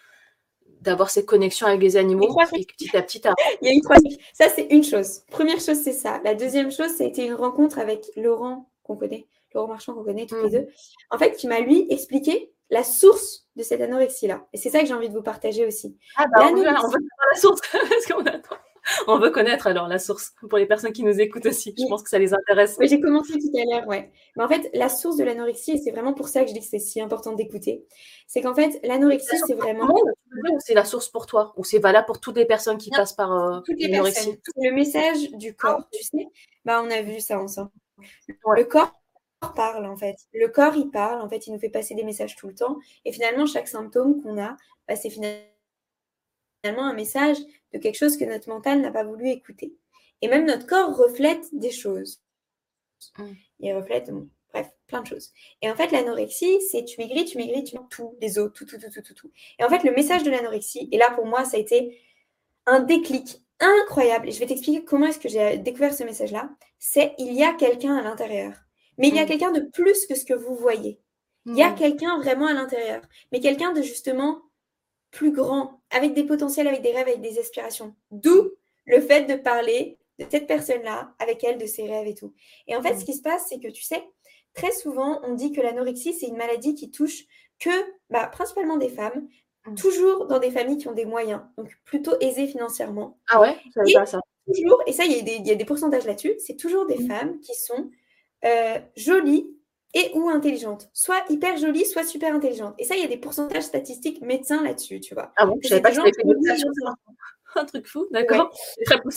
d'avoir 0.80 1.12
cette 1.12 1.28
connexion 1.28 1.68
avec 1.68 1.80
les 1.80 1.96
animaux 1.96 2.36
et 2.56 2.66
petit 2.66 2.98
à 2.98 3.04
petit. 3.04 3.22
Il 3.62 3.68
y 3.68 3.72
a 3.72 3.74
eu 3.76 3.82
trois. 3.82 3.98
Ça, 4.34 4.50
c'est 4.50 4.66
une 4.72 4.84
chose. 4.84 5.20
Première 5.30 5.60
chose, 5.60 5.80
c'est 5.84 5.94
ça. 5.94 6.20
La 6.24 6.34
deuxième 6.34 6.72
chose, 6.72 6.90
ça 6.90 7.04
a 7.04 7.08
été 7.08 7.24
une 7.24 7.36
rencontre 7.36 7.78
avec 7.78 8.10
Laurent, 8.16 8.68
qu'on 8.82 8.96
connaît, 8.96 9.28
Laurent 9.54 9.68
Marchand, 9.68 9.94
qu'on 9.94 10.04
connaît 10.04 10.26
tous 10.26 10.42
les 10.42 10.48
mmh. 10.48 10.52
deux. 10.52 10.68
En 11.12 11.20
fait, 11.20 11.36
qui 11.36 11.48
m'a 11.48 11.60
lui 11.60 11.86
expliqué 11.92 12.52
la 12.72 12.84
source 12.84 13.46
de 13.58 13.64
cette 13.64 13.82
anorexie-là. 13.82 14.48
Et 14.54 14.58
c'est 14.58 14.72
ça 14.72 14.80
que 14.80 14.88
j'ai 14.88 14.94
envie 14.94 15.10
de 15.10 15.14
vous 15.14 15.22
partager 15.22 15.68
aussi. 15.68 15.98
Ah, 16.16 16.26
bah, 16.34 16.48
on, 16.50 16.56
veut, 16.56 16.66
on 16.66 16.88
veut 16.88 17.00
la 17.32 17.40
source 17.40 17.62
parce 17.72 18.06
qu'on 18.08 18.26
attend. 18.26 18.56
on 19.08 19.20
veut 19.20 19.30
connaître 19.30 19.68
alors 19.68 19.88
la 19.88 20.00
source 20.00 20.34
pour 20.50 20.58
les 20.58 20.66
personnes 20.66 20.94
qui 20.94 21.04
nous 21.04 21.20
écoutent 21.20 21.46
aussi. 21.46 21.76
Je 21.78 21.88
pense 21.88 22.04
que 22.04 22.10
ça 22.10 22.20
les 22.20 22.34
intéresse. 22.34 22.78
j'ai 22.82 23.00
commencé 23.00 23.34
tout 23.34 23.52
à 23.58 23.64
l'heure, 23.66 23.88
ouais. 23.88 24.12
Mais 24.36 24.44
en 24.44 24.48
fait, 24.48 24.70
la 24.74 24.90
source 24.90 25.18
de 25.18 25.24
l'anorexie, 25.24 25.72
et 25.72 25.78
c'est 25.78 25.92
vraiment 25.92 26.14
pour 26.14 26.28
ça 26.28 26.42
que 26.42 26.50
je 26.50 26.54
dis 26.54 26.60
que 26.60 26.66
c'est 26.66 26.80
si 26.80 27.02
important 27.02 27.34
d'écouter, 27.34 27.86
c'est 28.28 28.42
qu'en 28.42 28.56
fait, 28.56 28.80
l'anorexie, 28.84 29.38
c'est 29.46 29.54
vraiment. 29.54 29.94
C'est 30.60 30.74
la 30.74 30.86
source 30.86 31.10
pour 31.10 31.26
toi, 31.26 31.54
ou 31.58 31.64
c'est 31.64 31.80
valable 31.80 32.06
pour 32.06 32.20
toutes 32.20 32.38
les 32.38 32.46
personnes 32.46 32.78
qui 32.78 32.90
passent 32.90 33.14
par 33.14 33.32
euh, 33.32 33.60
l'anorexie? 33.80 34.40
Le 34.58 34.72
message 34.72 35.32
du 35.34 35.56
corps, 35.56 35.84
tu 35.92 36.04
sais, 36.04 36.28
bah, 36.66 36.82
on 36.84 36.90
a 36.90 37.02
vu 37.02 37.20
ça 37.20 37.40
ensemble. 37.40 37.72
Le 38.28 38.64
corps 38.64 38.94
parle 39.56 39.86
en 39.86 39.98
fait. 39.98 40.16
Le 40.34 40.48
corps, 40.48 40.76
il 40.76 40.90
parle, 40.90 41.22
en 41.22 41.30
fait, 41.30 41.48
il 41.48 41.54
nous 41.54 41.60
fait 41.60 41.70
passer 41.70 41.96
des 41.96 42.04
messages 42.04 42.36
tout 42.36 42.48
le 42.48 42.56
temps. 42.56 42.78
Et 43.06 43.12
finalement, 43.12 43.46
chaque 43.46 43.68
symptôme 43.68 44.22
qu'on 44.22 44.42
a, 44.42 44.56
bah, 44.88 44.96
c'est 44.96 45.10
finalement 45.10 45.51
un 46.64 46.94
message 46.94 47.38
de 47.74 47.80
quelque 47.80 47.98
chose 47.98 48.18
que 48.18 48.26
notre 48.26 48.50
mental 48.50 48.82
n'a 48.82 48.92
pas 48.92 49.04
voulu 49.04 49.30
écouter. 49.30 49.74
Et 50.22 50.28
même 50.28 50.46
notre 50.46 50.68
corps 50.68 50.96
reflète 50.96 51.48
des 51.54 51.72
choses. 51.72 52.22
Mm. 53.18 53.32
Il 53.60 53.74
reflète, 53.74 54.12
bref, 54.54 54.70
plein 54.88 55.02
de 55.02 55.08
choses. 55.08 55.32
Et 55.62 55.70
en 55.70 55.76
fait, 55.76 55.92
l'anorexie, 55.92 56.62
c'est 56.70 56.86
tu 56.86 57.00
maigris, 57.00 57.26
tu 57.26 57.38
maigris, 57.38 57.64
tu 57.64 57.76
manges 57.76 57.90
tout, 57.90 58.16
les 58.22 58.38
os, 58.38 58.52
tout, 58.54 58.66
tout, 58.66 58.78
tout, 58.78 58.90
tout, 58.90 59.02
tout, 59.02 59.14
tout. 59.14 59.32
Et 59.60 59.64
en 59.64 59.70
fait, 59.70 59.84
le 59.84 59.92
message 59.92 60.24
de 60.24 60.30
l'anorexie, 60.30 60.88
et 60.92 60.98
là 60.98 61.12
pour 61.12 61.26
moi, 61.26 61.46
ça 61.46 61.58
a 61.58 61.60
été 61.60 62.00
un 62.66 62.82
déclic 62.82 63.42
incroyable. 63.60 64.30
Et 64.30 64.32
je 64.32 64.40
vais 64.40 64.46
t'expliquer 64.46 64.84
comment 64.84 65.08
est-ce 65.08 65.20
que 65.20 65.30
j'ai 65.30 65.58
découvert 65.58 65.94
ce 65.94 66.04
message-là. 66.04 66.50
C'est 66.80 67.14
il 67.18 67.34
y 67.34 67.44
a 67.44 67.54
quelqu'un 67.54 67.96
à 67.96 68.02
l'intérieur. 68.04 68.54
Mais 68.98 69.08
il 69.08 69.16
y 69.16 69.20
a 69.20 69.26
mm. 69.26 69.28
quelqu'un 69.28 69.52
de 69.52 69.62
plus 69.62 70.06
que 70.06 70.16
ce 70.16 70.26
que 70.26 70.34
vous 70.34 70.56
voyez. 70.56 71.00
Il 71.46 71.56
y 71.56 71.64
a 71.64 71.72
mm. 71.72 71.76
quelqu'un 71.76 72.20
vraiment 72.20 72.48
à 72.48 72.54
l'intérieur. 72.54 73.02
Mais 73.32 73.40
quelqu'un 73.40 73.72
de 73.72 73.82
justement 73.82 74.44
plus 75.12 75.32
grand, 75.32 75.82
avec 75.92 76.14
des 76.14 76.24
potentiels, 76.24 76.68
avec 76.68 76.82
des 76.82 76.92
rêves, 76.92 77.08
avec 77.08 77.22
des 77.22 77.38
aspirations. 77.38 77.94
D'où 78.12 78.52
le 78.86 79.02
fait 79.02 79.26
de 79.26 79.36
parler 79.36 79.98
de 80.20 80.26
cette 80.30 80.48
personne-là, 80.48 81.14
avec 81.20 81.44
elle, 81.44 81.58
de 81.58 81.66
ses 81.66 81.88
rêves 81.88 82.08
et 82.08 82.16
tout. 82.16 82.34
Et 82.68 82.76
en 82.76 82.82
fait, 82.82 82.98
ce 82.98 83.06
qui 83.06 83.14
se 83.14 83.22
passe, 83.22 83.48
c'est 83.50 83.60
que 83.60 83.68
tu 83.68 83.84
sais, 83.84 84.04
très 84.54 84.72
souvent, 84.72 85.22
on 85.24 85.34
dit 85.34 85.52
que 85.52 85.62
l'anorexie, 85.62 86.14
c'est 86.14 86.28
une 86.28 86.38
maladie 86.38 86.76
qui 86.76 86.92
touche 86.92 87.26
que 87.60 87.70
bah, 88.10 88.28
principalement 88.28 88.78
des 88.78 88.90
femmes, 88.90 89.28
mm. 89.66 89.76
toujours 89.76 90.28
dans 90.28 90.40
des 90.40 90.52
familles 90.52 90.78
qui 90.78 90.88
ont 90.88 90.94
des 90.94 91.06
moyens, 91.06 91.42
donc 91.58 91.72
plutôt 91.86 92.14
aisées 92.20 92.48
financièrement. 92.48 93.20
Ah 93.30 93.42
ouais, 93.42 93.56
et 93.88 93.94
pas 93.94 94.06
ça. 94.06 94.20
Toujours, 94.48 94.82
et 94.88 94.92
ça, 94.92 95.06
il 95.06 95.12
y, 95.48 95.52
a 95.52 95.56
des, 95.56 95.66
pourcentages 95.66 96.06
là-dessus, 96.06 96.34
c'est 96.40 96.58
toujours 96.58 96.88
des 96.88 96.98
mm. 96.98 97.08
femmes 97.08 97.40
qui 97.40 97.54
sont 97.54 97.90
euh, 98.46 98.80
jolies, 98.96 99.48
et 99.94 100.12
ou 100.14 100.30
intelligente. 100.30 100.90
Soit 100.94 101.24
hyper 101.30 101.58
jolie, 101.58 101.86
soit 101.86 102.04
super 102.04 102.34
intelligente. 102.34 102.76
Et 102.78 102.86
ça, 102.86 102.96
il 102.96 103.02
y 103.02 103.06
a 103.06 103.08
des 103.08 103.18
pourcentages 103.18 103.64
statistiques 103.64 104.22
médecins 104.22 104.64
là-dessus, 104.64 105.00
tu 105.00 105.14
vois. 105.14 105.34
Ah 105.38 105.46
bon, 105.46 105.58
je 105.62 105.70
savais 105.70 105.82
pas 105.82 105.92
que 105.92 105.96
c'était 105.96 106.22
un 107.56 107.66
truc 107.66 107.88
fou, 107.88 108.08
d'accord? 108.12 108.54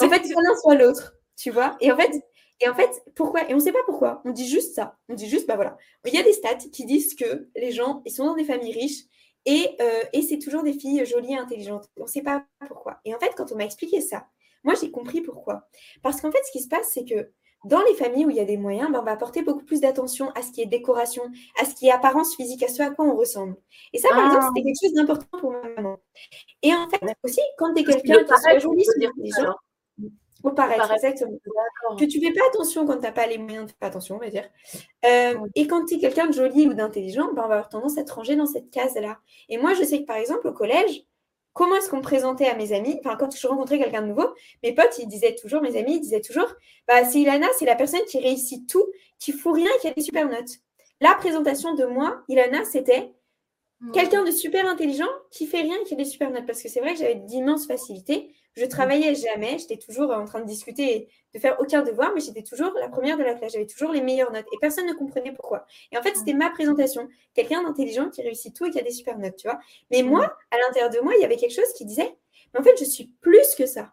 En 0.00 0.08
fait, 0.08 0.24
soit 0.26 0.42
l'un, 0.42 0.56
soit 0.56 0.74
l'autre, 0.74 1.14
tu 1.36 1.50
vois? 1.50 1.76
Et 1.80 1.92
en 1.92 1.96
fait, 1.96 2.10
et 2.60 2.68
en 2.68 2.74
fait, 2.74 3.02
pourquoi? 3.14 3.48
Et 3.48 3.54
on 3.54 3.58
ne 3.58 3.62
sait 3.62 3.72
pas 3.72 3.82
pourquoi. 3.86 4.22
On 4.24 4.30
dit 4.30 4.48
juste 4.48 4.74
ça. 4.74 4.96
On 5.08 5.14
dit 5.14 5.28
juste, 5.28 5.46
bah 5.46 5.56
voilà. 5.56 5.76
Il 6.04 6.14
y 6.14 6.18
a 6.18 6.22
des 6.22 6.32
stats 6.32 6.56
qui 6.72 6.84
disent 6.84 7.14
que 7.14 7.48
les 7.56 7.72
gens, 7.72 8.02
ils 8.04 8.12
sont 8.12 8.26
dans 8.26 8.34
des 8.34 8.44
familles 8.44 8.72
riches 8.72 9.04
et, 9.46 9.76
euh, 9.80 10.00
et 10.12 10.22
c'est 10.22 10.38
toujours 10.38 10.62
des 10.62 10.72
filles 10.72 11.04
jolies 11.04 11.34
et 11.34 11.38
intelligentes. 11.38 11.88
On 11.96 12.04
ne 12.04 12.08
sait 12.08 12.22
pas 12.22 12.44
pourquoi. 12.66 13.00
Et 13.04 13.14
en 13.14 13.18
fait, 13.18 13.32
quand 13.36 13.52
on 13.52 13.56
m'a 13.56 13.64
expliqué 13.64 14.00
ça, 14.00 14.26
moi, 14.62 14.74
j'ai 14.80 14.90
compris 14.90 15.20
pourquoi. 15.20 15.68
Parce 16.02 16.20
qu'en 16.20 16.32
fait, 16.32 16.42
ce 16.46 16.52
qui 16.52 16.62
se 16.62 16.68
passe, 16.68 16.90
c'est 16.92 17.04
que 17.04 17.30
dans 17.64 17.82
les 17.82 17.94
familles 17.94 18.26
où 18.26 18.30
il 18.30 18.36
y 18.36 18.40
a 18.40 18.44
des 18.44 18.56
moyens, 18.56 18.90
ben, 18.92 19.00
on 19.00 19.04
va 19.04 19.16
porter 19.16 19.42
beaucoup 19.42 19.64
plus 19.64 19.80
d'attention 19.80 20.30
à 20.34 20.42
ce 20.42 20.52
qui 20.52 20.60
est 20.60 20.66
décoration, 20.66 21.22
à 21.60 21.64
ce 21.64 21.74
qui 21.74 21.86
est 21.86 21.90
apparence 21.90 22.36
physique, 22.36 22.62
à 22.62 22.68
ce 22.68 22.82
à 22.82 22.90
quoi 22.90 23.06
on 23.06 23.16
ressemble. 23.16 23.56
Et 23.92 23.98
ça, 23.98 24.08
par 24.10 24.26
exemple, 24.26 24.44
c'était 24.48 24.66
quelque 24.66 24.80
chose 24.82 24.94
d'important 24.94 25.38
pour 25.38 25.52
ma 25.52 25.68
maman. 25.68 25.98
Et 26.62 26.72
en 26.72 26.88
fait, 26.88 27.00
aussi, 27.22 27.40
quand 27.58 27.72
tu 27.74 27.82
es 27.82 27.84
quelqu'un 27.84 28.24
qui 28.24 28.40
soit 28.40 28.58
joli, 28.58 28.84
gens, 29.38 29.54
Au 30.42 30.50
paraître, 30.50 30.90
exactement. 30.92 31.38
Que 31.98 32.04
tu 32.04 32.20
fais 32.20 32.32
pas 32.32 32.46
attention 32.48 32.86
quand 32.86 32.96
tu 32.96 33.02
n'as 33.02 33.12
pas 33.12 33.26
les 33.26 33.38
moyens 33.38 33.66
de 33.66 33.70
faire 33.70 33.88
attention, 33.88 34.16
on 34.16 34.18
va 34.18 34.28
dire. 34.28 34.48
Euh, 35.06 35.34
et 35.54 35.66
quand 35.66 35.86
tu 35.86 35.94
es 35.94 35.98
quelqu'un 35.98 36.26
de 36.26 36.32
joli 36.32 36.66
ou 36.66 36.74
d'intelligent, 36.74 37.32
ben, 37.32 37.44
on 37.44 37.48
va 37.48 37.54
avoir 37.54 37.68
tendance 37.70 37.96
à 37.96 38.04
te 38.04 38.12
ranger 38.12 38.36
dans 38.36 38.46
cette 38.46 38.70
case-là. 38.70 39.18
Et 39.48 39.56
moi, 39.56 39.72
je 39.74 39.84
sais 39.84 40.00
que 40.00 40.06
par 40.06 40.16
exemple, 40.16 40.46
au 40.48 40.52
collège, 40.52 41.04
comment 41.54 41.76
est-ce 41.76 41.88
qu'on 41.88 41.98
me 41.98 42.02
présentait 42.02 42.46
à 42.46 42.56
mes 42.56 42.72
amis? 42.72 42.96
Enfin, 42.98 43.16
quand 43.16 43.34
je 43.34 43.46
rencontrais 43.46 43.78
quelqu'un 43.78 44.02
de 44.02 44.08
nouveau, 44.08 44.28
mes 44.62 44.74
potes, 44.74 44.98
ils 44.98 45.06
disaient 45.08 45.34
toujours, 45.34 45.62
mes 45.62 45.78
amis, 45.78 45.96
ils 45.96 46.00
disaient 46.00 46.20
toujours, 46.20 46.52
bah, 46.86 47.04
c'est 47.04 47.20
Ilana, 47.20 47.46
c'est 47.58 47.64
la 47.64 47.76
personne 47.76 48.04
qui 48.06 48.18
réussit 48.18 48.68
tout, 48.68 48.84
qui 49.18 49.32
fout 49.32 49.54
rien 49.54 49.70
et 49.76 49.80
qui 49.80 49.88
a 49.88 49.92
des 49.92 50.02
super 50.02 50.28
notes. 50.28 50.58
La 51.00 51.14
présentation 51.14 51.74
de 51.74 51.84
moi, 51.84 52.22
Ilana, 52.28 52.64
c'était 52.64 53.14
hmm. 53.80 53.92
quelqu'un 53.92 54.24
de 54.24 54.30
super 54.30 54.68
intelligent 54.68 55.08
qui 55.30 55.46
fait 55.46 55.62
rien 55.62 55.76
et 55.80 55.84
qui 55.84 55.94
a 55.94 55.96
des 55.96 56.04
super 56.04 56.30
notes. 56.30 56.46
Parce 56.46 56.62
que 56.62 56.68
c'est 56.68 56.80
vrai 56.80 56.92
que 56.92 56.98
j'avais 56.98 57.14
d'immenses 57.14 57.66
facilités. 57.66 58.34
Je 58.56 58.64
travaillais 58.66 59.14
jamais, 59.16 59.58
j'étais 59.58 59.78
toujours 59.78 60.10
en 60.12 60.24
train 60.26 60.40
de 60.40 60.46
discuter 60.46 60.94
et 60.94 61.08
de 61.34 61.40
faire 61.40 61.56
aucun 61.60 61.82
devoir, 61.82 62.12
mais 62.14 62.20
j'étais 62.20 62.42
toujours 62.42 62.72
la 62.78 62.88
première 62.88 63.18
de 63.18 63.24
la 63.24 63.34
classe, 63.34 63.52
j'avais 63.52 63.66
toujours 63.66 63.92
les 63.92 64.00
meilleures 64.00 64.30
notes 64.30 64.46
et 64.52 64.56
personne 64.60 64.86
ne 64.86 64.92
comprenait 64.92 65.32
pourquoi. 65.32 65.66
Et 65.90 65.98
en 65.98 66.02
fait, 66.02 66.14
c'était 66.16 66.34
ma 66.34 66.50
présentation, 66.50 67.08
quelqu'un 67.34 67.64
d'intelligent 67.64 68.10
qui 68.10 68.22
réussit 68.22 68.54
tout 68.54 68.66
et 68.66 68.70
qui 68.70 68.78
a 68.78 68.82
des 68.82 68.92
super 68.92 69.18
notes, 69.18 69.36
tu 69.36 69.48
vois. 69.48 69.58
Mais 69.90 70.02
moi, 70.02 70.36
à 70.52 70.58
l'intérieur 70.58 70.90
de 70.90 71.00
moi, 71.00 71.14
il 71.16 71.22
y 71.22 71.24
avait 71.24 71.36
quelque 71.36 71.54
chose 71.54 71.72
qui 71.76 71.84
disait, 71.84 72.16
mais 72.52 72.60
en 72.60 72.62
fait, 72.62 72.76
je 72.78 72.84
suis 72.84 73.10
plus 73.20 73.54
que 73.56 73.66
ça. 73.66 73.92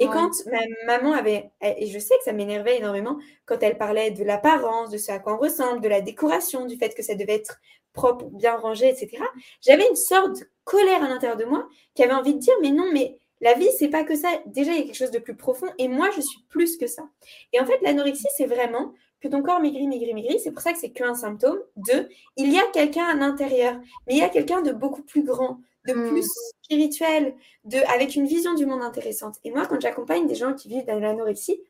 Et 0.00 0.06
quand 0.06 0.30
ma 0.46 0.60
maman 0.86 1.12
avait, 1.12 1.50
et 1.60 1.86
je 1.86 1.98
sais 1.98 2.16
que 2.16 2.24
ça 2.24 2.32
m'énervait 2.32 2.78
énormément, 2.78 3.18
quand 3.44 3.62
elle 3.62 3.76
parlait 3.76 4.10
de 4.10 4.24
l'apparence, 4.24 4.88
de 4.90 4.96
ce 4.96 5.12
à 5.12 5.18
quoi 5.18 5.34
on 5.34 5.38
ressemble, 5.38 5.82
de 5.82 5.88
la 5.88 6.00
décoration, 6.00 6.64
du 6.64 6.76
fait 6.76 6.94
que 6.94 7.02
ça 7.02 7.14
devait 7.14 7.34
être 7.34 7.60
propre, 7.92 8.24
bien 8.32 8.56
rangé, 8.56 8.88
etc., 8.88 9.22
j'avais 9.60 9.86
une 9.86 9.96
sorte 9.96 10.40
de 10.40 10.46
colère 10.64 11.04
à 11.04 11.08
l'intérieur 11.08 11.36
de 11.36 11.44
moi 11.44 11.68
qui 11.94 12.02
avait 12.02 12.14
envie 12.14 12.34
de 12.34 12.38
dire, 12.38 12.54
mais 12.62 12.70
non, 12.70 12.90
mais 12.92 13.18
la 13.40 13.54
vie, 13.54 13.68
c'est 13.78 13.88
pas 13.88 14.04
que 14.04 14.14
ça. 14.14 14.28
Déjà, 14.46 14.72
il 14.72 14.78
y 14.78 14.82
a 14.82 14.84
quelque 14.84 14.96
chose 14.96 15.10
de 15.10 15.18
plus 15.18 15.34
profond 15.34 15.66
et 15.78 15.88
moi, 15.88 16.10
je 16.14 16.20
suis 16.20 16.40
plus 16.48 16.76
que 16.76 16.86
ça. 16.86 17.08
Et 17.52 17.60
en 17.60 17.64
fait, 17.64 17.80
l'anorexie, 17.82 18.26
c'est 18.36 18.46
vraiment 18.46 18.92
que 19.20 19.28
ton 19.28 19.42
corps 19.42 19.60
maigrit, 19.60 19.86
maigrit, 19.86 20.14
maigrit. 20.14 20.40
C'est 20.40 20.50
pour 20.50 20.62
ça 20.62 20.72
que 20.72 20.78
c'est 20.78 20.90
qu'un 20.90 21.14
symptôme. 21.14 21.58
Deux, 21.76 22.08
il 22.36 22.52
y 22.52 22.58
a 22.58 22.66
quelqu'un 22.72 23.04
à 23.04 23.14
l'intérieur, 23.14 23.78
mais 24.06 24.14
il 24.14 24.18
y 24.18 24.22
a 24.22 24.28
quelqu'un 24.28 24.60
de 24.60 24.72
beaucoup 24.72 25.02
plus 25.02 25.22
grand, 25.22 25.60
de 25.86 25.94
hmm. 25.94 26.08
plus 26.08 26.28
spirituel, 26.64 27.34
de, 27.64 27.78
avec 27.92 28.14
une 28.14 28.26
vision 28.26 28.54
du 28.54 28.66
monde 28.66 28.82
intéressante. 28.82 29.36
Et 29.44 29.50
moi, 29.50 29.66
quand 29.66 29.80
j'accompagne 29.80 30.26
des 30.26 30.34
gens 30.34 30.54
qui 30.54 30.68
vivent 30.68 30.86
dans 30.86 30.98
l'anorexie 30.98 31.62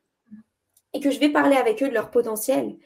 et 0.93 1.01
que 1.01 1.11
je 1.11 1.21
vais 1.21 1.29
parler 1.29 1.57
avec 1.57 1.83
eux 1.83 1.89
de 1.89 1.95
leur 1.95 2.11
potentiel, 2.11 2.77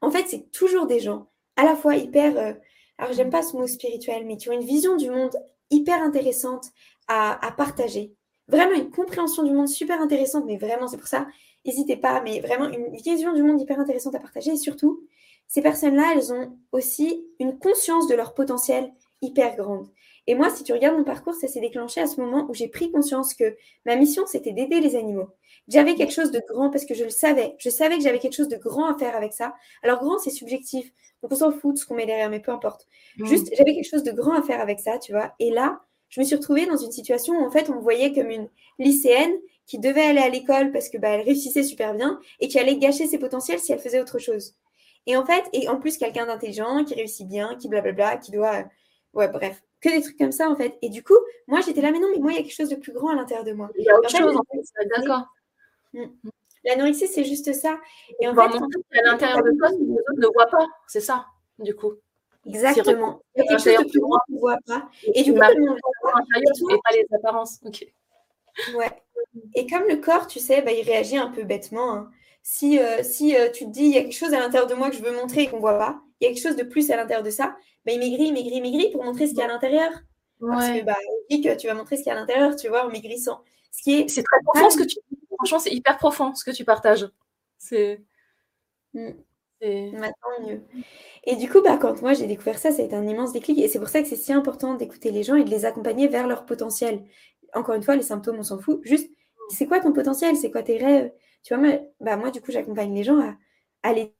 en 0.00 0.10
fait, 0.10 0.26
c'est 0.28 0.50
toujours 0.50 0.86
des 0.86 1.00
gens 1.00 1.28
à 1.56 1.64
la 1.64 1.76
fois 1.76 1.96
hyper. 1.96 2.38
Euh, 2.38 2.54
alors, 2.96 3.12
j'aime 3.12 3.30
pas 3.30 3.42
ce 3.42 3.54
mot 3.54 3.66
spirituel, 3.66 4.24
mais 4.26 4.38
qui 4.38 4.48
ont 4.48 4.54
une 4.54 4.64
vision 4.64 4.96
du 4.96 5.10
monde 5.10 5.36
hyper 5.70 6.02
intéressante 6.02 6.66
à 7.12 7.52
partager 7.56 8.14
vraiment 8.50 8.74
une 8.74 8.90
compréhension 8.90 9.42
du 9.42 9.52
monde 9.52 9.68
super 9.68 10.00
intéressante, 10.00 10.44
mais 10.46 10.56
vraiment, 10.56 10.88
c'est 10.88 10.96
pour 10.96 11.06
ça, 11.06 11.26
n'hésitez 11.64 11.96
pas, 11.96 12.20
mais 12.22 12.40
vraiment 12.40 12.68
une 12.68 12.94
vision 12.96 13.32
du 13.32 13.42
monde 13.42 13.60
hyper 13.60 13.78
intéressante 13.78 14.14
à 14.14 14.20
partager. 14.20 14.52
Et 14.52 14.56
surtout, 14.56 15.02
ces 15.46 15.62
personnes-là, 15.62 16.12
elles 16.14 16.32
ont 16.32 16.56
aussi 16.72 17.26
une 17.38 17.58
conscience 17.58 18.06
de 18.06 18.14
leur 18.14 18.34
potentiel 18.34 18.92
hyper 19.22 19.56
grande. 19.56 19.88
Et 20.26 20.34
moi, 20.34 20.50
si 20.50 20.62
tu 20.62 20.72
regardes 20.72 20.96
mon 20.96 21.04
parcours, 21.04 21.34
ça 21.34 21.48
s'est 21.48 21.60
déclenché 21.60 22.00
à 22.00 22.06
ce 22.06 22.20
moment 22.20 22.46
où 22.48 22.54
j'ai 22.54 22.68
pris 22.68 22.92
conscience 22.92 23.34
que 23.34 23.56
ma 23.84 23.96
mission, 23.96 24.26
c'était 24.26 24.52
d'aider 24.52 24.80
les 24.80 24.94
animaux. 24.94 25.28
J'avais 25.66 25.94
quelque 25.94 26.12
chose 26.12 26.30
de 26.30 26.40
grand 26.48 26.70
parce 26.70 26.84
que 26.84 26.94
je 26.94 27.04
le 27.04 27.10
savais. 27.10 27.56
Je 27.58 27.70
savais 27.70 27.96
que 27.96 28.02
j'avais 28.02 28.18
quelque 28.18 28.36
chose 28.36 28.48
de 28.48 28.56
grand 28.56 28.86
à 28.86 28.98
faire 28.98 29.16
avec 29.16 29.32
ça. 29.32 29.54
Alors, 29.82 29.98
grand, 29.98 30.18
c'est 30.18 30.30
subjectif. 30.30 30.92
Donc, 31.22 31.32
on 31.32 31.36
s'en 31.36 31.52
fout 31.52 31.74
de 31.74 31.80
ce 31.80 31.86
qu'on 31.86 31.94
met 31.94 32.06
derrière, 32.06 32.30
mais 32.30 32.40
peu 32.40 32.52
importe. 32.52 32.86
Mmh. 33.18 33.26
Juste, 33.26 33.50
j'avais 33.56 33.74
quelque 33.74 33.88
chose 33.90 34.02
de 34.02 34.12
grand 34.12 34.34
à 34.34 34.42
faire 34.42 34.60
avec 34.60 34.78
ça, 34.78 34.98
tu 34.98 35.12
vois. 35.12 35.32
Et 35.40 35.50
là, 35.50 35.80
je 36.10 36.20
me 36.20 36.24
suis 36.24 36.36
retrouvée 36.36 36.66
dans 36.66 36.76
une 36.76 36.92
situation 36.92 37.34
où 37.34 37.46
en 37.46 37.50
fait 37.50 37.70
on 37.70 37.76
me 37.76 37.80
voyait 37.80 38.12
comme 38.12 38.30
une 38.30 38.48
lycéenne 38.78 39.32
qui 39.66 39.78
devait 39.78 40.02
aller 40.02 40.20
à 40.20 40.28
l'école 40.28 40.72
parce 40.72 40.88
que 40.88 40.98
bah, 40.98 41.10
elle 41.10 41.22
réussissait 41.22 41.62
super 41.62 41.94
bien 41.94 42.20
et 42.40 42.48
qui 42.48 42.58
allait 42.58 42.76
gâcher 42.76 43.06
ses 43.06 43.18
potentiels 43.18 43.60
si 43.60 43.72
elle 43.72 43.78
faisait 43.78 44.00
autre 44.00 44.18
chose. 44.18 44.56
Et 45.06 45.16
en 45.16 45.24
fait, 45.24 45.44
et 45.52 45.68
en 45.68 45.78
plus 45.78 45.96
quelqu'un 45.96 46.26
d'intelligent, 46.26 46.84
qui 46.84 46.94
réussit 46.94 47.26
bien, 47.26 47.56
qui 47.56 47.68
blablabla, 47.68 48.18
qui 48.18 48.32
doit, 48.32 48.64
ouais 49.14 49.28
bref, 49.28 49.62
que 49.80 49.88
des 49.88 50.02
trucs 50.02 50.18
comme 50.18 50.32
ça 50.32 50.50
en 50.50 50.56
fait. 50.56 50.76
Et 50.82 50.88
du 50.90 51.02
coup, 51.02 51.16
moi 51.46 51.60
j'étais 51.60 51.80
là, 51.80 51.92
mais 51.92 52.00
non, 52.00 52.08
mais 52.12 52.18
moi 52.18 52.32
il 52.32 52.36
y 52.36 52.38
a 52.38 52.42
quelque 52.42 52.54
chose 52.54 52.68
de 52.68 52.76
plus 52.76 52.92
grand 52.92 53.10
à 53.10 53.14
l'intérieur 53.14 53.44
de 53.44 53.52
moi. 53.52 53.70
Il 53.78 53.84
y 53.84 53.88
a 53.88 53.96
autre 53.96 54.10
chose 54.10 54.36
en 54.36 54.42
fait, 54.52 54.88
d'accord. 54.96 55.26
L'anorexie, 56.64 57.06
c'est 57.06 57.24
juste 57.24 57.52
ça. 57.52 57.78
Et 58.20 58.28
en 58.28 58.34
fait, 58.34 58.40
à 58.40 59.02
l'intérieur 59.04 59.42
de 59.42 59.50
toi, 59.58 59.70
les 59.70 59.92
autres 59.92 60.18
ne 60.18 60.26
voient 60.34 60.50
pas, 60.50 60.66
c'est 60.86 61.00
ça, 61.00 61.26
du 61.58 61.74
coup. 61.74 61.94
Exactement. 62.46 63.20
Il 63.34 63.40
y 63.40 63.42
a 63.42 63.48
quelque 63.48 63.62
chose 63.62 63.84
de 63.84 63.90
plus 63.90 64.00
grand 64.00 64.18
qu'on 64.26 64.34
ne 64.34 64.38
voit 64.40 64.56
pas. 64.66 64.88
Et 65.14 65.22
du 65.22 65.32
coup, 65.32 65.38
et 65.38 65.40
pas 65.40 66.92
les 66.92 67.06
apparences. 67.14 67.58
Ok. 67.64 67.86
Ouais. 68.74 68.90
Et 69.54 69.66
comme 69.66 69.84
le 69.88 69.96
corps, 69.96 70.26
tu 70.26 70.38
sais, 70.38 70.62
bah, 70.62 70.72
il 70.72 70.82
réagit 70.82 71.16
un 71.16 71.28
peu 71.28 71.44
bêtement. 71.44 71.92
Hein. 71.92 72.10
Si, 72.42 72.78
euh, 72.78 73.02
si 73.02 73.36
euh, 73.36 73.50
tu 73.50 73.66
te 73.66 73.70
dis, 73.70 73.84
il 73.84 73.94
y 73.94 73.98
a 73.98 74.02
quelque 74.02 74.16
chose 74.16 74.32
à 74.32 74.40
l'intérieur 74.40 74.68
de 74.68 74.74
moi 74.74 74.90
que 74.90 74.96
je 74.96 75.02
veux 75.02 75.14
montrer 75.14 75.42
et 75.42 75.46
qu'on 75.48 75.56
ne 75.56 75.60
voit 75.60 75.78
pas, 75.78 76.00
il 76.20 76.24
y 76.24 76.26
a 76.30 76.32
quelque 76.32 76.42
chose 76.42 76.56
de 76.56 76.64
plus 76.64 76.90
à 76.90 76.96
l'intérieur 76.96 77.22
de 77.22 77.30
ça, 77.30 77.56
bah, 77.84 77.92
il 77.92 77.98
maigrit, 77.98 78.24
il 78.24 78.32
maigrit, 78.32 78.56
il 78.56 78.62
maigrit 78.62 78.90
pour 78.90 79.04
montrer 79.04 79.26
ce 79.26 79.32
qu'il 79.32 79.40
y 79.40 79.42
a 79.42 79.46
à 79.46 79.48
l'intérieur. 79.48 79.90
Parce 80.40 80.70
que, 80.70 80.82
bah, 80.84 80.96
que 81.28 81.56
tu 81.56 81.66
vas 81.66 81.74
montrer 81.74 81.96
ce 81.96 82.02
qu'il 82.02 82.10
y 82.10 82.14
a 82.14 82.16
à 82.16 82.20
l'intérieur, 82.20 82.56
tu 82.56 82.68
vois, 82.68 82.86
en 82.86 82.90
maigrissant. 82.90 83.42
Ce 83.72 83.82
qui 83.82 84.00
est... 84.00 84.08
C'est 84.08 84.22
très 84.22 84.40
profond 84.42 84.70
ce 84.70 84.78
que 84.78 84.84
tu 84.84 84.96
dis. 85.10 85.18
Franchement, 85.36 85.58
c'est 85.58 85.72
hyper 85.72 85.98
profond 85.98 86.34
ce 86.34 86.44
que 86.44 86.50
tu 86.50 86.64
partages. 86.64 87.08
C'est. 87.58 88.02
Mm. 88.94 89.10
Maintenant 89.62 90.46
mieux. 90.48 90.62
Et 91.24 91.36
du 91.36 91.50
coup, 91.50 91.60
bah, 91.62 91.76
quand 91.78 92.00
moi 92.02 92.14
j'ai 92.14 92.26
découvert 92.26 92.58
ça, 92.58 92.70
ça 92.72 92.82
a 92.82 92.84
été 92.86 92.96
un 92.96 93.06
immense 93.06 93.32
déclic. 93.32 93.58
Et 93.58 93.68
c'est 93.68 93.78
pour 93.78 93.88
ça 93.88 94.02
que 94.02 94.08
c'est 94.08 94.16
si 94.16 94.32
important 94.32 94.74
d'écouter 94.74 95.10
les 95.10 95.22
gens 95.22 95.36
et 95.36 95.44
de 95.44 95.50
les 95.50 95.64
accompagner 95.66 96.08
vers 96.08 96.26
leur 96.28 96.46
potentiel. 96.46 97.04
Encore 97.54 97.74
une 97.74 97.82
fois, 97.82 97.96
les 97.96 98.02
symptômes, 98.02 98.38
on 98.38 98.42
s'en 98.42 98.58
fout. 98.58 98.80
Juste, 98.84 99.10
c'est 99.50 99.66
quoi 99.66 99.80
ton 99.80 99.92
potentiel? 99.92 100.36
C'est 100.36 100.50
quoi 100.50 100.62
tes 100.62 100.78
rêves? 100.78 101.12
Tu 101.42 101.54
vois, 101.54 101.62
moi, 101.62 101.78
bah, 102.00 102.16
moi, 102.16 102.30
du 102.30 102.40
coup, 102.40 102.52
j'accompagne 102.52 102.94
les 102.94 103.04
gens 103.04 103.20
à, 103.20 103.36
à 103.82 103.92
les 103.92 104.14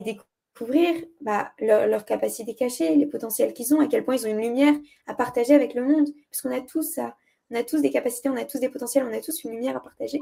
découvrir 0.00 0.94
bah, 1.20 1.52
leur, 1.60 1.86
leur, 1.86 2.04
capacité 2.04 2.54
cachée, 2.54 2.96
les 2.96 3.06
potentiels 3.06 3.54
qu'ils 3.54 3.74
ont, 3.74 3.80
à 3.80 3.86
quel 3.88 4.04
point 4.04 4.16
ils 4.16 4.26
ont 4.26 4.30
une 4.30 4.40
lumière 4.40 4.74
à 5.06 5.14
partager 5.14 5.54
avec 5.54 5.74
le 5.74 5.84
monde. 5.84 6.08
Parce 6.30 6.42
qu'on 6.42 6.52
a 6.52 6.60
tous 6.62 6.82
ça. 6.82 7.16
On 7.50 7.54
a 7.54 7.62
tous 7.62 7.80
des 7.80 7.90
capacités, 7.90 8.28
on 8.28 8.36
a 8.36 8.44
tous 8.44 8.58
des 8.58 8.68
potentiels, 8.68 9.06
on 9.08 9.12
a 9.12 9.20
tous 9.20 9.44
une 9.44 9.52
lumière 9.52 9.76
à 9.76 9.80
partager. 9.80 10.20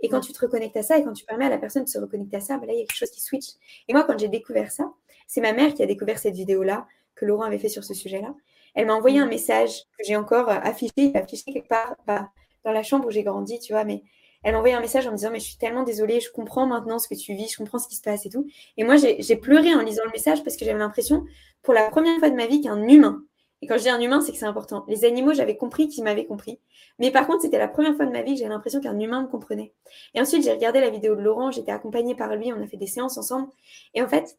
Et 0.00 0.08
quand 0.08 0.20
tu 0.20 0.32
te 0.32 0.40
reconnectes 0.40 0.76
à 0.76 0.82
ça 0.82 0.98
et 0.98 1.04
quand 1.04 1.12
tu 1.12 1.24
permets 1.24 1.46
à 1.46 1.50
la 1.50 1.58
personne 1.58 1.84
de 1.84 1.88
se 1.88 1.98
reconnecter 1.98 2.36
à 2.36 2.40
ça, 2.40 2.58
bah 2.58 2.66
là, 2.66 2.72
il 2.72 2.78
y 2.78 2.82
a 2.82 2.84
quelque 2.84 2.96
chose 2.96 3.10
qui 3.10 3.20
switch. 3.20 3.46
Et 3.88 3.92
moi, 3.92 4.04
quand 4.04 4.18
j'ai 4.18 4.28
découvert 4.28 4.70
ça, 4.70 4.92
c'est 5.26 5.40
ma 5.40 5.52
mère 5.52 5.74
qui 5.74 5.82
a 5.82 5.86
découvert 5.86 6.18
cette 6.18 6.34
vidéo-là, 6.34 6.86
que 7.14 7.24
Laurent 7.26 7.44
avait 7.44 7.58
fait 7.58 7.68
sur 7.68 7.84
ce 7.84 7.94
sujet-là. 7.94 8.34
Elle 8.74 8.86
m'a 8.86 8.94
envoyé 8.94 9.18
un 9.18 9.26
message 9.26 9.82
que 9.98 10.04
j'ai 10.06 10.16
encore 10.16 10.48
euh, 10.48 10.58
affiché, 10.62 11.12
affiché 11.14 11.52
quelque 11.52 11.68
part 11.68 11.96
bah, 12.06 12.30
dans 12.64 12.72
la 12.72 12.82
chambre 12.82 13.08
où 13.08 13.10
j'ai 13.10 13.22
grandi, 13.22 13.58
tu 13.58 13.72
vois, 13.72 13.84
mais 13.84 14.02
elle 14.42 14.52
m'a 14.52 14.58
envoyé 14.58 14.74
un 14.74 14.80
message 14.80 15.06
en 15.06 15.10
me 15.10 15.16
disant 15.16 15.30
mais 15.30 15.38
je 15.38 15.44
suis 15.44 15.58
tellement 15.58 15.82
désolée, 15.82 16.20
je 16.20 16.30
comprends 16.30 16.66
maintenant 16.66 16.98
ce 16.98 17.08
que 17.08 17.14
tu 17.14 17.34
vis, 17.34 17.50
je 17.52 17.58
comprends 17.58 17.78
ce 17.78 17.88
qui 17.88 17.96
se 17.96 18.00
passe 18.00 18.24
et 18.24 18.30
tout. 18.30 18.46
Et 18.76 18.84
moi 18.84 18.96
j'ai 18.96 19.36
pleuré 19.36 19.74
en 19.74 19.82
lisant 19.82 20.04
le 20.04 20.12
message 20.12 20.42
parce 20.44 20.56
que 20.56 20.64
j'avais 20.64 20.78
l'impression 20.78 21.24
pour 21.62 21.74
la 21.74 21.90
première 21.90 22.18
fois 22.18 22.30
de 22.30 22.36
ma 22.36 22.46
vie 22.46 22.62
qu'un 22.62 22.88
humain 22.88 23.22
et 23.62 23.66
quand 23.66 23.76
je 23.76 23.82
dis 23.82 23.90
un 23.90 24.00
humain, 24.00 24.20
c'est 24.20 24.32
que 24.32 24.38
c'est 24.38 24.46
important. 24.46 24.84
Les 24.88 25.04
animaux, 25.04 25.34
j'avais 25.34 25.56
compris 25.56 25.88
qu'ils 25.88 26.04
m'avaient 26.04 26.24
compris. 26.24 26.58
Mais 26.98 27.10
par 27.10 27.26
contre, 27.26 27.42
c'était 27.42 27.58
la 27.58 27.68
première 27.68 27.94
fois 27.94 28.06
de 28.06 28.10
ma 28.10 28.22
vie 28.22 28.32
que 28.32 28.38
j'avais 28.38 28.50
l'impression 28.50 28.80
qu'un 28.80 28.98
humain 28.98 29.22
me 29.22 29.28
comprenait. 29.28 29.74
Et 30.14 30.20
ensuite, 30.20 30.42
j'ai 30.44 30.52
regardé 30.52 30.80
la 30.80 30.90
vidéo 30.90 31.14
de 31.14 31.20
Laurent, 31.20 31.50
j'étais 31.50 31.72
accompagnée 31.72 32.14
par 32.14 32.34
lui, 32.36 32.52
on 32.52 32.62
a 32.62 32.66
fait 32.66 32.78
des 32.78 32.86
séances 32.86 33.18
ensemble. 33.18 33.48
Et 33.94 34.02
en 34.02 34.08
fait, 34.08 34.38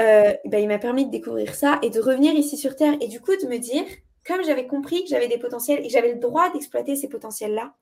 euh, 0.00 0.32
bah, 0.44 0.60
il 0.60 0.68
m'a 0.68 0.78
permis 0.78 1.06
de 1.06 1.10
découvrir 1.10 1.54
ça 1.54 1.78
et 1.82 1.90
de 1.90 2.00
revenir 2.00 2.32
ici 2.34 2.56
sur 2.56 2.76
Terre. 2.76 2.96
Et 3.00 3.08
du 3.08 3.20
coup, 3.20 3.34
de 3.36 3.46
me 3.48 3.58
dire, 3.58 3.84
comme 4.24 4.44
j'avais 4.44 4.68
compris 4.68 5.02
que 5.02 5.10
j'avais 5.10 5.28
des 5.28 5.38
potentiels 5.38 5.80
et 5.80 5.88
que 5.88 5.92
j'avais 5.92 6.12
le 6.12 6.20
droit 6.20 6.50
d'exploiter 6.50 6.94
ces 6.94 7.08
potentiels-là, 7.08 7.74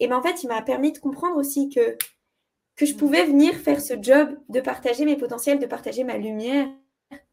et 0.00 0.08
ben 0.08 0.16
en 0.16 0.22
fait, 0.22 0.42
il 0.42 0.48
m'a 0.48 0.62
permis 0.62 0.90
de 0.90 0.98
comprendre 0.98 1.36
aussi 1.36 1.68
que, 1.68 1.96
que 2.74 2.86
je 2.86 2.94
mm. 2.94 2.96
pouvais 2.96 3.24
venir 3.24 3.54
faire 3.54 3.80
ce 3.80 3.94
job 4.00 4.36
de 4.48 4.60
partager 4.60 5.04
mes 5.04 5.16
potentiels, 5.16 5.60
de 5.60 5.66
partager 5.66 6.02
ma 6.02 6.16
lumière 6.16 6.66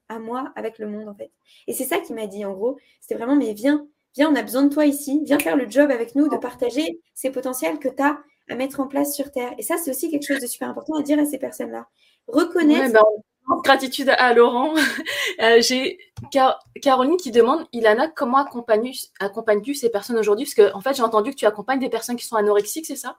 à 0.10 0.20
moi 0.20 0.52
avec 0.56 0.80
le 0.80 0.88
monde 0.88 1.08
en 1.08 1.16
fait. 1.16 1.32
Et 1.68 1.74
c'est 1.74 1.86
ça 1.86 2.00
qui 2.00 2.14
m'a 2.14 2.28
dit 2.28 2.44
en 2.46 2.54
gros, 2.54 2.78
c'était 3.00 3.16
vraiment 3.16 3.36
mais 3.36 3.54
viens, 3.54 3.88
viens, 4.16 4.32
on 4.32 4.36
a 4.36 4.42
besoin 4.42 4.64
de 4.64 4.74
toi 4.74 4.86
ici, 4.86 5.22
viens 5.26 5.40
faire 5.40 5.56
le 5.56 5.70
job 5.70 5.92
avec 5.92 6.16
nous, 6.16 6.28
de 6.28 6.38
partager 6.38 7.00
ces 7.14 7.30
potentiels 7.30 7.80
que 7.80 7.90
tu 7.90 8.02
as 8.02 8.20
à 8.50 8.56
mettre 8.56 8.80
en 8.80 8.88
place 8.88 9.16
sur 9.16 9.32
Terre. 9.32 9.54
Et 9.58 9.64
ça, 9.64 9.78
c'est 9.78 9.92
aussi 9.92 10.10
quelque 10.10 10.26
chose 10.26 10.42
de 10.42 10.48
super 10.48 10.70
important 10.70 10.96
à 10.96 11.04
dire 11.04 11.20
à 11.20 11.26
ces 11.26 11.38
personnes-là. 11.38 11.88
Reconnaître 12.28 12.94
bah, 12.94 13.04
gratitude 13.64 14.10
à 14.10 14.34
Laurent. 14.34 14.74
Euh, 15.42 15.62
j'ai 15.62 15.98
Caroline 16.82 17.16
qui 17.16 17.32
demande, 17.32 17.66
Ilana, 17.72 18.10
comment 18.10 18.40
accompagnes-tu 18.40 19.74
ces 19.74 19.90
personnes 19.90 20.18
aujourd'hui? 20.18 20.44
Parce 20.44 20.54
que 20.54 20.76
en 20.76 20.82
fait, 20.82 20.94
j'ai 20.96 21.02
entendu 21.02 21.32
que 21.32 21.36
tu 21.38 21.46
accompagnes 21.46 21.80
des 21.80 21.90
personnes 21.90 22.18
qui 22.18 22.26
sont 22.26 22.36
anorexiques, 22.36 22.86
c'est 22.86 22.98
ça? 22.98 23.18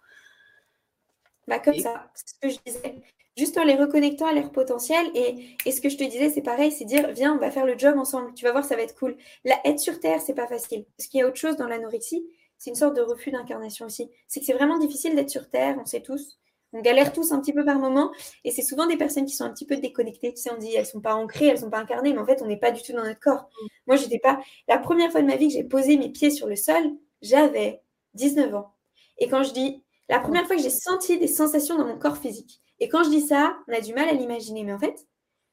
Bah, 1.49 1.61
Comme 1.61 1.79
ça, 1.79 2.11
c'est 2.15 2.29
ce 2.29 2.35
que 2.43 2.49
je 2.51 2.59
disais. 2.67 3.01
Juste 3.37 3.57
en 3.59 3.65
les 3.65 3.77
reconnectant 3.77 4.27
à 4.27 4.33
leur 4.33 4.51
potentiel. 4.53 5.11
Et, 5.15 5.57
et 5.65 5.73
ce 5.73 5.81
que 5.81 5.89
je 5.89 5.97
te 5.97 6.05
disais, 6.05 6.31
c'est 6.31 6.43
pareil, 6.43 6.73
c'est 6.73 6.85
dire, 6.85 7.11
viens, 7.13 7.35
on 7.35 7.39
va 7.39 7.51
faire 7.51 7.67
le 7.67 7.79
job 7.79 7.97
ensemble. 7.99 8.35
Tu 8.35 8.45
vas 8.45 8.53
voir, 8.53 8.65
ça 8.65 8.77
va 8.77 8.83
être 8.83 8.97
cool. 8.99 9.17
La 9.45 9.59
être 9.65 9.79
sur 9.79 10.01
Terre, 10.01 10.21
c'est 10.21 10.35
pas 10.35 10.47
facile. 10.47 10.85
Parce 10.97 11.09
qu'il 11.09 11.21
y 11.21 11.23
a 11.23 11.27
autre 11.27 11.37
chose 11.37 11.57
dans 11.57 11.69
l'anorexie. 11.69 12.27
C'est 12.59 12.71
une 12.71 12.77
sorte 12.77 12.95
de 12.95 13.01
refus 13.01 13.31
d'incarnation 13.31 13.87
aussi. 13.87 14.11
C'est 14.29 14.41
que 14.41 14.47
c'est 14.47 14.53
vraiment 14.53 14.79
difficile 14.79 15.15
d'être 15.15 15.31
sur 15.31 15.49
Terre, 15.49 15.77
on 15.81 15.87
sait 15.87 16.03
tous. 16.03 16.39
On 16.73 16.83
galère 16.83 17.13
tous 17.13 17.33
un 17.33 17.41
petit 17.41 17.53
peu 17.53 17.65
par 17.65 17.79
moment. 17.79 18.13
Et 18.45 18.51
c'est 18.51 18.63
souvent 18.63 18.87
des 18.87 18.97
personnes 18.97 19.25
qui 19.25 19.35
sont 19.35 19.45
un 19.45 19.51
petit 19.51 19.65
peu 19.65 19.77
déconnectées. 19.77 20.35
Tu 20.35 20.43
sais, 20.43 20.51
on 20.53 20.59
dit 20.59 20.75
elles 20.75 20.87
sont 20.87 21.01
pas 21.01 21.15
ancrées, 21.15 21.47
elles 21.47 21.59
sont 21.59 21.71
pas 21.71 21.79
incarnées, 21.79 22.13
mais 22.13 22.21
en 22.21 22.27
fait, 22.27 22.43
on 22.43 22.47
n'est 22.47 22.59
pas 22.59 22.71
du 22.71 22.83
tout 22.83 22.93
dans 22.93 23.03
notre 23.03 23.19
corps. 23.19 23.49
Mm. 23.63 23.67
Moi, 23.87 23.97
j'étais 23.97 24.19
pas. 24.19 24.41
La 24.69 24.79
première 24.79 25.11
fois 25.11 25.23
de 25.23 25.27
ma 25.27 25.37
vie 25.37 25.49
que 25.49 25.55
j'ai 25.55 25.65
posé 25.65 25.97
mes 25.97 26.11
pieds 26.11 26.31
sur 26.31 26.47
le 26.47 26.57
sol, 26.57 26.83
j'avais 27.23 27.83
19 28.15 28.55
ans. 28.55 28.75
Et 29.19 29.29
quand 29.29 29.43
je 29.43 29.53
dis 29.53 29.83
la 30.11 30.19
première 30.19 30.47
fois 30.47 30.57
que 30.57 30.63
j'ai 30.63 30.71
senti 30.71 31.19
des 31.19 31.29
sensations 31.29 31.79
dans 31.79 31.87
mon 31.87 31.97
corps 31.97 32.19
physique. 32.19 32.61
Et 32.81 32.89
quand 32.89 33.05
je 33.05 33.11
dis 33.11 33.21
ça, 33.21 33.57
on 33.69 33.73
a 33.73 33.81
du 33.81 33.95
mal 33.95 34.09
à 34.09 34.13
l'imaginer. 34.13 34.65
Mais 34.65 34.73
en 34.73 34.79
fait, 34.79 35.07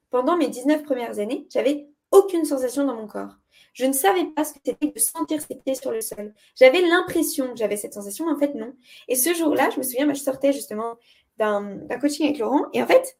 pendant 0.10 0.38
mes 0.38 0.48
19 0.48 0.84
premières 0.84 1.20
années, 1.20 1.46
j'avais 1.52 1.88
aucune 2.12 2.46
sensation 2.46 2.86
dans 2.86 2.96
mon 2.96 3.08
corps. 3.08 3.36
Je 3.74 3.86
ne 3.86 3.94
savais 3.94 4.26
pas 4.36 4.44
ce 4.44 4.54
que 4.54 4.60
c'était 4.66 4.88
de 4.88 5.00
sentir 5.00 5.42
ses 5.42 5.56
pieds 5.56 5.76
sur 5.76 5.92
le 5.92 6.02
sol. 6.02 6.34
J'avais 6.60 6.82
l'impression 6.82 7.52
que 7.52 7.58
j'avais 7.58 7.78
cette 7.78 7.94
sensation, 7.94 8.26
mais 8.26 8.32
en 8.32 8.40
fait, 8.40 8.56
non. 8.56 8.74
Et 9.08 9.16
ce 9.16 9.34
jour-là, 9.34 9.70
je 9.70 9.78
me 9.78 9.84
souviens, 9.84 10.12
je 10.12 10.20
sortais 10.20 10.54
justement 10.54 10.96
d'un 11.38 11.80
coaching 12.02 12.26
avec 12.26 12.40
Laurent. 12.40 12.66
Et 12.74 12.82
en 12.82 12.88
fait, 12.88 13.20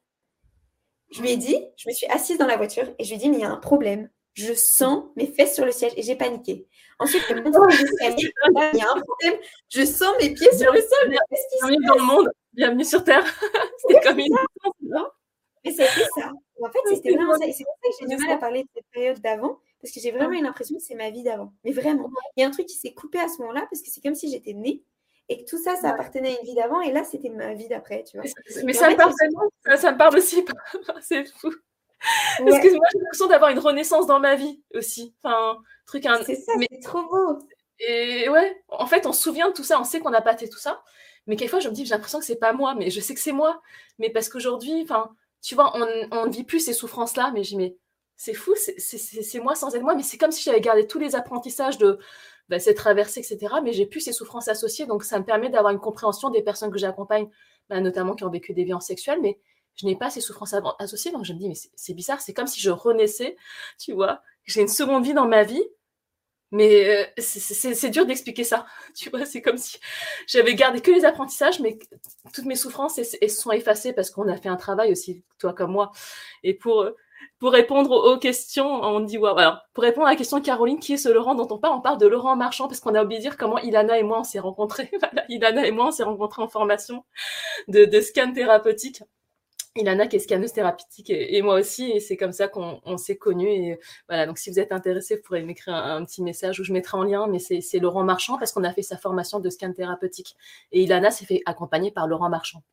je 1.12 1.22
lui 1.22 1.32
ai 1.32 1.38
dit, 1.38 1.58
je 1.78 1.90
me 1.90 1.94
suis 1.94 2.08
assise 2.08 2.38
dans 2.38 2.48
la 2.48 2.58
voiture 2.58 2.86
et 2.98 3.04
je 3.04 3.10
lui 3.10 3.16
ai 3.16 3.20
dit, 3.20 3.30
mais 3.30 3.38
il 3.38 3.42
y 3.42 3.46
a 3.46 3.52
un 3.52 3.58
problème. 3.58 4.10
Je 4.34 4.54
sens 4.54 5.06
mes 5.16 5.28
fesses 5.28 5.56
sur 5.56 5.66
le 5.66 5.72
siège 5.72 5.94
et 5.98 6.04
j'ai 6.04 6.16
paniqué. 6.16 6.68
Ensuite, 7.00 7.24
je 7.28 7.34
me 7.34 7.40
il 7.40 8.78
y 8.78 8.82
a 8.82 8.92
un 8.92 9.02
problème. 9.02 9.40
Je 9.70 9.84
sens 9.84 10.14
mes 10.22 10.32
pieds 10.34 10.56
sur 10.56 10.72
le 10.72 10.80
sol. 10.80 11.16
Bienvenue 11.62 11.86
dans 11.88 11.96
le 11.96 12.04
monde. 12.04 12.30
Bienvenue 12.58 12.86
sur 12.86 13.04
Terre. 13.04 13.24
C'était 13.78 14.00
comme 14.02 14.18
une. 14.18 14.36
Mais 15.64 15.72
c'était 15.72 16.08
ça. 16.16 16.32
En 16.60 16.72
fait, 16.72 16.80
c'était 16.96 17.14
vraiment 17.14 17.38
ça. 17.38 17.46
Et 17.46 17.54
c'est 17.54 17.64
pour 17.64 17.76
ça 17.84 17.90
que 17.90 17.96
j'ai 18.00 18.16
du 18.16 18.24
mal 18.24 18.36
à 18.36 18.40
parler 18.40 18.64
de 18.64 18.70
cette 18.74 18.88
période 18.92 19.20
d'avant 19.20 19.60
parce 19.80 19.94
que 19.94 20.00
j'ai 20.00 20.10
vraiment 20.10 20.32
eu 20.32 20.42
l'impression 20.42 20.76
que 20.76 20.82
c'est 20.82 20.96
ma 20.96 21.12
vie 21.12 21.22
d'avant. 21.22 21.54
Mais 21.64 21.72
vraiment, 21.72 22.10
il 22.36 22.42
y 22.42 22.44
a 22.44 22.48
un 22.48 22.52
truc 22.52 22.66
qui 22.66 22.76
s'est 22.76 22.94
coupé 22.94 23.20
à 23.20 23.28
ce 23.28 23.40
moment-là 23.42 23.68
parce 23.70 23.84
que 23.84 23.92
c'est 23.92 24.02
comme 24.02 24.16
si 24.16 24.32
j'étais 24.32 24.54
née 24.54 24.82
et 25.30 25.38
que 25.38 25.48
tout 25.48 25.62
ça, 25.62 25.76
ça 25.76 25.90
appartenait 25.90 26.36
à 26.36 26.40
une 26.40 26.48
vie 26.48 26.56
d'avant 26.56 26.82
et 26.82 26.92
là, 26.92 27.04
c'était 27.04 27.30
ma 27.30 27.54
vie 27.54 27.68
d'après, 27.68 28.04
tu 28.04 28.18
vois. 28.18 28.26
Mais 28.64 28.74
ça, 28.74 28.90
me 28.90 28.96
parle 28.96 29.14
ça, 29.78 29.92
me 29.92 29.98
parle 29.98 30.18
aussi, 30.18 30.44
c'est 31.02 31.26
fou. 31.26 31.52
Parce 32.40 32.60
que 32.60 32.76
moi, 32.76 32.88
j'ai 32.92 33.00
l'impression 33.00 33.28
d'avoir 33.28 33.52
une 33.52 33.60
renaissance 33.60 34.08
dans 34.08 34.20
ma 34.20 34.34
vie 34.34 34.64
aussi. 34.74 35.14
Enfin, 35.22 35.60
truc 35.86 36.08
un... 36.08 36.24
C'est 36.24 36.36
ça, 36.36 36.54
mais 36.58 36.66
c'est 36.72 36.80
trop 36.80 37.04
beau. 37.04 37.38
Et 37.80 38.30
ouais, 38.30 38.64
en 38.70 38.88
fait, 38.88 39.06
on 39.06 39.14
se 39.14 39.22
souvient 39.22 39.50
de 39.50 39.54
tout 39.54 39.64
ça, 39.64 39.80
on 39.80 39.84
sait 39.84 40.00
qu'on 40.00 40.12
pas 40.12 40.36
fait 40.36 40.48
tout 40.48 40.58
ça. 40.58 40.82
Mais 41.28 41.36
quelquefois, 41.36 41.60
je 41.60 41.70
me 41.70 41.74
dis, 41.74 41.86
j'ai 41.86 41.94
l'impression 41.94 42.20
que 42.20 42.26
c'est 42.26 42.38
pas 42.38 42.54
moi, 42.54 42.76
mais 42.76 42.90
je 42.90 43.00
sais 43.00 43.14
que 43.14 43.20
c'est 43.20 43.32
moi. 43.34 43.62
Mais 44.00 44.10
parce 44.10 44.30
qu'aujourd'hui, 44.30 44.82
enfin, 44.84 45.12
tu 45.42 45.56
vois, 45.56 45.74
on 45.76 46.26
ne 46.26 46.32
vit 46.32 46.44
plus 46.44 46.60
ces 46.60 46.74
souffrances-là, 46.74 47.32
mais 47.34 47.44
j'ai 47.44 47.58
mais 47.58 47.78
c'est 48.16 48.34
fou, 48.34 48.56
c'est 48.56 49.40
moi 49.40 49.54
sans 49.54 49.76
être 49.76 49.84
moi, 49.84 49.94
mais 49.96 50.04
c'est 50.04 50.18
comme 50.18 50.32
si 50.32 50.42
j'avais 50.44 50.62
gardé 50.62 50.88
tous 50.88 50.98
les 50.98 51.16
apprentissages 51.16 51.78
de 51.78 52.00
bah, 52.50 52.60
cette 52.60 52.78
traversée, 52.78 53.20
etc. 53.20 53.56
Mais 53.64 53.74
j'ai 53.74 53.86
plus 53.86 54.02
ces 54.02 54.14
souffrances 54.14 54.48
associées, 54.48 54.88
donc 54.88 55.04
ça 55.04 55.20
me 55.20 55.26
permet 55.26 55.50
d'avoir 55.50 55.72
une 55.72 55.80
compréhension 55.80 56.30
des 56.32 56.42
personnes 56.42 56.72
que 56.72 56.80
j'accompagne, 56.80 57.30
bah, 57.70 57.80
notamment 57.80 58.16
qui 58.16 58.24
ont 58.24 58.30
vécu 58.30 58.54
des 58.54 58.64
violences 58.64 58.88
sexuelles, 58.88 59.20
mais 59.22 59.40
je 59.76 59.86
n'ai 59.86 59.96
pas 59.96 60.10
ces 60.10 60.22
souffrances 60.22 60.56
associées, 60.80 61.12
donc 61.12 61.26
je 61.26 61.34
me 61.34 61.38
dis, 61.38 61.50
mais 61.50 61.56
c'est 61.76 61.94
bizarre, 61.94 62.20
c'est 62.20 62.34
comme 62.34 62.48
si 62.48 62.60
je 62.60 62.72
renaissais, 62.72 63.38
tu 63.78 63.94
vois, 63.94 64.22
j'ai 64.46 64.62
une 64.62 64.68
seconde 64.68 65.04
vie 65.04 65.14
dans 65.14 65.28
ma 65.28 65.44
vie, 65.44 65.64
mais 66.52 67.06
euh, 67.18 67.22
c'est 67.22 67.90
dur 67.90 68.06
d'expliquer 68.06 68.44
ça, 68.44 68.66
tu 68.96 69.10
vois, 69.10 69.26
c'est 69.26 69.42
comme 69.42 69.58
si 69.58 69.80
j'avais 70.28 70.56
gardé 70.56 70.82
que 70.82 70.92
les 70.92 71.06
apprentissages, 71.06 71.60
mais 71.60 71.78
toutes 72.34 72.46
mes 72.46 72.56
souffrances 72.56 73.00
elles, 73.22 73.30
sont 73.30 73.52
effacées 73.52 73.94
parce 73.94 74.10
qu'on 74.12 74.28
a 74.28 74.38
fait 74.38 74.50
un 74.50 74.56
travail 74.58 74.92
aussi, 74.92 75.24
toi 75.40 75.54
comme 75.54 75.72
moi, 75.72 75.92
et 76.44 76.54
pour 76.54 76.90
pour 77.40 77.52
répondre 77.52 77.92
aux 77.92 78.18
questions, 78.18 78.68
on 78.68 79.00
dit 79.00 79.18
wow. 79.18 79.38
Alors, 79.38 79.60
pour 79.74 79.84
répondre 79.84 80.08
à 80.08 80.12
la 80.12 80.16
question 80.16 80.40
de 80.40 80.46
Caroline, 80.46 80.80
qui 80.80 80.94
est 80.94 80.98
ce 80.98 81.10
Laurent 81.10 81.36
dont 81.36 81.48
on 81.52 81.60
parle 81.60 81.76
On 81.76 81.82
parle 81.82 82.00
de 82.00 82.08
Laurent 82.08 82.36
Marchand 82.36 82.68
parce 82.68 82.80
qu'on 82.80 82.96
a 82.96 83.04
oublié 83.04 83.20
de 83.20 83.24
dire 83.24 83.38
comment 83.38 83.60
Ilana 83.60 84.00
et 84.00 84.04
moi 84.04 84.20
on 84.20 84.24
s'est 84.24 84.40
rencontrés. 84.40 84.90
voilà, 85.00 85.24
Ilana 85.30 85.68
et 85.68 85.72
moi 85.72 85.88
on 85.88 85.92
s'est 85.92 86.04
rencontrés 86.04 86.42
en 86.42 86.48
formation 86.48 87.06
de, 87.68 87.86
de 87.86 88.02
scan 88.02 88.34
thérapeutique. 88.34 89.04
Ilana 89.78 90.08
qui 90.08 90.16
est 90.16 90.20
scanneuse 90.20 90.54
thérapeutique 90.54 91.10
et, 91.10 91.42
moi 91.42 91.60
aussi, 91.60 91.92
et 91.92 92.00
c'est 92.00 92.18
comme 92.18 92.32
ça 92.32 92.48
qu'on 92.48 92.98
s'est 92.98 93.18
connus. 93.18 93.50
Et 93.50 93.80
voilà, 94.08 94.26
donc 94.26 94.38
si 94.38 94.50
vous 94.50 94.60
êtes 94.60 94.72
intéressé, 94.72 95.16
vous 95.16 95.22
pourrez 95.24 95.44
m'écrire 95.44 95.76
un, 95.76 96.04
petit 96.06 96.22
message 96.22 96.60
où 96.60 96.64
je 96.64 96.74
mettrai 96.74 96.98
en 96.98 97.04
lien, 97.04 97.28
mais 97.28 97.40
c'est 97.40 97.80
Laurent 97.80 98.04
Marchand 98.04 98.38
parce 98.38 98.52
qu'on 98.52 98.64
a 98.64 98.74
fait 98.74 98.82
sa 98.82 98.98
formation 98.98 99.40
de 99.40 99.50
scan 99.50 99.74
thérapeutique. 99.74 100.36
Et 100.72 100.84
Ilana 100.84 101.12
s'est 101.12 101.26
fait 101.26 101.42
accompagner 101.46 101.92
par 101.92 102.08
Laurent 102.08 102.30
Marchand. 102.30 102.64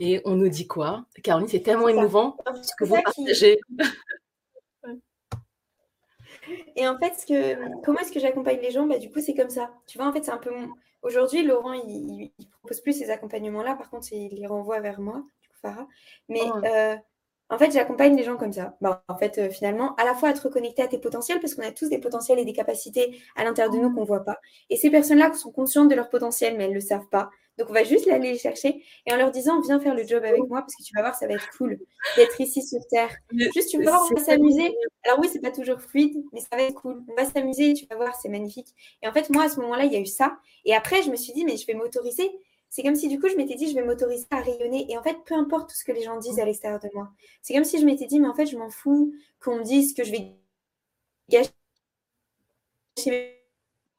Et 0.00 0.20
on 0.24 0.34
nous 0.34 0.48
dit 0.48 0.66
quoi? 0.66 1.04
Caroline, 1.22 1.48
c'est 1.48 1.60
tellement 1.60 1.88
émouvant 1.88 2.36
ce 2.62 2.72
que 2.76 2.84
vous 2.84 3.00
partagez. 3.02 3.58
Et 6.76 6.86
en 6.86 6.98
fait, 6.98 7.14
ce 7.14 7.26
que, 7.26 7.82
comment 7.82 7.98
est-ce 8.00 8.12
que 8.12 8.20
j'accompagne 8.20 8.60
les 8.60 8.70
gens? 8.70 8.86
Bah, 8.86 8.98
Du 8.98 9.10
coup, 9.10 9.20
c'est 9.20 9.34
comme 9.34 9.50
ça. 9.50 9.72
Tu 9.86 9.98
vois, 9.98 10.06
en 10.06 10.12
fait, 10.12 10.24
c'est 10.24 10.30
un 10.30 10.38
peu. 10.38 10.52
Aujourd'hui, 11.02 11.42
Laurent, 11.42 11.72
il, 11.72 12.30
ne 12.38 12.44
propose 12.60 12.80
plus 12.80 12.92
ces 12.92 13.10
accompagnements-là. 13.10 13.74
Par 13.74 13.90
contre, 13.90 14.12
il 14.12 14.34
les 14.34 14.46
renvoie 14.46 14.80
vers 14.80 15.00
moi, 15.00 15.24
Farah. 15.60 15.86
Mais 16.28 16.42
oh. 16.44 16.64
euh, 16.64 16.96
en 17.48 17.58
fait, 17.58 17.70
j'accompagne 17.70 18.16
les 18.16 18.24
gens 18.24 18.36
comme 18.36 18.52
ça. 18.52 18.76
Bah, 18.80 19.04
en 19.08 19.16
fait, 19.16 19.38
euh, 19.38 19.50
finalement, 19.50 19.94
à 19.96 20.04
la 20.04 20.14
fois 20.14 20.30
à 20.30 20.32
te 20.32 20.42
reconnecter 20.42 20.82
à 20.82 20.88
tes 20.88 20.98
potentiels, 20.98 21.40
parce 21.40 21.54
qu'on 21.54 21.62
a 21.62 21.70
tous 21.70 21.88
des 21.88 21.98
potentiels 21.98 22.38
et 22.40 22.44
des 22.44 22.52
capacités 22.52 23.20
à 23.36 23.44
l'intérieur 23.44 23.72
de 23.72 23.78
nous 23.78 23.88
mmh. 23.90 23.94
qu'on 23.94 24.00
ne 24.00 24.06
voit 24.06 24.24
pas. 24.24 24.38
Et 24.68 24.76
ces 24.76 24.90
personnes-là 24.90 25.32
sont 25.34 25.52
conscientes 25.52 25.88
de 25.88 25.94
leur 25.94 26.08
potentiel, 26.08 26.56
mais 26.56 26.64
elles 26.64 26.70
ne 26.70 26.74
le 26.74 26.80
savent 26.80 27.08
pas. 27.08 27.30
Donc, 27.58 27.70
on 27.70 27.72
va 27.72 27.84
juste 27.84 28.06
aller 28.08 28.32
les 28.32 28.38
chercher 28.38 28.82
et 29.06 29.12
en 29.12 29.16
leur 29.16 29.30
disant, 29.30 29.60
viens 29.60 29.80
faire 29.80 29.94
le 29.94 30.04
job 30.06 30.22
avec 30.24 30.42
moi, 30.48 30.60
parce 30.60 30.74
que 30.74 30.82
tu 30.82 30.92
vas 30.94 31.02
voir, 31.02 31.14
ça 31.14 31.26
va 31.26 31.34
être 31.34 31.48
cool 31.56 31.78
d'être 32.16 32.38
ici 32.40 32.62
sur 32.62 32.80
Terre. 32.88 33.14
Juste, 33.54 33.70
tu 33.70 33.78
vas 33.78 33.92
voir, 33.92 34.06
on 34.10 34.14
va 34.14 34.22
s'amuser. 34.22 34.74
Alors 35.04 35.20
oui, 35.20 35.28
c'est 35.32 35.40
pas 35.40 35.52
toujours 35.52 35.80
fluide, 35.80 36.22
mais 36.32 36.40
ça 36.40 36.48
va 36.52 36.62
être 36.62 36.74
cool. 36.74 37.02
On 37.08 37.14
va 37.14 37.24
s'amuser, 37.24 37.72
tu 37.74 37.86
vas 37.86 37.96
voir, 37.96 38.14
c'est 38.20 38.28
magnifique. 38.28 38.68
Et 39.02 39.08
en 39.08 39.12
fait, 39.12 39.30
moi, 39.30 39.44
à 39.44 39.48
ce 39.48 39.58
moment-là, 39.60 39.84
il 39.84 39.92
y 39.92 39.96
a 39.96 40.00
eu 40.00 40.06
ça. 40.06 40.36
Et 40.66 40.74
après, 40.74 41.02
je 41.02 41.10
me 41.10 41.16
suis 41.16 41.32
dit, 41.32 41.44
mais 41.44 41.56
je 41.56 41.66
vais 41.66 41.74
m'autoriser 41.74 42.30
c'est 42.68 42.82
comme 42.82 42.94
si 42.94 43.08
du 43.08 43.18
coup 43.18 43.28
je 43.28 43.36
m'étais 43.36 43.54
dit 43.54 43.68
je 43.70 43.74
vais 43.74 43.84
m'autoriser 43.84 44.26
à 44.30 44.40
rayonner 44.40 44.90
et 44.90 44.98
en 44.98 45.02
fait 45.02 45.16
peu 45.24 45.34
importe 45.34 45.70
tout 45.70 45.76
ce 45.76 45.84
que 45.84 45.92
les 45.92 46.02
gens 46.02 46.18
disent 46.18 46.38
à 46.38 46.44
l'extérieur 46.44 46.80
de 46.80 46.88
moi. 46.94 47.10
C'est 47.42 47.54
comme 47.54 47.64
si 47.64 47.80
je 47.80 47.86
m'étais 47.86 48.06
dit 48.06 48.20
mais 48.20 48.28
en 48.28 48.34
fait 48.34 48.46
je 48.46 48.56
m'en 48.56 48.70
fous 48.70 49.14
qu'on 49.40 49.56
me 49.56 49.62
dise 49.62 49.94
que 49.94 50.04
je 50.04 50.12
vais 50.12 50.36
gâcher 51.28 51.50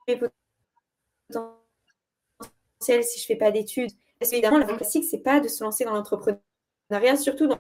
mes 0.08 0.20
potentiels 1.30 3.04
si 3.04 3.20
je 3.20 3.26
fais 3.26 3.36
pas 3.36 3.52
d'études. 3.52 3.92
Parce 4.20 4.32
qu'évidemment 4.32 4.58
la 4.58 4.66
classique 4.66 5.06
c'est 5.10 5.20
pas 5.20 5.40
de 5.40 5.48
se 5.48 5.64
lancer 5.64 5.84
dans 5.86 5.94
l'entrepreneuriat 5.94 7.18
surtout 7.18 7.48
dans 7.48 7.60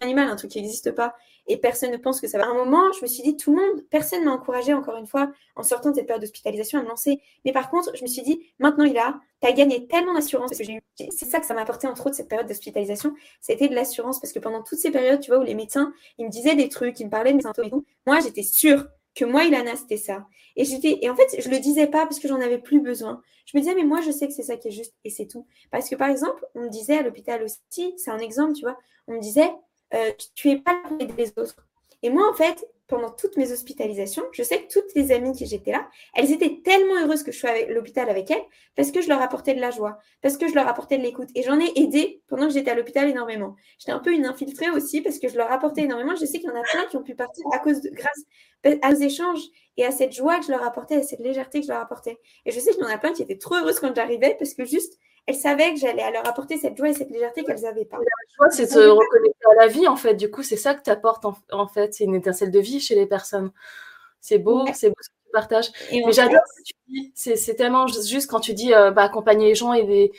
l'animal, 0.00 0.28
un 0.28 0.36
truc 0.36 0.50
qui 0.50 0.60
n'existe 0.60 0.92
pas, 0.92 1.14
et 1.46 1.56
personne 1.56 1.90
ne 1.90 1.96
pense 1.96 2.20
que 2.20 2.28
ça 2.28 2.38
va. 2.38 2.44
À 2.44 2.48
un 2.48 2.54
moment, 2.54 2.92
je 2.92 3.02
me 3.02 3.06
suis 3.06 3.22
dit, 3.22 3.36
tout 3.36 3.54
le 3.54 3.60
monde, 3.60 3.84
personne 3.90 4.24
m'a 4.24 4.32
encouragé 4.32 4.74
encore 4.74 4.96
une 4.96 5.06
fois, 5.06 5.32
en 5.56 5.62
sortant 5.62 5.90
de 5.90 5.96
cette 5.96 6.06
période 6.06 6.22
d'hospitalisation, 6.22 6.78
à 6.78 6.82
me 6.82 6.88
lancer. 6.88 7.20
Mais 7.44 7.52
par 7.52 7.70
contre, 7.70 7.96
je 7.96 8.02
me 8.02 8.06
suis 8.06 8.22
dit, 8.22 8.40
maintenant 8.58 8.84
il 8.84 8.98
a, 8.98 9.18
tu 9.40 9.48
as 9.48 9.52
gagné 9.52 9.86
tellement 9.86 10.14
d'assurance, 10.14 10.50
c'est 10.52 11.24
ça 11.24 11.40
que 11.40 11.46
ça 11.46 11.54
m'a 11.54 11.62
apporté 11.62 11.86
entre 11.86 12.06
autres 12.06 12.16
cette 12.16 12.28
période 12.28 12.46
d'hospitalisation, 12.46 13.14
c'était 13.40 13.68
de 13.68 13.74
l'assurance, 13.74 14.20
parce 14.20 14.32
que 14.32 14.38
pendant 14.38 14.62
toutes 14.62 14.78
ces 14.78 14.90
périodes, 14.90 15.20
tu 15.20 15.30
vois, 15.30 15.40
où 15.40 15.44
les 15.44 15.54
médecins, 15.54 15.92
ils 16.18 16.26
me 16.26 16.30
disaient 16.30 16.54
des 16.54 16.68
trucs, 16.68 17.00
ils 17.00 17.06
me 17.06 17.10
parlaient 17.10 17.32
de 17.32 17.36
mes 17.36 17.42
symptômes 17.42 17.66
et 17.66 17.70
tout, 17.70 17.84
moi 18.06 18.20
j'étais 18.20 18.42
sûre 18.42 18.86
que 19.14 19.24
moi, 19.24 19.44
Ilana, 19.44 19.74
c'était 19.74 19.96
ça. 19.96 20.26
Et 20.54 20.64
j'étais, 20.64 20.98
et 21.02 21.10
en 21.10 21.16
fait, 21.16 21.40
je 21.40 21.48
le 21.48 21.58
disais 21.58 21.86
pas 21.86 22.04
parce 22.04 22.20
que 22.20 22.28
j'en 22.28 22.40
avais 22.40 22.58
plus 22.58 22.80
besoin. 22.80 23.20
Je 23.46 23.56
me 23.56 23.62
disais, 23.62 23.74
mais 23.74 23.84
moi, 23.84 24.00
je 24.00 24.10
sais 24.10 24.28
que 24.28 24.32
c'est 24.32 24.42
ça 24.42 24.56
qui 24.56 24.68
est 24.68 24.72
juste 24.72 24.94
et 25.04 25.10
c'est 25.10 25.26
tout. 25.26 25.46
Parce 25.70 25.88
que 25.88 25.96
par 25.96 26.08
exemple, 26.08 26.46
on 26.54 26.62
me 26.62 26.68
disait 26.68 26.98
à 26.98 27.02
l'hôpital 27.02 27.42
aussi, 27.42 27.94
c'est 27.96 28.10
un 28.10 28.18
exemple, 28.18 28.52
tu 28.52 28.62
vois, 28.62 28.78
on 29.06 29.14
me 29.14 29.20
disait, 29.20 29.50
euh, 29.94 30.12
tu 30.34 30.50
es 30.50 30.56
pas 30.56 30.80
les 31.16 31.32
autres. 31.36 31.66
Et 32.02 32.10
moi, 32.10 32.28
en 32.30 32.34
fait, 32.34 32.64
pendant 32.88 33.10
toutes 33.10 33.36
mes 33.36 33.52
hospitalisations, 33.52 34.24
je 34.32 34.42
sais 34.42 34.62
que 34.62 34.72
toutes 34.72 34.94
les 34.94 35.12
amies 35.12 35.32
qui 35.32 35.46
j'étais 35.46 35.72
là, 35.72 35.88
elles 36.14 36.32
étaient 36.32 36.62
tellement 36.64 36.94
heureuses 37.02 37.22
que 37.22 37.32
je 37.32 37.38
sois 37.38 37.50
à 37.50 37.62
l'hôpital 37.66 38.08
avec 38.08 38.30
elles 38.30 38.42
parce 38.76 38.90
que 38.90 39.02
je 39.02 39.08
leur 39.08 39.20
apportais 39.20 39.54
de 39.54 39.60
la 39.60 39.70
joie, 39.70 39.98
parce 40.22 40.38
que 40.38 40.48
je 40.48 40.54
leur 40.54 40.66
apportais 40.66 40.96
de 40.96 41.02
l'écoute. 41.02 41.28
Et 41.34 41.42
j'en 41.42 41.60
ai 41.60 41.70
aidé 41.76 42.22
pendant 42.28 42.48
que 42.48 42.54
j'étais 42.54 42.70
à 42.70 42.74
l'hôpital 42.74 43.08
énormément. 43.08 43.56
J'étais 43.78 43.92
un 43.92 43.98
peu 43.98 44.12
une 44.12 44.24
infiltrée 44.24 44.70
aussi 44.70 45.02
parce 45.02 45.18
que 45.18 45.28
je 45.28 45.36
leur 45.36 45.52
apportais 45.52 45.82
énormément. 45.82 46.16
Je 46.16 46.24
sais 46.24 46.38
qu'il 46.38 46.48
y 46.48 46.52
en 46.52 46.56
a 46.56 46.62
plein 46.62 46.86
qui 46.86 46.96
ont 46.96 47.02
pu 47.02 47.14
partir 47.14 47.44
à 47.52 47.58
cause 47.58 47.82
de, 47.82 47.90
grâce 47.90 48.80
à 48.82 48.92
nos 48.92 49.00
échanges 49.00 49.42
et 49.76 49.84
à 49.84 49.90
cette 49.90 50.12
joie 50.12 50.38
que 50.38 50.46
je 50.46 50.50
leur 50.50 50.64
apportais, 50.64 50.96
à 50.96 51.02
cette 51.02 51.20
légèreté 51.20 51.60
que 51.60 51.66
je 51.66 51.72
leur 51.72 51.82
apportais. 51.82 52.18
Et 52.46 52.52
je 52.52 52.58
sais 52.58 52.72
qu'il 52.72 52.80
y 52.80 52.86
en 52.86 52.88
a 52.88 52.98
plein 52.98 53.12
qui 53.12 53.22
étaient 53.22 53.38
trop 53.38 53.56
heureuses 53.56 53.80
quand 53.80 53.94
j'arrivais 53.94 54.34
parce 54.38 54.54
que 54.54 54.64
juste 54.64 54.98
elles 55.28 55.34
savaient 55.34 55.74
que 55.74 55.78
j'allais 55.78 56.10
leur 56.10 56.26
apporter 56.26 56.56
cette 56.56 56.74
joie 56.74 56.88
et 56.88 56.94
cette 56.94 57.10
légèreté 57.10 57.44
qu'elles 57.44 57.60
n'avaient 57.60 57.84
pas. 57.84 57.98
La 57.98 58.04
joie, 58.36 58.50
c'est 58.50 58.66
se 58.66 58.78
reconnecter 58.78 59.44
à 59.52 59.60
la 59.60 59.66
vie, 59.66 59.86
en 59.86 59.94
fait. 59.96 60.14
Du 60.14 60.30
coup, 60.30 60.42
c'est 60.42 60.56
ça 60.56 60.74
que 60.74 60.82
tu 60.82 60.88
apportes, 60.88 61.26
en, 61.26 61.68
fait. 61.68 61.92
C'est 61.92 62.04
une 62.04 62.14
étincelle 62.14 62.50
de 62.50 62.58
vie 62.58 62.80
chez 62.80 62.94
les 62.94 63.04
personnes. 63.04 63.52
C'est 64.22 64.38
beau, 64.38 64.64
c'est 64.72 64.88
beau 64.88 64.94
ce 65.02 65.10
que 65.10 65.14
tu 65.26 65.30
partages. 65.30 65.68
Mais 65.92 66.12
j'adore 66.12 66.40
ce 66.46 66.62
que 66.62 66.66
tu 66.66 66.74
dis. 66.88 67.12
C'est 67.14 67.54
tellement 67.56 67.86
juste 67.88 68.30
quand 68.30 68.40
tu 68.40 68.54
dis 68.54 68.72
euh, 68.72 68.90
bah, 68.90 69.02
accompagner 69.02 69.48
les 69.48 69.54
gens 69.54 69.74
et 69.74 70.12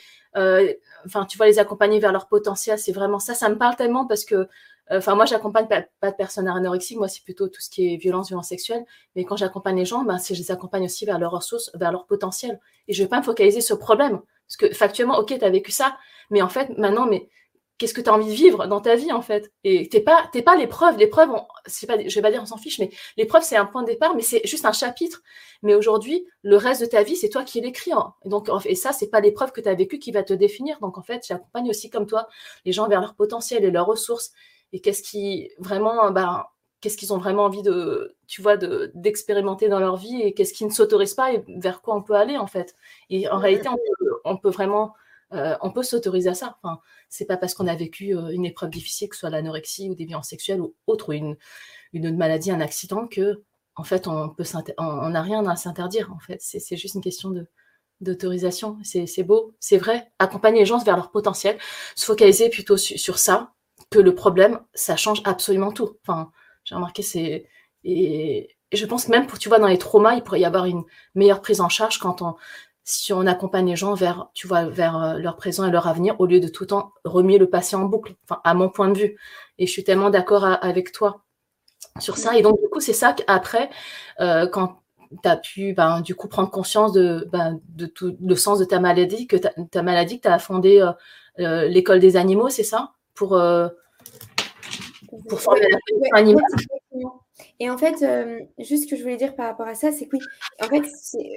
enfin, 1.04 1.24
tu 1.24 1.36
vois, 1.36 1.46
les 1.46 1.58
accompagner 1.58 1.98
vers 1.98 2.12
leur 2.12 2.28
potentiel, 2.28 2.78
c'est 2.78 2.92
vraiment 2.92 3.18
ça. 3.18 3.34
Ça 3.34 3.48
me 3.48 3.58
parle 3.58 3.74
tellement 3.74 4.06
parce 4.06 4.24
que 4.24 4.48
Enfin, 4.92 5.14
moi, 5.14 5.24
j'accompagne 5.24 5.68
pas, 5.68 6.10
de 6.10 6.16
personnes 6.16 6.48
anorexiques. 6.48 6.98
Moi, 6.98 7.06
c'est 7.06 7.22
plutôt 7.22 7.46
tout 7.46 7.60
ce 7.60 7.70
qui 7.70 7.94
est 7.94 7.96
violence, 7.96 8.26
violence 8.26 8.48
sexuelle. 8.48 8.84
Mais 9.14 9.24
quand 9.24 9.36
j'accompagne 9.36 9.76
les 9.76 9.84
gens, 9.84 10.02
ben, 10.02 10.18
je 10.18 10.34
les 10.34 10.50
accompagne 10.50 10.84
aussi 10.84 11.04
vers 11.04 11.20
leurs 11.20 11.30
ressources, 11.30 11.70
vers 11.74 11.92
leur 11.92 12.06
potentiel. 12.06 12.60
Et 12.88 12.92
je 12.92 13.00
vais 13.00 13.08
pas 13.08 13.18
me 13.18 13.22
focaliser 13.22 13.60
sur 13.60 13.76
le 13.76 13.80
problème. 13.80 14.20
Parce 14.50 14.56
que 14.56 14.76
factuellement, 14.76 15.18
ok, 15.18 15.38
tu 15.38 15.44
as 15.44 15.50
vécu 15.50 15.70
ça. 15.70 15.96
Mais 16.30 16.42
en 16.42 16.48
fait, 16.48 16.76
maintenant, 16.76 17.06
mais 17.06 17.28
qu'est-ce 17.78 17.94
que 17.94 18.00
tu 18.00 18.10
as 18.10 18.14
envie 18.14 18.26
de 18.26 18.32
vivre 18.32 18.66
dans 18.66 18.80
ta 18.80 18.96
vie, 18.96 19.12
en 19.12 19.22
fait? 19.22 19.52
Et 19.62 19.88
t'es 19.88 20.00
pas, 20.00 20.28
t'es 20.32 20.42
pas 20.42 20.56
l'épreuve. 20.56 20.98
L'épreuve, 20.98 21.30
je 21.66 22.14
vais 22.14 22.22
pas 22.22 22.30
dire 22.30 22.42
on 22.42 22.46
s'en 22.46 22.56
fiche, 22.56 22.78
mais 22.80 22.90
l'épreuve, 23.16 23.42
c'est 23.42 23.56
un 23.56 23.64
point 23.64 23.82
de 23.82 23.86
départ, 23.86 24.16
mais 24.16 24.22
c'est 24.22 24.44
juste 24.46 24.66
un 24.66 24.72
chapitre. 24.72 25.22
Mais 25.62 25.74
aujourd'hui, 25.74 26.26
le 26.42 26.56
reste 26.56 26.80
de 26.80 26.86
ta 26.86 27.02
vie, 27.04 27.16
c'est 27.16 27.28
toi 27.28 27.44
qui 27.44 27.60
l'écris. 27.60 27.92
Hein. 27.92 28.12
Et 28.24 28.28
donc, 28.28 28.50
et 28.64 28.74
ça, 28.74 28.92
c'est 28.92 29.08
pas 29.08 29.20
l'épreuve 29.20 29.52
que 29.52 29.60
tu 29.60 29.68
as 29.68 29.74
vécue 29.74 29.98
qui 29.98 30.10
va 30.10 30.22
te 30.24 30.34
définir. 30.34 30.78
Donc, 30.80 30.98
en 30.98 31.02
fait, 31.02 31.24
j'accompagne 31.26 31.70
aussi 31.70 31.88
comme 31.90 32.06
toi 32.06 32.28
les 32.64 32.72
gens 32.72 32.88
vers 32.88 33.00
leur 33.00 33.14
potentiel 33.14 33.64
et 33.64 33.70
leurs 33.70 33.86
ressources 33.86 34.32
et 34.72 34.80
qu'est-ce 34.80 35.02
qui 35.02 35.50
vraiment, 35.58 36.10
ben, 36.10 36.44
qu'est-ce 36.80 36.96
qu'ils 36.96 37.12
ont 37.12 37.18
vraiment 37.18 37.44
envie 37.44 37.62
de, 37.62 38.16
tu 38.26 38.42
vois, 38.42 38.56
de, 38.56 38.90
d'expérimenter 38.94 39.68
dans 39.68 39.80
leur 39.80 39.96
vie 39.96 40.22
et 40.22 40.34
qu'est-ce 40.34 40.52
qui 40.52 40.64
ne 40.64 40.70
s'autorise 40.70 41.14
pas 41.14 41.32
et 41.32 41.44
vers 41.48 41.82
quoi 41.82 41.94
on 41.94 42.02
peut 42.02 42.14
aller 42.14 42.36
en 42.36 42.46
fait. 42.46 42.74
Et 43.10 43.28
en 43.28 43.38
réalité, 43.38 43.68
on 44.24 44.36
peut, 44.36 44.50
vraiment, 44.50 44.94
euh, 45.32 45.56
on 45.62 45.70
peut 45.70 45.82
s'autoriser 45.82 46.30
à 46.30 46.34
ça. 46.34 46.58
Enfin, 46.62 46.80
c'est 47.08 47.26
pas 47.26 47.36
parce 47.36 47.54
qu'on 47.54 47.66
a 47.66 47.74
vécu 47.74 48.16
euh, 48.16 48.28
une 48.28 48.44
épreuve 48.44 48.70
difficile, 48.70 49.08
que 49.08 49.16
ce 49.16 49.20
soit 49.20 49.30
l'anorexie 49.30 49.90
ou 49.90 49.94
des 49.94 50.04
violences 50.04 50.28
sexuelles 50.28 50.60
ou 50.60 50.74
autre, 50.86 51.12
une, 51.12 51.36
une 51.92 52.16
maladie, 52.16 52.50
un 52.50 52.60
accident, 52.60 53.06
que 53.06 53.42
en 53.76 53.84
fait, 53.84 54.08
on 54.08 54.28
peut 54.28 54.44
on 54.78 55.08
n'a 55.08 55.22
rien 55.22 55.46
à 55.46 55.56
s'interdire. 55.56 56.12
En 56.12 56.18
fait, 56.18 56.38
c'est, 56.40 56.76
juste 56.76 56.94
une 56.96 57.00
question 57.00 57.30
de, 57.30 57.46
d'autorisation. 58.00 58.78
C'est, 58.82 59.22
beau, 59.22 59.54
c'est 59.60 59.78
vrai. 59.78 60.12
Accompagner 60.18 60.60
les 60.60 60.66
gens 60.66 60.78
vers 60.78 60.96
leur 60.96 61.10
potentiel, 61.10 61.58
se 61.96 62.04
focaliser 62.04 62.50
plutôt 62.50 62.76
sur 62.76 63.18
ça 63.18 63.54
que 63.90 63.98
le 63.98 64.14
problème, 64.14 64.60
ça 64.74 64.96
change 64.96 65.22
absolument 65.24 65.72
tout. 65.72 65.96
Enfin, 66.02 66.30
j'ai 66.70 66.76
remarqué, 66.76 67.02
c'est. 67.02 67.46
Et, 67.84 68.56
je 68.72 68.86
pense 68.86 69.06
que 69.06 69.10
même 69.10 69.26
pour, 69.26 69.40
tu 69.40 69.48
vois, 69.48 69.58
dans 69.58 69.66
les 69.66 69.78
traumas, 69.78 70.14
il 70.14 70.22
pourrait 70.22 70.40
y 70.40 70.44
avoir 70.44 70.66
une 70.66 70.84
meilleure 71.16 71.40
prise 71.40 71.60
en 71.60 71.68
charge 71.68 71.98
quand 71.98 72.22
on. 72.22 72.36
Si 72.84 73.12
on 73.12 73.26
accompagne 73.26 73.66
les 73.68 73.76
gens 73.76 73.94
vers, 73.94 74.28
tu 74.34 74.46
vois, 74.46 74.64
vers 74.64 74.96
euh, 75.02 75.18
leur 75.18 75.36
présent 75.36 75.66
et 75.66 75.70
leur 75.70 75.86
avenir, 75.86 76.20
au 76.20 76.26
lieu 76.26 76.40
de 76.40 76.48
tout 76.48 76.64
le 76.64 76.68
temps 76.68 76.92
remuer 77.04 77.38
le 77.38 77.50
passé 77.50 77.76
en 77.76 77.84
boucle, 77.84 78.14
enfin, 78.24 78.40
à 78.44 78.54
mon 78.54 78.68
point 78.68 78.88
de 78.88 78.98
vue. 78.98 79.16
Et 79.58 79.66
je 79.66 79.72
suis 79.72 79.84
tellement 79.84 80.10
d'accord 80.10 80.44
avec 80.44 80.92
toi 80.92 81.22
sur 81.98 82.16
ça. 82.16 82.36
Et 82.36 82.42
donc, 82.42 82.60
du 82.60 82.68
coup, 82.68 82.80
c'est 82.80 82.92
ça 82.92 83.12
qu'après, 83.12 83.70
euh, 84.20 84.46
quand 84.46 84.78
tu 85.22 85.28
as 85.28 85.36
pu 85.36 85.74
ben, 85.74 86.00
du 86.00 86.14
coup 86.14 86.28
prendre 86.28 86.50
conscience 86.50 86.92
de, 86.92 87.28
ben, 87.32 87.60
de 87.68 87.86
tout 87.86 88.16
le 88.20 88.34
sens 88.36 88.58
de 88.58 88.64
ta 88.64 88.80
maladie, 88.80 89.26
que 89.26 89.36
ta, 89.36 89.82
maladie, 89.82 90.18
que 90.18 90.28
tu 90.28 90.32
as 90.32 90.38
fondé 90.38 90.88
euh, 91.38 91.68
l'école 91.68 92.00
des 92.00 92.16
animaux, 92.16 92.48
c'est 92.48 92.64
ça? 92.64 92.92
Pour, 93.14 93.36
pour 95.28 95.40
former 95.40 95.66
animale. 96.12 96.44
Et 97.58 97.70
en 97.70 97.78
fait, 97.78 98.02
euh, 98.02 98.40
juste 98.58 98.84
ce 98.84 98.88
que 98.88 98.96
je 98.96 99.02
voulais 99.02 99.16
dire 99.16 99.34
par 99.34 99.46
rapport 99.46 99.66
à 99.66 99.74
ça, 99.74 99.92
c'est 99.92 100.06
que 100.06 100.16
oui, 100.16 100.22
en 100.62 100.66
fait, 100.66 100.84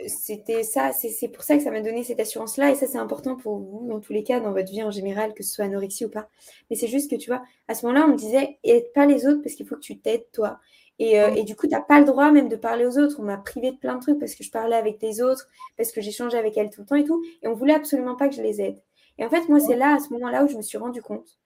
c'était 0.07 0.63
ça, 0.63 0.91
c'est 0.91 1.27
pour 1.29 1.43
ça 1.43 1.55
que 1.57 1.63
ça 1.63 1.71
m'a 1.71 1.81
donné 1.81 2.03
cette 2.03 2.19
assurance-là, 2.19 2.71
et 2.71 2.75
ça, 2.75 2.87
c'est 2.87 2.97
important 2.97 3.35
pour 3.35 3.57
vous, 3.57 3.87
dans 3.87 3.99
tous 3.99 4.13
les 4.13 4.23
cas, 4.23 4.39
dans 4.39 4.51
votre 4.51 4.71
vie 4.71 4.83
en 4.83 4.91
général, 4.91 5.33
que 5.33 5.43
ce 5.43 5.53
soit 5.53 5.65
anorexie 5.65 6.05
ou 6.05 6.09
pas. 6.09 6.27
Mais 6.69 6.75
c'est 6.75 6.87
juste 6.87 7.09
que, 7.09 7.15
tu 7.15 7.29
vois, 7.29 7.43
à 7.67 7.75
ce 7.75 7.85
moment-là, 7.85 8.05
on 8.05 8.11
me 8.11 8.17
disait, 8.17 8.57
aide 8.63 8.91
pas 8.93 9.05
les 9.05 9.25
autres 9.27 9.41
parce 9.41 9.55
qu'il 9.55 9.65
faut 9.65 9.75
que 9.75 9.81
tu 9.81 9.99
t'aides 9.99 10.29
toi. 10.31 10.59
Et, 10.99 11.19
euh, 11.19 11.33
et, 11.35 11.43
du 11.43 11.55
coup, 11.55 11.67
tu 11.67 11.73
n'as 11.73 11.81
pas 11.81 11.99
le 11.99 12.05
droit 12.05 12.31
même 12.31 12.49
de 12.49 12.55
parler 12.55 12.85
aux 12.85 12.97
autres. 12.99 13.15
On 13.19 13.23
m'a 13.23 13.37
privé 13.37 13.71
de 13.71 13.77
plein 13.77 13.95
de 13.95 14.01
trucs 14.01 14.19
parce 14.19 14.35
que 14.35 14.43
je 14.43 14.51
parlais 14.51 14.75
avec 14.75 15.01
les 15.01 15.21
autres, 15.21 15.47
parce 15.75 15.91
que 15.91 16.01
j'échangeais 16.01 16.37
avec 16.37 16.55
elles 16.57 16.69
tout 16.69 16.81
le 16.81 16.87
temps 16.87 16.95
et 16.95 17.03
tout. 17.03 17.23
Et 17.41 17.47
on 17.47 17.53
voulait 17.53 17.73
absolument 17.73 18.15
pas 18.15 18.29
que 18.29 18.35
je 18.35 18.41
les 18.41 18.61
aide. 18.61 18.79
Et 19.17 19.25
en 19.25 19.29
fait, 19.29 19.47
moi, 19.49 19.59
c'est 19.59 19.75
là, 19.75 19.95
à 19.95 19.99
ce 19.99 20.11
moment-là, 20.13 20.43
où 20.43 20.47
je 20.47 20.55
me 20.55 20.61
suis 20.61 20.77
rendu 20.77 21.01
compte 21.01 21.39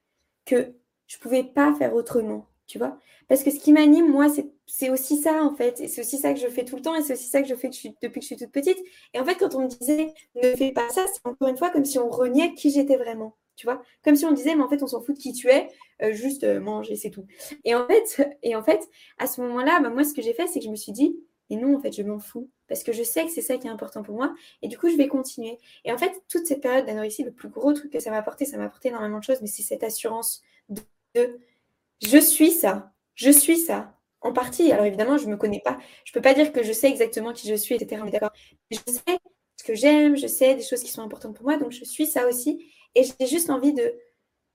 que 0.46 0.74
je 1.08 1.18
pouvais 1.18 1.44
pas 1.44 1.74
faire 1.74 1.94
autrement, 1.94 2.48
tu 2.68 2.78
vois. 2.78 3.00
Parce 3.28 3.44
que 3.44 3.52
ce 3.52 3.60
qui 3.60 3.74
m'anime, 3.74 4.10
moi, 4.10 4.28
c'est 4.66 4.90
aussi 4.90 5.18
ça, 5.18 5.44
en 5.44 5.54
fait. 5.54 5.82
Et 5.82 5.88
c'est 5.88 6.02
aussi 6.02 6.18
ça 6.18 6.34
que 6.34 6.40
je 6.40 6.48
fais 6.48 6.64
tout 6.64 6.78
le 6.78 6.82
temps. 6.82 6.96
Et 6.96 7.02
c'est 7.02 7.14
aussi 7.14 7.28
ça 7.28 7.42
que 7.42 7.48
je 7.48 7.56
fais 7.56 7.70
depuis 7.70 8.20
que 8.20 8.22
je 8.22 8.26
suis 8.26 8.38
toute 8.38 8.52
petite. 8.52 8.78
Et 9.14 9.20
en 9.20 9.26
fait, 9.26 9.36
quand 9.36 9.54
on 9.56 9.64
me 9.64 9.68
disait 9.68 10.14
ne 10.36 10.56
fais 10.56 10.72
pas 10.72 10.90
ça, 10.90 11.06
c'est 11.12 11.26
encore 11.26 11.50
une 11.50 11.58
fois 11.58 11.70
comme 11.70 11.86
si 11.86 12.00
on 12.00 12.10
reniait 12.10 12.54
qui 12.54 12.72
j'étais 12.72 12.98
vraiment. 12.98 13.36
Tu 13.58 13.66
vois 13.66 13.82
Comme 14.04 14.16
si 14.16 14.26
on 14.26 14.32
disait, 14.32 14.56
mais 14.56 14.64
en 14.64 14.70
fait, 14.70 14.84
on 14.84 14.88
s'en 14.88 15.02
fout 15.02 15.16
de 15.16 15.20
qui 15.20 15.34
tu 15.34 15.50
es, 15.50 15.68
euh, 16.04 16.14
juste 16.14 16.44
euh, 16.44 16.60
manger, 16.60 16.96
c'est 16.96 17.10
tout. 17.10 17.26
Et 17.66 17.74
en 17.74 17.88
fait, 17.88 18.38
et 18.44 18.56
en 18.56 18.64
fait 18.64 18.88
à 19.18 19.28
ce 19.28 19.42
moment-là, 19.42 19.80
bah, 19.82 19.90
moi, 19.90 20.04
ce 20.04 20.14
que 20.14 20.22
j'ai 20.22 20.34
fait, 20.34 20.48
c'est 20.48 20.60
que 20.60 20.66
je 20.66 20.70
me 20.72 20.76
suis 20.76 20.92
dit, 20.92 21.18
et 21.50 21.56
non, 21.56 21.76
en 21.76 21.82
fait, 21.82 21.92
je 21.92 22.04
m'en 22.04 22.20
fous. 22.20 22.50
Parce 22.68 22.84
que 22.84 22.92
je 22.92 23.04
sais 23.04 23.26
que 23.26 23.32
c'est 23.32 23.42
ça 23.42 23.58
qui 23.58 23.68
est 23.68 23.70
important 23.70 24.04
pour 24.04 24.16
moi. 24.16 24.34
Et 24.62 24.68
du 24.68 24.78
coup, 24.78 24.90
je 24.90 24.98
vais 24.98 25.08
continuer. 25.08 25.58
Et 25.86 25.92
en 25.92 25.98
fait, 25.98 26.12
toute 26.28 26.46
cette 26.46 26.62
période 26.62 26.86
d'anorexie, 26.86 27.24
le 27.24 27.32
plus 27.32 27.50
gros 27.50 27.74
truc 27.74 27.92
que 27.92 28.00
ça 28.00 28.12
m'a 28.12 28.18
apporté, 28.18 28.46
ça 28.46 28.58
m'a 28.58 28.66
apporté 28.66 28.90
énormément 28.90 29.20
de 29.20 29.24
choses, 29.24 29.42
mais 29.42 29.48
c'est 29.48 29.64
cette 29.64 29.84
assurance 29.84 30.44
de, 30.70 30.82
je 31.16 32.18
suis 32.18 32.52
ça. 32.52 32.94
Je 33.16 33.32
suis 33.32 33.58
ça. 33.58 33.94
En 34.22 34.34
partie. 34.34 34.72
Alors 34.72 34.86
évidemment, 34.86 35.18
je 35.18 35.26
ne 35.26 35.32
me 35.32 35.38
connais 35.38 35.62
pas. 35.62 35.78
Je 36.06 36.12
ne 36.12 36.14
peux 36.14 36.22
pas 36.22 36.34
dire 36.34 36.52
que 36.52 36.64
je 36.64 36.72
sais 36.72 36.90
exactement 36.90 37.34
qui 37.34 37.48
je 37.48 37.56
suis, 37.56 37.76
etc. 37.76 38.02
d'accord. 38.12 38.32
Je 38.72 38.78
sais 38.88 39.20
ce 39.58 39.64
que 39.64 39.76
j'aime, 39.76 40.18
je 40.18 40.28
sais 40.28 40.56
des 40.56 40.64
choses 40.64 40.84
qui 40.84 40.92
sont 40.92 41.02
importantes 41.02 41.36
pour 41.36 41.46
moi, 41.46 41.58
donc 41.58 41.72
je 41.72 41.84
suis 41.84 42.08
ça 42.08 42.28
aussi. 42.28 42.72
Et 42.96 43.04
j'ai 43.04 43.28
juste 43.28 43.50
envie 43.50 43.74
de, 43.74 43.94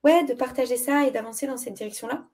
de 0.03 0.33
partager 0.33 0.77
ça 0.77 1.07
et 1.07 1.11
d'avancer 1.11 1.47
dans 1.47 1.57
cette 1.57 1.73
direction-là. 1.73 2.27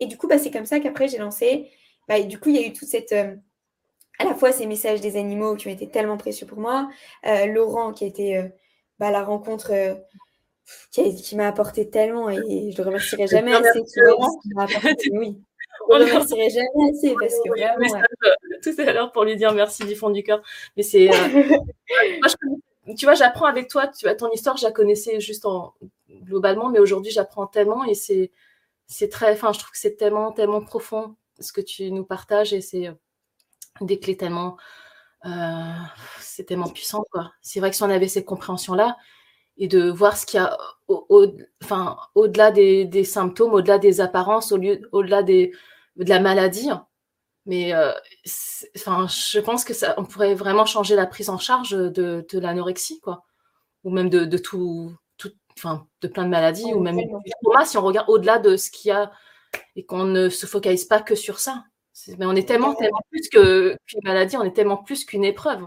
Et 0.00 0.06
du 0.06 0.16
coup, 0.16 0.26
bah, 0.26 0.38
c'est 0.38 0.50
comme 0.50 0.66
ça 0.66 0.80
qu'après, 0.80 1.08
j'ai 1.08 1.18
lancé. 1.18 1.70
Bah, 2.08 2.20
du 2.22 2.38
coup, 2.38 2.50
il 2.50 2.56
y 2.56 2.58
a 2.58 2.66
eu 2.66 2.72
toute 2.72 2.88
cette. 2.88 3.12
Euh, 3.12 3.34
à 4.18 4.24
la 4.24 4.34
fois 4.34 4.52
ces 4.52 4.66
messages 4.66 5.00
des 5.00 5.16
animaux 5.16 5.56
qui 5.56 5.66
ont 5.66 5.72
été 5.72 5.90
tellement 5.90 6.16
précieux 6.16 6.46
pour 6.46 6.58
moi, 6.58 6.88
euh, 7.26 7.46
Laurent 7.46 7.92
qui 7.92 8.04
a 8.04 8.06
été 8.06 8.36
euh, 8.36 8.48
bah, 8.98 9.10
la 9.10 9.24
rencontre 9.24 9.72
euh, 10.98 11.12
qui, 11.12 11.36
m'a 11.36 11.48
apporté 11.48 11.90
tellement 11.90 12.30
et 12.30 12.70
je 12.72 12.76
le 12.76 12.84
remercierai 12.84 13.26
jamais 13.26 13.52
assez. 13.52 13.80
oui. 15.12 15.38
Je 15.90 15.96
le 15.98 16.04
remercierai 16.04 16.50
jamais 16.50 16.90
assez 16.90 17.14
parce 17.18 17.34
que 17.34 17.50
vraiment. 17.50 18.02
Tout 18.62 18.74
à 18.78 18.92
l'heure 18.92 19.12
pour 19.12 19.24
lui 19.24 19.36
dire 19.36 19.52
merci 19.52 19.84
du 19.84 19.94
fond 19.94 20.10
du 20.10 20.22
cœur. 20.22 20.42
Mais 20.76 20.82
c'est. 20.82 21.10
tu 22.96 23.04
vois, 23.04 23.14
j'apprends 23.14 23.46
avec 23.46 23.68
toi. 23.68 23.88
Tu 23.88 24.06
ton 24.16 24.30
histoire, 24.30 24.56
je 24.56 24.64
la 24.64 24.72
connaissais 24.72 25.20
juste 25.20 25.44
en 25.44 25.74
globalement, 26.22 26.70
mais 26.70 26.78
aujourd'hui, 26.78 27.12
j'apprends 27.12 27.46
tellement 27.46 27.84
et 27.84 27.94
c'est 27.94 28.30
c'est 28.86 29.08
très. 29.08 29.32
Enfin, 29.32 29.52
je 29.52 29.58
trouve 29.58 29.72
que 29.72 29.78
c'est 29.78 29.96
tellement 29.96 30.32
tellement 30.32 30.62
profond 30.62 31.16
ce 31.40 31.52
que 31.52 31.60
tu 31.60 31.90
nous 31.90 32.04
partages 32.04 32.52
et 32.52 32.60
c'est 32.60 32.90
des 33.80 33.98
clés 33.98 34.16
tellement. 34.16 34.56
Euh, 35.26 35.72
c'est 36.20 36.44
tellement 36.44 36.68
puissant, 36.68 37.04
quoi. 37.10 37.32
C'est 37.40 37.60
vrai 37.60 37.70
que 37.70 37.76
si 37.76 37.82
on 37.82 37.90
avait 37.90 38.08
cette 38.08 38.26
compréhension-là, 38.26 38.96
et 39.56 39.68
de 39.68 39.90
voir 39.90 40.16
ce 40.16 40.26
qu'il 40.26 40.40
y 40.40 40.42
a 40.42 40.56
au, 40.88 41.26
enfin, 41.62 41.96
au-delà 42.14 42.50
des, 42.50 43.04
symptômes, 43.04 43.52
au-delà 43.54 43.78
des 43.78 44.00
apparences, 44.00 44.52
au 44.52 44.56
lieu, 44.56 44.80
au-delà 44.92 45.22
des, 45.22 45.52
de 45.96 46.08
la 46.08 46.20
maladie. 46.20 46.70
Mais 47.46 47.74
euh, 47.74 47.92
enfin, 48.76 49.06
je 49.08 49.38
pense 49.38 49.64
que 49.64 49.74
ça, 49.74 49.94
on 49.98 50.04
pourrait 50.04 50.34
vraiment 50.34 50.66
changer 50.66 50.96
la 50.96 51.06
prise 51.06 51.28
en 51.28 51.38
charge 51.38 51.70
de, 51.70 52.26
de 52.28 52.38
l'anorexie, 52.38 53.00
quoi. 53.00 53.24
Ou 53.84 53.90
même 53.90 54.08
de, 54.08 54.24
de 54.24 54.38
tout, 54.38 54.92
tout, 55.18 55.32
enfin, 55.58 55.86
de 56.00 56.08
plein 56.08 56.24
de 56.24 56.30
maladies, 56.30 56.72
ou 56.72 56.80
même 56.80 56.96
du 56.96 57.32
trauma, 57.42 57.64
si 57.64 57.76
on 57.76 57.82
regarde 57.82 58.08
au-delà 58.08 58.38
de 58.38 58.56
ce 58.56 58.70
qu'il 58.70 58.88
y 58.88 58.92
a 58.92 59.12
et 59.76 59.84
qu'on 59.84 60.04
ne 60.04 60.28
se 60.28 60.46
focalise 60.46 60.86
pas 60.86 61.00
que 61.00 61.14
sur 61.14 61.38
ça. 61.38 61.64
Mais 62.18 62.26
on 62.26 62.34
est 62.34 62.48
tellement, 62.48 62.74
tellement 62.74 63.00
plus 63.10 63.28
qu'une 63.28 63.76
maladie, 64.02 64.36
on 64.36 64.42
est 64.42 64.52
tellement 64.52 64.78
plus 64.78 65.04
qu'une 65.04 65.24
épreuve. 65.24 65.66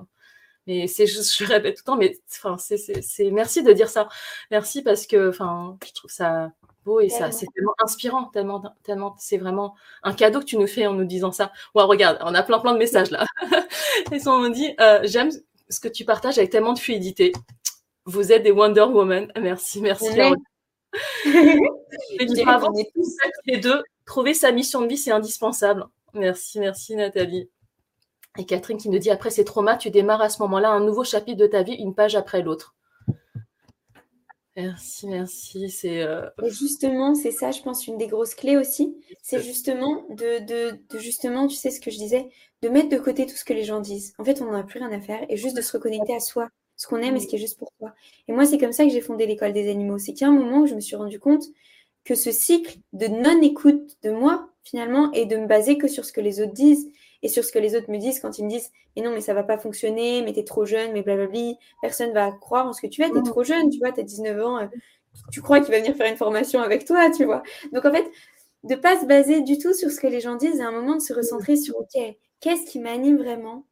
Mais 0.68 0.88
c'est 0.88 1.08
juste, 1.08 1.34
je 1.38 1.46
répète 1.46 1.78
tout 1.78 1.82
le 1.82 1.86
temps, 1.86 1.98
mais 1.98 2.20
enfin, 2.30 2.58
c'est 2.58 3.32
merci 3.32 3.64
de 3.64 3.74
dire 3.74 3.90
ça. 3.90 4.10
Merci 4.52 4.82
parce 4.82 5.08
que 5.08 5.30
enfin, 5.30 5.78
je 5.86 5.94
trouve 5.94 6.12
ça 6.12 6.52
beau 6.86 7.00
et 7.00 7.10
ça, 7.10 7.32
c'est 7.32 7.48
tellement 7.54 7.74
inspirant, 7.84 8.26
tellement, 8.26 8.64
tellement, 8.84 9.16
c'est 9.20 9.38
vraiment 9.38 9.76
un 10.04 10.14
cadeau 10.14 10.40
que 10.40 10.46
tu 10.46 10.58
nous 10.58 10.68
fais 10.68 10.88
en 10.88 10.94
nous 10.94 11.06
disant 11.06 11.32
ça. 11.32 11.52
Ouais, 11.76 11.84
regarde, 11.84 12.18
on 12.22 12.34
a 12.34 12.44
plein, 12.44 12.60
plein 12.60 12.74
de 12.74 12.78
messages 12.78 13.12
là. 13.12 13.26
et 14.12 14.28
on 14.28 14.40
me 14.40 14.50
dit, 14.50 14.74
euh, 14.80 15.02
j'aime 15.04 15.30
ce 15.70 15.80
que 15.80 15.88
tu 15.88 16.06
partages 16.06 16.38
avec 16.38 16.50
tellement 16.50 16.74
de 16.74 16.80
fluidité. 16.80 17.34
Vous 18.06 18.32
êtes 18.32 18.44
des 18.44 18.52
Wonder 18.52 18.84
Woman. 18.84 19.32
Merci, 19.40 19.82
merci. 19.82 20.06
tous 22.94 23.18
les 23.46 23.58
deux, 23.58 23.84
trouver 24.06 24.34
sa 24.34 24.52
mission 24.52 24.82
de 24.82 24.88
vie, 24.88 24.98
c'est 24.98 25.12
indispensable. 25.12 25.86
Merci, 26.14 26.60
merci 26.60 26.96
Nathalie. 26.96 27.50
Et 28.38 28.46
Catherine 28.46 28.78
qui 28.78 28.90
nous 28.90 29.00
dit 29.00 29.10
après 29.10 29.30
ces 29.30 29.46
traumas, 29.46 29.78
tu 29.78 29.90
démarres 29.90 30.22
à 30.22 30.30
ce 30.30 30.42
moment-là 30.44 30.70
un 30.70 30.80
nouveau 30.80 31.04
chapitre 31.04 31.38
de 31.38 31.48
ta 31.48 31.64
vie, 31.64 31.74
une 31.74 31.96
page 31.96 32.16
après 32.16 32.42
l'autre. 32.42 32.76
Merci, 34.56 35.08
merci. 35.08 35.70
C'est 35.70 36.02
euh, 36.02 36.28
justement, 36.48 37.14
c'est 37.14 37.32
ça, 37.32 37.52
je 37.52 37.62
pense, 37.62 37.86
une 37.86 38.00
des 38.00 38.08
grosses 38.08 38.34
clés 38.34 38.58
aussi. 38.58 38.98
C'est 39.22 39.42
justement 39.44 40.04
de, 40.10 40.44
de, 40.44 40.98
justement, 40.98 41.46
tu 41.48 41.56
sais 41.56 41.70
ce 41.70 41.80
que 41.80 41.92
je 41.92 41.98
disais, 41.98 42.28
de 42.64 42.70
mettre 42.70 42.90
de 42.90 42.98
côté 42.98 43.28
tout 43.28 43.36
ce 43.36 43.46
que 43.46 43.54
les 43.54 43.64
gens 43.64 43.80
disent. 43.82 44.14
En 44.18 44.24
fait, 44.24 44.42
on 44.42 44.46
n'en 44.46 44.58
a 44.58 44.64
plus 44.64 44.80
rien 44.80 44.92
à 44.92 45.00
faire 45.00 45.24
et 45.30 45.38
juste 45.38 45.56
de 45.56 45.62
se 45.62 45.74
reconnecter 45.74 46.16
à 46.16 46.20
soi, 46.20 46.50
ce 46.76 46.88
qu'on 46.88 46.98
aime 46.98 47.16
et 47.16 47.20
ce 47.20 47.28
qui 47.28 47.36
est 47.36 47.40
juste 47.40 47.60
pour 47.60 47.72
toi. 47.78 47.94
Et 48.28 48.34
moi, 48.34 48.46
c'est 48.46 48.58
comme 48.58 48.72
ça 48.72 48.84
que 48.84 48.90
j'ai 48.90 49.02
fondé 49.02 49.28
l'école 49.28 49.54
des 49.54 49.70
animaux. 49.70 50.00
C'est 50.00 50.14
qu'il 50.14 50.26
y 50.26 50.30
a 50.30 50.34
un 50.34 50.36
moment 50.36 50.62
où 50.62 50.66
je 50.66 50.74
me 50.74 50.80
suis 50.80 50.96
rendu 50.96 51.20
compte 51.20 51.44
que 52.04 52.16
ce 52.16 52.32
cycle 52.32 52.80
de 52.94 53.06
non-écoute 53.06 53.98
de 54.02 54.10
moi, 54.10 54.50
finalement, 54.64 55.12
et 55.12 55.28
de 55.28 55.38
me 55.38 55.46
baser 55.46 55.78
que 55.78 55.88
sur 55.88 56.04
ce 56.04 56.12
que 56.12 56.22
les 56.22 56.42
autres 56.42 56.54
disent 56.54 56.90
et 57.24 57.30
sur 57.30 57.44
ce 57.44 57.52
que 57.52 57.60
les 57.60 57.76
autres 57.76 57.90
me 57.90 57.98
disent 57.98 58.20
quand 58.20 58.38
ils 58.38 58.46
me 58.46 58.50
disent 58.50 58.72
mais 58.96 59.02
non 59.02 59.12
mais 59.12 59.22
ça 59.22 59.34
va 59.34 59.44
pas 59.44 59.58
fonctionner 59.58 60.22
mais 60.22 60.34
t'es 60.34 60.44
trop 60.44 60.66
jeune 60.66 60.92
mais 60.94 61.02
blablabla 61.02 61.54
personne 61.82 62.14
va 62.14 62.32
croire 62.32 62.68
en 62.68 62.74
ce 62.74 62.82
que 62.82 62.88
tu 62.88 63.02
es 63.04 63.10
t'es 63.10 63.20
mm. 63.20 63.24
trop 63.24 63.44
jeune 63.44 63.70
tu 63.70 63.80
vois 63.80 63.92
t'as 63.92 64.04
19 64.04 64.46
ans 64.46 64.58
euh, 64.60 64.66
tu 65.32 65.42
crois 65.42 65.60
qu'il 65.60 65.72
va 65.72 65.80
venir 65.80 65.96
faire 65.96 66.12
une 66.12 66.18
formation 66.18 66.62
avec 66.62 66.86
toi 66.86 67.10
tu 67.10 67.26
vois 67.26 67.44
donc 67.74 67.86
en 67.86 67.92
fait 67.92 68.10
de 68.64 68.76
pas 68.76 69.00
se 69.00 69.06
baser 69.06 69.42
du 69.42 69.58
tout 69.58 69.74
sur 69.74 69.90
ce 69.90 70.00
que 70.00 70.08
les 70.08 70.20
gens 70.20 70.36
disent 70.36 70.62
à 70.62 70.68
un 70.68 70.72
moment 70.72 70.96
de 70.96 71.02
se 71.02 71.14
recentrer 71.14 71.56
sur 71.56 71.76
ok 71.78 72.16
qu'est-ce 72.40 72.66
qui 72.70 72.80
m'anime 72.80 73.18
vraiment? 73.18 73.66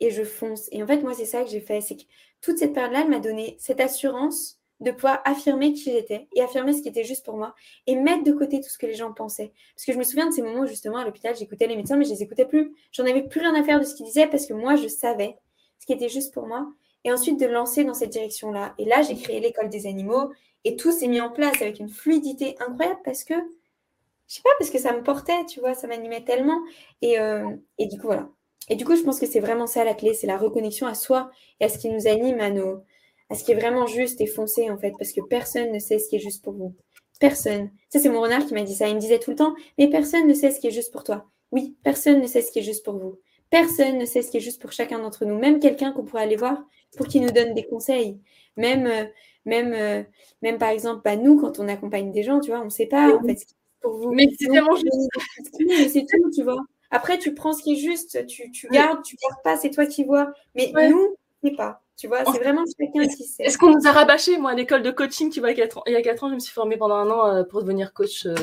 Et 0.00 0.10
je 0.10 0.22
fonce. 0.22 0.68
Et 0.70 0.82
en 0.82 0.86
fait 0.86 1.02
moi 1.02 1.14
c'est 1.14 1.24
ça 1.24 1.42
que 1.42 1.50
j'ai 1.50 1.60
fait 1.60 1.80
c'est 1.80 1.96
que 1.96 2.02
toute 2.40 2.58
cette 2.58 2.72
période 2.72 2.92
là 2.92 3.00
elle 3.02 3.10
m'a 3.10 3.18
donné 3.18 3.56
cette 3.58 3.80
assurance 3.80 4.57
de 4.80 4.90
pouvoir 4.92 5.20
affirmer 5.24 5.72
qui 5.72 5.90
j'étais 5.90 6.28
et 6.34 6.42
affirmer 6.42 6.72
ce 6.72 6.82
qui 6.82 6.88
était 6.88 7.04
juste 7.04 7.24
pour 7.24 7.36
moi 7.36 7.54
et 7.86 7.96
mettre 7.96 8.22
de 8.22 8.32
côté 8.32 8.60
tout 8.60 8.68
ce 8.68 8.78
que 8.78 8.86
les 8.86 8.94
gens 8.94 9.12
pensaient. 9.12 9.52
Parce 9.74 9.84
que 9.84 9.92
je 9.92 9.98
me 9.98 10.04
souviens 10.04 10.26
de 10.26 10.32
ces 10.32 10.42
moments 10.42 10.66
justement 10.66 10.98
à 10.98 11.04
l'hôpital, 11.04 11.34
j'écoutais 11.36 11.66
les 11.66 11.76
médecins, 11.76 11.96
mais 11.96 12.04
je 12.04 12.10
les 12.10 12.22
écoutais 12.22 12.46
plus. 12.46 12.72
J'en 12.92 13.04
avais 13.04 13.22
plus 13.22 13.40
rien 13.40 13.54
à 13.54 13.64
faire 13.64 13.80
de 13.80 13.84
ce 13.84 13.94
qu'ils 13.94 14.06
disaient 14.06 14.28
parce 14.28 14.46
que 14.46 14.54
moi, 14.54 14.76
je 14.76 14.86
savais 14.86 15.36
ce 15.80 15.86
qui 15.86 15.92
était 15.92 16.08
juste 16.08 16.32
pour 16.32 16.46
moi. 16.46 16.68
Et 17.04 17.12
ensuite 17.12 17.38
de 17.38 17.46
lancer 17.46 17.84
dans 17.84 17.94
cette 17.94 18.10
direction-là. 18.10 18.74
Et 18.78 18.84
là, 18.84 19.02
j'ai 19.02 19.16
créé 19.16 19.40
l'école 19.40 19.68
des 19.68 19.86
animaux 19.86 20.32
et 20.64 20.76
tout 20.76 20.92
s'est 20.92 21.08
mis 21.08 21.20
en 21.20 21.30
place 21.30 21.62
avec 21.62 21.78
une 21.78 21.88
fluidité 21.88 22.56
incroyable 22.60 23.00
parce 23.04 23.24
que, 23.24 23.34
je 23.34 24.34
sais 24.34 24.42
pas, 24.42 24.50
parce 24.58 24.70
que 24.70 24.78
ça 24.78 24.92
me 24.92 25.02
portait, 25.02 25.44
tu 25.46 25.60
vois, 25.60 25.74
ça 25.74 25.86
m'animait 25.86 26.24
tellement. 26.24 26.60
Et, 27.02 27.18
euh, 27.18 27.50
et 27.78 27.86
du 27.86 27.98
coup, 27.98 28.08
voilà. 28.08 28.28
Et 28.68 28.76
du 28.76 28.84
coup, 28.84 28.96
je 28.96 29.02
pense 29.02 29.18
que 29.18 29.26
c'est 29.26 29.40
vraiment 29.40 29.66
ça 29.66 29.84
la 29.84 29.94
clé, 29.94 30.12
c'est 30.12 30.26
la 30.26 30.36
reconnexion 30.36 30.86
à 30.86 30.94
soi 30.94 31.30
et 31.60 31.64
à 31.64 31.68
ce 31.68 31.78
qui 31.78 31.88
nous 31.88 32.06
anime, 32.06 32.40
à 32.40 32.50
nos, 32.50 32.82
à 33.30 33.34
ce 33.34 33.44
qui 33.44 33.52
est 33.52 33.56
vraiment 33.56 33.86
juste 33.86 34.20
et 34.20 34.26
foncé, 34.26 34.70
en 34.70 34.78
fait, 34.78 34.92
parce 34.98 35.12
que 35.12 35.20
personne 35.20 35.72
ne 35.72 35.78
sait 35.78 35.98
ce 35.98 36.08
qui 36.08 36.16
est 36.16 36.20
juste 36.20 36.42
pour 36.42 36.54
vous. 36.54 36.74
Personne. 37.20 37.70
Ça, 37.88 37.98
c'est 37.98 38.08
mon 38.08 38.20
renard 38.20 38.46
qui 38.46 38.54
m'a 38.54 38.62
dit 38.62 38.74
ça. 38.74 38.88
Il 38.88 38.94
me 38.94 39.00
disait 39.00 39.18
tout 39.18 39.30
le 39.30 39.36
temps, 39.36 39.54
mais 39.76 39.88
personne 39.88 40.26
ne 40.26 40.34
sait 40.34 40.50
ce 40.50 40.60
qui 40.60 40.68
est 40.68 40.72
juste 40.72 40.92
pour 40.92 41.04
toi. 41.04 41.26
Oui, 41.50 41.76
personne 41.82 42.20
ne 42.20 42.26
sait 42.26 42.42
ce 42.42 42.52
qui 42.52 42.60
est 42.60 42.62
juste 42.62 42.84
pour 42.84 42.96
vous. 42.96 43.18
Personne 43.50 43.98
ne 43.98 44.04
sait 44.04 44.22
ce 44.22 44.30
qui 44.30 44.36
est 44.36 44.40
juste 44.40 44.60
pour 44.60 44.72
chacun 44.72 44.98
d'entre 44.98 45.24
nous. 45.24 45.38
Même 45.38 45.58
quelqu'un 45.58 45.92
qu'on 45.92 46.04
pourrait 46.04 46.22
aller 46.22 46.36
voir 46.36 46.62
pour 46.96 47.06
qu'il 47.06 47.22
nous 47.22 47.30
donne 47.30 47.54
des 47.54 47.66
conseils. 47.66 48.20
Même, 48.56 48.86
euh, 48.86 49.04
même, 49.46 49.72
euh, 49.72 50.02
même 50.42 50.58
par 50.58 50.68
exemple, 50.68 51.00
bah, 51.04 51.16
nous, 51.16 51.40
quand 51.40 51.58
on 51.58 51.68
accompagne 51.68 52.12
des 52.12 52.22
gens, 52.22 52.40
tu 52.40 52.50
vois, 52.50 52.60
on 52.60 52.66
ne 52.66 52.70
sait 52.70 52.86
pas, 52.86 53.16
en 53.16 53.22
fait, 53.24 53.36
ce 53.36 53.46
qui 53.46 53.52
est 53.52 53.80
pour 53.80 53.94
vous. 53.94 54.12
Mais 54.12 54.28
c'est 54.38 54.46
tellement 54.46 54.76
juste. 54.76 55.90
C'est 55.92 56.06
tout, 56.06 56.30
tu 56.30 56.42
vois. 56.42 56.60
Après, 56.90 57.18
tu 57.18 57.34
prends 57.34 57.52
ce 57.52 57.62
qui 57.62 57.72
est 57.74 57.76
juste, 57.76 58.26
tu, 58.26 58.50
tu 58.50 58.68
gardes, 58.68 59.02
tu 59.02 59.16
gardes 59.16 59.42
pas, 59.42 59.56
c'est 59.56 59.70
toi 59.70 59.86
qui 59.86 60.04
vois. 60.04 60.32
Mais 60.54 60.72
nous, 60.88 61.16
c'est 61.42 61.56
pas. 61.56 61.82
Tu 61.98 62.06
vois, 62.06 62.24
c'est 62.24 62.38
vraiment 62.38 62.64
chacun 62.78 63.08
qui 63.08 63.24
sait. 63.24 63.42
Est-ce 63.42 63.58
qu'on 63.58 63.74
nous 63.74 63.86
a 63.86 63.92
rabâché 63.92 64.38
Moi, 64.38 64.52
à 64.52 64.54
l'école 64.54 64.82
de 64.82 64.90
coaching, 64.92 65.30
tu 65.30 65.40
vois, 65.40 65.50
il 65.50 65.58
y 65.58 65.60
a 65.60 65.66
4 65.66 65.78
ans, 65.78 65.82
il 65.86 65.92
y 65.92 65.96
a 65.96 66.02
4 66.02 66.24
ans 66.24 66.28
je 66.28 66.34
me 66.34 66.38
suis 66.38 66.52
formée 66.52 66.76
pendant 66.76 66.94
un 66.94 67.10
an 67.10 67.26
euh, 67.26 67.42
pour 67.42 67.60
devenir 67.60 67.92
coach, 67.92 68.24
euh, 68.24 68.34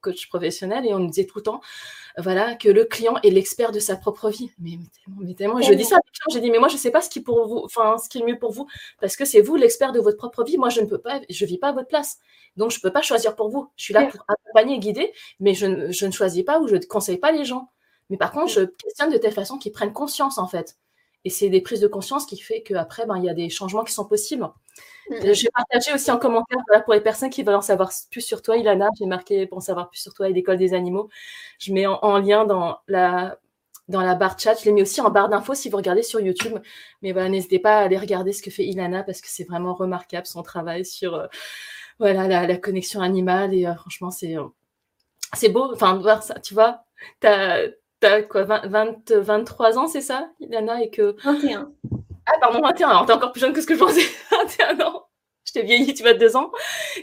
coach 0.00 0.28
professionnel 0.28 0.84
et 0.84 0.92
on 0.92 0.98
nous 0.98 1.08
disait 1.08 1.24
tout 1.24 1.38
le 1.38 1.44
temps 1.44 1.60
voilà, 2.18 2.54
que 2.54 2.68
le 2.68 2.84
client 2.84 3.16
est 3.22 3.30
l'expert 3.30 3.72
de 3.72 3.80
sa 3.80 3.96
propre 3.96 4.30
vie. 4.30 4.50
Mais, 4.58 4.78
mais 5.20 5.34
tellement, 5.34 5.60
je 5.60 5.72
dis 5.74 5.84
ça 5.84 5.96
à 5.96 6.00
j'ai 6.30 6.40
dit, 6.40 6.50
mais 6.50 6.58
moi, 6.58 6.68
je 6.68 6.74
ne 6.74 6.78
sais 6.78 6.90
pas 6.90 7.00
ce 7.00 7.10
qui, 7.10 7.20
pour 7.20 7.46
vous, 7.46 7.62
enfin, 7.64 7.98
ce 7.98 8.08
qui 8.08 8.18
est 8.18 8.20
le 8.20 8.28
mieux 8.28 8.38
pour 8.38 8.52
vous, 8.52 8.68
parce 9.00 9.16
que 9.16 9.24
c'est 9.24 9.40
vous 9.40 9.56
l'expert 9.56 9.92
de 9.92 10.00
votre 10.00 10.16
propre 10.16 10.44
vie. 10.44 10.56
Moi, 10.56 10.68
je 10.68 10.80
ne 10.80 10.86
peux 10.86 10.98
pas, 10.98 11.20
je 11.28 11.44
ne 11.44 11.48
vis 11.48 11.58
pas 11.58 11.68
à 11.68 11.72
votre 11.72 11.88
place. 11.88 12.18
Donc, 12.56 12.70
je 12.70 12.78
ne 12.78 12.82
peux 12.82 12.92
pas 12.92 13.02
choisir 13.02 13.34
pour 13.34 13.48
vous. 13.48 13.68
Je 13.76 13.84
suis 13.84 13.94
là 13.94 14.06
pour 14.06 14.24
accompagner 14.28 14.76
et 14.76 14.78
guider, 14.78 15.12
mais 15.40 15.54
je, 15.54 15.90
je 15.90 16.06
ne 16.06 16.12
choisis 16.12 16.44
pas 16.44 16.60
ou 16.60 16.68
je 16.68 16.76
ne 16.76 16.84
conseille 16.84 17.18
pas 17.18 17.32
les 17.32 17.44
gens. 17.44 17.68
Mais 18.10 18.16
par 18.16 18.30
contre, 18.30 18.52
je 18.52 18.60
questionne 18.60 19.10
de 19.10 19.18
telle 19.18 19.32
façon 19.32 19.58
qu'ils 19.58 19.72
prennent 19.72 19.92
conscience, 19.92 20.38
en 20.38 20.46
fait. 20.46 20.76
Et 21.24 21.30
c'est 21.30 21.48
des 21.48 21.60
prises 21.60 21.80
de 21.80 21.86
conscience 21.86 22.26
qui 22.26 22.38
fait 22.38 22.62
qu'après, 22.62 23.06
ben, 23.06 23.16
il 23.16 23.24
y 23.24 23.30
a 23.30 23.34
des 23.34 23.48
changements 23.48 23.84
qui 23.84 23.92
sont 23.92 24.04
possibles. 24.04 24.48
Mm. 25.10 25.32
Je 25.32 25.42
vais 25.42 25.50
partager 25.54 25.92
aussi 25.94 26.10
en 26.10 26.18
commentaire 26.18 26.58
pour 26.84 26.94
les 26.94 27.00
personnes 27.00 27.30
qui 27.30 27.42
veulent 27.42 27.54
en 27.54 27.62
savoir 27.62 27.90
plus 28.10 28.20
sur 28.20 28.42
toi, 28.42 28.56
Ilana. 28.56 28.88
J'ai 28.98 29.06
marqué 29.06 29.46
pour 29.46 29.58
en 29.58 29.62
savoir 29.62 29.90
plus 29.90 30.00
sur 30.00 30.14
toi 30.14 30.28
et 30.28 30.32
l'école 30.32 30.58
des 30.58 30.74
animaux. 30.74 31.08
Je 31.58 31.72
mets 31.72 31.86
en, 31.86 32.18
lien 32.18 32.44
dans 32.44 32.78
la, 32.88 33.38
dans 33.88 34.00
la 34.00 34.14
barre 34.14 34.38
chat. 34.38 34.54
Je 34.60 34.64
l'ai 34.66 34.72
mis 34.72 34.82
aussi 34.82 35.00
en 35.00 35.10
barre 35.10 35.28
d'infos 35.28 35.54
si 35.54 35.68
vous 35.68 35.76
regardez 35.76 36.02
sur 36.02 36.20
YouTube. 36.20 36.58
Mais 37.02 37.12
voilà, 37.12 37.28
n'hésitez 37.28 37.58
pas 37.58 37.78
à 37.78 37.80
aller 37.84 37.98
regarder 37.98 38.32
ce 38.32 38.42
que 38.42 38.50
fait 38.50 38.64
Ilana 38.64 39.02
parce 39.02 39.20
que 39.20 39.28
c'est 39.28 39.44
vraiment 39.44 39.74
remarquable 39.74 40.26
son 40.26 40.42
travail 40.42 40.84
sur 40.84 41.14
euh, 41.14 41.26
voilà, 41.98 42.46
la, 42.46 42.56
connexion 42.56 43.00
animale. 43.00 43.54
Et 43.54 43.66
euh, 43.66 43.74
franchement, 43.74 44.10
c'est 44.10 44.36
euh, 44.36 44.44
c'est 45.34 45.48
beau. 45.48 45.72
Enfin, 45.72 45.96
voir 45.98 46.22
ça, 46.22 46.38
tu 46.40 46.54
vois, 46.54 46.84
tu 47.20 47.26
as 47.26 47.68
quoi, 48.28 48.44
20, 48.44 49.10
23 49.10 49.78
ans, 49.78 49.86
c'est 49.86 50.00
ça, 50.00 50.30
Ilana 50.40 50.82
et 50.82 50.90
que... 50.90 51.16
21. 51.24 51.72
Ah, 52.26 52.32
pardon, 52.40 52.60
21. 52.60 52.88
Alors, 52.88 53.06
t'es 53.06 53.12
encore 53.12 53.32
plus 53.32 53.40
jeune 53.40 53.52
que 53.52 53.60
ce 53.60 53.66
que 53.66 53.74
je 53.74 53.78
pensais. 53.78 54.06
21 54.30 54.80
ans. 54.86 55.06
Je 55.44 55.52
t'ai 55.52 55.62
vieilli, 55.62 55.92
tu 55.94 56.02
vas 56.02 56.14
de 56.14 56.18
2 56.18 56.36
ans. 56.36 56.50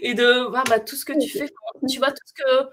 Et 0.02 0.14
de 0.14 0.50
voir 0.50 0.64
bah, 0.66 0.80
tout 0.80 0.96
ce 0.96 1.06
que 1.06 1.14
tu 1.14 1.30
fais. 1.30 1.52
Tu 1.90 2.00
vois, 2.00 2.12
tout 2.12 2.26
ce 2.26 2.34
que... 2.34 2.70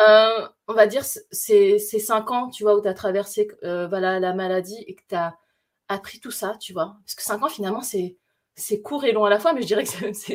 Euh, 0.00 0.48
on 0.68 0.74
va 0.74 0.86
dire, 0.86 1.04
c'est 1.04 1.78
5 1.78 2.30
ans, 2.30 2.48
tu 2.48 2.64
vois, 2.64 2.76
où 2.76 2.82
tu 2.82 2.88
as 2.88 2.94
traversé 2.94 3.48
euh, 3.62 3.86
voilà, 3.86 4.18
la 4.18 4.32
maladie 4.32 4.82
et 4.86 4.94
que 4.94 5.02
tu 5.08 5.14
as 5.14 5.36
appris 5.88 6.18
tout 6.18 6.30
ça, 6.30 6.56
tu 6.58 6.72
vois. 6.72 6.96
Parce 7.04 7.14
que 7.14 7.22
5 7.22 7.42
ans, 7.42 7.48
finalement, 7.48 7.82
c'est 7.82 8.16
c'est 8.54 8.82
court 8.82 9.04
et 9.04 9.12
long 9.12 9.24
à 9.24 9.30
la 9.30 9.38
fois, 9.38 9.54
mais 9.54 9.62
je 9.62 9.66
dirais 9.66 9.84
que 9.84 9.90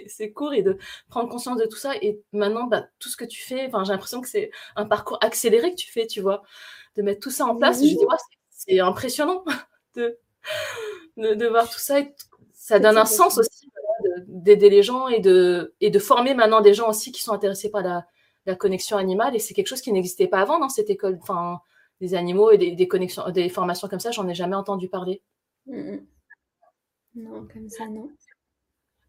c'est 0.07 0.31
court 0.31 0.53
et 0.53 0.63
de 0.63 0.77
prendre 1.07 1.29
conscience 1.29 1.57
de 1.57 1.65
tout 1.65 1.77
ça. 1.77 1.93
Et 2.01 2.19
maintenant, 2.33 2.65
bah, 2.65 2.87
tout 2.99 3.09
ce 3.09 3.17
que 3.17 3.25
tu 3.25 3.41
fais, 3.43 3.69
j'ai 3.71 3.91
l'impression 3.91 4.21
que 4.21 4.27
c'est 4.27 4.49
un 4.75 4.85
parcours 4.85 5.19
accéléré 5.21 5.71
que 5.71 5.75
tu 5.75 5.91
fais, 5.91 6.07
tu 6.07 6.21
vois 6.21 6.43
de 6.97 7.01
mettre 7.01 7.21
tout 7.21 7.31
ça 7.31 7.45
en 7.45 7.55
place. 7.55 7.77
Je 7.77 7.87
dis, 7.87 7.97
c'est 8.49 8.79
impressionnant 8.79 9.45
de, 9.95 10.17
de, 11.17 11.47
voir 11.47 11.69
tout 11.69 11.79
ça. 11.79 12.01
Et 12.01 12.13
ça 12.53 12.79
donne 12.79 12.97
un 12.97 13.05
sens 13.05 13.37
aussi 13.37 13.71
d'aider 14.27 14.69
les 14.69 14.83
gens 14.83 15.07
et 15.07 15.19
de, 15.19 15.73
et 15.79 15.89
de 15.89 15.99
former 15.99 16.33
maintenant 16.33 16.61
des 16.61 16.73
gens 16.73 16.89
aussi 16.89 17.11
qui 17.11 17.21
sont 17.21 17.31
intéressés 17.31 17.69
par 17.69 17.81
la, 17.81 18.05
la 18.45 18.55
connexion 18.55 18.97
animale. 18.97 19.35
Et 19.35 19.39
c'est 19.39 19.53
quelque 19.53 19.67
chose 19.67 19.81
qui 19.81 19.91
n'existait 19.91 20.27
pas 20.27 20.41
avant 20.41 20.59
dans 20.59 20.69
cette 20.69 20.89
école. 20.89 21.17
Enfin, 21.21 21.61
des 22.01 22.13
animaux 22.13 22.51
et 22.51 22.57
des, 22.57 22.87
connexions, 22.87 23.29
des 23.29 23.49
formations 23.49 23.87
comme 23.87 23.99
ça, 23.99 24.11
j'en 24.11 24.27
ai 24.27 24.35
jamais 24.35 24.55
entendu 24.55 24.87
parler. 24.87 25.21
Non, 25.65 27.47
comme 27.51 27.69
ça, 27.69 27.87
non. 27.87 28.11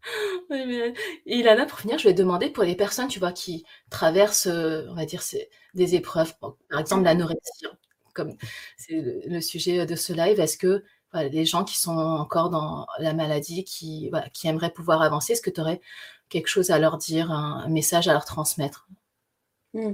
Et 0.51 0.93
Ilana, 1.25 1.65
pour 1.65 1.79
finir, 1.79 1.99
je 1.99 2.07
vais 2.07 2.13
demander 2.13 2.49
pour 2.49 2.63
les 2.63 2.75
personnes, 2.75 3.09
tu 3.09 3.19
vois, 3.19 3.31
qui 3.31 3.65
traversent, 3.89 4.47
euh, 4.47 4.85
on 4.89 4.95
va 4.95 5.05
dire, 5.05 5.21
des 5.73 5.95
épreuves, 5.95 6.33
par 6.39 6.79
exemple 6.79 7.03
l'anorexie, 7.03 7.65
hein, 7.65 7.77
comme 8.13 8.35
c'est 8.77 9.23
le, 9.25 9.41
sujet 9.41 9.85
de 9.85 9.95
ce 9.95 10.13
live, 10.13 10.39
est-ce 10.39 10.57
que 10.57 10.83
voilà, 11.11 11.29
les 11.29 11.45
gens 11.45 11.63
qui 11.63 11.77
sont 11.77 11.97
encore 11.97 12.49
dans 12.49 12.85
la 12.99 13.13
maladie, 13.13 13.63
qui, 13.63 14.11
qui 14.33 14.47
aimeraient 14.47 14.71
pouvoir 14.71 15.01
avancer, 15.01 15.33
est-ce 15.33 15.41
que 15.41 15.49
tu 15.49 15.61
aurais 15.61 15.81
quelque 16.29 16.47
chose 16.47 16.69
à 16.71 16.79
leur 16.79 16.97
dire, 16.97 17.31
un, 17.31 17.67
message 17.69 18.07
à 18.07 18.13
leur 18.13 18.25
transmettre? 18.25 18.87
Hmm. 19.73 19.93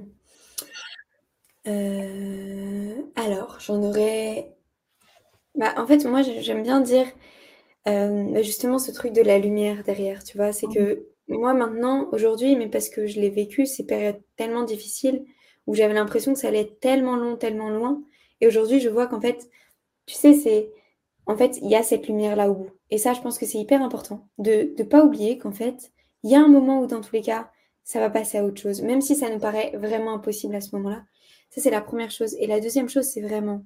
euh, 1.67 3.01
Alors, 3.15 3.59
j'en 3.59 3.81
aurais... 3.81 4.53
Bah, 5.55 5.73
en 5.77 5.87
fait, 5.87 6.03
moi, 6.05 6.21
j'aime 6.21 6.63
bien 6.63 6.81
dire 6.81 7.07
euh, 7.87 8.31
bah, 8.33 8.41
justement, 8.41 8.79
ce 8.79 8.91
truc 8.91 9.13
de 9.13 9.21
la 9.21 9.39
lumière 9.39 9.83
derrière, 9.83 10.23
tu 10.23 10.37
vois, 10.37 10.51
c'est 10.51 10.67
que 10.67 11.07
moi 11.27 11.53
maintenant, 11.53 12.09
aujourd'hui, 12.11 12.55
mais 12.55 12.67
parce 12.67 12.89
que 12.89 13.07
je 13.07 13.19
l'ai 13.19 13.29
vécu, 13.29 13.65
ces 13.65 13.85
périodes 13.85 14.21
tellement 14.35 14.63
difficiles 14.63 15.25
où 15.67 15.75
j'avais 15.75 15.93
l'impression 15.93 16.33
que 16.33 16.39
ça 16.39 16.47
allait 16.47 16.61
être 16.61 16.79
tellement 16.79 17.15
long, 17.15 17.35
tellement 17.37 17.69
loin. 17.69 18.01
Et 18.41 18.47
aujourd'hui, 18.47 18.79
je 18.79 18.89
vois 18.89 19.07
qu'en 19.07 19.21
fait, 19.21 19.49
tu 20.05 20.15
sais, 20.15 20.33
c'est. 20.33 20.71
En 21.27 21.35
fait, 21.35 21.57
il 21.61 21.69
y 21.69 21.75
a 21.75 21.83
cette 21.83 22.07
lumière 22.07 22.35
là 22.35 22.49
au 22.49 22.53
bout. 22.53 22.69
Et 22.91 22.97
ça, 22.99 23.13
je 23.13 23.21
pense 23.21 23.39
que 23.39 23.45
c'est 23.45 23.57
hyper 23.57 23.81
important 23.81 24.27
de 24.37 24.73
ne 24.77 24.83
pas 24.83 25.03
oublier 25.03 25.39
qu'en 25.39 25.51
fait, 25.51 25.91
il 26.23 26.29
y 26.29 26.35
a 26.35 26.41
un 26.41 26.47
moment 26.47 26.81
où, 26.81 26.87
dans 26.87 27.01
tous 27.01 27.13
les 27.15 27.21
cas, 27.21 27.49
ça 27.83 27.99
va 27.99 28.09
passer 28.09 28.37
à 28.37 28.45
autre 28.45 28.61
chose, 28.61 28.81
même 28.81 29.01
si 29.01 29.15
ça 29.15 29.29
nous 29.29 29.39
paraît 29.39 29.71
vraiment 29.75 30.13
impossible 30.13 30.55
à 30.55 30.61
ce 30.61 30.75
moment-là. 30.75 31.03
Ça, 31.49 31.61
c'est 31.61 31.71
la 31.71 31.81
première 31.81 32.11
chose. 32.11 32.35
Et 32.39 32.47
la 32.47 32.59
deuxième 32.59 32.89
chose, 32.89 33.05
c'est 33.05 33.21
vraiment. 33.21 33.63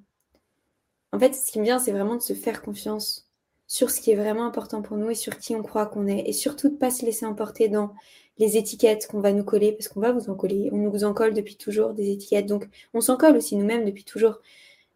En 1.11 1.19
fait, 1.19 1.33
ce 1.33 1.51
qui 1.51 1.59
me 1.59 1.65
vient, 1.65 1.79
c'est 1.79 1.91
vraiment 1.91 2.15
de 2.15 2.21
se 2.21 2.33
faire 2.33 2.61
confiance 2.61 3.29
sur 3.67 3.91
ce 3.91 4.01
qui 4.01 4.11
est 4.11 4.15
vraiment 4.15 4.45
important 4.45 4.81
pour 4.81 4.97
nous 4.97 5.09
et 5.09 5.15
sur 5.15 5.37
qui 5.37 5.55
on 5.55 5.63
croit 5.63 5.85
qu'on 5.85 6.07
est. 6.07 6.27
Et 6.27 6.33
surtout 6.33 6.69
de 6.69 6.73
ne 6.73 6.79
pas 6.79 6.91
se 6.91 7.05
laisser 7.05 7.25
emporter 7.25 7.69
dans 7.69 7.93
les 8.39 8.57
étiquettes 8.57 9.07
qu'on 9.07 9.19
va 9.19 9.33
nous 9.33 9.43
coller, 9.43 9.73
parce 9.73 9.87
qu'on 9.87 9.99
va 9.99 10.11
vous 10.11 10.29
en 10.29 10.35
coller. 10.35 10.69
On 10.71 10.77
nous 10.77 11.03
en 11.03 11.13
colle 11.13 11.33
depuis 11.33 11.55
toujours 11.55 11.93
des 11.93 12.11
étiquettes. 12.11 12.45
Donc 12.45 12.67
on 12.93 13.01
s'en 13.01 13.17
colle 13.17 13.37
aussi 13.37 13.55
nous-mêmes 13.55 13.85
depuis 13.85 14.05
toujours. 14.05 14.39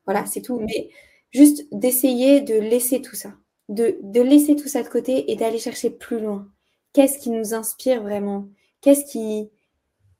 Voilà, 0.05 0.25
c'est 0.25 0.41
tout. 0.41 0.59
Mais 0.59 0.89
juste 1.31 1.67
d'essayer 1.71 2.41
de 2.41 2.55
laisser 2.55 3.01
tout 3.01 3.15
ça. 3.15 3.33
De, 3.69 3.97
laisser 4.21 4.55
tout 4.55 4.67
ça 4.67 4.83
de 4.83 4.89
côté 4.89 5.31
et 5.31 5.35
d'aller 5.35 5.59
chercher 5.59 5.89
plus 5.89 6.19
loin. 6.19 6.47
Qu'est-ce 6.93 7.19
qui 7.19 7.29
nous 7.29 7.53
inspire 7.53 8.01
vraiment? 8.01 8.47
Qu'est-ce 8.81 9.05
qui... 9.05 9.49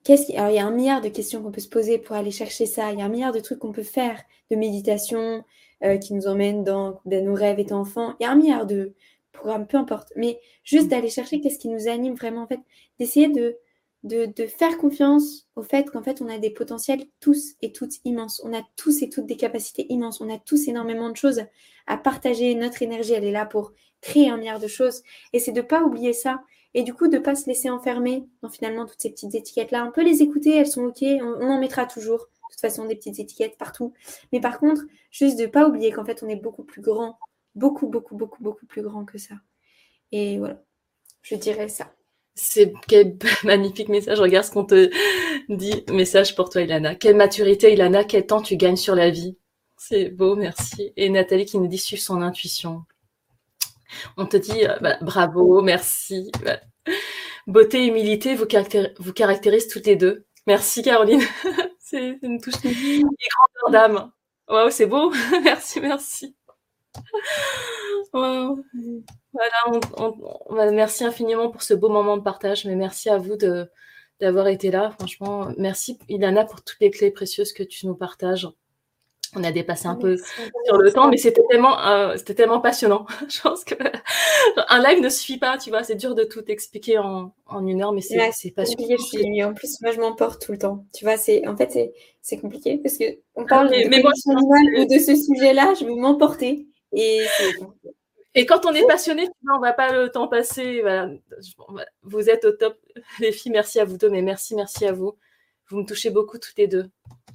Qu'est-ce. 0.03 0.33
Alors, 0.33 0.49
il 0.49 0.55
y 0.55 0.59
a 0.59 0.65
un 0.65 0.71
milliard 0.71 1.01
de 1.01 1.09
questions 1.09 1.41
qu'on 1.41 1.51
peut 1.51 1.61
se 1.61 1.69
poser 1.69 1.97
pour 1.97 2.15
aller 2.15 2.31
chercher 2.31 2.65
ça. 2.65 2.91
Il 2.91 2.99
y 2.99 3.01
a 3.01 3.05
un 3.05 3.09
milliard 3.09 3.31
de 3.31 3.39
trucs 3.39 3.59
qu'on 3.59 3.71
peut 3.71 3.83
faire, 3.83 4.21
de 4.51 4.57
méditation, 4.57 5.43
euh, 5.83 5.97
qui 5.97 6.13
nous 6.13 6.27
emmène 6.27 6.63
dans, 6.63 7.01
nos 7.05 7.33
rêves 7.33 7.59
étant 7.59 7.81
enfants. 7.81 8.15
Il 8.19 8.23
y 8.23 8.25
a 8.25 8.31
un 8.31 8.35
milliard 8.35 8.65
de 8.65 8.93
programmes, 9.34 9.68
peu 9.68 9.77
importe. 9.77 10.14
Mais 10.15 10.39
juste 10.64 10.88
d'aller 10.88 11.10
chercher 11.10 11.41
qu'est-ce 11.41 11.60
qui 11.60 11.69
nous 11.69 11.88
anime 11.88 12.15
vraiment, 12.15 12.43
en 12.43 12.47
fait, 12.47 12.61
d'essayer 12.99 13.27
de, 13.27 13.57
de, 14.03 14.45
faire 14.45 14.77
confiance 14.77 15.47
au 15.55 15.64
fait 15.64 15.89
qu'en 15.89 16.03
fait, 16.03 16.22
on 16.22 16.30
a 16.30 16.38
des 16.38 16.49
potentiels 16.49 17.05
tous 17.19 17.55
et 17.61 17.72
toutes 17.72 17.95
immenses. 18.05 18.41
On 18.43 18.53
a 18.53 18.61
tous 18.76 19.01
et 19.01 19.10
toutes 19.10 19.26
des 19.26 19.38
capacités 19.38 19.85
immenses. 19.89 20.22
On 20.22 20.34
a 20.34 20.38
tous 20.38 20.68
énormément 20.68 21.10
de 21.10 21.15
choses 21.15 21.43
à 21.88 21.97
partager. 21.97 22.53
Notre 22.55 22.81
énergie, 22.81 23.14
elle 23.14 23.26
est 23.26 23.31
là 23.31 23.45
pour 23.45 23.73
créer 24.01 24.30
un 24.30 24.38
milliard 24.38 24.60
de 24.60 24.68
choses. 24.68 25.03
Et 25.31 25.39
c'est 25.39 25.51
de 25.51 25.61
ne 25.61 25.65
pas 25.65 25.84
oublier 25.84 26.14
ça. 26.14 26.41
Et 26.73 26.84
du 26.84 26.93
coup, 26.93 27.07
de 27.07 27.18
ne 27.18 27.22
pas 27.22 27.35
se 27.35 27.47
laisser 27.47 27.69
enfermer 27.69 28.26
dans 28.41 28.49
finalement 28.49 28.85
toutes 28.85 29.01
ces 29.01 29.11
petites 29.11 29.35
étiquettes-là. 29.35 29.85
On 29.88 29.91
peut 29.91 30.03
les 30.03 30.22
écouter, 30.22 30.55
elles 30.55 30.68
sont 30.68 30.85
OK. 30.85 31.01
On, 31.01 31.49
en 31.49 31.60
mettra 31.60 31.85
toujours. 31.85 32.19
De 32.19 32.55
toute 32.55 32.61
façon 32.61 32.85
des 32.85 32.95
petites 32.95 33.19
étiquettes 33.19 33.57
partout. 33.57 33.93
Mais 34.31 34.39
par 34.39 34.60
contre, 34.60 34.81
juste 35.11 35.38
de 35.38 35.43
ne 35.43 35.47
pas 35.47 35.68
oublier 35.68 35.91
qu'en 35.91 36.05
fait, 36.05 36.22
on 36.23 36.30
est 36.30 36.35
beaucoup 36.35 36.64
plus 36.64 36.81
grand, 36.81 37.18
beaucoup, 37.55 37.88
beaucoup, 37.88 38.15
beaucoup, 38.15 38.41
beaucoup 38.43 38.65
plus 38.65 38.81
grand 38.81 39.05
que 39.05 39.17
ça. 39.17 39.35
Et 40.11 40.38
voilà, 40.38 40.61
je 41.21 41.35
dirais 41.35 41.69
ça. 41.69 41.93
C'est 42.35 42.73
quel 42.88 43.17
magnifique 43.43 43.89
message. 43.89 44.19
Regarde 44.19 44.45
ce 44.45 44.51
qu'on 44.51 44.65
te 44.65 44.89
dit. 45.49 45.84
Message 45.91 46.35
pour 46.35 46.49
toi, 46.49 46.61
Ilana. 46.61 46.95
Quelle 46.95 47.15
maturité, 47.15 47.73
Ilana. 47.73 48.03
Quel 48.03 48.25
temps 48.25 48.41
tu 48.41 48.57
gagnes 48.57 48.75
sur 48.75 48.95
la 48.95 49.09
vie. 49.09 49.38
C'est 49.77 50.09
beau, 50.09 50.35
merci. 50.35 50.93
Et 50.95 51.09
Nathalie 51.09 51.45
qui 51.45 51.59
nous 51.59 51.67
dit 51.67 51.77
suivre 51.77 52.01
son 52.01 52.21
intuition. 52.21 52.84
On 54.17 54.25
te 54.25 54.38
dit 54.38 54.65
euh, 54.65 54.77
bah, 54.81 54.97
bravo, 55.01 55.61
merci. 55.61 56.31
Beauté 57.47 57.84
et 57.84 57.88
humilité 57.88 58.35
vous, 58.35 58.45
vous 58.99 59.13
caractérisent 59.13 59.67
toutes 59.67 59.85
les 59.85 59.95
deux. 59.95 60.25
Merci 60.47 60.81
Caroline. 60.84 61.21
c'est 61.80 62.17
une 62.21 62.39
touche 62.39 62.61
de 62.61 63.01
grandeur 63.01 63.71
d'âme. 63.71 64.11
Waouh, 64.47 64.71
c'est 64.71 64.85
beau. 64.85 65.11
merci, 65.43 65.80
merci. 65.81 66.35
Voilà, 68.14 68.53
merci 70.72 71.03
infiniment 71.03 71.49
pour 71.49 71.64
ce 71.64 71.74
beau 71.74 71.90
moment 71.90 72.18
de 72.18 72.22
partage, 72.22 72.65
mais 72.65 72.76
merci 72.76 73.10
à 73.10 73.18
vous 73.18 73.36
de 73.36 73.70
d'avoir 74.20 74.48
été 74.48 74.72
là. 74.72 74.91
Franchement, 74.91 75.49
merci 75.57 75.98
Ilana 76.07 76.45
pour 76.45 76.64
toutes 76.64 76.80
les 76.80 76.91
clés 76.91 77.11
précieuses 77.11 77.52
que 77.52 77.64
tu 77.64 77.88
nous 77.88 77.95
partages. 77.95 78.48
On 79.36 79.44
a 79.44 79.52
dépassé 79.52 79.88
un 79.88 79.95
peu 79.95 80.15
sur 80.65 80.78
le 80.78 80.91
temps, 80.91 81.10
mais 81.10 81.18
c'était 81.18 81.41
tellement, 81.49 81.84
euh, 81.88 82.15
c'était 82.18 82.36
tellement 82.36 82.61
passionnant. 82.61 83.07
Je 83.28 83.41
pense 83.41 83.64
que 83.64 83.74
un 84.70 84.84
live 84.84 85.02
ne 85.02 85.10
suffit 85.10 85.40
pas, 85.40 85.57
tu 85.57 85.72
vois. 85.72 85.84
C'est 85.84 85.95
dur 85.95 86.14
de 86.14 86.24
tout 86.24 86.44
expliquer 86.48 86.99
en, 86.99 87.34
en 87.48 87.65
une 87.65 87.82
heure, 87.82 87.94
mais 87.94 88.02
c'est 88.02 88.32
c'est 88.32 88.52
passionnant. 88.52 89.49
En 89.49 89.53
plus, 89.56 89.82
moi, 89.82 89.91
je 89.91 89.99
m'emporte 89.99 90.45
tout 90.45 90.52
le 90.52 90.60
temps. 90.60 90.86
Tu 90.94 91.03
vois, 91.03 91.18
c'est 91.18 91.48
en 91.48 91.57
fait, 91.57 91.91
c'est 92.22 92.38
compliqué 92.38 92.78
parce 92.78 92.98
que 92.98 93.06
on 93.36 93.45
parle 93.45 93.70
de 93.70 93.90
mais 93.90 94.03
ou 94.03 94.86
de 94.86 94.99
ce 94.99 95.15
sujet-là, 95.15 95.74
je 95.80 95.86
vais 95.86 95.95
m'emporter 95.95 96.68
et 96.94 97.26
et 98.36 98.45
quand 98.45 98.65
on 98.65 98.74
est 98.74 98.88
passionné, 98.88 99.30
on 99.48 99.57
ne 99.57 99.61
va 99.61 99.74
pas 99.74 99.91
le 99.91 100.10
temps 100.10 100.28
passer. 100.28 100.84
Vous 102.02 102.30
êtes 102.30 102.45
au 102.45 102.52
top, 102.52 102.78
les 103.20 103.32
filles. 103.32 103.52
Merci 103.52 103.80
à 103.80 103.86
vous 103.86 103.98
deux, 103.98 104.10
mais 104.10 104.22
merci, 104.22 104.56
merci 104.56 104.86
à 104.86 104.91
vous. 104.91 105.18
Vous 105.70 105.78
me 105.78 105.86
touchez 105.86 106.10
beaucoup 106.10 106.40
toutes 106.40 106.57
les 106.57 106.68
deux. 106.68 106.90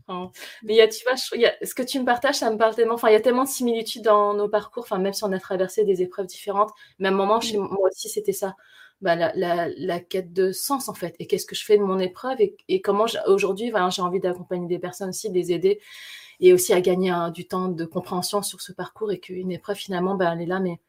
Mais 0.08 0.74
il 0.74 0.76
y 0.76 0.80
a, 0.80 0.88
tu 0.88 1.04
vois, 1.04 1.16
ce 1.16 1.74
que 1.74 1.82
tu 1.82 2.00
me 2.00 2.04
partages, 2.04 2.36
ça 2.36 2.50
me 2.50 2.56
parle 2.56 2.74
tellement. 2.74 2.94
Enfin, 2.94 3.10
il 3.10 3.12
y 3.12 3.16
a 3.16 3.20
tellement 3.20 3.44
de 3.44 3.48
similitudes 3.48 4.02
dans 4.02 4.34
nos 4.34 4.48
parcours. 4.48 4.84
Enfin, 4.84 4.98
même 4.98 5.12
si 5.12 5.22
on 5.22 5.32
a 5.32 5.38
traversé 5.38 5.84
des 5.84 6.02
épreuves 6.02 6.26
différentes, 6.26 6.70
mais 6.98 7.08
à 7.08 7.12
un 7.12 7.14
moment, 7.14 7.40
chez 7.40 7.58
moi 7.58 7.88
aussi, 7.88 8.08
c'était 8.08 8.32
ça. 8.32 8.56
Bah, 9.00 9.14
la, 9.14 10.00
quête 10.00 10.32
de 10.32 10.50
sens, 10.50 10.88
en 10.88 10.94
fait. 10.94 11.14
Et 11.20 11.28
qu'est-ce 11.28 11.46
que 11.46 11.54
je 11.54 11.64
fais 11.64 11.78
de 11.78 11.84
mon 11.84 12.00
épreuve 12.00 12.38
et, 12.40 12.82
comment 12.82 13.06
aujourd'hui, 13.28 13.72
j'ai 13.90 14.02
envie 14.02 14.18
d'accompagner 14.18 14.66
des 14.66 14.80
personnes 14.80 15.10
aussi, 15.10 15.30
de 15.30 15.34
les 15.34 15.52
aider 15.52 15.80
et 16.40 16.52
aussi 16.52 16.72
à 16.72 16.80
gagner 16.80 17.12
du 17.34 17.46
temps 17.46 17.68
de 17.68 17.84
compréhension 17.84 18.42
sur 18.42 18.60
ce 18.60 18.72
parcours 18.72 19.12
et 19.12 19.18
qu'une 19.18 19.50
épreuve, 19.50 19.76
finalement, 19.76 20.14
bah, 20.14 20.30
elle 20.32 20.42
est 20.42 20.46
là, 20.46 20.60
mais 20.60 20.80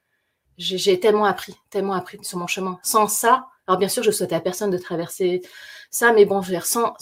j'ai 0.57 0.99
tellement 0.99 1.26
appris, 1.26 1.55
tellement 1.69 1.93
appris 1.93 2.19
sur 2.21 2.38
mon 2.38 2.47
chemin. 2.47 2.80
Sans 2.84 3.07
ça, 3.07 3.47
alors 3.67 3.80
bien 3.80 3.88
sûr, 3.88 4.03
je 4.03 4.11
souhaite 4.11 4.34
à 4.34 4.39
personne 4.39 4.71
de 4.71 4.77
traverser 4.77 5.41
ça, 5.89 6.11
mais 6.11 6.26
bon, 6.26 6.41
je 6.41 6.47
veux 6.47 6.53
dire, 6.53 6.65
sans, 6.65 6.93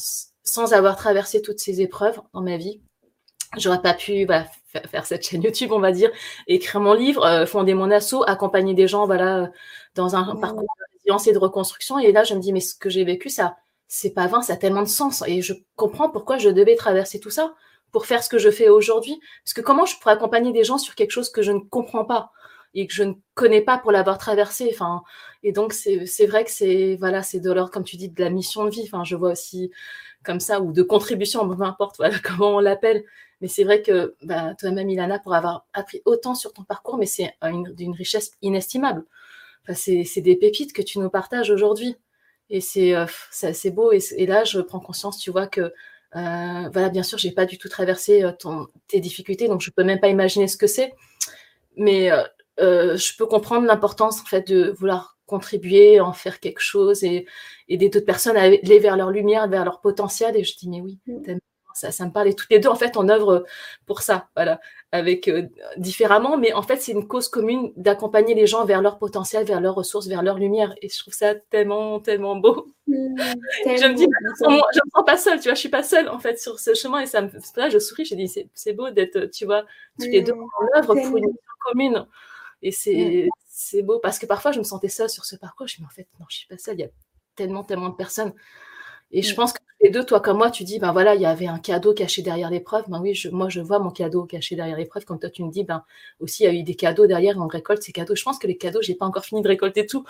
sans 0.43 0.73
avoir 0.73 0.95
traversé 0.95 1.41
toutes 1.41 1.59
ces 1.59 1.81
épreuves 1.81 2.19
dans 2.33 2.41
ma 2.41 2.57
vie, 2.57 2.81
j'aurais 3.57 3.81
pas 3.81 3.93
pu 3.93 4.27
faire 4.27 5.05
cette 5.05 5.25
chaîne 5.25 5.41
YouTube, 5.41 5.71
on 5.71 5.79
va 5.79 5.91
dire, 5.91 6.11
écrire 6.47 6.81
mon 6.81 6.93
livre, 6.93 7.25
euh, 7.25 7.45
fonder 7.45 7.73
mon 7.73 7.89
assaut, 7.91 8.23
accompagner 8.27 8.73
des 8.73 8.87
gens, 8.87 9.05
voilà, 9.05 9.51
dans 9.95 10.15
un 10.15 10.35
parcours 10.35 10.61
de 10.63 10.93
résilience 10.93 11.27
et 11.27 11.33
de 11.33 11.37
reconstruction. 11.37 11.99
Et 11.99 12.11
là, 12.11 12.23
je 12.23 12.35
me 12.35 12.39
dis, 12.39 12.53
mais 12.53 12.59
ce 12.59 12.75
que 12.75 12.89
j'ai 12.89 13.03
vécu, 13.03 13.29
ça, 13.29 13.57
c'est 13.87 14.11
pas 14.11 14.27
vain, 14.27 14.41
ça 14.41 14.53
a 14.53 14.57
tellement 14.57 14.83
de 14.83 14.87
sens. 14.87 15.23
Et 15.25 15.41
je 15.41 15.53
comprends 15.75 16.09
pourquoi 16.09 16.37
je 16.37 16.49
devais 16.49 16.75
traverser 16.75 17.19
tout 17.19 17.29
ça 17.29 17.55
pour 17.97 18.05
faire 18.05 18.23
ce 18.23 18.29
que 18.29 18.37
je 18.37 18.51
fais 18.51 18.69
aujourd'hui. 18.69 19.19
Parce 19.43 19.55
que 19.55 19.61
comment 19.61 19.87
je 19.87 19.97
pourrais 19.97 20.13
accompagner 20.13 20.51
des 20.51 20.63
gens 20.63 20.77
sur 20.77 20.93
quelque 20.93 21.09
chose 21.09 21.31
que 21.31 21.41
je 21.41 21.51
ne 21.51 21.57
comprends 21.57 22.05
pas 22.05 22.29
et 22.75 22.85
que 22.85 22.93
je 22.93 23.01
ne 23.01 23.13
connais 23.33 23.61
pas 23.61 23.79
pour 23.79 23.91
l'avoir 23.91 24.19
traversé. 24.19 24.69
Enfin, 24.71 25.01
et 25.41 25.51
donc 25.51 25.73
c'est 25.73 26.27
vrai 26.27 26.43
que 26.43 26.51
c'est 26.51 26.95
voilà, 26.99 27.23
c'est 27.23 27.39
de 27.39 27.51
l'ordre, 27.51 27.71
comme 27.71 27.83
tu 27.83 27.97
dis, 27.97 28.07
de 28.07 28.23
la 28.23 28.29
mission 28.29 28.65
de 28.65 28.69
vie. 28.69 28.83
Enfin, 28.85 29.03
je 29.03 29.15
vois 29.15 29.31
aussi 29.31 29.71
comme 30.23 30.39
ça, 30.39 30.61
ou 30.61 30.73
de 30.73 30.83
contribution, 30.83 31.49
peu 31.49 31.63
importe 31.63 31.95
voilà, 31.97 32.19
comment 32.19 32.57
on 32.57 32.59
l'appelle. 32.59 33.03
Mais 33.41 33.47
c'est 33.47 33.63
vrai 33.63 33.81
que 33.81 34.13
bah, 34.21 34.53
toi-même, 34.59 34.91
Ilana, 34.91 35.17
pour 35.17 35.33
avoir 35.33 35.65
appris 35.73 36.03
autant 36.05 36.35
sur 36.35 36.53
ton 36.53 36.65
parcours, 36.65 36.99
mais 36.99 37.07
c'est 37.07 37.33
d'une 37.73 37.93
richesse 37.93 38.33
inestimable. 38.43 39.05
Enfin, 39.63 39.73
c'est 39.73 40.21
des 40.21 40.35
pépites 40.35 40.71
que 40.71 40.83
tu 40.83 40.99
nous 40.99 41.09
partages 41.09 41.49
aujourd'hui. 41.49 41.95
Et 42.51 42.61
c'est 42.61 42.93
euh, 42.95 43.07
beau. 43.71 43.91
Et, 43.91 44.25
là, 44.27 44.43
je 44.43 44.59
prends 44.59 44.79
conscience, 44.79 45.17
tu 45.17 45.31
vois, 45.31 45.47
que 45.47 45.73
euh, 46.15 46.69
voilà, 46.71 46.89
bien 46.89 47.03
sûr, 47.03 47.17
j'ai 47.17 47.31
pas 47.31 47.45
du 47.45 47.57
tout 47.57 47.69
traversé 47.69 48.23
euh, 48.23 48.31
ton, 48.31 48.67
tes 48.87 48.99
difficultés, 48.99 49.47
donc 49.47 49.61
je 49.61 49.71
peux 49.71 49.83
même 49.83 49.99
pas 49.99 50.07
imaginer 50.09 50.47
ce 50.47 50.57
que 50.57 50.67
c'est. 50.67 50.93
Mais 51.75 52.09
je 52.59 53.17
peux 53.17 53.27
comprendre 53.27 53.67
l'importance 53.67 54.21
en 54.21 54.25
fait 54.25 54.47
de 54.47 54.73
vouloir 54.79 55.17
contribuer, 55.27 55.99
en 55.99 56.13
faire 56.13 56.39
quelque 56.39 56.61
chose 56.61 57.03
et 57.03 57.27
aider 57.69 57.89
d'autres 57.89 58.05
personnes 58.05 58.37
à 58.37 58.43
aller 58.43 58.79
vers 58.79 58.97
leur 58.97 59.11
lumière, 59.11 59.47
vers 59.47 59.63
leur 59.63 59.79
potentiel. 59.81 60.35
Et 60.35 60.43
je 60.43 60.57
dis, 60.57 60.69
mais 60.69 60.81
oui, 60.81 60.97
mm. 61.05 61.37
Ça, 61.77 61.91
ça 61.91 62.05
me 62.05 62.11
parle. 62.11 62.27
Et 62.29 62.35
toutes 62.35 62.49
les 62.49 62.59
deux, 62.59 62.69
en 62.69 62.75
fait, 62.75 62.97
on 62.97 63.07
œuvre 63.09 63.45
pour 63.85 64.01
ça, 64.01 64.29
voilà, 64.35 64.59
avec 64.91 65.27
euh, 65.27 65.47
différemment, 65.77 66.37
mais 66.37 66.53
en 66.53 66.61
fait, 66.61 66.77
c'est 66.81 66.91
une 66.91 67.07
cause 67.07 67.29
commune 67.29 67.71
d'accompagner 67.75 68.33
les 68.33 68.47
gens 68.47 68.65
vers 68.65 68.81
leur 68.81 68.97
potentiel, 68.97 69.45
vers 69.45 69.61
leurs 69.61 69.75
ressources, 69.75 70.07
vers 70.07 70.23
leur 70.23 70.37
lumière. 70.37 70.73
Et 70.81 70.89
je 70.89 70.99
trouve 70.99 71.13
ça 71.13 71.35
tellement, 71.35 71.99
tellement 71.99 72.35
beau. 72.35 72.67
Mm, 72.87 73.15
je 73.65 73.87
me 73.87 73.93
dis, 73.93 74.07
je 74.41 74.49
ne 74.49 74.55
me 74.55 74.91
sens 74.93 75.05
pas 75.05 75.17
seule, 75.17 75.39
tu 75.39 75.45
vois, 75.49 75.55
je 75.55 75.59
suis 75.59 75.69
pas 75.69 75.83
seule, 75.83 76.09
en 76.09 76.19
fait, 76.19 76.39
sur 76.39 76.59
ce 76.59 76.73
chemin. 76.73 77.01
Et 77.01 77.05
ça 77.05 77.21
me, 77.21 77.29
là, 77.55 77.69
je 77.69 77.79
souris, 77.79 78.05
je 78.05 78.15
dis, 78.15 78.33
c'est 78.53 78.73
beau 78.73 78.89
d'être, 78.89 79.25
tu 79.31 79.45
vois, 79.45 79.65
toutes 79.99 80.09
les 80.09 80.21
deux 80.21 80.33
mm. 80.33 80.41
en 80.41 80.79
œuvre 80.79 80.95
pour 80.95 81.17
une 81.17 81.33
commune. 81.65 82.05
Et 82.61 82.71
c'est 82.71 83.27
c'est 83.59 83.81
beau 83.81 83.99
parce 83.99 84.19
que 84.19 84.27
parfois 84.27 84.51
je 84.51 84.59
me 84.59 84.63
sentais 84.63 84.87
seule 84.87 85.09
sur 85.09 85.25
ce 85.25 85.35
parcours. 85.35 85.67
Je 85.67 85.73
me 85.73 85.77
dis, 85.77 85.81
mais 85.81 85.87
en 85.87 85.89
fait, 85.89 86.07
non, 86.19 86.25
je 86.29 86.37
suis 86.37 86.47
pas 86.47 86.57
seule. 86.57 86.75
Il 86.75 86.81
y 86.81 86.85
a 86.85 86.89
tellement, 87.35 87.63
tellement 87.63 87.89
de 87.89 87.95
personnes. 87.95 88.33
Et 89.11 89.21
je 89.21 89.33
mm. 89.33 89.35
pense 89.35 89.53
que 89.53 89.59
les 89.81 89.91
deux, 89.91 90.03
toi 90.03 90.21
comme 90.21 90.37
moi, 90.37 90.49
tu 90.49 90.63
dis, 90.63 90.79
ben 90.79 90.91
voilà, 90.91 91.13
il 91.13 91.21
y 91.21 91.25
avait 91.25 91.47
un 91.47 91.59
cadeau 91.59 91.93
caché 91.93 92.21
derrière 92.23 92.49
l'épreuve. 92.49 92.85
Ben 92.87 92.99
oui, 92.99 93.13
je, 93.13 93.29
moi, 93.29 93.47
je 93.49 93.61
vois 93.61 93.79
mon 93.79 93.91
cadeau 93.91 94.23
caché 94.25 94.55
derrière 94.55 94.77
l'épreuve. 94.77 95.05
Comme 95.05 95.19
toi, 95.19 95.29
tu 95.29 95.43
me 95.43 95.51
dis, 95.51 95.63
ben 95.63 95.83
aussi, 96.19 96.43
il 96.43 96.45
y 96.47 96.49
a 96.49 96.53
eu 96.53 96.63
des 96.63 96.75
cadeaux 96.75 97.05
derrière 97.05 97.35
et 97.35 97.39
on 97.39 97.47
récolte 97.47 97.83
ces 97.83 97.91
cadeaux. 97.91 98.15
Je 98.15 98.23
pense 98.23 98.39
que 98.39 98.47
les 98.47 98.57
cadeaux, 98.57 98.81
j'ai 98.81 98.95
pas 98.95 99.05
encore 99.05 99.25
fini 99.25 99.41
de 99.41 99.47
récolter 99.47 99.85
tout. 99.85 100.03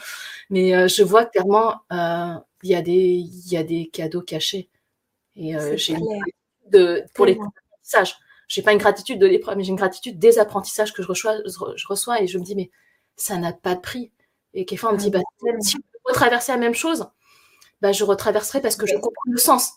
Mais 0.50 0.76
euh, 0.76 0.88
je 0.88 1.04
vois 1.04 1.26
clairement, 1.26 1.82
euh, 1.92 2.36
il, 2.64 2.70
y 2.70 2.76
a 2.76 2.82
des, 2.82 3.26
y 3.52 3.58
a 3.58 3.64
des 3.64 3.88
cadeaux 3.88 4.22
cachés. 4.22 4.70
Et 5.36 5.56
euh, 5.56 5.76
j'ai 5.76 5.96
de, 6.72 7.04
pour 7.14 7.26
les 7.26 7.34
apprentissages. 7.34 8.16
J'ai 8.48 8.62
pas 8.62 8.72
une 8.72 8.80
gratitude 8.80 9.20
de 9.20 9.28
l'épreuve, 9.28 9.58
mais 9.58 9.64
j'ai 9.64 9.72
une 9.72 9.76
gratitude 9.76 10.18
des 10.18 10.40
apprentissages 10.40 10.94
que 10.94 11.04
je 11.04 11.08
reçois, 11.08 11.36
je 11.46 11.88
reçois 11.88 12.22
et 12.22 12.28
je 12.28 12.38
me 12.38 12.44
dis, 12.44 12.56
mais 12.56 12.72
ça 13.18 13.38
n'a 13.38 13.52
pas 13.52 13.76
de 13.76 13.82
prix. 13.82 14.12
Et 14.54 14.66
quelquefois, 14.66 14.92
on 14.92 14.94
me 14.94 15.00
dit, 15.00 15.10
bah, 15.10 15.20
si 15.60 15.72
je 15.72 15.78
retraverser 16.06 16.54
la 16.54 16.58
même 16.58 16.74
chose, 16.74 17.10
bah, 17.82 17.92
je 17.92 18.04
retraverserai 18.04 18.62
parce 18.62 18.76
que 18.76 18.88
je 18.88 18.96
comprends 18.96 19.22
le 19.26 19.38
sens. 19.38 19.74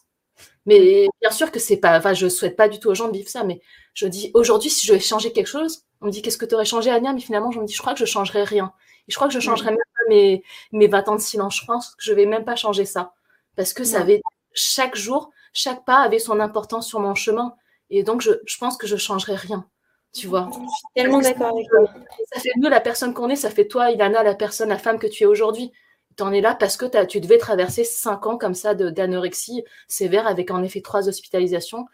Mais 0.67 1.09
bien 1.21 1.31
sûr 1.31 1.51
que 1.51 1.59
c'est 1.59 1.77
pas, 1.77 1.99
enfin, 1.99 2.15
je 2.15 2.29
souhaite 2.29 2.57
pas 2.57 2.69
du 2.69 2.79
tout 2.79 2.89
aux 2.89 2.95
gens 2.95 3.09
de 3.09 3.17
vivre 3.17 3.29
ça, 3.29 3.45
mais 3.45 3.61
je 3.95 4.07
dis, 4.07 4.31
aujourd'hui, 4.35 4.71
si 4.71 4.87
je 4.87 4.93
vais 4.93 5.01
changer 5.01 5.33
quelque 5.33 5.47
chose, 5.47 5.85
on 6.01 6.07
me 6.07 6.11
dit, 6.11 6.23
qu'est-ce 6.23 6.39
que 6.39 6.47
tu 6.47 6.55
aurais 6.55 6.65
changé, 6.65 6.91
Ania? 6.91 7.13
Mais 7.13 7.21
finalement, 7.21 7.51
je 7.51 7.61
me 7.61 7.67
dis, 7.67 7.75
je 7.75 7.81
crois 7.81 7.93
que 7.95 7.99
je 7.99 8.05
changerai 8.05 8.45
rien. 8.45 8.73
Et 9.09 9.13
je 9.13 9.17
crois 9.17 9.29
que 9.29 9.35
je 9.35 9.41
changerai 9.41 9.71
même 9.71 9.79
pas 9.79 10.09
mes, 10.09 10.43
mes 10.73 10.87
20 10.87 11.09
ans 11.09 11.17
de 11.17 11.21
silence. 11.21 11.59
Je 11.61 11.67
pense 11.67 11.91
que 11.91 12.03
je 12.03 12.13
vais 12.13 12.27
même 12.27 12.45
pas 12.45 12.57
changer 12.57 12.85
ça. 12.85 13.15
Parce 13.57 13.73
que 13.73 13.85
ça 13.85 14.01
avait, 14.01 14.23
chaque 14.53 14.97
jour, 14.97 15.31
chaque 15.53 15.85
pas 15.85 15.99
avait 15.99 16.19
son 16.19 16.41
importance 16.41 16.87
sur 16.87 17.01
mon 17.01 17.15
chemin. 17.15 17.55
Et 17.91 18.03
donc, 18.03 18.21
je, 18.21 18.31
je 18.47 18.57
pense 18.59 18.77
que 18.77 18.87
je 18.87 18.97
changerai 18.97 19.35
rien. 19.35 19.67
Tu 20.13 20.27
vois 20.27 20.49
Je 20.53 20.57
suis 20.59 20.89
tellement 20.95 21.21
d'accord 21.21 21.53
avec 21.55 21.69
toi. 21.69 21.89
Ça 22.33 22.41
fait 22.41 22.51
mieux 22.57 22.69
la 22.69 22.81
personne 22.81 23.15
qu'on 23.15 23.29
est, 23.29 23.37
ça 23.37 23.51
fait 23.51 23.69
toi, 23.69 23.91
Ilana, 23.91 24.23
la 24.23 24.35
personne, 24.35 24.69
la 24.69 24.79
femme 24.79 24.99
que 24.99 25.07
tu 25.07 25.25
es 25.25 25.27
aujourd'hui. 25.27 25.73
Tu 26.17 26.23
en 26.23 26.33
es 26.33 26.41
là 26.41 26.55
parce 26.55 26.77
que 26.77 27.05
tu 27.07 27.21
devais 27.21 27.39
traverser 27.39 27.85
cinq 27.85 28.27
ans 28.27 28.37
comme 28.37 28.55
ça 28.55 28.75
d'anorexie 28.75 29.65
sévère 29.89 30.27
avec 30.27 30.51
en 30.51 30.63
effet 30.63 30.81
trois 30.81 31.09
hospitalisations. 31.09 31.87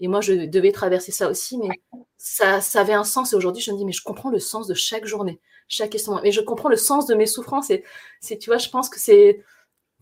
Et 0.00 0.08
moi, 0.08 0.20
je 0.20 0.46
devais 0.46 0.72
traverser 0.72 1.12
ça 1.12 1.28
aussi, 1.30 1.56
mais 1.58 1.68
ça, 2.18 2.60
ça 2.60 2.80
avait 2.80 2.94
un 2.94 3.04
sens. 3.04 3.32
Et 3.32 3.36
aujourd'hui, 3.36 3.62
je 3.62 3.70
me 3.70 3.76
dis, 3.76 3.84
mais 3.84 3.92
je 3.92 4.02
comprends 4.02 4.30
le 4.30 4.40
sens 4.40 4.66
de 4.66 4.74
chaque 4.74 5.06
journée, 5.06 5.40
chaque 5.68 5.90
question. 5.90 6.18
Mais 6.22 6.32
je 6.32 6.40
comprends 6.40 6.68
le 6.68 6.76
sens 6.76 7.06
de 7.06 7.14
mes 7.14 7.26
souffrances. 7.26 7.70
Et 7.70 7.84
c'est, 8.20 8.38
tu 8.38 8.50
vois, 8.50 8.58
je 8.58 8.68
pense 8.68 8.88
que 8.88 8.98
c'est, 8.98 9.44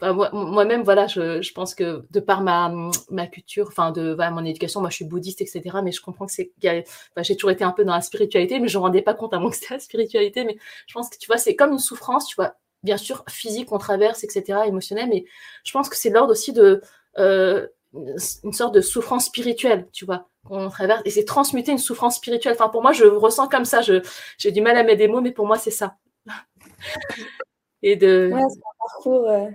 moi-même, 0.01 0.83
voilà, 0.83 1.07
je, 1.07 1.53
pense 1.53 1.75
que 1.75 2.05
de 2.11 2.21
par 2.21 2.43
ma, 2.43 3.27
culture, 3.29 3.69
enfin 3.69 3.93
de 3.93 4.15
mon 4.15 4.45
éducation, 4.45 4.81
moi 4.81 4.91
je 4.91 4.97
suis 4.97 5.05
bouddhiste, 5.05 5.41
etc. 5.41 5.63
Mais 5.85 5.93
je 5.93 6.01
comprends 6.01 6.27
que 6.27 6.33
c'est, 6.33 6.53
j'ai 6.61 7.37
toujours 7.37 7.51
été 7.53 7.63
un 7.65 7.71
peu 7.71 7.85
dans 7.85 7.95
la 7.95 8.01
spiritualité, 8.01 8.59
mais 8.59 8.69
je 8.69 8.79
ne 8.79 8.81
me 8.81 8.87
rendais 8.87 9.03
pas 9.03 9.15
compte 9.15 9.35
moi 9.35 9.51
que 9.51 9.57
c'était 9.57 9.75
la 9.75 9.81
spiritualité. 9.81 10.45
Mais 10.45 10.57
je 10.87 10.95
pense 10.95 11.09
que 11.09 11.19
tu 11.19 11.27
vois, 11.27 11.39
c'est 11.39 11.55
comme 11.55 11.73
une 11.73 11.79
souffrance, 11.79 12.27
tu 12.27 12.37
vois, 12.37 12.57
bien 12.83 12.97
sûr 12.97 13.25
physique 13.29 13.69
qu'on 13.69 13.79
traverse, 13.79 14.25
etc. 14.25 14.61
émotionnelle, 14.67 15.09
mais 15.09 15.25
je 15.65 15.73
pense 15.73 15.89
que 15.89 15.97
c'est 15.97 16.11
l'ordre 16.11 16.33
aussi 16.33 16.53
de 16.53 16.83
euh, 17.19 17.67
une 17.95 18.53
sorte 18.53 18.75
de 18.75 18.81
souffrance 18.81 19.27
spirituelle, 19.27 19.89
tu 19.93 20.05
vois, 20.05 20.29
qu'on 20.45 20.69
traverse, 20.71 21.03
et 21.05 21.11
c'est 21.11 21.25
transmuter 21.25 21.73
une 21.73 21.79
souffrance 21.79 22.17
spirituelle. 22.17 22.55
Enfin, 22.55 22.69
pour 22.69 22.83
moi, 22.83 22.93
je 22.93 23.05
ressens 23.05 23.49
comme 23.49 23.65
ça. 23.65 23.81
J'ai 23.83 24.51
du 24.51 24.61
mal 24.61 24.77
à 24.77 24.83
mettre 24.83 24.99
des 24.99 25.09
mots, 25.09 25.21
mais 25.21 25.33
pour 25.33 25.47
moi, 25.47 25.59
c'est 25.59 25.71
ça. 25.71 25.97
et 27.83 27.97
de. 27.97 28.31
Ouais, 28.33 28.41
c'est 28.51 28.59
un 28.59 28.79
parcours. 28.79 29.29
Euh, 29.29 29.51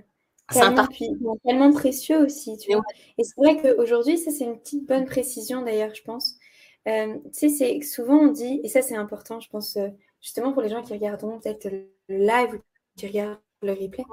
Tellement, 0.49 0.87
tellement 1.43 1.73
précieux 1.73 2.23
aussi, 2.23 2.57
tu 2.57 2.71
vois. 2.71 2.81
Et 3.17 3.23
c'est 3.23 3.35
vrai 3.35 3.61
qu'aujourd'hui, 3.61 4.17
ça 4.17 4.31
c'est 4.31 4.45
une 4.45 4.57
petite 4.57 4.87
bonne 4.87 5.05
précision 5.05 5.61
d'ailleurs, 5.61 5.93
je 5.93 6.01
pense. 6.03 6.35
Euh, 6.87 7.15
tu 7.33 7.33
sais, 7.33 7.49
c'est 7.49 7.81
souvent 7.81 8.19
on 8.19 8.27
dit, 8.27 8.61
et 8.63 8.69
ça 8.69 8.81
c'est 8.81 8.95
important, 8.95 9.41
je 9.41 9.49
pense, 9.49 9.75
euh, 9.75 9.89
justement 10.21 10.53
pour 10.53 10.61
les 10.61 10.69
gens 10.69 10.81
qui 10.81 10.93
regardent 10.93 11.41
peut-être 11.41 11.65
le 11.65 11.89
live 12.07 12.61
qui 12.97 13.07
regardent 13.07 13.39
le 13.61 13.71
replay. 13.71 14.03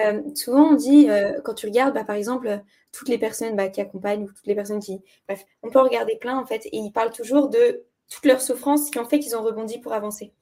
Euh, 0.00 0.22
souvent 0.34 0.70
on 0.70 0.74
dit, 0.74 1.08
quand 1.44 1.54
tu 1.54 1.66
regardes, 1.66 1.94
bah, 1.94 2.04
par 2.04 2.16
exemple, 2.16 2.62
toutes 2.92 3.08
les 3.08 3.18
personnes 3.18 3.56
bah, 3.56 3.68
qui 3.68 3.80
accompagnent 3.80 4.24
ou 4.24 4.28
toutes 4.28 4.46
les 4.46 4.54
personnes 4.54 4.80
qui. 4.80 5.00
Bref, 5.28 5.44
on 5.62 5.70
peut 5.70 5.80
regarder 5.80 6.16
plein 6.16 6.38
en 6.38 6.46
fait, 6.46 6.66
et 6.66 6.76
ils 6.76 6.92
parlent 6.92 7.12
toujours 7.12 7.48
de 7.48 7.84
toutes 8.08 8.26
leurs 8.26 8.40
souffrances 8.40 8.90
qui 8.90 8.98
ont 8.98 9.04
fait 9.04 9.18
qu'ils 9.18 9.36
ont 9.36 9.42
rebondi 9.42 9.78
pour 9.78 9.92
avancer. 9.92 10.32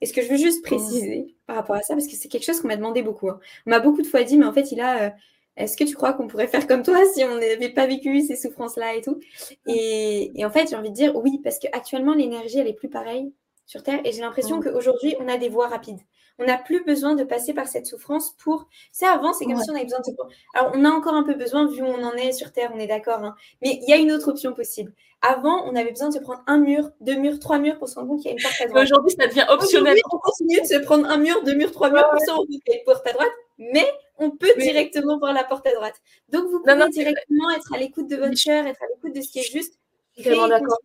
Et 0.00 0.06
ce 0.06 0.12
que 0.12 0.22
je 0.22 0.28
veux 0.28 0.36
juste 0.36 0.64
préciser 0.64 1.34
par 1.46 1.56
rapport 1.56 1.76
à 1.76 1.82
ça, 1.82 1.94
parce 1.94 2.06
que 2.06 2.14
c'est 2.14 2.28
quelque 2.28 2.44
chose 2.44 2.60
qu'on 2.60 2.68
m'a 2.68 2.76
demandé 2.76 3.02
beaucoup. 3.02 3.28
Hein. 3.28 3.40
On 3.66 3.70
m'a 3.70 3.80
beaucoup 3.80 4.02
de 4.02 4.06
fois 4.06 4.22
dit, 4.22 4.36
mais 4.36 4.46
en 4.46 4.52
fait, 4.52 4.72
il 4.72 4.80
a. 4.80 5.06
Euh, 5.06 5.10
est-ce 5.56 5.76
que 5.76 5.84
tu 5.84 5.94
crois 5.94 6.14
qu'on 6.14 6.28
pourrait 6.28 6.46
faire 6.46 6.66
comme 6.66 6.82
toi 6.82 6.98
si 7.14 7.24
on 7.24 7.34
n'avait 7.34 7.68
pas 7.68 7.86
vécu 7.86 8.22
ces 8.22 8.36
souffrances-là 8.36 8.94
et 8.94 9.02
tout? 9.02 9.20
Et, 9.66 10.32
en 10.44 10.50
fait, 10.50 10.68
j'ai 10.70 10.76
envie 10.76 10.90
de 10.90 10.94
dire 10.94 11.14
oui, 11.16 11.40
parce 11.44 11.58
qu'actuellement, 11.58 12.14
l'énergie, 12.14 12.58
elle 12.58 12.68
est 12.68 12.72
plus 12.72 12.88
pareille 12.88 13.32
sur 13.66 13.82
Terre. 13.82 14.00
Et 14.04 14.12
j'ai 14.12 14.20
l'impression 14.20 14.60
qu'aujourd'hui, 14.60 15.16
on 15.20 15.28
a 15.28 15.36
des 15.36 15.48
voies 15.48 15.68
rapides. 15.68 16.00
On 16.38 16.44
n'a 16.44 16.56
plus 16.56 16.82
besoin 16.84 17.14
de 17.14 17.24
passer 17.24 17.52
par 17.52 17.68
cette 17.68 17.86
souffrance 17.86 18.34
pour. 18.38 18.66
C'est 18.90 19.06
avant, 19.06 19.32
c'est 19.32 19.44
comme 19.44 19.60
si 19.60 19.70
on 19.70 19.74
avait 19.74 19.84
besoin 19.84 20.00
de. 20.00 20.12
Alors, 20.54 20.72
on 20.74 20.84
a 20.84 20.90
encore 20.90 21.14
un 21.14 21.22
peu 21.24 21.34
besoin, 21.34 21.66
vu 21.66 21.82
où 21.82 21.86
on 21.86 22.02
en 22.02 22.14
est 22.14 22.32
sur 22.32 22.52
Terre, 22.52 22.70
on 22.74 22.78
est 22.78 22.86
d'accord. 22.86 23.22
Hein. 23.22 23.34
Mais 23.60 23.78
il 23.82 23.88
y 23.88 23.92
a 23.92 23.96
une 23.96 24.10
autre 24.12 24.28
option 24.28 24.52
possible. 24.52 24.92
Avant, 25.20 25.64
on 25.66 25.76
avait 25.76 25.90
besoin 25.90 26.08
de 26.08 26.14
se 26.14 26.18
prendre 26.18 26.42
un 26.46 26.58
mur, 26.58 26.90
deux 27.00 27.14
murs, 27.14 27.38
trois 27.38 27.58
murs 27.58 27.78
pour 27.78 27.88
se 27.88 27.94
rendre 27.94 28.08
compte 28.08 28.22
qu'il 28.22 28.30
y 28.30 28.34
a 28.34 28.36
une 28.36 28.42
porte 28.42 28.60
à 28.60 28.66
droite. 28.66 28.82
Aujourd'hui, 28.84 29.14
ça 29.16 29.26
devient 29.28 29.46
optionnel. 29.48 29.96
on 30.10 30.18
continue 30.18 30.60
de 30.60 30.66
se 30.66 30.78
prendre 30.78 31.08
un 31.08 31.16
mur, 31.18 31.42
deux 31.44 31.54
murs, 31.54 31.70
trois 31.70 31.90
murs 31.90 32.08
pour 32.10 32.20
se 32.20 32.30
rendre 32.30 32.46
compte 32.46 32.62
qu'il 32.64 32.72
y 32.72 32.76
a 32.76 32.78
une 32.78 32.84
porte 32.84 33.06
à 33.06 33.12
droite, 33.12 33.32
mais 33.58 33.86
on 34.18 34.30
peut 34.30 34.52
directement 34.58 35.18
voir 35.18 35.32
la 35.32 35.44
porte 35.44 35.66
à 35.66 35.74
droite. 35.74 35.94
Donc, 36.30 36.46
vous 36.50 36.60
pouvez 36.60 36.88
directement 36.88 37.50
être 37.50 37.72
à 37.72 37.78
l'écoute 37.78 38.08
de 38.08 38.16
votre 38.16 38.42
cœur, 38.42 38.66
être 38.66 38.82
à 38.82 38.86
l'écoute 38.88 39.14
de 39.14 39.20
ce 39.20 39.30
qui 39.30 39.40
est 39.40 39.52
juste. 39.52 39.78
Vraiment 40.18 40.48
d'accord. 40.48 40.78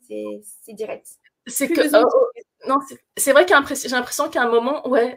C'est 0.00 0.72
direct. 0.72 1.06
C'est 1.46 1.68
que. 1.68 1.80
Oh, 1.96 2.08
oh, 2.14 2.40
non, 2.68 2.76
c'est 3.16 3.32
vrai 3.32 3.44
que 3.44 3.54
j'ai 3.74 3.88
l'impression 3.88 4.28
qu'à 4.28 4.42
un 4.42 4.48
moment, 4.48 4.86
ouais, 4.88 5.16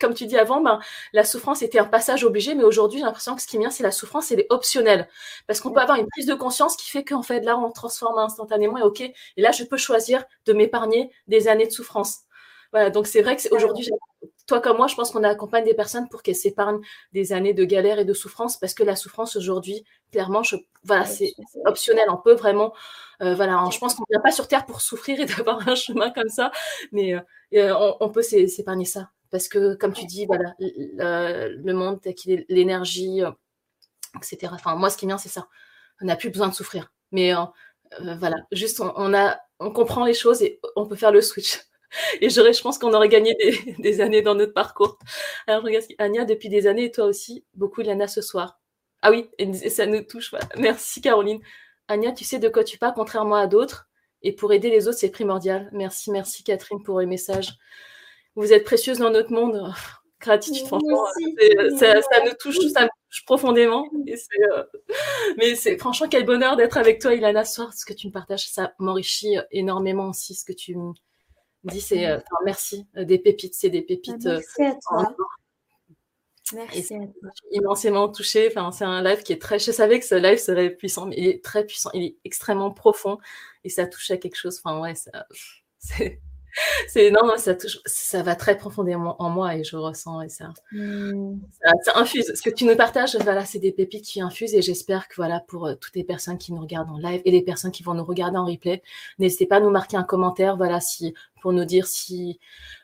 comme 0.00 0.14
tu 0.14 0.26
dis 0.26 0.36
avant, 0.36 0.60
ben, 0.60 0.80
la 1.12 1.24
souffrance 1.24 1.62
était 1.62 1.78
un 1.78 1.84
passage 1.84 2.24
obligé, 2.24 2.54
mais 2.54 2.64
aujourd'hui, 2.64 2.98
j'ai 2.98 3.04
l'impression 3.04 3.34
que 3.34 3.42
ce 3.42 3.46
qui 3.46 3.58
vient, 3.58 3.70
c'est 3.70 3.82
la 3.82 3.90
souffrance, 3.90 4.30
elle 4.32 4.40
est 4.40 4.46
optionnelle. 4.50 5.08
Parce 5.46 5.60
qu'on 5.60 5.70
peut 5.72 5.80
avoir 5.80 5.98
une 5.98 6.06
prise 6.08 6.26
de 6.26 6.34
conscience 6.34 6.76
qui 6.76 6.90
fait 6.90 7.04
qu'en 7.04 7.22
fait, 7.22 7.40
là, 7.40 7.56
on 7.56 7.70
transforme 7.70 8.18
instantanément 8.18 8.78
et 8.78 8.82
OK, 8.82 9.00
et 9.00 9.14
là, 9.36 9.52
je 9.52 9.64
peux 9.64 9.76
choisir 9.76 10.24
de 10.46 10.52
m'épargner 10.52 11.10
des 11.26 11.48
années 11.48 11.66
de 11.66 11.72
souffrance. 11.72 12.20
Voilà, 12.72 12.90
donc 12.90 13.06
c'est 13.06 13.22
vrai 13.22 13.36
que 13.36 13.42
aujourd'hui, 13.54 13.88
toi 14.46 14.60
comme 14.60 14.76
moi, 14.76 14.86
je 14.86 14.94
pense 14.94 15.10
qu'on 15.10 15.22
accompagne 15.24 15.64
des 15.64 15.74
personnes 15.74 16.08
pour 16.08 16.22
qu'elles 16.22 16.36
s'épargnent 16.36 16.80
des 17.12 17.32
années 17.32 17.54
de 17.54 17.64
galère 17.64 17.98
et 17.98 18.04
de 18.04 18.14
souffrance, 18.14 18.56
parce 18.56 18.74
que 18.74 18.82
la 18.82 18.96
souffrance 18.96 19.36
aujourd'hui, 19.36 19.84
clairement, 20.10 20.42
je, 20.42 20.56
voilà, 20.84 21.04
c'est 21.04 21.34
optionnel. 21.64 22.06
On 22.08 22.16
peut 22.16 22.34
vraiment, 22.34 22.72
euh, 23.22 23.34
voilà, 23.34 23.64
je 23.72 23.78
pense 23.78 23.94
qu'on 23.94 24.02
ne 24.08 24.14
vient 24.14 24.22
pas 24.22 24.32
sur 24.32 24.48
Terre 24.48 24.66
pour 24.66 24.80
souffrir 24.80 25.20
et 25.20 25.26
d'avoir 25.26 25.66
un 25.68 25.74
chemin 25.74 26.10
comme 26.10 26.28
ça, 26.28 26.50
mais 26.90 27.14
euh, 27.14 27.20
euh, 27.54 27.74
on, 27.78 27.96
on, 28.06 28.10
peut 28.10 28.22
s'épargner 28.22 28.84
ça. 28.84 29.10
Parce 29.30 29.48
que, 29.48 29.74
comme 29.76 29.92
tu 29.92 30.04
dis, 30.04 30.26
voilà, 30.26 30.54
le, 30.58 31.72
monde, 31.72 32.00
l'énergie, 32.48 33.22
etc. 34.16 34.52
Enfin, 34.52 34.74
moi, 34.74 34.90
ce 34.90 34.98
qui 34.98 35.06
vient, 35.06 35.18
c'est 35.18 35.30
ça. 35.30 35.48
On 36.02 36.06
n'a 36.06 36.16
plus 36.16 36.28
besoin 36.28 36.48
de 36.48 36.54
souffrir. 36.54 36.92
Mais 37.12 37.32
voilà, 38.18 38.36
juste, 38.52 38.80
on, 38.80 39.14
a, 39.14 39.38
on 39.58 39.70
comprend 39.70 40.04
les 40.04 40.12
choses 40.12 40.42
et 40.42 40.60
on 40.76 40.86
peut 40.86 40.96
faire 40.96 41.12
le 41.12 41.22
switch. 41.22 41.60
Et 42.20 42.30
je 42.30 42.62
pense 42.62 42.78
qu'on 42.78 42.94
aurait 42.94 43.08
gagné 43.08 43.36
des, 43.78 44.00
années 44.00 44.22
dans 44.22 44.34
notre 44.34 44.52
parcours. 44.52 44.98
Alors, 45.46 45.62
regarde, 45.62 45.84
Anya, 45.98 46.24
depuis 46.24 46.48
des 46.48 46.66
années, 46.66 46.84
et 46.84 46.90
toi 46.90 47.06
aussi, 47.06 47.44
beaucoup, 47.54 47.82
Liana, 47.82 48.08
ce 48.08 48.22
soir. 48.22 48.60
Ah 49.02 49.10
oui, 49.10 49.28
et 49.38 49.52
ça 49.68 49.86
nous 49.86 50.02
touche. 50.02 50.32
Merci, 50.56 51.00
Caroline. 51.00 51.40
Anya, 51.88 52.12
tu 52.12 52.24
sais 52.24 52.38
de 52.38 52.48
quoi 52.48 52.64
tu 52.64 52.78
parles, 52.78 52.94
contrairement 52.94 53.36
à 53.36 53.46
d'autres. 53.46 53.88
Et 54.22 54.32
pour 54.32 54.52
aider 54.52 54.70
les 54.70 54.86
autres, 54.86 54.98
c'est 54.98 55.10
primordial. 55.10 55.68
Merci, 55.72 56.10
merci, 56.10 56.44
Catherine, 56.44 56.82
pour 56.82 57.00
les 57.00 57.06
messages. 57.06 57.54
Vous 58.36 58.52
êtes 58.52 58.64
précieuse 58.64 58.98
dans 58.98 59.10
notre 59.10 59.32
monde. 59.32 59.72
Gratitude, 60.20 60.66
franchement. 60.68 61.04
ça, 61.76 61.94
nous 62.24 62.32
touche, 62.40 62.58
ça 62.72 62.84
me 62.84 62.88
touche 63.10 63.24
profondément. 63.26 63.84
Euh, 64.08 64.64
mais 65.36 65.56
c'est 65.56 65.76
franchement 65.76 66.06
quel 66.08 66.24
bonheur 66.24 66.54
d'être 66.56 66.76
avec 66.76 67.00
toi, 67.00 67.12
Ilana, 67.14 67.44
ce 67.44 67.54
soir. 67.54 67.72
Ce 67.74 67.84
que 67.84 67.92
tu 67.92 68.06
me 68.06 68.12
partages, 68.12 68.48
ça 68.48 68.72
m'enrichit 68.78 69.36
énormément 69.50 70.10
aussi. 70.10 70.36
Ce 70.36 70.44
que 70.44 70.52
tu 70.52 70.76
me 70.76 70.92
dis, 71.64 71.80
c'est 71.80 72.06
euh, 72.06 72.18
merci. 72.44 72.86
Euh, 72.96 73.04
des 73.04 73.18
pépites, 73.18 73.54
c'est 73.54 73.70
des 73.70 73.82
pépites. 73.82 74.26
Ah, 74.26 74.34
merci 74.34 74.62
à 74.62 74.74
toi. 74.74 75.14
Merci. 76.54 76.94
immensément 77.50 78.08
touchée. 78.08 78.48
Enfin, 78.48 78.72
c'est 78.72 78.84
un 78.84 79.02
live 79.02 79.22
qui 79.22 79.32
est 79.32 79.40
très. 79.40 79.58
Je 79.58 79.70
savais 79.72 79.98
que 79.98 80.04
ce 80.04 80.14
live 80.14 80.38
serait 80.38 80.70
puissant, 80.70 81.06
mais 81.06 81.14
il 81.16 81.26
est 81.28 81.42
très 81.42 81.64
puissant. 81.64 81.90
Il 81.94 82.02
est 82.02 82.16
extrêmement 82.24 82.70
profond 82.70 83.18
et 83.64 83.68
ça 83.68 83.86
touche 83.86 84.10
à 84.10 84.16
quelque 84.16 84.36
chose. 84.36 84.60
Enfin, 84.62 84.80
ouais, 84.80 84.94
ça, 84.94 85.26
c'est 85.78 86.20
c'est 86.88 87.10
non, 87.10 87.36
ça 87.36 87.54
touche, 87.54 87.78
ça 87.84 88.22
va 88.22 88.34
très 88.34 88.56
profondément 88.56 89.20
en 89.22 89.30
moi 89.30 89.56
et 89.56 89.64
je 89.64 89.76
ressens 89.76 90.22
et 90.22 90.28
ça, 90.28 90.52
mmh. 90.72 91.36
ça, 91.84 91.92
infuse. 91.96 92.32
Ce 92.34 92.42
que 92.42 92.50
tu 92.50 92.64
nous 92.64 92.76
partages, 92.76 93.16
voilà, 93.16 93.44
c'est 93.44 93.58
des 93.58 93.72
pépites 93.72 94.04
qui 94.04 94.20
infusent 94.20 94.54
et 94.54 94.62
j'espère 94.62 95.08
que 95.08 95.16
voilà 95.16 95.40
pour 95.40 95.66
euh, 95.66 95.74
toutes 95.74 95.94
les 95.96 96.04
personnes 96.04 96.38
qui 96.38 96.52
nous 96.52 96.60
regardent 96.60 96.90
en 96.90 96.98
live 96.98 97.22
et 97.24 97.30
les 97.30 97.42
personnes 97.42 97.72
qui 97.72 97.82
vont 97.82 97.94
nous 97.94 98.04
regarder 98.04 98.38
en 98.38 98.46
replay, 98.46 98.82
n'hésitez 99.18 99.46
pas 99.46 99.56
à 99.56 99.60
nous 99.60 99.70
marquer 99.70 99.96
un 99.96 100.04
commentaire, 100.04 100.56
voilà, 100.56 100.80
si 100.80 101.14
pour 101.40 101.52
nous 101.52 101.64
dire 101.64 101.86
si 101.86 102.38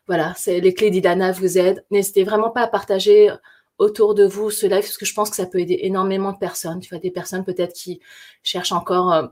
voilà, 0.07 0.33
c'est 0.37 0.61
les 0.61 0.75
clés 0.75 0.91
d'Idana 0.91 1.33
vous 1.33 1.59
aident. 1.59 1.85
N'hésitez 1.91 2.25
vraiment 2.25 2.51
pas 2.51 2.63
à 2.63 2.69
partager 2.69 3.31
autour 3.79 4.15
de 4.15 4.25
vous 4.25 4.51
ce 4.51 4.67
live 4.67 4.81
parce 4.81 4.99
que 4.99 5.07
je 5.07 5.15
pense 5.15 5.31
que 5.31 5.37
ça 5.37 5.47
peut 5.47 5.61
aider 5.61 5.79
énormément 5.83 6.33
de 6.33 6.39
personnes. 6.39 6.81
Tu 6.81 6.89
vois, 6.89 6.99
des 6.99 7.11
personnes 7.11 7.45
peut-être 7.45 7.75
qui 7.75 8.01
cherchent 8.43 8.73
encore 8.73 9.13
euh, 9.13 9.27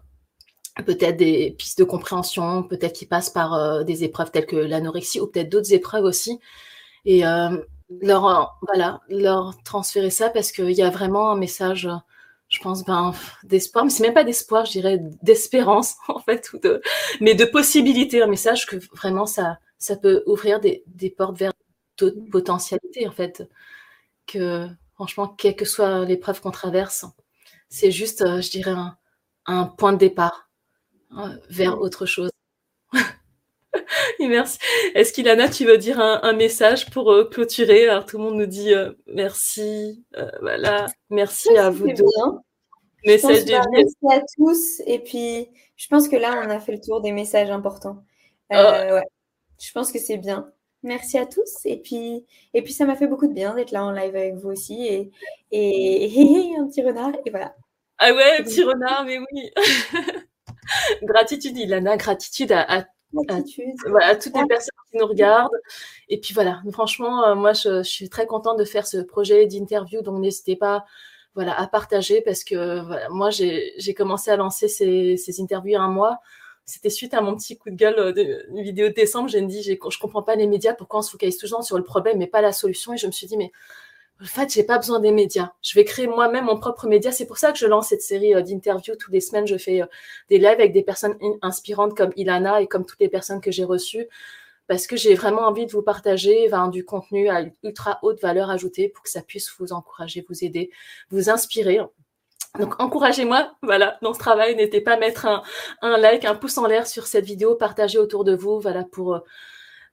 peut-être 0.83 1.17
des 1.17 1.53
pistes 1.53 1.79
de 1.79 1.85
compréhension, 1.85 2.63
peut-être 2.63 2.95
qu'ils 2.95 3.09
passent 3.09 3.31
par 3.31 3.55
euh, 3.55 3.83
des 3.83 4.05
épreuves 4.05 4.31
telles 4.31 4.47
que 4.47 4.57
l'anorexie 4.57 5.21
ou 5.21 5.27
peut-être 5.27 5.49
d'autres 5.49 5.73
épreuves 5.73 6.05
aussi. 6.05 6.39
Et 7.05 7.27
euh, 7.27 7.57
leur, 8.03 8.27
euh, 8.27 8.45
voilà, 8.63 9.01
leur 9.09 9.55
transférer 9.65 10.11
ça 10.11 10.31
parce 10.31 10.53
qu'il 10.53 10.71
y 10.73 10.83
a 10.83 10.91
vraiment 10.91 11.33
un 11.33 11.37
message, 11.37 11.89
je 12.49 12.61
pense, 12.61 12.85
ben, 12.85 13.15
d'espoir, 13.45 13.85
mais 13.85 13.91
c'est 13.91 14.03
même 14.03 14.15
pas 14.15 14.25
d'espoir, 14.25 14.67
je 14.67 14.73
dirais 14.73 14.99
d'espérance, 15.23 15.95
en 16.09 16.21
fait, 16.21 16.51
ou 16.53 16.59
de, 16.59 16.83
mais 17.21 17.35
de 17.35 17.45
possibilité, 17.45 18.23
un 18.23 18.27
message 18.27 18.67
que 18.67 18.77
vraiment 18.95 19.27
ça, 19.27 19.59
ça 19.79 19.97
peut 19.97 20.23
ouvrir 20.27 20.61
des, 20.61 20.85
des 20.87 21.11
portes 21.11 21.39
vers 21.39 21.53
d'autres 21.99 22.21
potentialités, 22.31 23.09
en 23.09 23.13
fait. 23.13 23.49
Que 24.27 24.69
franchement, 24.95 25.29
quelle 25.29 25.57
que 25.57 25.65
soit 25.65 26.05
l'épreuve 26.05 26.41
qu'on 26.41 26.51
traverse, 26.51 27.07
c'est 27.69 27.91
juste, 27.91 28.25
je 28.43 28.51
dirais, 28.51 28.73
un, 28.73 28.97
un 29.47 29.67
point 29.67 29.93
de 29.93 29.99
départ 29.99 30.46
vers 31.51 31.81
autre 31.81 32.07
chose. 32.07 32.31
merci. 34.21 34.59
Est-ce 34.95 35.13
qu'Ilana, 35.13 35.49
tu 35.49 35.65
veux 35.65 35.79
dire 35.79 36.01
un, 36.01 36.33
message 36.33 36.91
pour 36.91 37.11
euh, 37.13 37.25
clôturer? 37.25 37.89
Alors 37.89 38.07
tout 38.07 38.19
le 38.19 38.25
monde 38.25 38.37
nous 38.37 38.47
dit 38.47 38.73
euh, 38.73 38.93
merci, 39.07 40.05
euh, 40.17 40.31
voilà, 40.41 40.87
merci 41.11 41.57
à 41.57 41.71
vous 41.71 41.89
deux. 41.93 42.05
Message 43.05 43.45
Merci 43.47 43.97
à 44.11 44.21
tous. 44.37 44.83
Et 44.87 44.99
puis, 44.99 45.49
je 45.77 45.87
pense 45.89 46.09
que 46.09 46.17
là, 46.17 46.43
on 46.45 46.51
a 46.51 46.59
fait 46.59 46.73
le 46.73 46.81
tour 46.81 47.01
des 47.01 47.13
messages 47.13 47.51
importants. 47.51 48.05
Oh. 48.53 49.01
Je 49.61 49.73
pense 49.73 49.93
que 49.93 49.99
c'est 49.99 50.17
bien. 50.17 50.51
Merci 50.83 51.19
à 51.19 51.27
tous. 51.27 51.65
Et 51.65 51.79
puis, 51.79 52.25
et 52.53 52.63
puis 52.63 52.73
ça 52.73 52.85
m'a 52.85 52.97
fait 52.97 53.07
beaucoup 53.07 53.27
de 53.27 53.33
bien 53.33 53.55
d'être 53.55 53.71
là 53.71 53.85
en 53.85 53.93
live 53.93 54.15
avec 54.15 54.35
vous 54.35 54.51
aussi. 54.51 54.87
Et, 54.87 55.11
et, 55.53 56.57
un 56.59 56.67
petit 56.67 56.83
renard. 56.83 57.13
Et 57.25 57.31
voilà. 57.31 57.55
Ah 57.99 58.13
ouais, 58.13 58.39
un 58.41 58.43
petit 58.43 58.63
renard, 58.63 59.05
mais 59.05 59.19
oui. 59.19 59.51
gratitude, 61.03 61.57
Ilana, 61.57 61.97
gratitude 61.97 62.53
à, 62.53 62.83
toutes 63.13 64.37
les 64.37 64.47
personnes 64.47 64.75
qui 64.91 64.99
nous 64.99 65.07
regardent. 65.07 65.51
Et 66.09 66.19
puis 66.21 66.35
voilà, 66.35 66.63
franchement, 66.73 67.25
euh, 67.25 67.35
moi, 67.35 67.53
je, 67.53 67.83
suis 67.83 68.09
très 68.09 68.27
contente 68.27 68.59
de 68.59 68.65
faire 68.65 68.87
ce 68.87 68.99
projet 68.99 69.47
d'interview, 69.47 70.03
donc 70.03 70.21
n'hésitez 70.21 70.57
pas 70.57 70.85
voilà, 71.35 71.59
à 71.59 71.67
partager 71.67 72.23
parce 72.23 72.45
que 72.45 73.09
moi, 73.11 73.31
j'ai 73.31 73.95
commencé 73.95 74.31
à 74.31 74.37
lancer 74.37 74.69
ces, 74.69 75.17
ces 75.17 75.41
interviews 75.41 75.79
un 75.79 75.89
mois. 75.89 76.19
C'était 76.65 76.91
suite 76.91 77.15
à 77.15 77.21
mon 77.21 77.37
petit 77.37 77.57
coup 77.57 77.71
de 77.71 77.77
gueule 77.77 78.13
de 78.13 78.45
une 78.49 78.63
vidéo 78.63 78.89
de 78.89 78.93
décembre. 78.93 79.29
J'ai 79.29 79.41
dit, 79.43 79.63
je 79.63 79.99
comprends 80.01 80.23
pas 80.23 80.35
les 80.35 80.49
médias, 80.49 80.75
pourquoi 80.75 80.99
on 80.99 81.03
se 81.03 81.13
focalise 81.13 81.39
toujours 81.39 81.63
sur 81.63 81.79
le 81.79 81.85
problème 81.85 82.19
mais 82.19 82.27
pas 82.27 82.41
la 82.41 82.53
solution? 82.53 82.93
Et 82.93 82.97
je 82.97 83.07
me 83.07 83.13
suis 83.13 83.29
dit, 83.29 83.37
mais 83.37 83.53
en 84.21 84.25
fait, 84.25 84.53
j'ai 84.53 84.65
pas 84.65 84.79
besoin 84.79 84.99
des 84.99 85.13
médias. 85.13 85.53
Je 85.63 85.75
vais 85.75 85.85
créer 85.85 86.07
moi-même 86.07 86.47
mon 86.47 86.59
propre 86.59 86.87
média. 86.87 87.13
C'est 87.13 87.27
pour 87.27 87.37
ça 87.37 87.53
que 87.53 87.59
je 87.59 87.67
lance 87.67 87.89
cette 87.89 88.01
série 88.01 88.35
euh, 88.35 88.41
d'interviews. 88.41 88.97
Toutes 88.97 89.13
les 89.13 89.21
semaines, 89.21 89.47
je 89.47 89.59
fais 89.59 89.83
euh, 89.83 89.87
des 90.31 90.39
lives 90.39 90.49
avec 90.49 90.73
des 90.73 90.83
personnes 90.83 91.19
inspirantes 91.43 91.95
comme 91.95 92.13
Ilana 92.17 92.63
et 92.63 92.67
comme 92.67 92.87
toutes 92.87 93.01
les 93.01 93.11
personnes 93.11 93.41
que 93.43 93.51
j'ai 93.51 93.65
reçues. 93.65 94.07
Parce 94.69 94.87
que 94.87 94.97
j'ai 94.97 95.15
vraiment 95.15 95.43
envie 95.43 95.67
de 95.67 95.71
vous 95.71 95.83
partager 95.83 96.51
du 96.73 96.85
contenu 96.85 97.29
à 97.29 97.45
ultra 97.63 98.01
haute 98.03 98.21
valeur 98.21 98.51
ajoutée 98.51 98.89
pour 98.89 99.05
que 99.05 99.11
ça 99.11 99.23
puisse 99.23 99.53
vous 99.59 99.73
encourager, 99.73 100.25
vous 100.29 100.45
aider, 100.45 100.71
vous 101.11 101.31
inspirer. 101.31 101.79
Donc 102.59 102.81
encouragez-moi, 102.81 103.53
voilà, 103.63 103.97
dans 104.03 104.13
ce 104.13 104.19
travail. 104.19 104.57
N'hésitez 104.57 104.81
pas 104.81 104.95
à 104.95 104.97
mettre 104.97 105.27
un, 105.27 105.43
un 105.83 105.99
like, 105.99 106.25
un 106.25 106.35
pouce 106.35 106.59
en 106.59 106.67
l'air 106.67 106.89
sur 106.89 107.07
cette 107.07 107.25
vidéo, 107.25 107.55
partagez 107.55 107.99
autour 107.99 108.25
de 108.25 108.35
vous, 108.35 108.59
voilà, 108.59 108.83
pour 108.83 109.21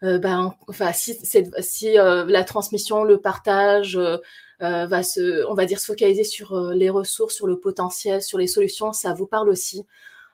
euh, 0.04 0.18
ben, 0.20 0.54
enfin, 0.68 0.92
si, 0.92 1.18
si 1.60 2.00
euh, 2.00 2.26
la 2.28 2.44
transmission, 2.44 3.04
le 3.04 3.20
partage, 3.20 3.96
euh, 3.98 4.18
va 4.60 5.04
se, 5.04 5.46
on 5.50 5.54
va 5.54 5.66
dire, 5.66 5.80
se 5.80 5.88
focaliser 5.88 6.24
sur 6.24 6.72
les 6.72 6.90
ressources, 6.90 7.36
sur 7.36 7.48
le 7.48 7.60
potentiel, 7.60 8.22
sur 8.22 8.38
les 8.38 8.48
solutions, 8.48 8.94
ça 8.94 9.14
vous 9.14 9.28
parle 9.28 9.50
aussi. 9.50 9.86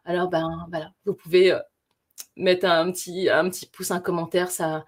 Alors, 0.06 0.30
ben 0.30 0.68
voilà, 0.70 0.92
vous 1.06 1.14
pouvez 1.14 1.58
mettre 2.36 2.66
un 2.68 2.92
petit, 2.92 3.30
un 3.30 3.50
petit 3.50 3.66
pouce, 3.66 3.92
un 3.92 4.00
commentaire, 4.00 4.52
ça, 4.52 4.86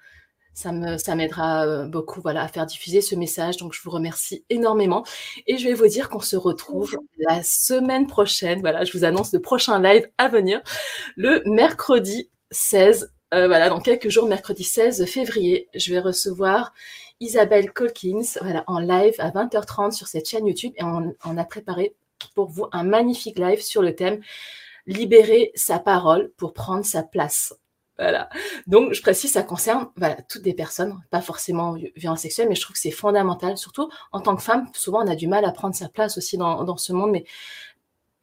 ça 0.53 0.71
me, 0.71 0.97
ça 0.97 1.15
m'aidera 1.15 1.85
beaucoup, 1.87 2.21
voilà, 2.21 2.43
à 2.43 2.47
faire 2.47 2.65
diffuser 2.65 3.01
ce 3.01 3.15
message. 3.15 3.57
Donc, 3.57 3.73
je 3.73 3.81
vous 3.81 3.89
remercie 3.89 4.45
énormément. 4.49 5.03
Et 5.47 5.57
je 5.57 5.67
vais 5.67 5.73
vous 5.73 5.87
dire 5.87 6.09
qu'on 6.09 6.19
se 6.19 6.35
retrouve 6.35 6.97
la 7.17 7.41
semaine 7.43 8.05
prochaine. 8.07 8.61
Voilà, 8.61 8.83
je 8.83 8.95
vous 8.95 9.05
annonce 9.05 9.33
le 9.33 9.41
prochain 9.41 9.81
live 9.81 10.07
à 10.19 10.27
venir, 10.27 10.61
le 11.15 11.41
mercredi 11.45 12.29
16. 12.51 13.11
Voilà, 13.31 13.69
dans 13.69 13.79
quelques 13.79 14.09
jours, 14.09 14.27
mercredi 14.27 14.63
16 14.63 15.05
février, 15.05 15.69
je 15.73 15.93
vais 15.93 15.99
recevoir 15.99 16.73
Isabelle 17.21 17.71
Colkins, 17.71 18.23
voilà, 18.41 18.63
en 18.67 18.79
live 18.79 19.13
à 19.19 19.29
20h30 19.29 19.91
sur 19.91 20.07
cette 20.07 20.27
chaîne 20.27 20.47
YouTube. 20.47 20.73
Et 20.75 20.83
on, 20.83 21.37
a 21.37 21.45
préparé 21.45 21.95
pour 22.35 22.49
vous 22.49 22.65
un 22.71 22.83
magnifique 22.83 23.39
live 23.39 23.61
sur 23.61 23.81
le 23.81 23.95
thème 23.95 24.19
libérer 24.87 25.51
sa 25.53 25.79
parole 25.79 26.31
pour 26.35 26.53
prendre 26.53 26.83
sa 26.83 27.03
place. 27.03 27.53
Voilà. 27.99 28.29
Donc, 28.65 28.93
je 28.93 29.01
précise, 29.03 29.31
ça 29.31 29.43
concerne 29.43 29.87
voilà, 29.95 30.17
toutes 30.27 30.41
des 30.41 30.55
personnes, 30.55 30.99
pas 31.11 31.21
forcément 31.21 31.77
violence 31.95 32.21
sexuelle, 32.21 32.49
mais 32.49 32.55
je 32.55 32.61
trouve 32.61 32.73
que 32.73 32.81
c'est 32.81 32.89
fondamental, 32.89 33.57
surtout 33.57 33.89
en 34.11 34.21
tant 34.21 34.35
que 34.35 34.41
femme. 34.41 34.67
Souvent, 34.73 35.05
on 35.05 35.07
a 35.07 35.15
du 35.15 35.27
mal 35.27 35.45
à 35.45 35.51
prendre 35.51 35.75
sa 35.75 35.87
place 35.87 36.17
aussi 36.17 36.37
dans, 36.37 36.63
dans 36.63 36.77
ce 36.77 36.91
monde, 36.91 37.11
mais 37.11 37.25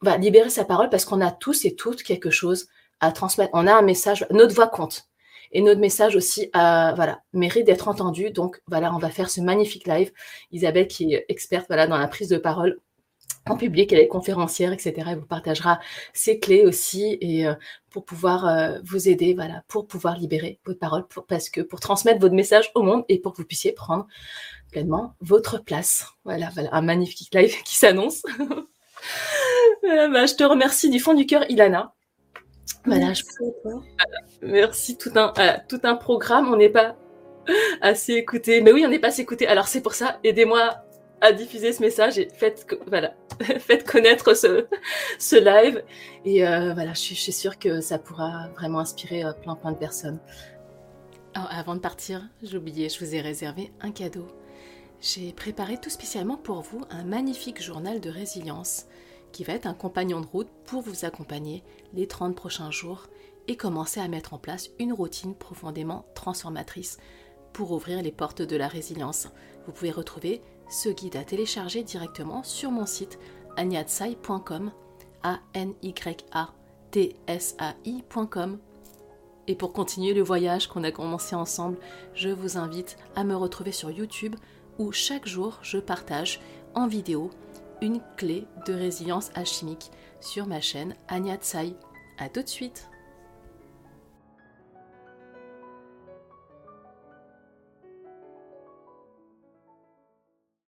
va 0.01 0.17
libérer 0.17 0.49
sa 0.49 0.65
parole 0.65 0.89
parce 0.89 1.05
qu'on 1.05 1.21
a 1.21 1.31
tous 1.31 1.63
et 1.63 1.75
toutes 1.75 2.03
quelque 2.03 2.29
chose 2.29 2.67
à 2.99 3.11
transmettre. 3.11 3.51
On 3.53 3.67
a 3.67 3.73
un 3.73 3.81
message, 3.81 4.25
notre 4.31 4.55
voix 4.55 4.67
compte. 4.67 5.07
Et 5.51 5.61
notre 5.61 5.79
message 5.79 6.15
aussi 6.15 6.49
a, 6.53 6.93
voilà, 6.95 7.21
mérite 7.33 7.65
d'être 7.65 7.87
entendu. 7.87 8.29
Donc, 8.31 8.61
voilà, 8.67 8.93
on 8.93 8.99
va 8.99 9.09
faire 9.09 9.29
ce 9.29 9.41
magnifique 9.41 9.87
live. 9.87 10.11
Isabelle, 10.51 10.87
qui 10.87 11.13
est 11.13 11.25
experte 11.27 11.65
voilà, 11.67 11.87
dans 11.87 11.97
la 11.97 12.07
prise 12.07 12.29
de 12.29 12.37
parole, 12.37 12.79
en 13.47 13.57
public, 13.57 13.91
elle 13.91 13.99
est 13.99 14.07
conférencière, 14.07 14.71
etc. 14.71 14.93
Elle 15.09 15.19
vous 15.19 15.25
partagera 15.25 15.79
ses 16.13 16.39
clés 16.39 16.65
aussi 16.65 17.17
et 17.19 17.47
euh, 17.47 17.55
pour 17.89 18.05
pouvoir 18.05 18.45
euh, 18.47 18.79
vous 18.83 19.09
aider, 19.09 19.33
voilà, 19.33 19.63
pour 19.67 19.87
pouvoir 19.87 20.17
libérer 20.17 20.59
votre 20.65 20.79
parole, 20.79 21.05
parce 21.27 21.49
que 21.49 21.61
pour 21.61 21.79
transmettre 21.79 22.19
votre 22.19 22.35
message 22.35 22.71
au 22.75 22.83
monde 22.83 23.05
et 23.09 23.19
pour 23.19 23.33
que 23.33 23.37
vous 23.37 23.47
puissiez 23.47 23.71
prendre 23.71 24.07
pleinement 24.71 25.15
votre 25.21 25.63
place. 25.63 26.05
Voilà, 26.25 26.49
voilà, 26.53 26.69
un 26.73 26.81
magnifique 26.81 27.33
live 27.33 27.55
qui 27.65 27.75
s'annonce. 27.75 28.23
Bah, 29.81 30.25
je 30.25 30.35
te 30.35 30.43
remercie 30.43 30.89
du 30.89 30.99
fond 30.99 31.13
du 31.13 31.25
cœur, 31.25 31.49
Ilana. 31.49 31.95
Voilà, 32.85 33.07
merci, 33.07 33.23
je... 34.41 34.47
merci 34.47 34.97
tout 34.97 35.11
un, 35.15 35.33
tout 35.67 35.79
un 35.83 35.95
programme. 35.95 36.51
On 36.51 36.55
n'est 36.55 36.69
pas 36.69 36.95
assez 37.81 38.13
écouté. 38.13 38.61
Mais 38.61 38.71
oui, 38.71 38.83
on 38.85 38.89
n'est 38.89 38.99
pas 38.99 39.09
assez 39.09 39.21
écouté. 39.21 39.47
Alors 39.47 39.67
c'est 39.67 39.81
pour 39.81 39.93
ça, 39.93 40.19
aidez-moi 40.23 40.83
à 41.21 41.31
diffuser 41.31 41.73
ce 41.73 41.81
message 41.81 42.17
et 42.17 42.29
faites, 42.33 42.65
voilà, 42.87 43.13
faites 43.59 43.89
connaître 43.89 44.33
ce, 44.33 44.67
ce 45.19 45.35
live. 45.35 45.83
Et 46.25 46.47
euh, 46.47 46.73
voilà, 46.73 46.93
je 46.93 46.99
suis, 46.99 47.15
je 47.15 47.21
suis, 47.21 47.31
sûre 47.33 47.59
que 47.59 47.81
ça 47.81 47.99
pourra 47.99 48.49
vraiment 48.55 48.79
inspirer 48.79 49.23
euh, 49.23 49.33
plein, 49.33 49.55
plein 49.55 49.71
de 49.71 49.77
personnes. 49.77 50.19
Alors, 51.35 51.49
avant 51.51 51.75
de 51.75 51.79
partir, 51.79 52.27
j'ai 52.41 52.57
oublié, 52.57 52.89
je 52.89 52.99
vous 53.03 53.15
ai 53.15 53.21
réservé 53.21 53.71
un 53.81 53.91
cadeau. 53.91 54.27
J'ai 55.01 55.31
préparé 55.31 55.77
tout 55.77 55.89
spécialement 55.89 56.37
pour 56.37 56.61
vous 56.61 56.81
un 56.89 57.03
magnifique 57.03 57.61
journal 57.61 57.99
de 58.01 58.09
résilience 58.09 58.85
qui 59.31 59.43
va 59.43 59.53
être 59.53 59.67
un 59.67 59.73
compagnon 59.73 60.21
de 60.21 60.25
route 60.25 60.49
pour 60.65 60.81
vous 60.81 61.05
accompagner 61.05 61.63
les 61.93 62.07
30 62.07 62.35
prochains 62.35 62.71
jours 62.71 63.07
et 63.47 63.55
commencer 63.55 63.99
à 63.99 64.07
mettre 64.07 64.33
en 64.33 64.37
place 64.37 64.69
une 64.79 64.93
routine 64.93 65.35
profondément 65.35 66.05
transformatrice 66.15 66.97
pour 67.53 67.71
ouvrir 67.71 68.01
les 68.01 68.11
portes 68.11 68.41
de 68.41 68.55
la 68.55 68.67
résilience. 68.67 69.27
Vous 69.65 69.71
pouvez 69.71 69.91
retrouver 69.91 70.41
ce 70.69 70.89
guide 70.89 71.15
à 71.15 71.23
télécharger 71.23 71.83
directement 71.83 72.43
sur 72.43 72.71
mon 72.71 72.85
site 72.85 73.17
agnatsai.com 73.57 74.71
a 75.23 75.39
n 75.53 75.73
i.com. 77.83 78.59
Et 79.47 79.55
pour 79.55 79.73
continuer 79.73 80.13
le 80.13 80.21
voyage 80.21 80.67
qu'on 80.67 80.83
a 80.83 80.91
commencé 80.91 81.35
ensemble, 81.35 81.77
je 82.13 82.29
vous 82.29 82.57
invite 82.57 82.97
à 83.15 83.23
me 83.23 83.35
retrouver 83.35 83.71
sur 83.71 83.89
YouTube 83.89 84.35
où 84.77 84.91
chaque 84.91 85.27
jour 85.27 85.57
je 85.61 85.77
partage 85.77 86.39
en 86.75 86.87
vidéo 86.87 87.31
une 87.81 88.01
clé 88.17 88.45
de 88.65 88.73
résilience 88.73 89.31
alchimique 89.35 89.91
sur 90.19 90.47
ma 90.47 90.61
chaîne 90.61 90.95
Agnatsai. 91.07 91.75
A 92.17 92.29
tout 92.29 92.41
de 92.41 92.47
suite 92.47 92.88